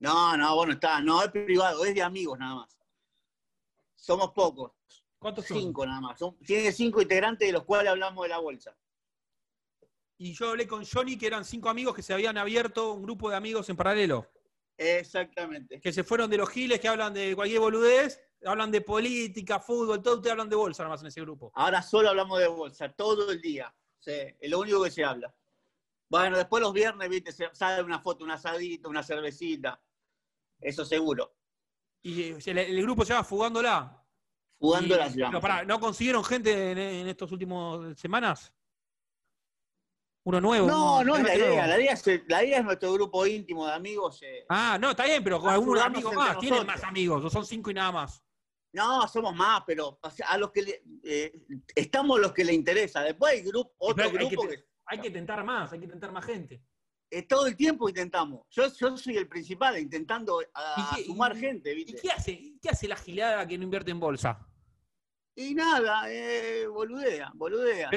No, 0.01 0.37
no, 0.37 0.55
bueno, 0.55 0.75
está, 0.75 1.01
no 1.01 1.23
es 1.23 1.31
privado, 1.31 1.85
es 1.87 1.95
de 1.95 2.03
amigos 2.03 2.39
nada 2.39 2.57
más. 2.57 2.79
Somos 3.97 4.33
pocos. 4.33 4.73
¿Cuántos 5.19 5.47
son? 5.47 5.57
Cinco 5.59 5.87
nada 5.87 6.01
más. 6.01 6.19
Son- 6.19 6.37
tiene 6.39 6.71
cinco 6.71 7.01
integrantes 7.01 7.49
de 7.49 7.53
los 7.53 7.65
cuales 7.65 7.91
hablamos 7.91 8.23
de 8.23 8.29
la 8.29 8.39
bolsa. 8.39 8.77
Y 10.19 10.35
yo 10.35 10.51
hablé 10.51 10.67
con 10.69 10.85
Johnny, 10.85 11.17
que 11.17 11.27
eran 11.27 11.45
cinco 11.45 11.69
amigos 11.71 11.95
que 11.95 12.03
se 12.03 12.13
habían 12.13 12.37
abierto 12.37 12.93
un 12.93 13.03
grupo 13.03 13.31
de 13.31 13.37
amigos 13.37 13.69
en 13.71 13.77
paralelo. 13.77 14.31
Exactamente. 14.77 15.81
Que 15.81 15.93
se 15.93 16.05
fueron 16.05 16.29
de 16.31 16.37
los 16.37 16.49
giles, 16.51 16.79
que 16.81 16.89
hablan 16.89 17.15
de 17.15 17.35
cualquier 17.35 17.61
boludez, 17.61 18.21
hablan 18.45 18.71
de 18.71 18.81
política, 18.81 19.59
fútbol, 19.61 20.03
todo, 20.03 20.17
ustedes 20.17 20.33
hablan 20.33 20.49
de 20.49 20.57
bolsa 20.57 20.83
nada 20.83 20.95
más 20.95 21.01
en 21.03 21.09
ese 21.09 21.21
grupo. 21.21 21.51
Ahora 21.55 21.83
solo 21.83 22.09
hablamos 22.11 22.39
de 22.39 22.49
bolsa, 22.49 22.93
todo 22.93 23.31
el 23.31 23.41
día. 23.41 23.75
Sí, 23.99 24.13
es 24.41 24.51
lo 24.51 24.61
único 24.61 24.83
que 24.85 24.91
se 24.91 25.05
habla. 25.05 25.35
Bueno, 26.09 26.37
después 26.39 26.63
los 26.63 26.73
viernes, 26.73 27.09
viste, 27.09 27.33
se 27.33 27.49
sale 27.53 27.83
una 27.83 28.01
foto, 28.01 28.25
un 28.25 28.31
asadito, 28.31 28.89
una 28.89 29.03
cervecita. 29.03 29.81
Eso 30.61 30.85
seguro. 30.85 31.35
Y 32.03 32.23
eh, 32.23 32.39
el, 32.47 32.59
el 32.59 32.83
grupo 32.83 33.05
se 33.05 33.13
llama 33.13 33.25
Fugándola. 33.25 34.05
Fugándola 34.59 35.11
se 35.11 35.19
llama. 35.19 35.41
pará, 35.41 35.65
¿no 35.65 35.79
consiguieron 35.79 36.25
gente 36.25 36.71
en, 36.73 36.79
en 36.79 37.09
estos 37.09 37.31
últimos 37.33 37.99
semanas? 37.99 38.53
Uno 40.25 40.41
nuevo. 40.41 40.67
No, 40.67 41.03
no 41.05 41.17
es 41.17 41.23
la 41.23 41.35
idea. 41.35 41.67
La 41.67 41.81
idea, 41.81 41.93
es, 41.93 42.07
la 42.29 42.45
idea 42.45 42.59
es 42.59 42.65
nuestro 42.65 42.93
grupo 42.93 43.27
íntimo 43.27 43.67
de 43.67 43.73
amigos. 43.73 44.21
eh. 44.23 44.45
Ah, 44.49 44.77
no, 44.81 44.91
está 44.91 45.05
bien, 45.05 45.23
pero 45.25 45.41
con 45.41 45.51
algún 45.51 45.77
Ayudamos 45.77 45.97
amigo 45.97 46.11
entre 46.11 46.25
más. 46.25 46.39
Tienen 46.39 46.59
nosotros. 46.59 46.81
más 46.83 46.89
amigos, 46.89 47.25
o 47.25 47.31
son 47.31 47.47
cinco 47.47 47.71
y 47.71 47.75
nada 47.75 47.93
más. 47.93 48.23
No, 48.79 49.09
somos 49.09 49.35
más, 49.35 49.63
pero 49.67 49.99
o 50.01 50.11
sea, 50.11 50.29
a 50.29 50.39
los 50.39 50.51
que 50.51 50.63
le- 50.63 50.83
eh, 51.05 51.33
estamos 51.75 52.21
los 52.21 52.33
que 52.33 52.45
le 52.45 52.53
interesa. 52.55 53.03
Después 53.03 53.33
hay 53.35 53.43
grupo, 53.43 53.73
otro 53.79 54.05
hay, 54.05 54.11
grupo 54.13 54.43
que, 54.49 54.57
que, 54.57 54.65
hay 54.87 55.01
que 55.01 55.11
tentar 55.11 55.43
más, 55.45 55.73
hay 55.73 55.81
que 55.81 55.89
tentar 55.89 56.13
más 56.13 56.25
gente. 56.25 56.63
eh, 57.11 57.23
todo 57.23 57.47
el 57.47 57.57
tiempo 57.57 57.89
intentamos. 57.89 58.47
Yo, 58.51 58.65
yo 58.79 58.97
soy 58.99 59.17
el 59.17 59.27
principal, 59.29 59.79
intentando 59.79 60.41
a, 60.55 60.75
¿Y 60.77 60.97
qué- 60.97 61.05
sumar 61.07 61.35
y- 61.37 61.41
gente, 61.41 61.73
¿Y 61.73 61.85
qué 61.87 62.11
hace, 62.11 62.39
qué 62.61 62.69
hace 62.69 62.87
la 62.87 62.97
gilada 62.97 63.47
que 63.49 63.57
no 63.57 63.65
invierte 63.65 63.91
en 63.91 63.99
bolsa? 63.99 64.47
Y 65.35 65.55
nada, 65.55 66.03
eh, 66.13 66.67
boludea, 66.67 67.31
boludea. 67.35 67.89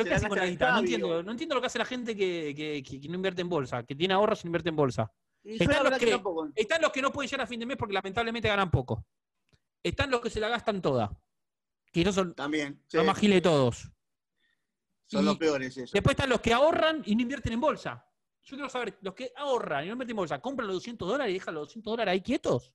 No 0.73 0.79
entiendo, 0.79 1.23
no 1.23 1.31
entiendo 1.31 1.55
lo 1.55 1.61
que 1.61 1.67
hace 1.67 1.79
la 1.79 1.85
gente 1.85 2.15
que, 2.15 2.53
que- 2.55 2.81
que- 2.83 3.01
que 3.01 3.07
no 3.09 3.15
invierte 3.15 3.41
en 3.41 3.49
bolsa, 3.49 3.83
que 3.83 3.95
tiene 3.95 4.13
ahorros 4.13 4.41
y 4.43 4.45
no 4.45 4.49
invierte 4.49 4.69
en 4.69 4.75
bolsa. 4.77 5.11
Están 5.43 5.83
los, 5.83 5.97
que 5.99 6.05
están 6.55 6.81
los 6.81 6.91
que 6.91 7.01
no 7.01 7.11
pueden 7.11 7.29
llegar 7.29 7.43
a 7.43 7.47
fin 7.47 7.59
de 7.59 7.65
mes 7.65 7.75
porque 7.77 7.93
lamentablemente 7.95 8.47
ganan 8.47 8.69
poco. 8.71 9.05
Están 9.83 10.11
los 10.11 10.21
que 10.21 10.29
se 10.29 10.39
la 10.39 10.49
gastan 10.49 10.81
toda. 10.81 11.11
Que 11.91 12.01
esos 12.01 12.15
son 12.15 12.33
También. 12.35 12.83
los 12.93 13.01
sí, 13.03 13.07
más 13.07 13.17
giles 13.17 13.37
de 13.37 13.41
todos. 13.41 13.91
son 15.07 15.23
y- 15.23 15.25
los 15.25 15.37
peores 15.37 15.75
eso. 15.77 15.91
Después 15.93 16.13
están 16.13 16.29
los 16.29 16.39
que 16.41 16.53
ahorran 16.53 17.01
y 17.05 17.15
no 17.15 17.21
invierten 17.23 17.53
en 17.53 17.59
bolsa. 17.61 18.05
Yo 18.43 18.55
quiero 18.55 18.69
saber, 18.69 18.97
los 19.01 19.13
que 19.13 19.31
ahorran 19.35 19.83
y 19.83 19.87
no 19.87 19.93
invierten 19.93 20.11
en 20.13 20.17
bolsa, 20.17 20.41
¿compran 20.41 20.67
los 20.67 20.77
200 20.77 21.07
dólares 21.07 21.31
y 21.31 21.33
dejan 21.39 21.53
los 21.53 21.67
200 21.67 21.91
dólares 21.91 22.11
ahí 22.13 22.21
quietos? 22.21 22.73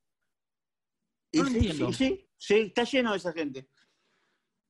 No 1.33 1.45
sí, 1.47 1.55
entiendo. 1.55 1.93
sí, 1.93 1.95
sí, 2.09 2.31
sí, 2.37 2.55
está 2.69 2.85
lleno 2.85 3.13
de 3.13 3.17
esa 3.19 3.33
gente. 3.33 3.69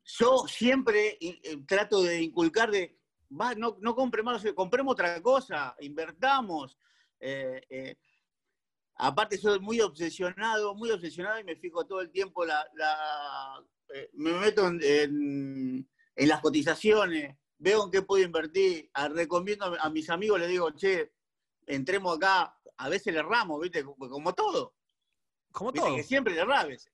Yo 0.05 0.45
siempre 0.47 1.19
eh, 1.21 1.41
eh, 1.43 1.57
trato 1.67 2.03
de 2.03 2.23
inculcar 2.23 2.71
de, 2.71 3.01
va, 3.31 3.55
no, 3.55 3.77
no 3.81 3.95
compre 3.95 4.23
más, 4.23 4.45
compremos 4.55 4.93
otra 4.93 5.21
cosa, 5.21 5.75
invertamos. 5.81 6.79
Eh, 7.19 7.61
eh, 7.69 7.97
aparte 8.97 9.37
soy 9.39 9.61
muy 9.61 9.81
obsesionado, 9.81 10.75
muy 10.75 10.91
obsesionado 10.91 11.39
y 11.41 11.45
me 11.45 11.57
fijo 11.57 11.87
todo 11.87 12.01
el 12.01 12.11
tiempo, 12.11 12.45
la, 12.45 12.67
la- 12.75 13.63
eh, 13.95 14.11
me 14.15 14.33
meto 14.33 14.67
en, 14.67 14.81
en- 14.83 15.89
en 16.17 16.29
las 16.29 16.41
cotizaciones, 16.41 17.37
veo 17.59 17.85
en 17.85 17.91
qué 17.91 18.03
puedo 18.03 18.25
invertir, 18.25 18.91
a- 18.95 19.09
recomiendo 19.09 19.67
a, 19.67 19.87
a 19.87 19.91
mis 19.91 20.09
amigos, 20.11 20.41
les 20.41 20.49
digo, 20.49 20.71
che, 20.73 21.13
entremos 21.67 22.17
acá, 22.17 22.59
a 22.79 22.89
veces 22.89 23.13
le 23.13 23.21
erramos, 23.21 23.61
¿viste? 23.61 23.85
Como, 23.85 24.33
todo. 24.35 24.75
Como 25.53 25.73
¿Viste? 25.73 25.87
todo. 25.87 25.97
Que 25.97 26.03
siempre 26.03 26.35
le 26.35 26.41
erra 26.41 26.61
a 26.61 26.67
veces. 26.67 26.93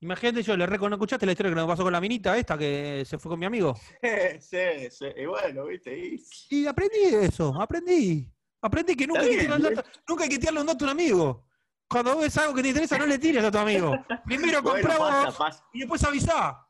Imagínate 0.00 0.42
yo, 0.44 0.56
le 0.56 0.64
reco- 0.66 0.88
¿no 0.88 0.94
escuchaste 0.94 1.26
la 1.26 1.32
historia 1.32 1.50
que 1.50 1.56
nos 1.56 1.66
pasó 1.66 1.82
con 1.82 1.92
la 1.92 2.00
minita 2.00 2.38
esta 2.38 2.56
que 2.56 3.02
se 3.04 3.18
fue 3.18 3.30
con 3.30 3.38
mi 3.40 3.46
amigo? 3.46 3.74
sí, 4.40 4.90
sí, 4.90 5.06
y 5.16 5.26
bueno, 5.26 5.64
viste. 5.66 5.98
Y... 5.98 6.24
Y 6.50 6.66
aprendí 6.66 6.98
eso, 7.04 7.52
aprendí. 7.60 8.32
Aprendí 8.60 8.96
que 8.96 9.06
nunca 9.06 9.20
hay, 9.20 9.30
que 9.30 9.38
tirarle 9.42 9.68
un 9.68 9.74
dato, 9.74 9.88
nunca 10.08 10.24
hay 10.24 10.30
que 10.30 10.38
tirarle 10.38 10.60
un 10.60 10.66
dato 10.66 10.84
a 10.84 10.86
un 10.86 10.90
amigo. 10.92 11.44
Cuando 11.88 12.18
ves 12.18 12.36
algo 12.36 12.54
que 12.54 12.62
te 12.62 12.68
interesa, 12.68 12.98
no 12.98 13.06
le 13.06 13.18
tires 13.18 13.42
a 13.44 13.50
tu 13.50 13.58
amigo. 13.58 13.92
Primero 14.26 14.62
Bueno, 14.62 15.34
y 15.72 15.78
después 15.80 16.04
avisá. 16.04 16.66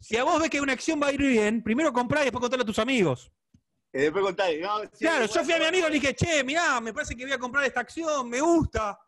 Si 0.00 0.16
a 0.16 0.24
vos 0.24 0.40
ves 0.40 0.50
que 0.50 0.60
una 0.60 0.72
acción 0.72 1.00
va 1.00 1.06
a 1.06 1.12
ir 1.12 1.22
bien, 1.22 1.62
primero 1.62 1.92
comprá 1.92 2.22
y 2.22 2.24
después 2.24 2.40
contale 2.40 2.62
a 2.62 2.66
tus 2.66 2.78
amigos. 2.80 3.30
Y 3.92 3.98
después 4.00 4.24
contar, 4.24 4.50
no, 4.60 4.80
Claro, 4.98 5.26
yo 5.26 5.44
fui 5.44 5.52
a 5.52 5.58
mi 5.58 5.64
amigo 5.66 5.86
y 5.86 5.90
le 5.92 6.00
dije, 6.00 6.14
che, 6.14 6.42
mirá, 6.42 6.80
me 6.80 6.92
parece 6.92 7.14
que 7.14 7.24
voy 7.24 7.32
a 7.32 7.38
comprar 7.38 7.64
esta 7.64 7.80
acción, 7.80 8.28
me 8.28 8.40
gusta. 8.40 8.98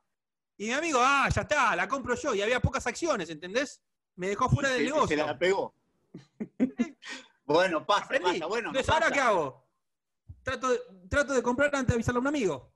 Y 0.56 0.66
mi 0.66 0.72
amigo, 0.72 1.00
ah, 1.02 1.28
ya 1.34 1.42
está, 1.42 1.74
la 1.74 1.88
compro 1.88 2.14
yo. 2.14 2.32
Y 2.34 2.42
había 2.42 2.60
pocas 2.60 2.86
acciones, 2.86 3.28
¿entendés? 3.28 3.82
Me 4.14 4.28
dejó 4.28 4.48
fuera 4.48 4.68
Y 4.70 4.72
del 4.74 4.80
se- 4.80 4.84
negocio. 4.94 5.16
Se 5.18 5.26
la 5.26 5.38
pegó. 5.38 5.74
bueno, 7.44 7.84
pasa, 7.84 8.04
Aprendí. 8.04 8.32
pasa. 8.34 8.46
Bueno, 8.46 8.68
Entonces, 8.68 8.86
pasa. 8.86 9.04
¿ahora 9.04 9.14
qué 9.14 9.20
hago? 9.20 9.63
Trato 10.44 10.68
de, 10.68 10.78
trato 11.08 11.32
de 11.32 11.42
comprar 11.42 11.74
antes 11.74 11.88
de 11.88 11.94
avisarle 11.94 12.18
a 12.18 12.20
un 12.20 12.26
amigo. 12.28 12.72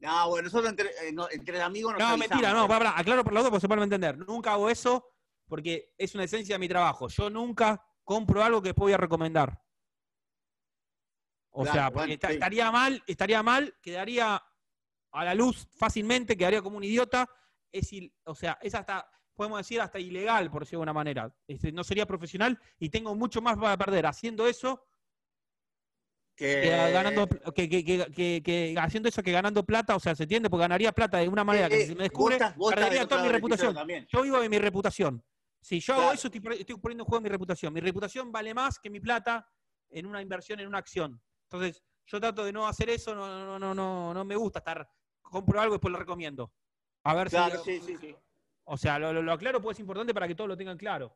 No, 0.00 0.28
bueno, 0.28 0.44
nosotros 0.44 0.70
entre, 0.70 0.88
eh, 1.08 1.12
no, 1.12 1.28
entre 1.30 1.60
amigos 1.60 1.92
nos 1.92 1.98
No, 2.00 2.06
avisamos. 2.08 2.28
mentira, 2.30 2.52
no, 2.54 2.68
para, 2.68 2.98
aclaro 2.98 3.24
por 3.24 3.32
la 3.32 3.40
duda 3.40 3.50
porque 3.50 3.60
se 3.62 3.68
puede 3.68 3.82
entender. 3.82 4.16
Nunca 4.18 4.52
hago 4.52 4.68
eso 4.70 5.06
porque 5.46 5.94
es 5.98 6.14
una 6.14 6.24
esencia 6.24 6.54
de 6.54 6.58
mi 6.58 6.68
trabajo. 6.68 7.08
Yo 7.08 7.28
nunca 7.28 7.82
compro 8.04 8.42
algo 8.42 8.62
que 8.62 8.72
voy 8.72 8.92
a 8.92 8.96
recomendar. 8.96 9.60
O 11.50 11.62
Claro, 11.64 11.78
sea, 11.78 11.90
porque 11.90 12.12
sí. 12.22 12.32
estaría 12.34 12.70
mal, 12.70 13.02
estaría 13.06 13.42
mal, 13.42 13.76
quedaría 13.82 14.42
a 15.12 15.24
la 15.24 15.34
luz 15.34 15.66
fácilmente, 15.76 16.36
quedaría 16.36 16.62
como 16.62 16.76
un 16.76 16.84
idiota. 16.84 17.28
Es, 17.72 17.92
il- 17.92 18.14
o 18.24 18.34
sea, 18.34 18.58
es 18.62 18.74
hasta, 18.74 19.10
podemos 19.34 19.58
decir, 19.58 19.80
hasta 19.80 19.98
ilegal, 19.98 20.50
por 20.50 20.62
decirlo 20.62 20.78
de 20.80 20.82
alguna 20.82 20.92
manera. 20.92 21.34
Este, 21.46 21.72
no 21.72 21.82
sería 21.82 22.06
profesional 22.06 22.58
y 22.78 22.88
tengo 22.90 23.14
mucho 23.14 23.42
más 23.42 23.56
para 23.58 23.76
perder 23.76 24.06
haciendo 24.06 24.46
eso 24.46 24.82
Que- 26.40 26.62
que 26.62 26.70
ganando 26.92 27.28
que, 27.54 27.68
que- 27.68 27.84
que- 27.84 28.06
que- 28.12 28.42
que 28.42 28.74
haciendo 28.78 29.10
eso 29.10 29.22
que 29.22 29.30
ganando 29.30 29.62
plata, 29.62 29.94
o 29.94 30.00
sea, 30.00 30.14
se 30.14 30.22
entiende, 30.22 30.48
porque 30.48 30.62
ganaría 30.62 30.90
plata 30.90 31.18
de 31.18 31.28
una 31.28 31.44
manera 31.44 31.68
que 31.68 31.82
Eh, 31.82 31.86
si 31.86 31.88
me 31.90 31.94
vos 31.96 32.02
descubre, 32.04 32.36
estás- 32.36 32.56
vos 32.56 32.72
estás 32.72 32.84
perdería 32.86 33.06
toda 33.06 33.22
mi 33.24 33.28
reputación. 33.28 33.74
también. 33.74 34.06
Yo 34.10 34.22
vivo 34.22 34.40
de 34.40 34.48
mi 34.48 34.58
reputación. 34.58 35.22
Si 35.60 35.80
yo 35.80 35.92
hago 35.96 36.12
eso, 36.12 36.28
estoy, 36.28 36.40
estoy 36.58 36.76
poniendo 36.78 37.02
en 37.04 37.06
juego 37.08 37.20
mi 37.20 37.28
reputación. 37.28 37.74
Mi 37.74 37.80
reputación 37.80 38.32
vale 38.32 38.54
más 38.54 38.78
que 38.78 38.88
mi 38.88 39.00
plata 39.00 39.46
en 39.90 40.06
una 40.06 40.22
inversión, 40.22 40.60
en 40.60 40.66
una 40.66 40.78
acción. 40.78 41.20
Entonces, 41.50 41.82
yo 42.06 42.18
trato 42.18 42.42
de 42.42 42.52
no 42.52 42.66
hacer 42.66 42.88
eso, 42.88 43.14
no, 43.14 43.28
no, 43.28 43.58
no, 43.58 43.74
no, 43.74 44.14
no 44.14 44.24
me 44.24 44.34
gusta 44.36 44.60
estar, 44.60 44.88
compro 45.20 45.60
algo 45.60 45.74
y 45.74 45.76
después 45.76 45.92
lo 45.92 45.98
recomiendo. 45.98 46.50
A 47.04 47.12
ver 47.14 47.28
Claro, 47.28 47.62
si. 47.62 47.78
sí, 47.80 47.86
sí, 47.86 47.96
sí. 48.00 48.16
O 48.64 48.78
sea, 48.78 48.98
lo, 48.98 49.12
lo- 49.12 49.20
lo 49.20 49.32
aclaro 49.32 49.60
porque 49.60 49.74
es 49.74 49.80
importante 49.80 50.14
para 50.14 50.26
que 50.26 50.34
todos 50.34 50.48
lo 50.48 50.56
tengan 50.56 50.78
claro. 50.78 51.14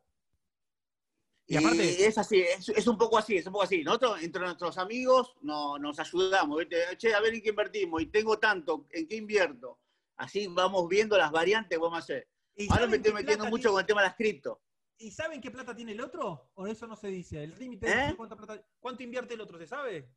Y 1.47 1.53
Y, 1.53 1.57
aparte- 1.57 2.05
es 2.07 2.17
así, 2.17 2.41
es, 2.41 2.69
es 2.69 2.87
un 2.87 2.97
poco 2.97 3.17
así, 3.19 3.37
es 3.37 3.45
un 3.45 3.53
poco 3.53 3.63
así. 3.65 3.83
Nosotros, 3.83 4.21
entre 4.23 4.41
nuestros 4.41 4.77
amigos, 4.79 5.35
no, 5.41 5.77
nos 5.77 5.99
ayudamos, 5.99 6.57
¿viste? 6.59 6.77
Che, 6.97 7.13
a 7.13 7.19
ver 7.21 7.35
en 7.35 7.41
qué 7.41 7.49
invertimos, 7.49 8.01
y 8.01 8.07
tengo 8.07 8.39
tanto, 8.39 8.87
¿en 8.91 9.07
qué 9.07 9.15
invierto? 9.17 9.79
Así 10.17 10.47
vamos 10.47 10.87
viendo 10.89 11.17
las 11.17 11.31
variantes 11.31 11.77
que 11.77 11.81
vamos 11.81 11.97
a 11.97 11.99
hacer. 11.99 12.27
¿Y 12.55 12.71
Ahora 12.71 12.87
me 12.87 12.97
estoy 12.97 13.13
metiendo 13.13 13.43
plata 13.43 13.49
mucho 13.51 13.69
con 13.71 13.79
el 13.81 13.85
tema 13.85 14.01
de 14.01 14.07
las 14.07 14.15
cripto. 14.15 14.61
¿Y 14.97 15.11
saben 15.11 15.41
qué 15.41 15.51
plata 15.51 15.75
tiene 15.75 15.91
el 15.91 15.99
otro? 16.01 16.49
¿O 16.55 16.65
eso 16.67 16.87
no 16.87 16.95
se 16.95 17.09
dice? 17.09 17.43
¿El 17.43 17.59
límite 17.59 17.91
¿Eh? 17.91 18.07
de 18.07 18.15
cuánta 18.15 18.35
plata- 18.37 18.65
cuánto 18.79 19.03
invierte 19.03 19.33
el 19.33 19.41
otro? 19.41 19.59
¿Se 19.59 19.67
sabe? 19.67 20.09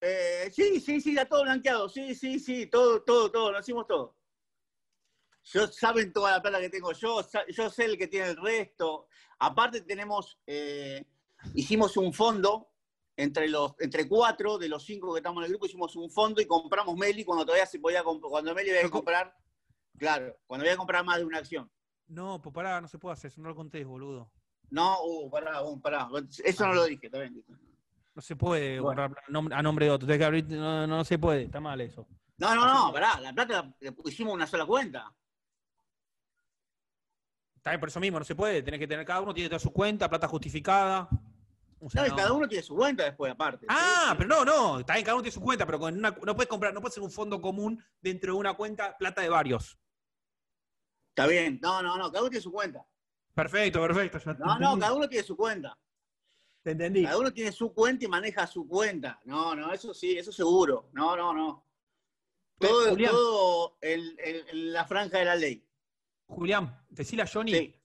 Eh, 0.00 0.50
sí, 0.52 0.80
sí, 0.80 1.00
sí, 1.00 1.10
está 1.10 1.26
todo 1.26 1.42
blanqueado. 1.42 1.88
Sí, 1.88 2.14
sí, 2.14 2.38
sí, 2.38 2.66
todo, 2.66 3.02
todo, 3.02 3.30
todo, 3.30 3.52
lo 3.52 3.60
hicimos 3.60 3.86
todo. 3.86 4.16
Yo 5.52 5.66
saben 5.68 6.12
toda 6.12 6.32
la 6.32 6.42
plata 6.42 6.60
que 6.60 6.68
tengo 6.70 6.92
yo, 6.92 7.24
yo 7.48 7.70
sé 7.70 7.84
el 7.84 7.96
que 7.96 8.08
tiene 8.08 8.30
el 8.30 8.36
resto. 8.36 9.06
Aparte 9.38 9.82
tenemos, 9.82 10.38
eh, 10.46 11.04
hicimos 11.54 11.96
un 11.96 12.12
fondo 12.12 12.72
entre 13.16 13.48
los, 13.48 13.74
entre 13.78 14.08
cuatro 14.08 14.58
de 14.58 14.68
los 14.68 14.84
cinco 14.84 15.12
que 15.14 15.20
estamos 15.20 15.40
en 15.40 15.44
el 15.44 15.50
grupo, 15.50 15.66
hicimos 15.66 15.94
un 15.94 16.10
fondo 16.10 16.40
y 16.42 16.46
compramos 16.46 16.96
Meli 16.96 17.24
cuando 17.24 17.44
todavía 17.46 17.64
se 17.66 17.78
podía 17.78 18.02
cuando 18.02 18.54
Meli 18.54 18.70
había 18.70 18.82
que 18.82 18.90
comprar, 18.90 19.34
claro, 19.96 20.36
cuando 20.46 20.62
había 20.64 20.72
que 20.72 20.78
comprar 20.78 21.04
más 21.04 21.18
de 21.18 21.24
una 21.24 21.38
acción. 21.38 21.70
No, 22.08 22.42
pues 22.42 22.52
pará, 22.52 22.80
no 22.80 22.88
se 22.88 22.98
puede 22.98 23.14
hacer 23.14 23.30
eso, 23.30 23.40
no 23.40 23.48
lo 23.48 23.54
contés, 23.54 23.86
boludo. 23.86 24.30
No, 24.70 24.98
uh, 25.04 25.30
pará, 25.30 25.62
uh, 25.62 25.80
pará. 25.80 26.08
Eso 26.44 26.66
no 26.66 26.74
lo 26.74 26.84
dije, 26.86 27.06
está 27.06 27.20
bien. 27.20 27.44
No 28.14 28.20
se 28.22 28.34
puede 28.34 28.80
Bueno. 28.80 29.02
comprar 29.02 29.24
a 29.28 29.62
nombre, 29.62 29.86
a 29.86 29.88
de 29.88 29.94
otro. 29.94 30.06
Tenés 30.08 30.18
que 30.18 30.24
abrir- 30.24 30.48
no, 30.48 30.86
no 30.86 31.04
se 31.04 31.18
puede, 31.18 31.44
está 31.44 31.60
mal 31.60 31.80
eso. 31.80 32.06
No, 32.38 32.54
no, 32.54 32.66
no, 32.66 32.92
pará, 32.92 33.20
la 33.20 33.32
plata 33.32 33.72
la- 33.80 33.92
pusimos 33.92 34.34
una 34.34 34.46
sola 34.46 34.66
cuenta. 34.66 35.12
También 37.66 37.80
por 37.80 37.88
eso 37.88 37.98
mismo, 37.98 38.20
no 38.20 38.24
se 38.24 38.36
puede. 38.36 38.62
Tenés 38.62 38.78
que 38.78 38.86
tener, 38.86 39.04
cada 39.04 39.20
uno 39.22 39.34
tiene 39.34 39.48
toda 39.48 39.58
su 39.58 39.72
cuenta, 39.72 40.08
plata 40.08 40.28
justificada. 40.28 41.08
O 41.80 41.90
sea, 41.90 42.02
No, 42.02 42.06
y 42.06 42.10
no. 42.10 42.16
cada 42.16 42.32
uno 42.32 42.46
tiene 42.46 42.62
su 42.62 42.76
cuenta 42.76 43.02
después, 43.02 43.32
aparte. 43.32 43.66
Ah, 43.68 44.14
pero 44.16 44.28
no, 44.28 44.44
no, 44.44 44.78
está 44.78 44.92
bien, 44.92 45.04
cada 45.04 45.16
uno 45.16 45.22
tiene 45.24 45.34
su 45.34 45.40
cuenta, 45.40 45.66
pero 45.66 45.80
con 45.80 45.98
una, 45.98 46.16
no 46.22 46.36
puedes 46.36 46.48
comprar, 46.48 46.72
no 46.72 46.80
puedes 46.80 46.94
ser 46.94 47.02
un 47.02 47.10
fondo 47.10 47.40
común 47.40 47.84
dentro 48.00 48.34
de 48.34 48.38
una 48.38 48.54
cuenta 48.54 48.96
plata 48.96 49.20
de 49.20 49.30
varios. 49.30 49.76
Está 51.08 51.26
bien, 51.26 51.58
no, 51.60 51.82
no, 51.82 51.96
no, 51.96 52.08
cada 52.12 52.20
uno 52.22 52.30
tiene 52.30 52.40
su 52.44 52.52
cuenta. 52.52 52.86
Perfecto, 53.34 53.80
perfecto. 53.80 54.20
ya 54.24 54.34
No, 54.34 54.58
no, 54.60 54.78
cada 54.78 54.92
uno 54.92 55.08
tiene 55.08 55.24
su 55.26 55.36
cuenta. 55.36 55.76
Te 56.62 56.70
entendí. 56.70 57.02
Cada 57.02 57.18
uno 57.18 57.32
tiene 57.32 57.50
su 57.50 57.74
cuenta 57.74 58.04
y 58.04 58.08
maneja 58.08 58.46
su 58.46 58.68
cuenta. 58.68 59.20
No, 59.24 59.56
no, 59.56 59.72
eso 59.72 59.92
sí, 59.92 60.16
eso 60.16 60.30
seguro. 60.30 60.88
No, 60.92 61.16
no, 61.16 61.34
no. 61.34 61.66
Todo, 62.60 62.96
todo 62.96 63.78
en 63.80 64.72
la 64.72 64.84
franja 64.86 65.18
de 65.18 65.24
la 65.24 65.34
ley. 65.34 65.65
Julián, 66.26 66.84
decile 66.88 67.22
a 67.22 67.26
Johnny. 67.26 67.52
Sí. 67.52 67.82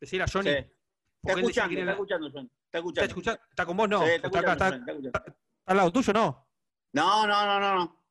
Decile 0.00 0.22
a 0.24 0.26
Johnny. 0.32 0.50
Sí. 0.50 0.56
Está 0.56 1.40
escuchando, 1.40 1.78
está 1.80 1.92
escuchando, 1.92 2.30
John. 2.32 2.44
Está 2.46 2.78
¿Está 2.78 2.78
escuchando. 2.78 3.06
escuchando? 3.08 3.40
¿Está 3.50 3.66
con 3.66 3.76
vos? 3.76 3.88
No. 3.88 3.98
Sí, 4.04 4.10
está, 4.10 4.26
está 4.28 4.38
acá, 4.40 4.52
escuchando, 4.52 4.52
está, 4.52 4.70
John, 4.70 4.78
está 4.80 4.92
escuchando. 4.92 5.18
está 5.30 5.38
al 5.66 5.76
lado 5.76 5.92
tuyo, 5.92 6.12
¿no? 6.12 6.48
No, 6.92 7.26
no, 7.26 7.46
no, 7.46 7.60
no, 7.60 7.74
no. 7.76 8.04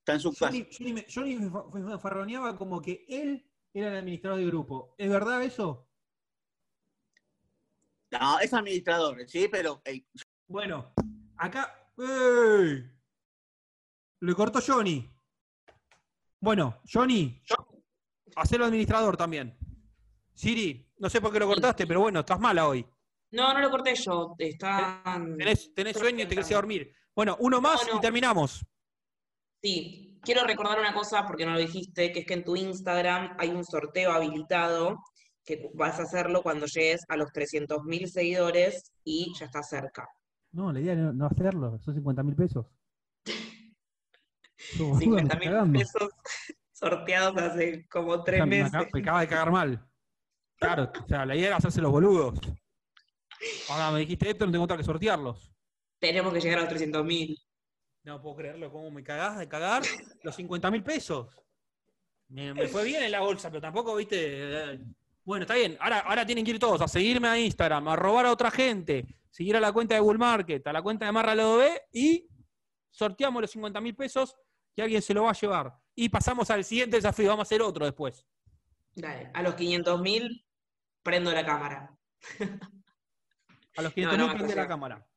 Está 0.00 0.12
en 0.14 0.20
su 0.20 0.30
casa. 0.32 0.46
Johnny, 0.46 0.92
me, 0.92 1.06
Johnny 1.12 1.36
me 1.36 1.50
fa- 1.50 1.64
me 1.72 1.98
farroneaba 1.98 2.56
como 2.56 2.80
que 2.80 3.04
él 3.08 3.50
era 3.72 3.88
el 3.88 3.96
administrador 3.98 4.38
del 4.38 4.48
grupo. 4.48 4.94
¿Es 4.98 5.08
verdad 5.10 5.42
eso? 5.42 5.88
No, 8.10 8.38
es 8.40 8.52
administrador, 8.54 9.28
sí, 9.28 9.48
pero 9.50 9.82
Bueno, 10.46 10.94
acá. 11.36 11.74
¡Ey! 11.98 12.90
Le 14.20 14.34
cortó 14.34 14.60
Johnny. 14.66 15.10
Bueno, 16.40 16.80
Johnny, 16.90 17.42
hacelo 18.38 18.64
administrador 18.64 19.16
también. 19.16 19.56
Siri, 20.34 20.88
no 20.98 21.10
sé 21.10 21.20
por 21.20 21.32
qué 21.32 21.40
lo 21.40 21.46
cortaste, 21.46 21.86
pero 21.86 22.00
bueno, 22.00 22.20
estás 22.20 22.38
mala 22.38 22.68
hoy. 22.68 22.86
No, 23.30 23.52
no 23.52 23.60
lo 23.60 23.70
corté 23.70 23.94
yo. 23.94 24.34
Están. 24.38 25.36
Tenés, 25.36 25.74
tenés 25.74 25.96
sueño 25.96 26.24
y 26.24 26.28
te 26.28 26.34
querés 26.34 26.48
dormir. 26.48 26.92
Bueno, 27.14 27.36
uno 27.40 27.60
más 27.60 27.84
No, 27.86 27.92
no. 27.94 27.98
y 27.98 28.00
terminamos. 28.00 28.64
Sí, 29.60 30.18
quiero 30.22 30.44
recordar 30.44 30.78
una 30.78 30.94
cosa 30.94 31.26
porque 31.26 31.44
no 31.44 31.52
lo 31.52 31.58
dijiste, 31.58 32.12
que 32.12 32.20
es 32.20 32.26
que 32.26 32.34
en 32.34 32.44
tu 32.44 32.54
Instagram 32.56 33.36
hay 33.38 33.50
un 33.50 33.64
sorteo 33.64 34.12
habilitado 34.12 34.96
que 35.44 35.70
vas 35.74 35.98
a 35.98 36.02
hacerlo 36.04 36.42
cuando 36.42 36.66
llegues 36.66 37.00
a 37.08 37.16
los 37.16 37.30
300.000 37.30 38.06
seguidores 38.06 38.92
y 39.02 39.32
ya 39.38 39.46
está 39.46 39.62
cerca. 39.62 40.08
No, 40.52 40.72
la 40.72 40.80
idea 40.80 40.92
es 40.92 41.14
no 41.14 41.26
hacerlo, 41.26 41.78
son 41.80 41.94
50 41.94 42.22
mil 42.22 42.36
pesos. 42.36 42.66
50.000 46.80 46.80
pesos 46.80 46.90
sorteados 46.90 47.36
hace 47.38 47.86
como 47.88 48.22
tres 48.24 48.40
me, 48.40 48.46
meses. 48.62 48.72
me 48.92 49.00
acaba 49.00 49.20
de 49.20 49.28
cagar 49.28 49.50
mal. 49.50 49.84
Claro, 50.56 50.90
o 51.04 51.08
sea, 51.08 51.24
la 51.24 51.36
idea 51.36 51.48
era 51.48 51.56
hacerse 51.56 51.80
los 51.80 51.90
boludos. 51.92 52.38
Ahora 53.68 53.90
me 53.92 54.00
dijiste 54.00 54.28
esto, 54.30 54.44
no 54.46 54.52
tengo 54.52 54.64
otra 54.64 54.76
que 54.76 54.82
sortearlos. 54.84 55.52
Tenemos 56.00 56.32
que 56.32 56.40
llegar 56.40 56.58
a 56.58 56.62
los 56.62 56.72
300.000. 56.72 57.36
No 58.04 58.20
puedo 58.22 58.36
creerlo, 58.36 58.72
¿cómo 58.72 58.90
me 58.90 59.02
cagás 59.04 59.38
de 59.38 59.48
cagar 59.48 59.82
los 60.22 60.34
50 60.34 60.70
mil 60.70 60.82
pesos? 60.82 61.28
Me, 62.28 62.52
me 62.54 62.68
fue 62.68 62.84
bien 62.84 63.02
en 63.02 63.12
la 63.12 63.20
bolsa, 63.20 63.48
pero 63.50 63.60
tampoco, 63.60 63.94
viste. 63.96 64.16
eh, 64.74 64.80
Bueno, 65.24 65.42
está 65.44 65.54
bien. 65.54 65.76
Ahora, 65.80 66.00
ahora 66.00 66.26
tienen 66.26 66.44
que 66.44 66.52
ir 66.52 66.58
todos 66.58 66.80
a 66.80 66.88
seguirme 66.88 67.28
a 67.28 67.38
Instagram, 67.38 67.86
a 67.88 67.96
robar 67.96 68.26
a 68.26 68.32
otra 68.32 68.50
gente, 68.50 69.06
seguir 69.30 69.56
a 69.56 69.60
la 69.60 69.72
cuenta 69.72 69.94
de 69.94 70.00
Bull 70.00 70.18
Market, 70.18 70.66
a 70.66 70.72
la 70.72 70.82
cuenta 70.82 71.06
de 71.06 71.12
Marra 71.12 71.34
Lodo 71.34 71.58
B 71.58 71.82
y 71.92 72.26
sorteamos 72.90 73.42
los 73.42 73.50
50 73.50 73.80
mil 73.80 73.94
pesos 73.94 74.34
que 74.74 74.82
alguien 74.82 75.02
se 75.02 75.14
lo 75.14 75.24
va 75.24 75.30
a 75.30 75.34
llevar. 75.34 75.72
Y 76.00 76.10
pasamos 76.10 76.48
al 76.50 76.62
siguiente 76.64 76.94
desafío, 76.96 77.28
vamos 77.30 77.40
a 77.40 77.48
hacer 77.48 77.60
otro 77.60 77.84
después. 77.84 78.24
Dale, 78.94 79.32
a 79.34 79.42
los 79.42 79.56
500.000 79.56 80.44
prendo 81.02 81.32
la 81.32 81.44
cámara. 81.44 81.98
A 83.76 83.82
los 83.82 83.90
No, 83.90 83.94
500 83.94 84.16
no, 84.18 84.28
mil 84.28 84.36
prende 84.36 84.54
la 84.54 84.68
cámara. 84.68 85.08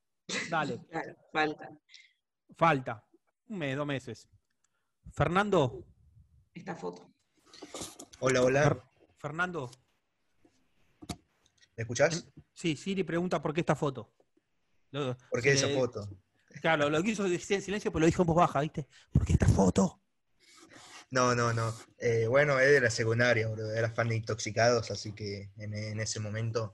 Dale, 0.49 0.79
Claro, 0.89 1.15
falta. 1.31 1.69
falta. 2.57 3.05
Un 3.49 3.59
mes, 3.59 3.77
dos 3.77 3.85
meses. 3.85 4.27
Fernando, 5.13 5.85
Esta 6.51 6.75
foto. 6.75 7.13
Hola, 8.19 8.41
hola. 8.41 8.63
Fer- 8.63 8.83
Fernando, 9.19 9.69
¿Me 11.77 11.83
escuchás? 11.83 12.27
sí, 12.55 12.75
Siri 12.75 13.03
pregunta 13.03 13.39
por 13.39 13.53
qué 13.53 13.59
esta 13.59 13.75
foto. 13.75 14.15
Lo- 14.89 15.15
¿Por 15.29 15.43
qué 15.43 15.51
esa 15.51 15.67
le- 15.67 15.75
foto? 15.75 16.09
Claro, 16.59 16.89
lo 16.89 17.03
quiso 17.03 17.23
decir 17.29 17.57
en 17.57 17.61
silencio, 17.61 17.91
pero 17.91 17.99
lo 18.01 18.05
dijo 18.07 18.23
en 18.23 18.27
voz 18.27 18.35
baja, 18.37 18.61
¿viste? 18.61 18.87
¿Por 19.11 19.23
qué 19.27 19.33
esta 19.33 19.47
foto? 19.47 20.00
No, 21.11 21.35
no, 21.35 21.51
no. 21.51 21.73
Eh, 21.99 22.25
bueno, 22.27 22.57
es 22.59 22.71
de 22.71 22.81
la 22.81 22.89
secundaria, 22.89 23.49
bro. 23.49 23.69
Era 23.71 23.91
fan 23.91 24.07
de 24.07 24.15
Intoxicados, 24.15 24.91
así 24.91 25.11
que 25.11 25.51
en, 25.57 25.73
en 25.73 25.99
ese 25.99 26.21
momento. 26.21 26.73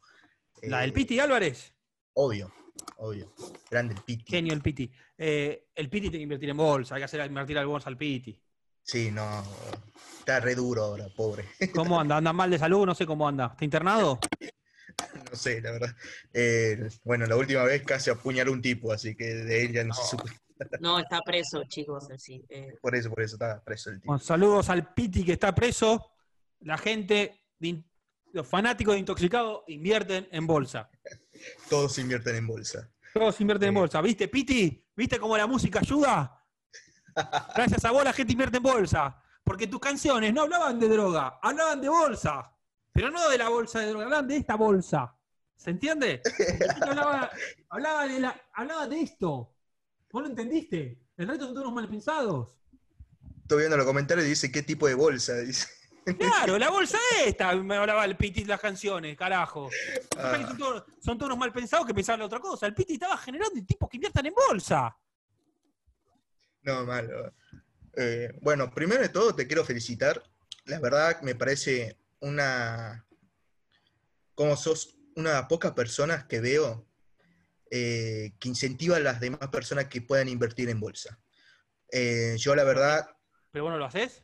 ¿La 0.62 0.82
del 0.82 0.92
eh, 0.92 0.94
Piti 0.94 1.20
Álvarez? 1.20 1.74
Obvio, 2.14 2.54
obvio. 2.98 3.34
Grande 3.70 3.96
el 3.96 4.02
Piti. 4.02 4.32
Genio 4.32 4.54
el 4.54 4.62
Piti. 4.62 4.92
Eh, 5.18 5.66
el 5.74 5.90
Piti 5.90 6.10
tiene 6.10 6.20
que 6.20 6.24
invertir 6.24 6.50
en 6.50 6.58
bolsa, 6.58 6.96
hay 6.96 7.02
que 7.02 7.06
hacer 7.06 7.26
invertir 7.26 7.58
al 7.58 7.66
bolsa 7.66 7.90
al 7.90 7.98
Piti. 7.98 8.40
Sí, 8.84 9.10
no. 9.12 9.44
Está 10.20 10.40
re 10.40 10.54
duro 10.54 10.84
ahora, 10.84 11.08
pobre. 11.16 11.46
¿Cómo 11.74 12.00
anda? 12.00 12.18
¿Anda 12.18 12.32
mal 12.32 12.52
de 12.52 12.60
salud? 12.60 12.86
No 12.86 12.94
sé 12.94 13.08
cómo 13.08 13.28
anda. 13.28 13.48
¿Está 13.48 13.66
internado? 13.66 14.20
No 15.30 15.36
sé, 15.36 15.62
la 15.62 15.72
verdad. 15.72 15.96
Eh, 16.32 16.88
bueno, 17.04 17.26
la 17.26 17.36
última 17.36 17.64
vez 17.64 17.82
casi 17.84 18.12
apuñaló 18.12 18.52
un 18.52 18.62
tipo, 18.62 18.94
así 18.94 19.16
que 19.16 19.26
de 19.26 19.64
él 19.64 19.74
ya 19.74 19.84
no, 19.84 19.96
se 19.96 20.12
supo. 20.12 20.26
No, 20.80 21.00
está 21.00 21.22
preso, 21.22 21.64
chicos. 21.66 22.08
sí, 22.18 22.44
eh. 22.50 22.74
Por 22.82 22.96
eso, 22.96 23.10
por 23.10 23.22
eso 23.22 23.36
estaba 23.36 23.64
preso 23.64 23.90
el 23.90 24.00
tipo. 24.02 24.12
Bueno, 24.14 24.20
saludos 24.24 24.70
al 24.70 24.94
Piti 24.94 25.24
que 25.24 25.34
está 25.34 25.54
preso. 25.54 26.12
La 26.62 26.78
gente, 26.78 27.46
de 27.60 27.84
los 28.34 28.48
fanáticos 28.48 28.94
de 28.94 29.00
Intoxicado 29.00 29.64
invierten 29.68 30.28
en 30.32 30.48
bolsa. 30.48 30.90
Todos 31.70 31.98
invierten 32.00 32.36
en 32.36 32.48
bolsa. 32.48 32.90
Todos 33.14 33.40
invierten 33.42 33.70
en 33.70 33.76
bolsa. 33.76 34.02
¿Viste, 34.02 34.28
Piti? 34.28 34.86
¿Viste 34.96 35.20
cómo 35.20 35.38
la 35.38 35.48
música 35.48 35.80
ayuda? 35.80 36.44
Gracias 37.56 37.84
a 37.86 37.92
vos 37.92 38.04
la 38.04 38.14
gente 38.14 38.34
invierte 38.34 38.58
en 38.58 38.64
bolsa. 38.64 39.22
Porque 39.44 39.68
tus 39.68 39.80
canciones 39.80 40.34
no 40.34 40.42
hablaban 40.42 40.78
de 40.80 40.90
droga, 40.90 41.40
hablaban 41.42 41.80
de 41.82 41.88
bolsa. 41.90 42.54
Pero 42.92 43.10
no 43.12 43.30
de 43.30 43.38
la 43.38 43.50
bolsa 43.50 43.80
de 43.80 43.88
droga, 43.88 44.06
hablaban 44.06 44.28
de 44.28 44.38
esta 44.38 44.56
bolsa. 44.56 45.16
¿Se 45.56 45.72
entiende? 45.72 46.22
La 46.60 46.74
gente 46.74 46.90
hablaba, 46.90 47.32
hablaba 47.70 48.08
de 48.08 48.20
la- 48.20 48.42
hablaba 48.54 48.88
de 48.88 49.02
esto. 49.02 49.56
¿Vos 50.12 50.24
lo 50.24 50.30
entendiste? 50.30 51.00
El 51.18 51.28
resto 51.28 51.46
son 51.46 51.56
todos 51.56 51.74
mal 51.74 51.88
pensados. 51.88 52.58
Estoy 53.42 53.60
viendo 53.60 53.78
los 53.78 53.86
comentarios 53.86 54.26
y 54.26 54.30
dice 54.30 54.52
qué 54.52 54.62
tipo 54.62 54.88
de 54.88 54.94
bolsa. 54.94 55.36
Dice. 55.40 55.68
Claro, 56.18 56.58
la 56.58 56.70
bolsa 56.70 56.98
esta, 57.26 57.54
me 57.56 57.76
hablaba 57.76 58.06
el 58.06 58.16
Piti 58.16 58.46
las 58.46 58.62
canciones, 58.62 59.18
carajo. 59.18 59.70
Ah. 60.18 60.42
Son, 60.48 60.58
todos, 60.58 60.84
son 61.00 61.18
todos 61.18 61.38
mal 61.38 61.52
pensados 61.52 61.86
que 61.86 61.94
pensaban 61.94 62.22
en 62.22 62.26
otra 62.28 62.40
cosa. 62.40 62.66
El 62.66 62.74
Piti 62.74 62.94
estaba 62.94 63.18
generando 63.18 63.62
tipos 63.66 63.90
que 63.90 63.98
inviertan 63.98 64.26
en 64.26 64.34
bolsa. 64.34 64.98
No, 66.64 66.86
malo. 66.86 67.34
Eh, 67.94 68.32
bueno, 68.42 68.70
primero 68.72 69.02
de 69.02 69.10
todo 69.10 69.36
te 69.36 69.48
quiero 69.48 69.66
felicitar. 69.66 70.24
La 70.66 70.80
verdad 70.80 71.22
me 71.24 71.36
parece 71.36 71.98
una... 72.22 73.06
Como 74.34 74.56
sos 74.56 74.96
una 75.16 75.32
de 75.32 75.36
las 75.38 75.48
pocas 75.48 75.74
personas 75.74 76.26
que 76.26 76.40
veo 76.40 76.88
eh, 77.72 78.34
que 78.40 78.50
incentiva 78.50 78.98
a 78.98 79.00
las 79.00 79.20
demás 79.20 79.48
personas 79.52 79.86
que 79.86 80.02
puedan 80.02 80.30
invertir 80.30 80.70
en 80.70 80.80
bolsa. 80.80 81.20
Eh, 81.92 82.36
yo 82.38 82.56
la 82.56 82.64
verdad, 82.64 83.08
¿Pero 83.52 83.66
vos 83.66 83.72
no 83.74 83.78
lo 83.80 83.86
haces? 83.86 84.24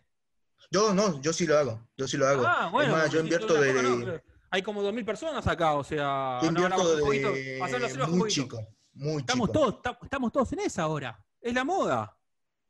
yo 0.71 0.93
no, 0.93 1.21
yo 1.21 1.33
sí 1.33 1.45
lo 1.45 1.57
hago, 1.57 1.87
yo 1.97 2.07
sí 2.07 2.17
lo 2.17 2.27
hago. 2.27 2.45
Ah, 2.45 2.69
bueno. 2.71 2.91
es 2.91 2.97
más, 2.97 3.11
yo 3.11 3.19
si 3.19 3.23
invierto 3.25 3.53
de, 3.61 3.73
no, 3.73 4.21
hay 4.49 4.61
como 4.61 4.83
2.000 4.83 5.05
personas 5.05 5.45
acá, 5.47 5.73
o 5.73 5.83
sea... 5.83 6.39
yo 6.41 6.51
no, 6.51 6.67
no, 6.69 6.75
invierto 6.75 6.99
poquito, 7.05 7.31
de 7.31 8.07
muy 8.07 8.29
chico, 8.29 8.67
muy 8.93 9.21
Estamos 9.21 9.49
chico. 9.49 9.59
todos, 9.59 9.81
ta- 9.81 9.97
estamos 10.03 10.31
todos 10.31 10.51
en 10.53 10.59
esa 10.59 10.83
ahora. 10.83 11.23
Es 11.41 11.53
la 11.53 11.63
moda. 11.63 12.17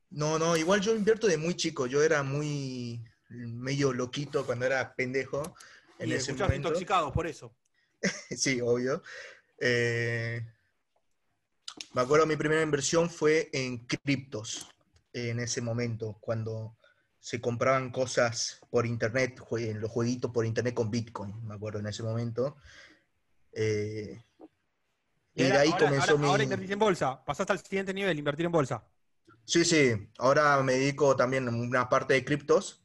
No, 0.10 0.38
no, 0.40 0.56
igual 0.56 0.80
yo 0.80 0.96
invierto 0.96 1.28
de 1.28 1.38
muy 1.38 1.56
chico. 1.56 1.88
Yo 1.88 2.04
era 2.04 2.24
muy 2.24 3.04
medio 3.30 3.92
loquito 3.94 4.46
cuando 4.46 4.66
era 4.66 4.94
pendejo 4.96 5.56
en 6.00 6.10
y 6.10 6.14
ese 6.14 6.34
momento. 6.34 6.56
intoxicados, 6.70 7.12
por 7.12 7.28
eso. 7.28 7.56
Sí, 8.38 8.62
obvio. 8.62 9.02
Eh, 9.60 10.42
me 11.94 12.02
acuerdo 12.02 12.26
mi 12.26 12.36
primera 12.36 12.62
inversión 12.62 13.10
fue 13.10 13.50
en 13.54 13.80
criptos 13.86 14.68
en 15.14 15.40
ese 15.40 15.62
momento, 15.62 16.18
cuando 16.20 16.78
se 17.20 17.40
compraban 17.40 17.92
cosas 17.92 18.60
por 18.70 18.86
internet, 18.86 19.40
los 19.76 19.92
jueguitos 19.92 20.32
por 20.32 20.46
internet 20.46 20.74
con 20.74 20.90
Bitcoin, 20.92 21.46
me 21.48 21.56
acuerdo 21.56 21.80
en 21.80 21.88
ese 21.88 22.04
momento. 22.04 22.58
Eh, 23.54 24.22
y 25.36 25.44
de 25.44 25.58
ahí 25.58 25.70
ahora, 25.72 25.86
comenzó 25.86 26.12
ahora- 26.12 26.22
mi... 26.22 26.28
ahora 26.28 26.44
invertís 26.44 26.70
en 26.72 26.80
bolsa. 26.80 27.24
Pasaste 27.24 27.54
al 27.54 27.60
siguiente 27.60 27.94
nivel, 27.94 28.18
invertir 28.18 28.46
en 28.46 28.52
bolsa. 28.52 28.84
Sí, 29.46 29.64
sí, 29.66 30.10
ahora 30.18 30.62
me 30.64 30.74
dedico 30.74 31.16
también 31.16 31.48
a 31.48 31.52
una 31.52 31.88
parte 31.90 32.14
de 32.14 32.26
criptos, 32.26 32.84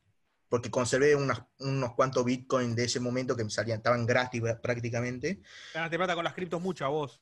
porque 0.48 0.70
conservé 0.70 1.14
unas- 1.16 1.42
unos 1.58 1.94
cuantos 1.94 2.24
Bitcoin 2.24 2.74
de 2.74 2.84
ese 2.84 3.00
momento 3.00 3.36
que 3.36 3.44
me 3.44 3.50
salían, 3.50 3.78
estaban 3.78 4.06
gratis 4.06 4.42
prácticamente. 4.62 5.40
Ganaste 5.74 5.96
plata 5.96 6.14
con 6.14 6.24
las 6.24 6.34
criptos 6.34 6.60
mucha, 6.60 6.86
vos. 6.88 7.20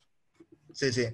Sí, 0.73 0.93
sí. 0.93 1.07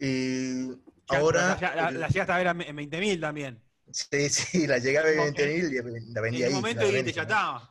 Y 0.00 0.70
ahora. 1.08 1.56
La, 1.60 1.90
la- 1.90 2.08
llegaste 2.08 2.32
a 2.32 2.36
ver 2.38 2.46
en 2.48 2.76
20.000 2.76 3.20
también. 3.20 3.60
Sí, 3.90 4.28
sí, 4.30 4.66
la 4.66 4.78
llegué 4.78 4.98
a 4.98 5.02
ver 5.02 5.14
en 5.18 5.20
Ok. 5.30 5.36
20.000 5.36 6.08
y 6.08 6.12
la 6.12 6.20
vendí 6.20 6.38
en 6.38 6.44
ahí. 6.44 6.48
un 6.48 6.54
momento 6.56 6.86
dijiste, 6.86 7.12
ya 7.12 7.22
está. 7.22 7.68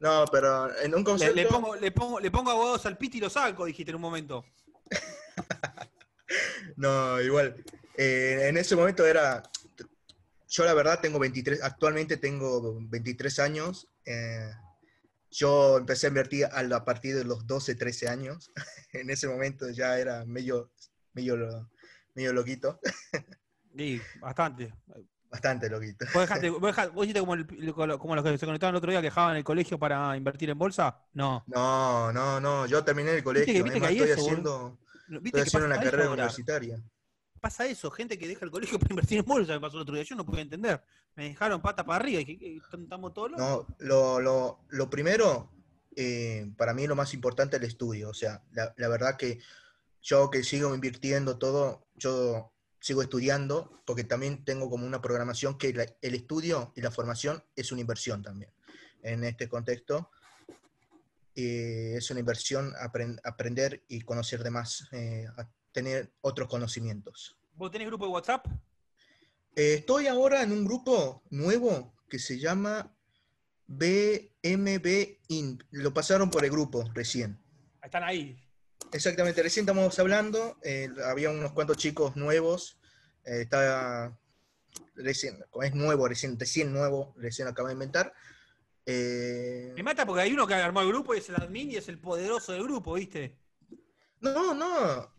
No, 0.00 0.24
pero 0.30 0.76
en 0.80 0.92
un 0.94 1.00
Le, 1.00 1.04
concepto. 1.04 1.34
le 1.34 1.46
pongo, 1.46 1.76
le, 1.76 1.90
pongo, 1.92 2.20
le 2.20 2.30
pongo 2.30 2.50
abogados 2.50 2.84
al 2.84 2.98
piti 2.98 3.18
y 3.18 3.20
lo 3.20 3.30
saco, 3.30 3.64
dijiste 3.64 3.90
en 3.90 3.96
un 3.96 4.02
momento. 4.02 4.44
No, 6.76 7.20
igual. 7.20 7.62
Eh, 7.96 8.46
en 8.48 8.56
ese 8.56 8.74
momento 8.74 9.06
era. 9.06 9.42
Yo, 10.48 10.64
la 10.64 10.74
verdad, 10.74 11.00
tengo 11.00 11.18
23. 11.18 11.62
Actualmente 11.62 12.16
tengo 12.16 12.76
23 12.80 13.38
años. 13.40 13.86
eh, 14.04 14.50
yo 15.30 15.78
empecé 15.78 16.06
a 16.06 16.08
invertir 16.08 16.46
a 16.46 16.84
partir 16.84 17.16
de 17.16 17.24
los 17.24 17.46
12, 17.46 17.74
13 17.74 18.08
años. 18.08 18.50
en 18.94 19.10
ese 19.10 19.28
momento 19.28 19.68
ya 19.70 19.98
era 19.98 20.24
medio, 20.24 20.70
medio, 21.12 21.68
medio 22.14 22.32
loquito. 22.32 22.80
Sí, 23.76 24.00
bastante. 24.20 24.72
Bastante 25.28 25.68
loquito. 25.68 26.04
¿Vos, 26.14 26.22
dejaste, 26.22 26.48
vos, 26.50 26.62
dejaste- 26.62 26.92
vos 26.92 27.04
hiciste 27.04 27.18
como, 27.18 27.34
el- 27.34 27.98
como 27.98 28.14
los 28.14 28.24
que 28.24 28.38
se 28.38 28.46
conectaron 28.46 28.74
el 28.74 28.78
otro 28.78 28.92
día 28.92 29.00
que 29.00 29.06
dejaban 29.08 29.36
el 29.36 29.42
colegio 29.42 29.80
para 29.80 30.16
invertir 30.16 30.48
en 30.50 30.56
bolsa? 30.58 30.96
No. 31.12 31.42
No, 31.48 32.12
no, 32.12 32.38
no. 32.40 32.66
Yo 32.66 32.84
terminé 32.84 33.10
el 33.10 33.16
Viste 33.16 33.24
colegio. 33.24 33.52
que- 33.52 33.62
viste 33.64 33.78
además 33.78 33.88
que 33.88 33.94
hay 33.94 33.98
estoy 33.98 34.12
eso, 34.12 34.20
haciendo. 34.30 34.78
¿Viste 35.08 35.26
estoy 35.26 35.32
que 35.32 35.40
haciendo 35.40 35.66
una 35.66 35.80
carrera 35.80 36.08
universitaria. 36.10 36.80
Pasa 37.40 37.66
eso, 37.66 37.90
gente 37.90 38.16
que 38.16 38.28
deja 38.28 38.44
el 38.44 38.50
colegio 38.52 38.78
para 38.78 38.92
invertir 38.92 39.18
en 39.18 39.24
bolsa, 39.24 39.52
me 39.54 39.60
pasó 39.60 39.76
el 39.78 39.82
otro 39.82 39.96
día. 39.96 40.04
Yo 40.04 40.14
no 40.14 40.24
pude 40.24 40.40
entender. 40.42 40.80
Me 41.16 41.24
dejaron 41.30 41.60
pata 41.60 41.84
para 41.84 41.96
arriba 41.96 42.20
y 42.20 42.24
dije. 42.24 42.60
¿estamos 42.80 43.12
todos 43.12 43.32
locos? 43.32 43.44
No, 43.44 43.76
lo, 43.80 44.20
lo, 44.20 44.60
lo 44.68 44.88
primero, 44.88 45.50
eh, 45.96 46.50
para 46.56 46.74
mí 46.74 46.86
lo 46.86 46.96
más 46.96 47.14
importante 47.14 47.56
es 47.56 47.62
el 47.62 47.68
estudio. 47.68 48.08
O 48.10 48.14
sea, 48.14 48.42
la, 48.52 48.74
la 48.76 48.88
verdad 48.88 49.16
que 49.16 49.40
yo 50.02 50.30
que 50.30 50.42
sigo 50.42 50.74
invirtiendo 50.74 51.38
todo, 51.38 51.86
yo 51.94 52.52
sigo 52.80 53.00
estudiando, 53.02 53.80
porque 53.86 54.04
también 54.04 54.44
tengo 54.44 54.68
como 54.68 54.86
una 54.86 55.00
programación 55.00 55.56
que 55.56 55.72
la- 55.72 55.86
el 56.02 56.14
estudio 56.14 56.72
y 56.76 56.82
la 56.82 56.90
formación 56.90 57.42
es 57.56 57.72
una 57.72 57.80
inversión 57.80 58.22
también. 58.22 58.50
En 59.02 59.24
este 59.24 59.48
contexto, 59.48 60.10
eh, 61.34 61.94
es 61.96 62.10
una 62.10 62.20
inversión 62.20 62.72
apren- 62.74 63.20
aprender 63.24 63.82
y 63.88 64.02
conocer 64.02 64.42
de 64.44 64.50
más, 64.50 64.86
eh, 64.92 65.26
a 65.36 65.48
tener 65.72 66.12
otros 66.20 66.48
conocimientos. 66.48 67.36
¿Vos 67.56 67.70
tenés 67.70 67.88
grupo 67.88 68.04
de 68.06 68.12
WhatsApp? 68.12 68.46
Eh, 69.56 69.74
estoy 69.74 70.06
ahora 70.06 70.42
en 70.42 70.52
un 70.52 70.64
grupo 70.64 71.22
nuevo 71.30 71.94
que 72.08 72.18
se 72.18 72.38
llama 72.38 72.94
BMB 73.66 75.18
Inc. 75.28 75.62
Lo 75.70 75.92
pasaron 75.94 76.30
por 76.30 76.44
el 76.44 76.50
grupo 76.50 76.84
recién. 76.94 77.38
Están 77.82 78.04
ahí. 78.04 78.36
Exactamente, 78.92 79.42
recién 79.42 79.64
estamos 79.64 79.98
hablando. 79.98 80.58
eh, 80.62 80.88
había 81.06 81.30
unos 81.30 81.52
cuantos 81.52 81.76
chicos 81.76 82.16
nuevos. 82.16 82.78
eh, 83.24 83.42
está 83.42 84.16
recién, 84.96 85.42
es 85.62 85.74
nuevo, 85.74 86.06
recién, 86.08 86.38
recién 86.38 86.72
nuevo, 86.72 87.14
recién 87.16 87.48
acaba 87.48 87.68
de 87.68 87.72
inventar. 87.74 88.12
Eh, 88.86 89.72
Me 89.74 89.82
mata 89.82 90.04
porque 90.04 90.22
hay 90.22 90.32
uno 90.32 90.46
que 90.46 90.54
armó 90.54 90.82
el 90.82 90.88
grupo 90.88 91.14
y 91.14 91.18
es 91.18 91.28
el 91.30 91.36
admin 91.36 91.70
y 91.70 91.76
es 91.76 91.88
el 91.88 91.98
poderoso 91.98 92.52
del 92.52 92.62
grupo, 92.64 92.94
¿viste? 92.94 93.38
no, 94.20 94.54
no. 94.54 95.12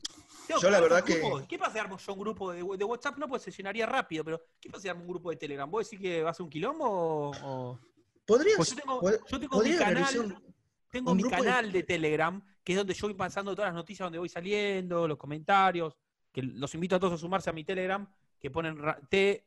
Tengo 0.47 0.61
Yo 0.61 0.69
la 0.69 0.80
verdad 0.80 1.03
que- 1.03 1.17
grupo. 1.17 1.47
¿Qué 1.47 1.57
pasa 1.57 1.73
si 1.73 1.80
armo 1.80 1.97
yo 1.97 2.13
un 2.13 2.19
grupo 2.19 2.51
de, 2.51 2.59
de 2.77 2.84
WhatsApp? 2.85 3.17
No, 3.17 3.27
pues 3.27 3.41
se 3.41 3.49
llenaría 3.51 3.88
rápido, 3.88 4.23
pero 4.23 4.45
¿qué 4.61 4.69
pasa 4.69 4.84
si 4.84 4.89
armo 4.89 5.01
un 5.01 5.07
grupo 5.07 5.31
de 5.31 5.38
Telegram? 5.38 5.69
¿Vos 5.69 5.89
decís 5.89 5.99
que 5.99 6.22
va 6.22 6.30
a 6.30 6.43
un 6.43 6.49
quilombo 6.49 7.31
o...? 7.43 7.80
¿Podrías, 8.26 8.57
Pues 8.57 8.69
yo 8.72 8.76
tengo, 8.77 9.02
pod- 9.02 9.19
yo 9.27 9.39
tengo 9.39 9.61
mi 9.61 9.76
canal, 9.76 10.19
un- 10.19 10.56
tengo 10.91 11.11
un 11.11 11.18
mi 11.18 11.23
de- 11.23 11.30
canal 11.30 11.72
de... 11.72 11.84
Telegram, 11.84 12.41
que 12.64 12.73
es 12.73 12.77
donde 12.77 12.93
yo 12.93 13.07
voy 13.07 13.14
pasando 13.15 13.53
todas 13.56 13.69
las 13.69 13.76
noticias 13.76 14.06
donde 14.06 14.19
voy 14.19 14.30
saliendo, 14.30 15.07
los 15.07 15.18
comentarios, 15.18 15.95
que 16.31 16.41
los 16.41 16.73
invito 16.73 16.95
a 16.95 16.99
todos 16.99 17.14
a 17.14 17.18
sumarse 17.18 17.49
a 17.49 17.53
mi 17.53 17.64
Telegram, 17.64 18.07
que 18.39 18.49
ponen 18.49 18.77
t.me 19.10 19.45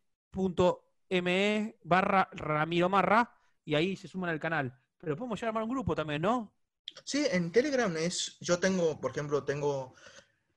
barra 1.85 2.29
Ramiro 2.33 2.89
Marra, 2.89 3.35
y 3.65 3.75
ahí 3.75 3.97
se 3.97 4.09
suman 4.09 4.31
al 4.31 4.41
canal. 4.41 4.79
Pero 4.99 5.17
podemos 5.17 5.41
ya 5.41 5.49
armar 5.49 5.63
un 5.63 5.71
grupo 5.71 5.95
también, 5.95 6.23
¿no? 6.23 6.53
Sí, 7.05 7.25
en 7.31 7.53
Telegram 7.53 7.95
es, 7.97 8.39
yo 8.41 8.59
tengo, 8.59 9.01
por 9.01 9.11
ejemplo, 9.11 9.45
tengo 9.45 9.95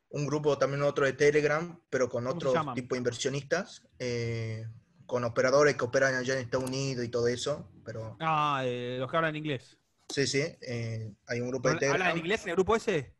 un 0.09 0.25
grupo 0.25 0.57
también 0.57 0.81
otro 0.83 1.05
de 1.05 1.13
Telegram, 1.13 1.79
pero 1.89 2.09
con 2.09 2.23
¿Cómo 2.25 2.39
se 2.39 2.47
otro 2.47 2.73
tipo 2.73 2.95
de 2.95 2.99
inversionistas, 2.99 3.87
eh, 3.99 4.65
con 5.11 5.25
operadores 5.25 5.75
que 5.75 5.83
operan 5.83 6.15
allá 6.15 6.35
en 6.35 6.39
Estados 6.39 6.69
Unidos 6.69 7.03
y 7.03 7.09
todo 7.09 7.27
eso, 7.27 7.69
pero 7.83 8.15
Ah, 8.21 8.61
eh, 8.63 8.95
los 8.97 9.11
que 9.11 9.17
hablan 9.17 9.35
inglés. 9.35 9.77
sí, 10.07 10.25
sí, 10.25 10.39
eh, 10.61 11.11
hay 11.27 11.41
un 11.41 11.49
grupo 11.49 11.67
de 11.67 11.73
¿Hablan 11.75 11.91
Telegram. 11.91 12.11
en 12.13 12.17
inglés 12.19 12.43
en 12.43 12.49
el 12.51 12.55
grupo 12.55 12.77
ese? 12.77 13.13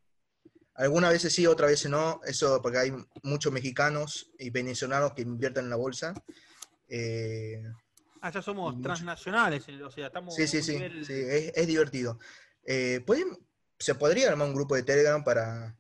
Algunas 0.75 1.11
veces 1.11 1.33
sí, 1.33 1.45
otras 1.45 1.69
veces 1.69 1.91
no, 1.91 2.21
eso 2.25 2.61
porque 2.61 2.77
hay 2.77 2.93
muchos 3.23 3.51
mexicanos 3.51 4.31
y 4.39 4.51
venezolanos 4.51 5.11
que 5.11 5.23
invierten 5.23 5.65
en 5.65 5.69
la 5.69 5.75
bolsa. 5.75 6.13
Eh, 6.87 7.61
Ah, 8.21 8.31
ya 8.31 8.41
somos 8.41 8.73
mucho- 8.75 8.83
transnacionales, 8.87 9.67
o 9.67 9.91
sea, 9.91 10.07
estamos 10.07 10.33
sí, 10.33 10.47
sí, 10.47 10.61
sí, 10.63 10.77
nivel- 10.77 11.03
sí, 11.05 11.11
es, 11.13 11.51
es 11.57 11.67
divertido. 11.67 12.19
Eh, 12.63 13.01
¿pueden- 13.05 13.37
¿Se 13.79 13.95
podría 13.95 14.29
armar 14.29 14.47
un 14.47 14.53
grupo 14.55 14.75
de 14.75 14.83
Telegram 14.83 15.21
para... 15.25 15.75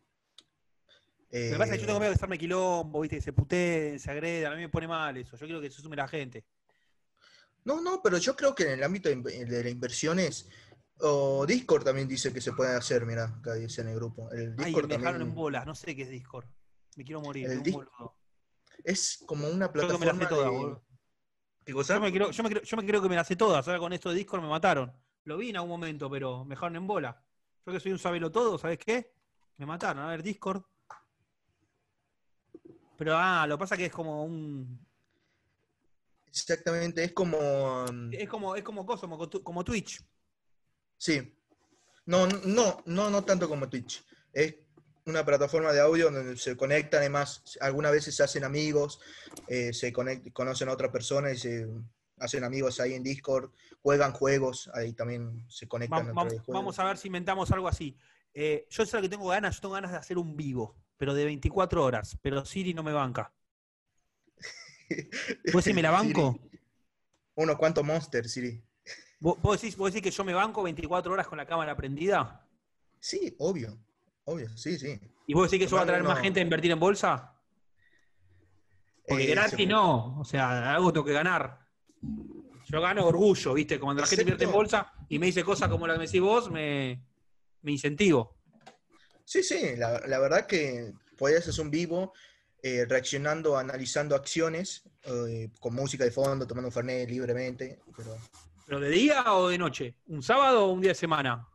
Lo 1.31 1.39
que 1.39 1.57
pasa 1.57 1.63
es 1.65 1.71
que 1.71 1.77
yo 1.79 1.85
tengo 1.85 1.97
eh, 1.97 2.01
miedo 2.01 2.09
de 2.09 2.15
estarme 2.15 2.37
quilombo, 2.37 2.99
viste, 2.99 3.15
que 3.17 3.21
se 3.21 3.31
puteen, 3.31 3.99
se 3.99 4.11
agredan, 4.11 4.51
a 4.51 4.55
mí 4.55 4.63
me 4.63 4.69
pone 4.69 4.87
mal 4.87 5.15
eso. 5.15 5.37
Yo 5.37 5.45
quiero 5.45 5.61
que 5.61 5.71
se 5.71 5.81
sume 5.81 5.95
la 5.95 6.07
gente. 6.07 6.43
No, 7.63 7.79
no, 7.79 8.01
pero 8.01 8.17
yo 8.17 8.35
creo 8.35 8.53
que 8.53 8.63
en 8.63 8.71
el 8.71 8.83
ámbito 8.83 9.07
de, 9.07 9.15
de 9.15 9.63
las 9.63 9.71
inversiones, 9.71 10.49
o 10.99 11.45
Discord 11.45 11.85
también 11.85 12.07
dice 12.07 12.33
que 12.33 12.41
se 12.41 12.51
puede 12.51 12.75
hacer, 12.75 13.05
mira, 13.05 13.25
acá 13.25 13.53
dice 13.53 13.81
en 13.81 13.89
el 13.89 13.95
grupo. 13.95 14.29
El 14.31 14.55
Ay, 14.57 14.65
Discord 14.65 14.87
me 14.89 14.97
dejaron 14.97 15.21
en 15.21 15.33
bolas, 15.33 15.65
no 15.65 15.73
sé 15.73 15.95
qué 15.95 16.01
es 16.01 16.09
Discord. 16.09 16.45
Me 16.97 17.05
quiero 17.05 17.21
morir, 17.21 17.49
El 17.49 17.63
es 18.83 19.23
como 19.25 19.47
una 19.47 19.67
Yo 19.67 19.71
que 19.71 19.97
me 19.97 20.05
la 20.05 20.13
plataforma 20.13 20.23
sé 20.23 20.29
toda, 20.29 20.43
de... 20.43 20.49
boludo. 20.49 20.83
¿Qué 21.63 21.73
cosa? 21.73 21.93
Yo 21.93 22.01
me, 22.01 22.11
creo, 22.11 22.31
yo, 22.31 22.43
me 22.43 22.49
creo, 22.49 22.61
yo 22.63 22.77
me 22.77 22.85
creo 22.85 23.01
que 23.01 23.09
me 23.09 23.15
la 23.15 23.23
sé 23.23 23.35
todas, 23.35 23.67
ahora 23.67 23.79
con 23.79 23.93
esto 23.93 24.09
de 24.09 24.15
Discord 24.15 24.41
me 24.41 24.49
mataron. 24.49 24.91
Lo 25.23 25.37
vi 25.37 25.51
en 25.51 25.57
algún 25.57 25.69
momento, 25.69 26.09
pero 26.09 26.43
me 26.43 26.55
dejaron 26.55 26.75
en 26.75 26.87
bola. 26.87 27.23
Yo 27.65 27.71
que 27.71 27.79
soy 27.79 27.91
un 27.91 27.99
sabelo 27.99 28.31
todo, 28.31 28.57
¿sabes 28.57 28.79
qué? 28.79 29.13
Me 29.57 29.65
mataron, 29.65 30.03
a 30.03 30.07
ver, 30.07 30.23
Discord. 30.23 30.63
Pero 33.01 33.17
ah, 33.17 33.47
lo 33.47 33.57
que 33.57 33.61
pasa 33.61 33.75
que 33.75 33.85
es 33.87 33.91
como 33.91 34.23
un. 34.23 34.79
Exactamente, 36.27 37.03
es 37.03 37.13
como... 37.13 37.83
um, 37.85 38.13
Es 38.13 38.29
como, 38.29 38.55
es 38.55 38.61
como 38.63 38.85
cosa, 38.85 39.07
como, 39.43 39.63
Twitch. 39.63 40.05
Sí. 40.97 41.35
No, 42.05 42.27
no, 42.27 42.83
no, 42.85 43.09
no 43.09 43.23
tanto 43.23 43.49
como 43.49 43.67
Twitch. 43.67 44.05
Es 44.31 44.53
una 45.07 45.25
plataforma 45.25 45.71
de 45.73 45.79
audio 45.81 46.11
donde 46.11 46.37
se 46.37 46.55
conectan, 46.55 46.99
además, 46.99 47.41
algunas 47.59 47.91
veces 47.91 48.15
se 48.15 48.21
hacen 48.21 48.43
amigos, 48.43 48.99
eh, 49.47 49.73
se 49.73 49.91
conect- 49.91 50.31
conocen 50.31 50.69
a 50.69 50.73
otra 50.73 50.91
persona 50.91 51.31
y 51.31 51.39
se 51.39 51.67
hacen 52.19 52.43
amigos 52.43 52.79
ahí 52.79 52.93
en 52.93 53.01
Discord, 53.01 53.49
juegan 53.81 54.11
juegos, 54.13 54.69
ahí 54.75 54.93
también 54.93 55.43
se 55.49 55.67
conectan 55.67 56.05
Vam- 56.05 56.09
a 56.09 56.11
vam- 56.11 56.13
través 56.13 56.33
de 56.33 56.39
juegos. 56.39 56.53
vamos 56.61 56.77
a 56.77 56.83
ver 56.83 56.97
si 56.99 57.07
inventamos 57.07 57.49
algo 57.49 57.67
así. 57.67 57.97
Eh, 58.31 58.67
yo 58.69 58.85
sé 58.85 58.95
lo 58.95 59.01
que 59.01 59.09
tengo 59.09 59.27
ganas, 59.27 59.55
yo 59.55 59.61
tengo 59.61 59.73
ganas 59.73 59.89
de 59.89 59.97
hacer 59.97 60.19
un 60.19 60.37
vivo, 60.37 60.75
pero 61.01 61.15
de 61.15 61.25
24 61.25 61.83
horas. 61.83 62.15
Pero 62.21 62.45
Siri 62.45 62.75
no 62.75 62.83
me 62.83 62.93
banca. 62.93 63.33
¿Vos 65.51 65.63
decís 65.63 65.73
me 65.73 65.81
la 65.81 65.89
banco? 65.89 66.33
Siri. 66.33 66.59
Unos 67.33 67.55
cuantos 67.55 67.83
monsters, 67.83 68.31
Siri. 68.31 68.63
¿Vos, 69.19 69.41
vos 69.41 69.59
decís, 69.59 69.75
vos 69.75 69.91
decís 69.91 70.03
que 70.03 70.15
yo 70.15 70.23
me 70.23 70.35
banco 70.35 70.61
24 70.61 71.11
horas 71.11 71.25
con 71.25 71.39
la 71.39 71.47
cámara 71.47 71.75
prendida? 71.75 72.47
Sí, 72.99 73.35
obvio. 73.39 73.79
Obvio, 74.25 74.55
sí, 74.55 74.77
sí. 74.77 75.01
¿Y 75.25 75.33
vos 75.33 75.49
decís 75.49 75.57
que 75.57 75.65
eso 75.65 75.77
va 75.77 75.81
a 75.81 75.85
traer 75.87 76.03
más 76.03 76.19
gente 76.19 76.39
a 76.39 76.43
invertir 76.43 76.69
en 76.69 76.79
bolsa? 76.79 77.33
Porque 79.07 79.23
Eh, 79.23 79.31
gratis 79.31 79.67
no, 79.67 80.19
o 80.19 80.23
sea, 80.23 80.75
algo 80.75 80.93
tengo 80.93 81.05
que 81.07 81.13
ganar. 81.13 81.67
Yo 82.67 82.79
gano 82.79 83.07
orgullo, 83.07 83.55
¿viste? 83.55 83.79
Cuando 83.79 84.03
la 84.03 84.07
gente 84.07 84.21
invierte 84.21 84.43
en 84.43 84.51
bolsa 84.51 84.93
y 85.09 85.17
me 85.17 85.25
dice 85.25 85.43
cosas 85.43 85.67
como 85.67 85.87
la 85.87 85.93
que 85.93 85.99
me 85.99 86.05
decís 86.05 86.21
vos, 86.21 86.51
me, 86.51 87.03
me 87.63 87.71
incentivo. 87.71 88.40
Sí, 89.31 89.43
sí, 89.43 89.77
la, 89.77 89.97
la 90.07 90.19
verdad 90.19 90.45
que 90.45 90.91
podías 91.17 91.47
hacer 91.47 91.63
un 91.63 91.71
vivo 91.71 92.11
eh, 92.61 92.83
reaccionando, 92.83 93.57
analizando 93.57 94.13
acciones, 94.13 94.83
eh, 95.03 95.49
con 95.61 95.73
música 95.73 96.03
de 96.03 96.11
fondo, 96.11 96.45
tomando 96.45 96.67
un 96.67 96.73
Fernet 96.73 97.09
libremente, 97.09 97.79
pero 97.95 98.17
¿Pero 98.65 98.81
de 98.81 98.89
día 98.89 99.33
o 99.33 99.47
de 99.47 99.57
noche? 99.57 99.95
¿Un 100.07 100.21
sábado 100.21 100.65
o 100.65 100.73
un 100.73 100.81
día 100.81 100.91
de 100.91 100.95
semana? 100.95 101.47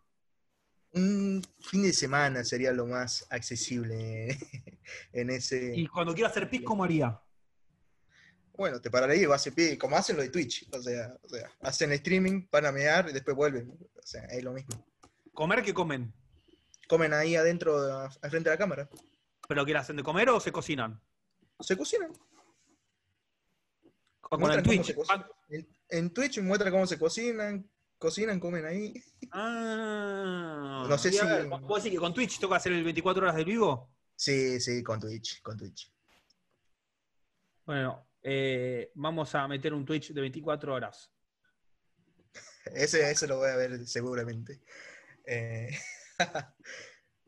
un 0.94 1.42
fin 1.60 1.82
de 1.82 1.92
semana 1.92 2.44
sería 2.44 2.72
lo 2.72 2.86
más 2.86 3.26
accesible 3.28 4.38
en 5.12 5.28
ese... 5.28 5.76
Y 5.76 5.86
cuando 5.86 6.14
quiero 6.14 6.30
hacer 6.30 6.48
pis, 6.48 6.62
¿cómo 6.62 6.82
haría? 6.82 7.20
Bueno, 8.54 8.80
te 8.80 8.90
pararé 8.90 9.18
y 9.18 9.26
vas 9.26 9.40
a 9.40 9.42
hacer 9.42 9.52
pie, 9.52 9.76
como 9.76 9.96
hacen 9.96 10.16
lo 10.16 10.22
de 10.22 10.30
Twitch, 10.30 10.66
o 10.72 10.80
sea, 10.80 11.14
o 11.22 11.28
sea, 11.28 11.50
hacen 11.60 11.92
streaming, 11.92 12.46
van 12.50 12.64
a 12.64 12.72
mear 12.72 13.10
y 13.10 13.12
después 13.12 13.36
vuelven, 13.36 13.70
o 13.70 14.02
sea, 14.02 14.24
es 14.24 14.42
lo 14.42 14.54
mismo. 14.54 14.82
¿Comer 15.34 15.62
qué 15.62 15.74
comen? 15.74 16.10
Comen 16.86 17.12
ahí 17.12 17.36
adentro, 17.36 17.76
al 18.00 18.30
frente 18.30 18.48
de 18.48 18.54
la 18.54 18.58
cámara. 18.58 18.88
¿Pero 19.48 19.64
qué 19.64 19.76
hacen 19.76 19.96
de 19.96 20.02
comer 20.02 20.28
o 20.30 20.40
se 20.40 20.52
cocinan? 20.52 21.00
Se 21.60 21.76
cocinan. 21.76 22.12
O 24.30 24.38
con 24.38 24.50
el 24.52 24.62
Twitch. 24.62 24.94
En, 25.88 26.12
Twitch 26.12 26.40
muestra 26.40 26.70
cómo 26.70 26.86
se 26.86 26.98
cocinan, 26.98 27.68
cocinan, 27.98 28.40
comen 28.40 28.64
ahí. 28.66 28.94
Ah, 29.30 30.86
No 30.88 30.98
sé 30.98 31.12
si- 31.12 31.24
ver, 31.24 31.46
¿Vos 31.46 31.82
decís 31.82 31.96
que 31.96 32.00
con 32.00 32.12
Twitch 32.12 32.40
toca 32.40 32.56
hacer 32.56 32.72
el 32.72 32.82
24 32.82 33.22
horas 33.22 33.36
del 33.36 33.44
vivo? 33.44 33.92
Sí, 34.16 34.60
sí, 34.60 34.82
con 34.82 34.98
Twitch, 35.00 35.42
con 35.42 35.56
Twitch. 35.56 35.92
Bueno, 37.64 38.08
eh, 38.22 38.90
vamos 38.94 39.34
a 39.34 39.46
meter 39.46 39.72
un 39.74 39.84
Twitch 39.84 40.12
de 40.12 40.20
24 40.20 40.74
horas. 40.74 41.10
Ese, 42.74 43.08
ese 43.10 43.26
lo 43.28 43.38
voy 43.38 43.50
a 43.50 43.56
ver 43.56 43.86
seguramente. 43.86 44.60
Eh, 45.24 45.70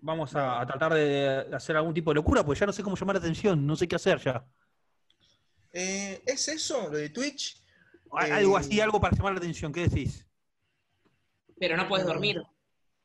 Vamos 0.01 0.35
a, 0.36 0.60
a 0.60 0.66
tratar 0.66 0.94
de, 0.94 1.48
hacer 1.55 1.77
algún 1.77 1.94
tipo 1.94 2.10
de 2.10 2.16
locura, 2.16 2.44
porque 2.44 2.60
ya 2.60 2.66
no 2.66 2.73
sé 2.73 2.82
cómo 2.82 2.97
llamar 2.97 3.16
la 3.16 3.20
atención, 3.20 3.66
no 3.66 3.74
sé 3.77 3.89
qué 3.89 3.97
hacer 3.97 4.19
ya. 4.20 4.47
eh, 5.73 6.23
¿Es 6.27 6.48
eso, 6.48 6.89
lo 6.90 6.98
de 6.98 7.10
Twitch? 7.10 7.62
Eh, 8.20 8.32
Algo 8.32 8.56
así, 8.56 8.81
algo 8.81 9.01
para 9.01 9.16
llamar 9.16 9.32
la 9.35 9.39
atención, 9.39 9.73
¿qué 9.73 9.89
decís? 9.89 10.27
Pero 11.59 11.77
no 11.77 11.86
puedes 11.89 12.06
dormir. 12.06 12.43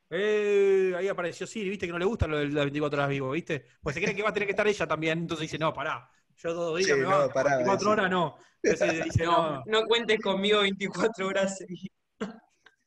Eh, 0.10 0.94
ahí 0.96 1.08
apareció 1.08 1.48
Siri, 1.48 1.70
viste 1.70 1.88
que 1.88 1.92
no 1.92 1.98
le 2.00 2.06
gusta 2.06 2.28
lo 2.28 2.38
de 2.38 2.46
las 2.50 2.66
24 2.66 3.00
horas 3.00 3.10
vivo, 3.10 3.32
¿viste? 3.32 3.66
Pues 3.82 3.96
se 3.96 4.02
cree 4.02 4.16
que 4.16 4.22
va 4.24 4.30
a 4.30 4.34
tener 4.34 4.48
que 4.48 4.52
estar 4.52 4.68
ella 4.68 4.88
también, 4.88 5.20
entonces 5.20 5.44
dice, 5.44 5.58
no, 5.58 5.74
pará, 5.74 6.08
yo 6.38 6.54
dos 6.54 6.78
días 6.80 6.98
Sí, 6.98 7.00
me 7.00 7.06
no, 7.06 7.08
banco, 7.08 7.34
pará, 7.34 7.58
24 7.58 7.80
sí. 7.80 7.92
horas 7.92 8.10
no. 8.12 8.38
Entonces 8.62 9.04
dice, 9.04 9.26
no. 9.26 9.56
No, 9.56 9.64
no 9.66 9.86
cuentes 9.88 10.20
conmigo 10.22 10.62
24 10.62 11.28
horas 11.28 11.58
seguidas. 11.58 11.92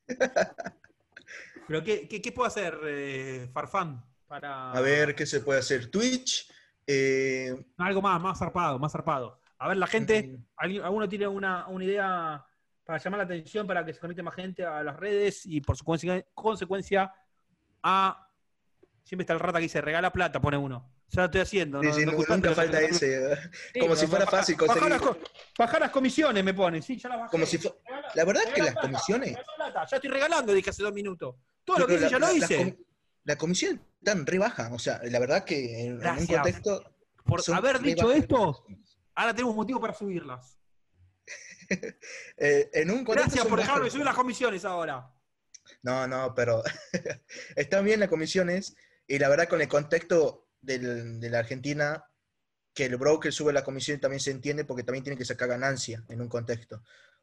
Pero 1.66 1.82
¿qué, 1.82 2.09
qué, 2.09 2.20
qué 2.22 2.32
puedo 2.32 2.47
hacer, 2.47 2.78
eh, 2.84 3.48
Farfán? 3.52 4.05
Para 4.26 4.72
A 4.72 4.80
ver 4.80 5.14
qué 5.14 5.26
se 5.26 5.40
puede 5.40 5.60
hacer. 5.60 5.90
Twitch. 5.90 6.51
eh, 6.86 7.55
algo 7.78 8.01
más, 8.02 8.20
más 8.20 8.38
zarpado, 8.38 8.78
más 8.78 8.93
zarpado. 8.93 9.40
A 9.59 9.68
ver, 9.68 9.76
la 9.78 9.86
gente, 9.86 10.38
¿alguien- 10.56 10.82
¿alguno 10.84 11.09
tiene 11.09 11.26
una, 11.26 11.66
una 11.68 11.84
idea 11.84 12.44
para 12.84 12.98
llamar 12.98 13.18
la 13.18 13.24
atención, 13.24 13.66
para 13.66 13.84
que 13.84 13.93
se 13.94 13.98
conecte 14.01 14.22
más 14.22 14.34
gente 14.34 14.64
a 14.64 14.82
las 14.84 14.97
redes 14.97 15.44
y 15.47 15.60
por 15.60 15.76
su 15.76 15.84
consecuencia, 15.84 16.28
consecuencia 16.34 17.12
a... 17.82 18.22
Siempre 19.02 19.22
está 19.22 19.32
el 19.34 19.40
rata 19.40 19.59
que 19.59 19.62
dice, 19.64 19.80
regala 19.80 20.12
plata, 20.12 20.40
pone 20.40 20.56
uno. 20.56 20.93
Ya 21.09 21.22
lo 21.22 21.26
estoy 21.26 21.40
haciendo. 21.40 21.80
sí, 21.80 21.86
no- 21.88 21.94
sí, 21.94 22.05
no 22.05 22.12
nunca 22.12 22.52
falta 22.55 22.80
ese. 22.80 23.36
Sí, 23.72 23.80
como 23.80 23.94
si 23.97 24.06
fuera 24.06 24.24
baja- 24.24 24.36
fácil 24.38 24.56
bajar 24.56 24.78
conseguir. 24.80 25.01
las, 25.06 25.16
bajar 25.59 25.80
las 25.80 25.90
comisiones 25.90 26.44
me 26.44 26.55
ponen, 26.55 26.82
sí, 26.82 26.97
ya 26.98 27.09
las 27.09 27.18
bajé. 27.20 27.30
Como 27.30 27.47
si 27.47 27.59
La 28.14 28.24
verdad 28.24 28.43
es 28.47 28.52
que 28.55 28.62
las 28.62 28.74
comisiones. 28.74 29.36
Plata, 29.56 29.86
Ya 29.90 29.97
estoy 29.97 30.10
regalando, 30.10 30.52
dije 30.52 30.70
hace 30.70 30.82
dos 30.82 30.93
minutos. 30.93 31.36
Todo 31.66 31.80
lo 31.80 31.86
que 31.86 31.94
hice 31.97 32.09
ya 32.09 32.18
la- 32.18 32.28
lo 32.32 32.38
las 32.38 32.51
hice. 32.51 32.56
com- 32.56 32.84
La 33.24 33.36
comisión 33.36 33.82
tan 34.02 34.24
re 34.24 34.38
baja. 34.38 34.70
O 34.72 34.78
sea, 34.78 35.01
la 35.05 35.18
verdad 35.18 35.44
que 35.44 35.80
en, 35.86 36.01
en 36.02 36.18
un 36.18 36.26
contexto. 36.26 36.93
Por 37.24 37.43
haber 37.55 37.80
dicho 37.80 38.12
esto, 38.12 38.64
ahora 39.16 39.34
tenemos 39.34 39.55
motivo 39.56 39.80
para 39.80 39.93
subirlas. 39.94 40.59
Eh, 42.38 42.70
en 42.74 42.90
un 42.93 42.98
contexto 43.05 43.30
Gracias 43.32 43.47
por 43.47 43.59
dejarme 43.59 43.90
subir 43.90 44.05
las 44.05 44.14
comisiones 44.14 44.64
ahora. 44.64 45.12
No, 45.82 46.06
no, 46.06 46.32
pero 46.34 46.62
están 47.56 47.84
bien 47.84 47.98
las 47.98 48.09
comisiones 48.09 48.76
y 49.09 49.18
la 49.18 49.28
verdad 49.28 49.48
con 49.48 49.60
el 49.60 49.66
contexto 49.68 50.47
del- 50.60 51.18
de 51.18 51.28
la 51.30 51.40
Argentina, 51.40 52.05
que 52.72 52.84
el 52.84 52.97
broker 52.97 53.32
sube 53.32 53.52
la 53.52 53.64
comisión 53.64 53.98
también 53.98 54.20
se 54.20 54.30
entiende 54.30 54.64
porque 54.64 54.84
también 54.84 55.02
tiene 55.02 55.16
que 55.18 55.24
sacar 55.24 55.48
ganancia 55.48 56.05
en 56.09 56.20
un 56.20 56.28
contexto. 56.28 56.82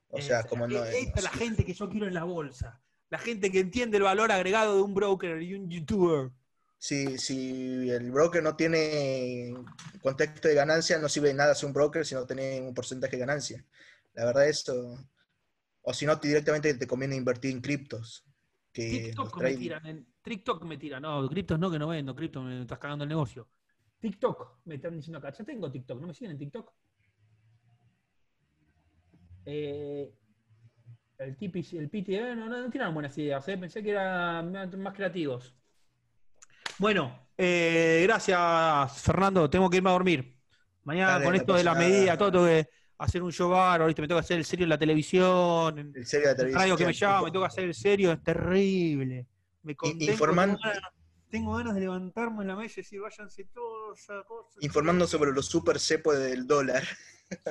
O 0.10 0.20
sea, 0.20 0.40
Esa- 0.42 0.50
como 0.50 0.68
no... 0.68 0.84
e- 0.84 1.00
esta 1.04 1.20
es 1.20 1.24
la 1.24 1.30
gente 1.32 1.64
que 1.64 1.74
yo 1.74 1.90
quiero 1.90 2.08
en 2.08 2.14
la 2.14 2.26
bolsa. 2.26 2.82
La 3.10 3.18
gente 3.20 3.52
que 3.52 3.60
entiende 3.60 3.98
el 3.98 4.04
valor 4.04 4.32
agregado 4.32 4.76
de 4.76 4.82
un 4.82 4.94
broker 4.94 5.42
y 5.42 5.54
un 5.54 5.70
youtuber. 5.70 6.32
Si, 6.78 7.18
si 7.18 7.90
el 7.90 8.12
broker 8.12 8.44
no 8.44 8.56
tiene 8.56 9.54
contexto 10.02 10.48
de 10.48 10.56
ganancia, 10.56 11.00
no 11.00 11.08
sirve 11.08 11.30
de 11.30 11.36
nada 11.36 11.56
ser 11.56 11.68
un 11.68 11.74
broker 11.74 12.06
si 12.06 12.16
no 12.16 12.26
tiene 12.26 12.60
un 12.62 12.74
porcentaje 12.74 13.16
de 13.16 13.20
ganancia. 13.20 13.66
La 14.14 14.26
verdad 14.26 14.48
eso... 14.48 14.98
O 15.84 15.94
si 15.94 16.06
no, 16.06 16.16
directamente 16.16 16.74
te 16.74 16.88
conviene 16.88 17.16
invertir 17.16 17.52
en 17.52 17.62
criptos. 17.62 18.26
Que 18.72 18.90
TikTok 18.90 19.42
me 19.42 19.56
tiran. 19.56 19.86
En, 19.86 20.08
TikTok 20.24 20.64
me 20.64 20.78
tiran. 20.78 21.02
No, 21.04 21.28
criptos 21.30 21.60
no, 21.60 21.70
que 21.70 21.78
no 21.78 21.90
vendo. 21.90 22.16
Cripto 22.16 22.42
me 22.42 22.62
estás 22.62 22.80
cagando 22.80 23.04
el 23.04 23.10
negocio. 23.10 23.50
TikTok 24.00 24.62
me 24.66 24.76
están 24.76 24.96
diciendo 24.96 25.20
acá. 25.20 25.32
Ya 25.32 25.44
tengo 25.44 25.70
TikTok. 25.70 26.00
¿No 26.00 26.08
me 26.08 26.14
siguen 26.14 26.32
en 26.32 26.38
TikTok? 26.38 26.72
Eh, 29.46 30.14
el 31.18 31.36
tipi, 31.38 31.66
el 31.78 31.90
piti, 31.90 32.16
eh, 32.16 32.36
no, 32.36 32.48
no, 32.48 32.62
no 32.62 32.70
tiraron 32.70 32.94
buenas 32.94 33.18
ideas. 33.18 33.48
eh, 33.48 33.58
Pensé 33.58 33.82
que 33.84 33.92
eran 33.92 34.52
más 34.78 34.94
creativos. 34.94 35.54
Bueno, 36.80 37.28
eh, 37.38 38.02
gracias, 38.04 39.02
Fernando. 39.02 39.50
Tengo 39.50 39.70
que 39.70 39.78
irme 39.78 39.90
a 39.90 39.94
dormir. 39.94 40.38
Mañana 40.84 41.14
Dale, 41.14 41.26
con 41.26 41.34
no 41.34 41.38
esto 41.38 41.54
de 41.54 41.64
la 41.64 41.74
nada. 41.74 41.88
medida, 41.88 42.18
todo 42.18 42.32
tengo 42.32 42.46
que 42.46 42.68
hacer 42.98 43.24
un 43.24 43.32
show 43.32 43.50
bárbaro, 43.50 43.86
¿viste? 43.88 44.02
Me 44.02 44.08
tengo 44.08 44.20
que 44.20 44.26
hacer 44.26 44.38
el 44.38 44.46
serio 44.46 44.64
en 44.66 44.70
la 44.70 44.78
televisión, 44.78 45.80
en 45.80 45.94
El 45.96 46.06
serio 46.06 46.34
de 46.36 46.44
el 46.44 46.54
radio 46.54 46.76
que 46.78 46.86
me 46.86 46.94
televisión. 46.94 47.10
llama, 47.10 47.24
me 47.26 47.32
tengo 47.32 47.44
que 47.46 47.48
hacer 47.48 47.64
el 47.66 47.74
serio, 47.74 48.12
es 48.12 48.24
terrible. 48.24 49.28
Me 49.62 49.74
informan- 49.74 50.58
tengo, 51.34 51.56
ganas, 51.56 51.74
de 51.74 51.82
levantarme 51.82 52.44
en 52.44 52.48
la 52.48 52.56
mesa 52.56 52.80
y 52.80 52.84
decir, 52.84 53.02
váyanse 53.02 53.46
todos, 53.46 54.00
esa 54.00 54.24
cosa. 54.24 54.60
Informando 54.62 55.08
sobre 55.08 55.32
los 55.32 55.48
super 55.48 55.80
cepos 55.80 56.16
del 56.20 56.46
dólar. 56.46 56.84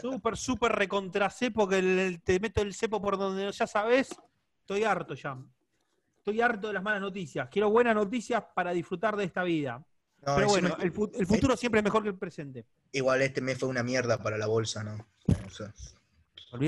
Súper, 0.00 0.36
súper 0.36 0.70
recontra 0.70 1.28
cepo, 1.30 1.66
que 1.68 1.78
el- 1.78 1.98
el- 1.98 2.22
te 2.22 2.38
meto 2.38 2.62
el 2.62 2.72
cepo 2.74 3.02
por 3.02 3.18
donde 3.18 3.50
ya 3.50 3.66
sabes. 3.66 4.10
Estoy 4.60 4.84
harto 4.84 5.14
ya. 5.14 5.36
Estoy 6.18 6.40
harto 6.40 6.68
de 6.68 6.74
las 6.74 6.82
malas 6.84 7.00
noticias. 7.00 7.48
Quiero 7.50 7.70
buenas 7.70 7.96
noticias 7.96 8.44
para 8.54 8.70
disfrutar 8.70 9.16
de 9.16 9.24
esta 9.24 9.42
vida. 9.42 9.84
No, 10.24 10.36
Pero 10.36 10.46
bueno, 10.46 10.76
el, 10.80 10.92
fu- 10.92 11.10
el 11.12 11.26
futuro 11.26 11.56
siempre 11.56 11.80
es 11.80 11.84
mejor 11.84 12.04
que 12.04 12.10
el 12.10 12.16
presente. 12.16 12.64
Igual 12.92 13.22
este 13.22 13.40
mes 13.40 13.59
fue 13.59 13.68
una 13.68 13.82
mierda 13.82 14.22
para 14.22 14.38
la 14.38 14.46
bolsa, 14.46 14.84
¿no? 14.84 15.04
O 15.44 15.50
sea, 15.50 15.74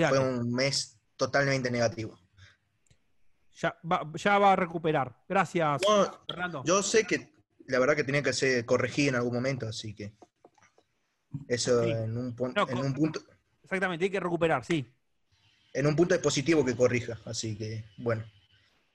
fue 0.08 0.18
un 0.18 0.52
mes 0.52 0.98
totalmente 1.16 1.70
negativo. 1.70 2.18
Ya 3.56 3.78
va, 3.90 4.10
ya 4.14 4.38
va 4.38 4.52
a 4.52 4.56
recuperar. 4.56 5.16
Gracias, 5.28 5.82
No, 5.88 6.20
Fernando. 6.26 6.62
Yo 6.64 6.82
sé 6.82 7.04
que 7.06 7.32
la 7.66 7.78
verdad 7.78 7.94
que 7.96 8.04
tenía 8.04 8.22
que 8.22 8.32
ser 8.32 8.64
corregido 8.66 9.10
en 9.10 9.14
algún 9.16 9.34
momento, 9.34 9.66
así 9.68 9.94
que 9.94 10.14
eso 11.48 11.82
Sí. 11.84 11.90
en, 11.90 12.16
un, 12.16 12.34
No, 12.54 12.68
en 12.68 12.78
un 12.78 12.92
punto 12.94 13.20
Exactamente, 13.62 14.04
hay 14.04 14.10
que 14.10 14.20
recuperar, 14.20 14.64
sí. 14.64 14.92
en 15.72 15.86
un 15.86 15.96
punto 15.96 16.14
es 16.14 16.20
positivo 16.20 16.64
que 16.64 16.76
corrija, 16.76 17.18
así 17.24 17.56
que 17.56 17.84
bueno. 17.98 18.24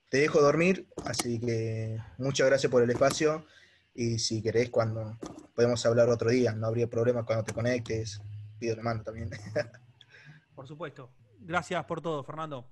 Te 0.09 0.17
dejo 0.17 0.41
dormir, 0.41 0.87
así 1.05 1.39
que 1.39 1.99
muchas 2.17 2.47
gracias 2.47 2.71
por 2.71 2.81
el 2.81 2.89
espacio 2.89 3.45
y 3.93 4.17
si 4.17 4.41
querés 4.41 4.69
cuando 4.71 5.17
podemos 5.53 5.85
hablar 5.85 6.09
otro 6.09 6.31
día, 6.31 6.51
no 6.53 6.65
habría 6.67 6.87
problema 6.89 7.23
cuando 7.25 7.43
te 7.45 7.53
conectes, 7.53 8.19
pido 8.57 8.75
la 8.75 8.81
mano 8.83 9.03
también. 9.03 9.29
Por 10.55 10.67
supuesto. 10.67 11.11
Gracias 11.41 11.85
por 11.85 12.01
todo, 12.01 12.23
Fernando. 12.23 12.67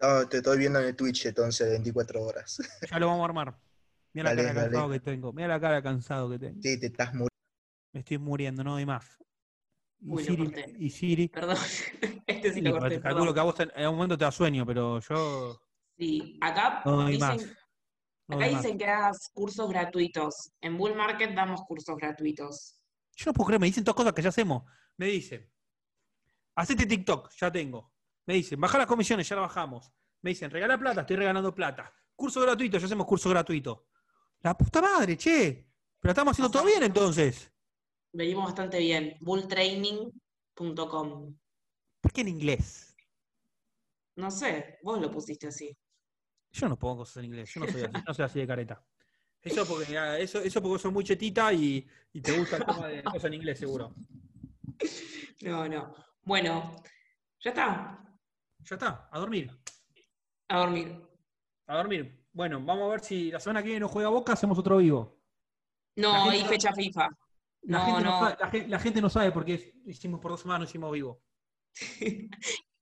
No, 0.00 0.28
te 0.28 0.36
estoy 0.38 0.58
viendo 0.58 0.78
en 0.80 0.86
el 0.86 0.96
Twitch 0.96 1.26
entonces 1.26 1.68
24 1.70 2.22
horas. 2.22 2.58
Ya 2.90 2.98
lo 2.98 3.08
vamos 3.08 3.22
a 3.22 3.24
armar. 3.26 3.58
Mira 4.12 4.30
la 4.30 4.36
Dale, 4.36 4.42
cara 4.48 4.54
dale. 4.60 4.70
cansado 4.72 4.90
que 4.92 5.00
tengo. 5.00 5.32
Mira 5.32 5.48
la 5.48 5.60
cara 5.60 5.82
cansado 5.82 6.30
que 6.30 6.38
tengo. 6.38 6.60
Sí, 6.62 6.78
te 6.80 6.86
estás 6.86 7.08
muriendo. 7.12 7.28
Me 7.92 8.00
estoy 8.00 8.18
muriendo, 8.18 8.64
no 8.64 8.76
hay 8.76 8.86
más. 8.86 9.18
Y 10.00 10.12
Uy, 10.12 10.24
Siri, 10.24 10.44
corté. 10.44 10.74
y 10.78 10.90
Siri. 10.90 11.28
Perdón. 11.28 11.56
Este 12.28 12.48
sí 12.50 12.54
Sí, 12.56 12.60
lo 12.60 12.72
corté, 12.72 12.96
te 12.96 13.00
calculo 13.00 13.32
perdón. 13.32 13.34
que 13.34 13.40
a 13.40 13.42
vos 13.42 13.60
en, 13.74 13.88
un 13.88 13.94
momento 13.96 14.18
te 14.18 14.24
da 14.24 14.30
sueño, 14.30 14.64
pero 14.66 15.00
yo 15.00 15.60
Sí, 15.96 16.38
acá 16.40 16.82
no 16.84 16.96
más. 16.98 17.10
dicen, 17.10 17.56
No 18.28 18.36
acá 18.36 18.50
más. 18.50 18.62
dicen 18.62 18.78
que 18.78 18.86
hagas 18.86 19.30
cursos 19.32 19.68
gratuitos. 19.68 20.52
En 20.60 20.76
Bull 20.78 20.94
Market 20.94 21.34
damos 21.34 21.62
cursos 21.62 21.96
gratuitos. 21.96 22.80
Yo 23.16 23.30
no 23.30 23.32
puedo 23.32 23.46
creer, 23.48 23.60
me 23.60 23.66
dicen 23.66 23.82
todas 23.82 23.96
cosas 23.96 24.12
que 24.12 24.22
ya 24.22 24.28
hacemos. 24.28 24.62
Me 24.96 25.06
dicen, 25.06 25.50
hacete 26.54 26.86
TikTok, 26.86 27.30
ya 27.40 27.50
tengo. 27.50 27.92
Me 28.28 28.34
dicen, 28.34 28.60
baja 28.60 28.76
las 28.76 28.86
comisiones, 28.86 29.26
ya 29.26 29.36
la 29.36 29.42
bajamos. 29.42 29.90
Me 30.20 30.30
dicen, 30.30 30.50
regala 30.50 30.78
plata, 30.78 31.00
estoy 31.00 31.16
regalando 31.16 31.54
plata. 31.54 31.90
Curso 32.14 32.42
gratuito, 32.42 32.76
ya 32.76 32.84
hacemos 32.84 33.06
curso 33.06 33.30
gratuito. 33.30 33.86
La 34.40 34.54
puta 34.54 34.82
madre, 34.82 35.16
che. 35.16 35.66
Pero 35.98 36.12
estamos 36.12 36.32
haciendo 36.32 36.50
todo 36.50 36.66
bien 36.66 36.82
entonces. 36.82 37.50
Venimos 38.12 38.44
bastante 38.44 38.80
bien. 38.80 39.16
Bulltraining.com. 39.22 41.38
¿Por 42.02 42.12
qué 42.12 42.20
en 42.20 42.28
inglés? 42.28 42.94
No 44.16 44.30
sé, 44.30 44.78
vos 44.82 45.00
lo 45.00 45.10
pusiste 45.10 45.46
así. 45.46 45.74
Yo 46.52 46.68
no 46.68 46.78
pongo 46.78 46.98
cosas 46.98 47.16
en 47.18 47.24
inglés, 47.24 47.50
yo 47.54 47.60
no 47.60 47.72
soy 47.72 47.84
así, 47.84 47.92
no 48.06 48.12
soy 48.12 48.24
así 48.26 48.40
de 48.40 48.46
careta. 48.46 48.84
Eso 49.40 49.64
porque, 49.64 49.96
ah, 49.96 50.18
eso, 50.18 50.42
eso 50.42 50.60
porque 50.60 50.82
soy 50.82 50.92
muy 50.92 51.04
chetita 51.04 51.50
y, 51.54 51.88
y 52.12 52.20
te 52.20 52.38
gusta 52.38 52.58
el 52.58 52.66
tema 52.66 52.88
de 52.88 53.02
cosas 53.04 53.24
en 53.24 53.34
inglés, 53.34 53.58
seguro. 53.58 53.94
No, 55.40 55.66
no. 55.66 55.94
Bueno, 56.24 56.76
ya 57.40 57.50
está. 57.50 58.04
Ya 58.68 58.74
está, 58.76 59.08
a 59.10 59.18
dormir. 59.18 59.50
A 60.48 60.58
dormir. 60.58 61.00
A 61.66 61.76
dormir. 61.76 62.26
Bueno, 62.32 62.60
vamos 62.64 62.84
a 62.84 62.88
ver 62.90 63.00
si 63.00 63.30
la 63.30 63.40
semana 63.40 63.60
que 63.62 63.68
viene 63.68 63.80
no 63.80 63.88
juega 63.88 64.08
Boca, 64.10 64.32
hacemos 64.34 64.58
otro 64.58 64.76
vivo. 64.78 65.18
No, 65.96 66.12
hay 66.30 66.42
no- 66.42 66.48
fecha 66.48 66.72
FIFA. 66.72 67.08
La, 67.62 67.78
No, 67.78 67.84
gente 67.86 68.04
no 68.04 68.18
sabe, 68.20 68.36
la, 68.40 68.48
gen- 68.50 68.70
la 68.70 68.78
gente 68.78 69.00
no 69.02 69.10
sabe 69.10 69.32
por 69.32 69.44
qué 69.44 69.74
hicimos 69.86 70.20
por 70.20 70.30
dos 70.30 70.40
semanas, 70.40 70.60
no 70.60 70.64
hicimos 70.66 70.92
vivo. 70.92 71.20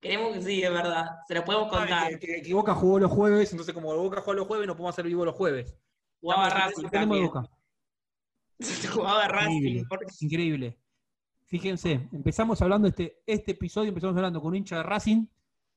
Queremos 0.01 0.35
que 0.35 0.43
sí, 0.43 0.63
es 0.63 0.71
verdad. 0.71 1.07
Se 1.27 1.35
lo 1.35 1.45
podemos 1.45 1.71
Sabe 1.71 1.89
contar. 1.89 2.19
Que, 2.19 2.27
que- 2.27 2.43
que 2.43 2.55
Boca 2.55 2.75
jugó 2.75 2.99
los 2.99 3.11
jueves, 3.11 3.51
entonces 3.53 3.75
como 3.75 3.95
Boca 3.97 4.21
juega 4.21 4.39
los 4.41 4.47
jueves, 4.47 4.67
no 4.67 4.75
podemos 4.75 4.95
hacer 4.95 5.07
vivo 5.07 5.25
los 5.25 5.35
jueves. 5.35 5.75
Jugaba 6.21 6.51
Racing. 6.51 6.89
Boca. 7.23 7.49
Jugaba 8.93 9.29
Racing. 9.29 9.85
Porque- 9.89 10.07
increíble. 10.21 10.79
Fíjense, 11.47 12.09
empezamos 12.13 12.61
hablando 12.61 12.89
este, 12.89 13.23
este 13.25 13.53
episodio, 13.53 13.89
empezamos 13.91 14.17
hablando 14.17 14.41
con 14.41 14.49
un 14.49 14.57
hincha 14.57 14.79
de 14.79 14.83
Racing 14.83 15.27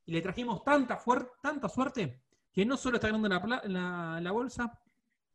y 0.09 0.11
le 0.11 0.21
trajimos 0.23 0.63
tanta, 0.63 0.99
tanta 1.39 1.69
suerte 1.69 2.23
que 2.51 2.65
no 2.65 2.77
solo 2.77 2.95
está 2.97 3.09
ganando 3.09 3.27
en 3.27 3.33
la, 3.51 3.61
en 3.63 3.73
la- 3.73 4.15
en 4.17 4.23
la 4.23 4.31
bolsa, 4.31 4.81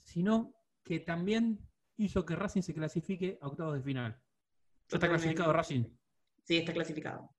sino 0.03 0.53
que 0.83 0.99
también 0.99 1.61
hizo 1.97 2.27
que 2.27 2.35
Racing 2.35 2.63
se 2.63 2.75
clasifique 2.75 3.39
a 3.41 3.47
octavos 3.47 3.75
de 3.75 3.83
final. 3.83 4.21
¿Ya 4.89 4.97
está 4.97 5.09
clasificado 5.09 5.53
Racing? 5.53 5.85
Sí, 6.43 6.57
está 6.57 6.73
clasificado. 6.73 7.31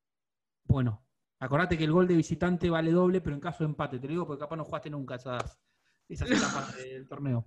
Bueno, 0.63 1.05
acordate 1.39 1.77
que 1.77 1.83
el 1.83 1.91
gol 1.91 2.07
de 2.07 2.15
visitante 2.15 2.69
vale 2.69 2.91
doble, 2.91 3.19
pero 3.19 3.35
en 3.35 3.41
caso 3.41 3.65
de 3.65 3.69
empate, 3.71 3.99
te 3.99 4.07
lo 4.07 4.11
digo 4.11 4.25
porque 4.27 4.39
capaz 4.39 4.55
no 4.55 4.63
jugaste 4.63 4.89
nunca 4.89 5.15
esas, 5.15 5.59
esas 6.07 6.29
etapas 6.31 6.73
del 6.77 7.05
torneo. 7.05 7.43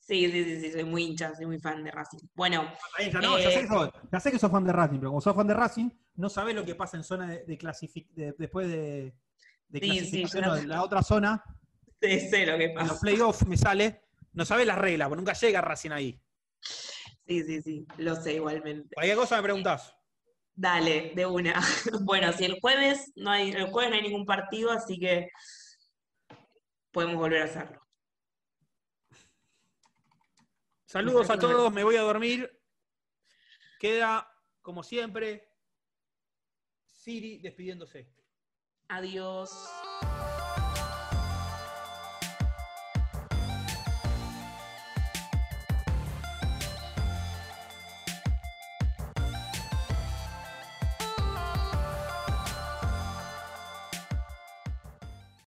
Sí, 0.00 0.30
sí, 0.30 0.44
sí, 0.44 0.60
sí, 0.60 0.72
soy 0.72 0.84
muy 0.84 1.04
hincha, 1.04 1.34
soy 1.34 1.46
muy 1.46 1.58
fan 1.58 1.82
de 1.82 1.90
Racing. 1.90 2.18
Bueno, 2.34 2.70
Ahí 2.98 3.10
ya, 3.10 3.22
no, 3.22 3.38
ya, 3.38 3.50
sé 3.50 3.60
eh, 3.60 3.62
que 3.62 3.68
sos, 3.68 3.90
ya 4.12 4.20
sé 4.20 4.30
que 4.32 4.38
sos 4.38 4.50
fan 4.50 4.64
de 4.64 4.72
Racing, 4.72 4.98
pero 4.98 5.08
como 5.10 5.22
sos 5.22 5.34
fan 5.34 5.46
de 5.46 5.54
Racing, 5.54 5.88
no 6.16 6.28
sabés 6.28 6.54
lo 6.54 6.62
que 6.66 6.74
pasa 6.74 6.98
en 6.98 7.04
zona 7.04 7.26
de, 7.30 7.44
de- 7.46 8.34
después 8.38 8.68
de, 8.68 9.14
de 9.70 9.78
Sí, 9.80 9.86
sí, 9.86 10.22
clasificación 10.22 10.44
yo 10.44 10.50
o 10.50 10.54
no- 10.54 10.60
de 10.60 10.66
la 10.66 10.82
otra 10.82 11.02
zona. 11.02 11.42
sí, 12.00 12.20
sé 12.28 12.46
lo 12.46 12.58
que 12.58 12.64
En 12.66 12.74
los 12.74 12.88
pasa. 12.88 13.00
playoffs 13.00 13.46
me 13.46 13.56
sale, 13.56 14.02
no 14.32 14.44
sabés 14.44 14.66
las 14.66 14.78
reglas, 14.78 15.08
porque 15.08 15.20
nunca 15.20 15.32
llega 15.32 15.60
Racing 15.60 15.90
ahí. 15.90 16.20
Sí, 16.60 17.42
sí, 17.44 17.62
sí, 17.62 17.86
lo 17.98 18.16
sé 18.16 18.34
igualmente. 18.34 18.94
Cualquier 18.94 19.16
cosa 19.16 19.36
me 19.36 19.42
preguntás. 19.44 19.94
Dale, 20.54 21.12
de 21.14 21.26
una. 21.26 21.54
Bueno, 22.04 22.32
si 22.32 22.44
el 22.44 22.58
jueves 22.60 23.12
no 23.16 23.30
hay, 23.30 23.50
el 23.50 23.70
jueves 23.70 23.90
no 23.90 23.96
hay 23.96 24.02
ningún 24.02 24.26
partido, 24.26 24.70
así 24.72 24.98
que 24.98 25.28
podemos 26.90 27.16
volver 27.16 27.42
a 27.42 27.44
hacerlo. 27.44 27.80
Saludos 30.86 31.30
a 31.30 31.38
todos, 31.38 31.72
me 31.72 31.84
voy 31.84 31.94
a 31.96 32.00
dormir. 32.02 32.50
Queda, 33.78 34.28
como 34.60 34.82
siempre, 34.82 35.48
Siri 36.84 37.38
despidiéndose. 37.38 38.12
Adiós. 38.90 39.70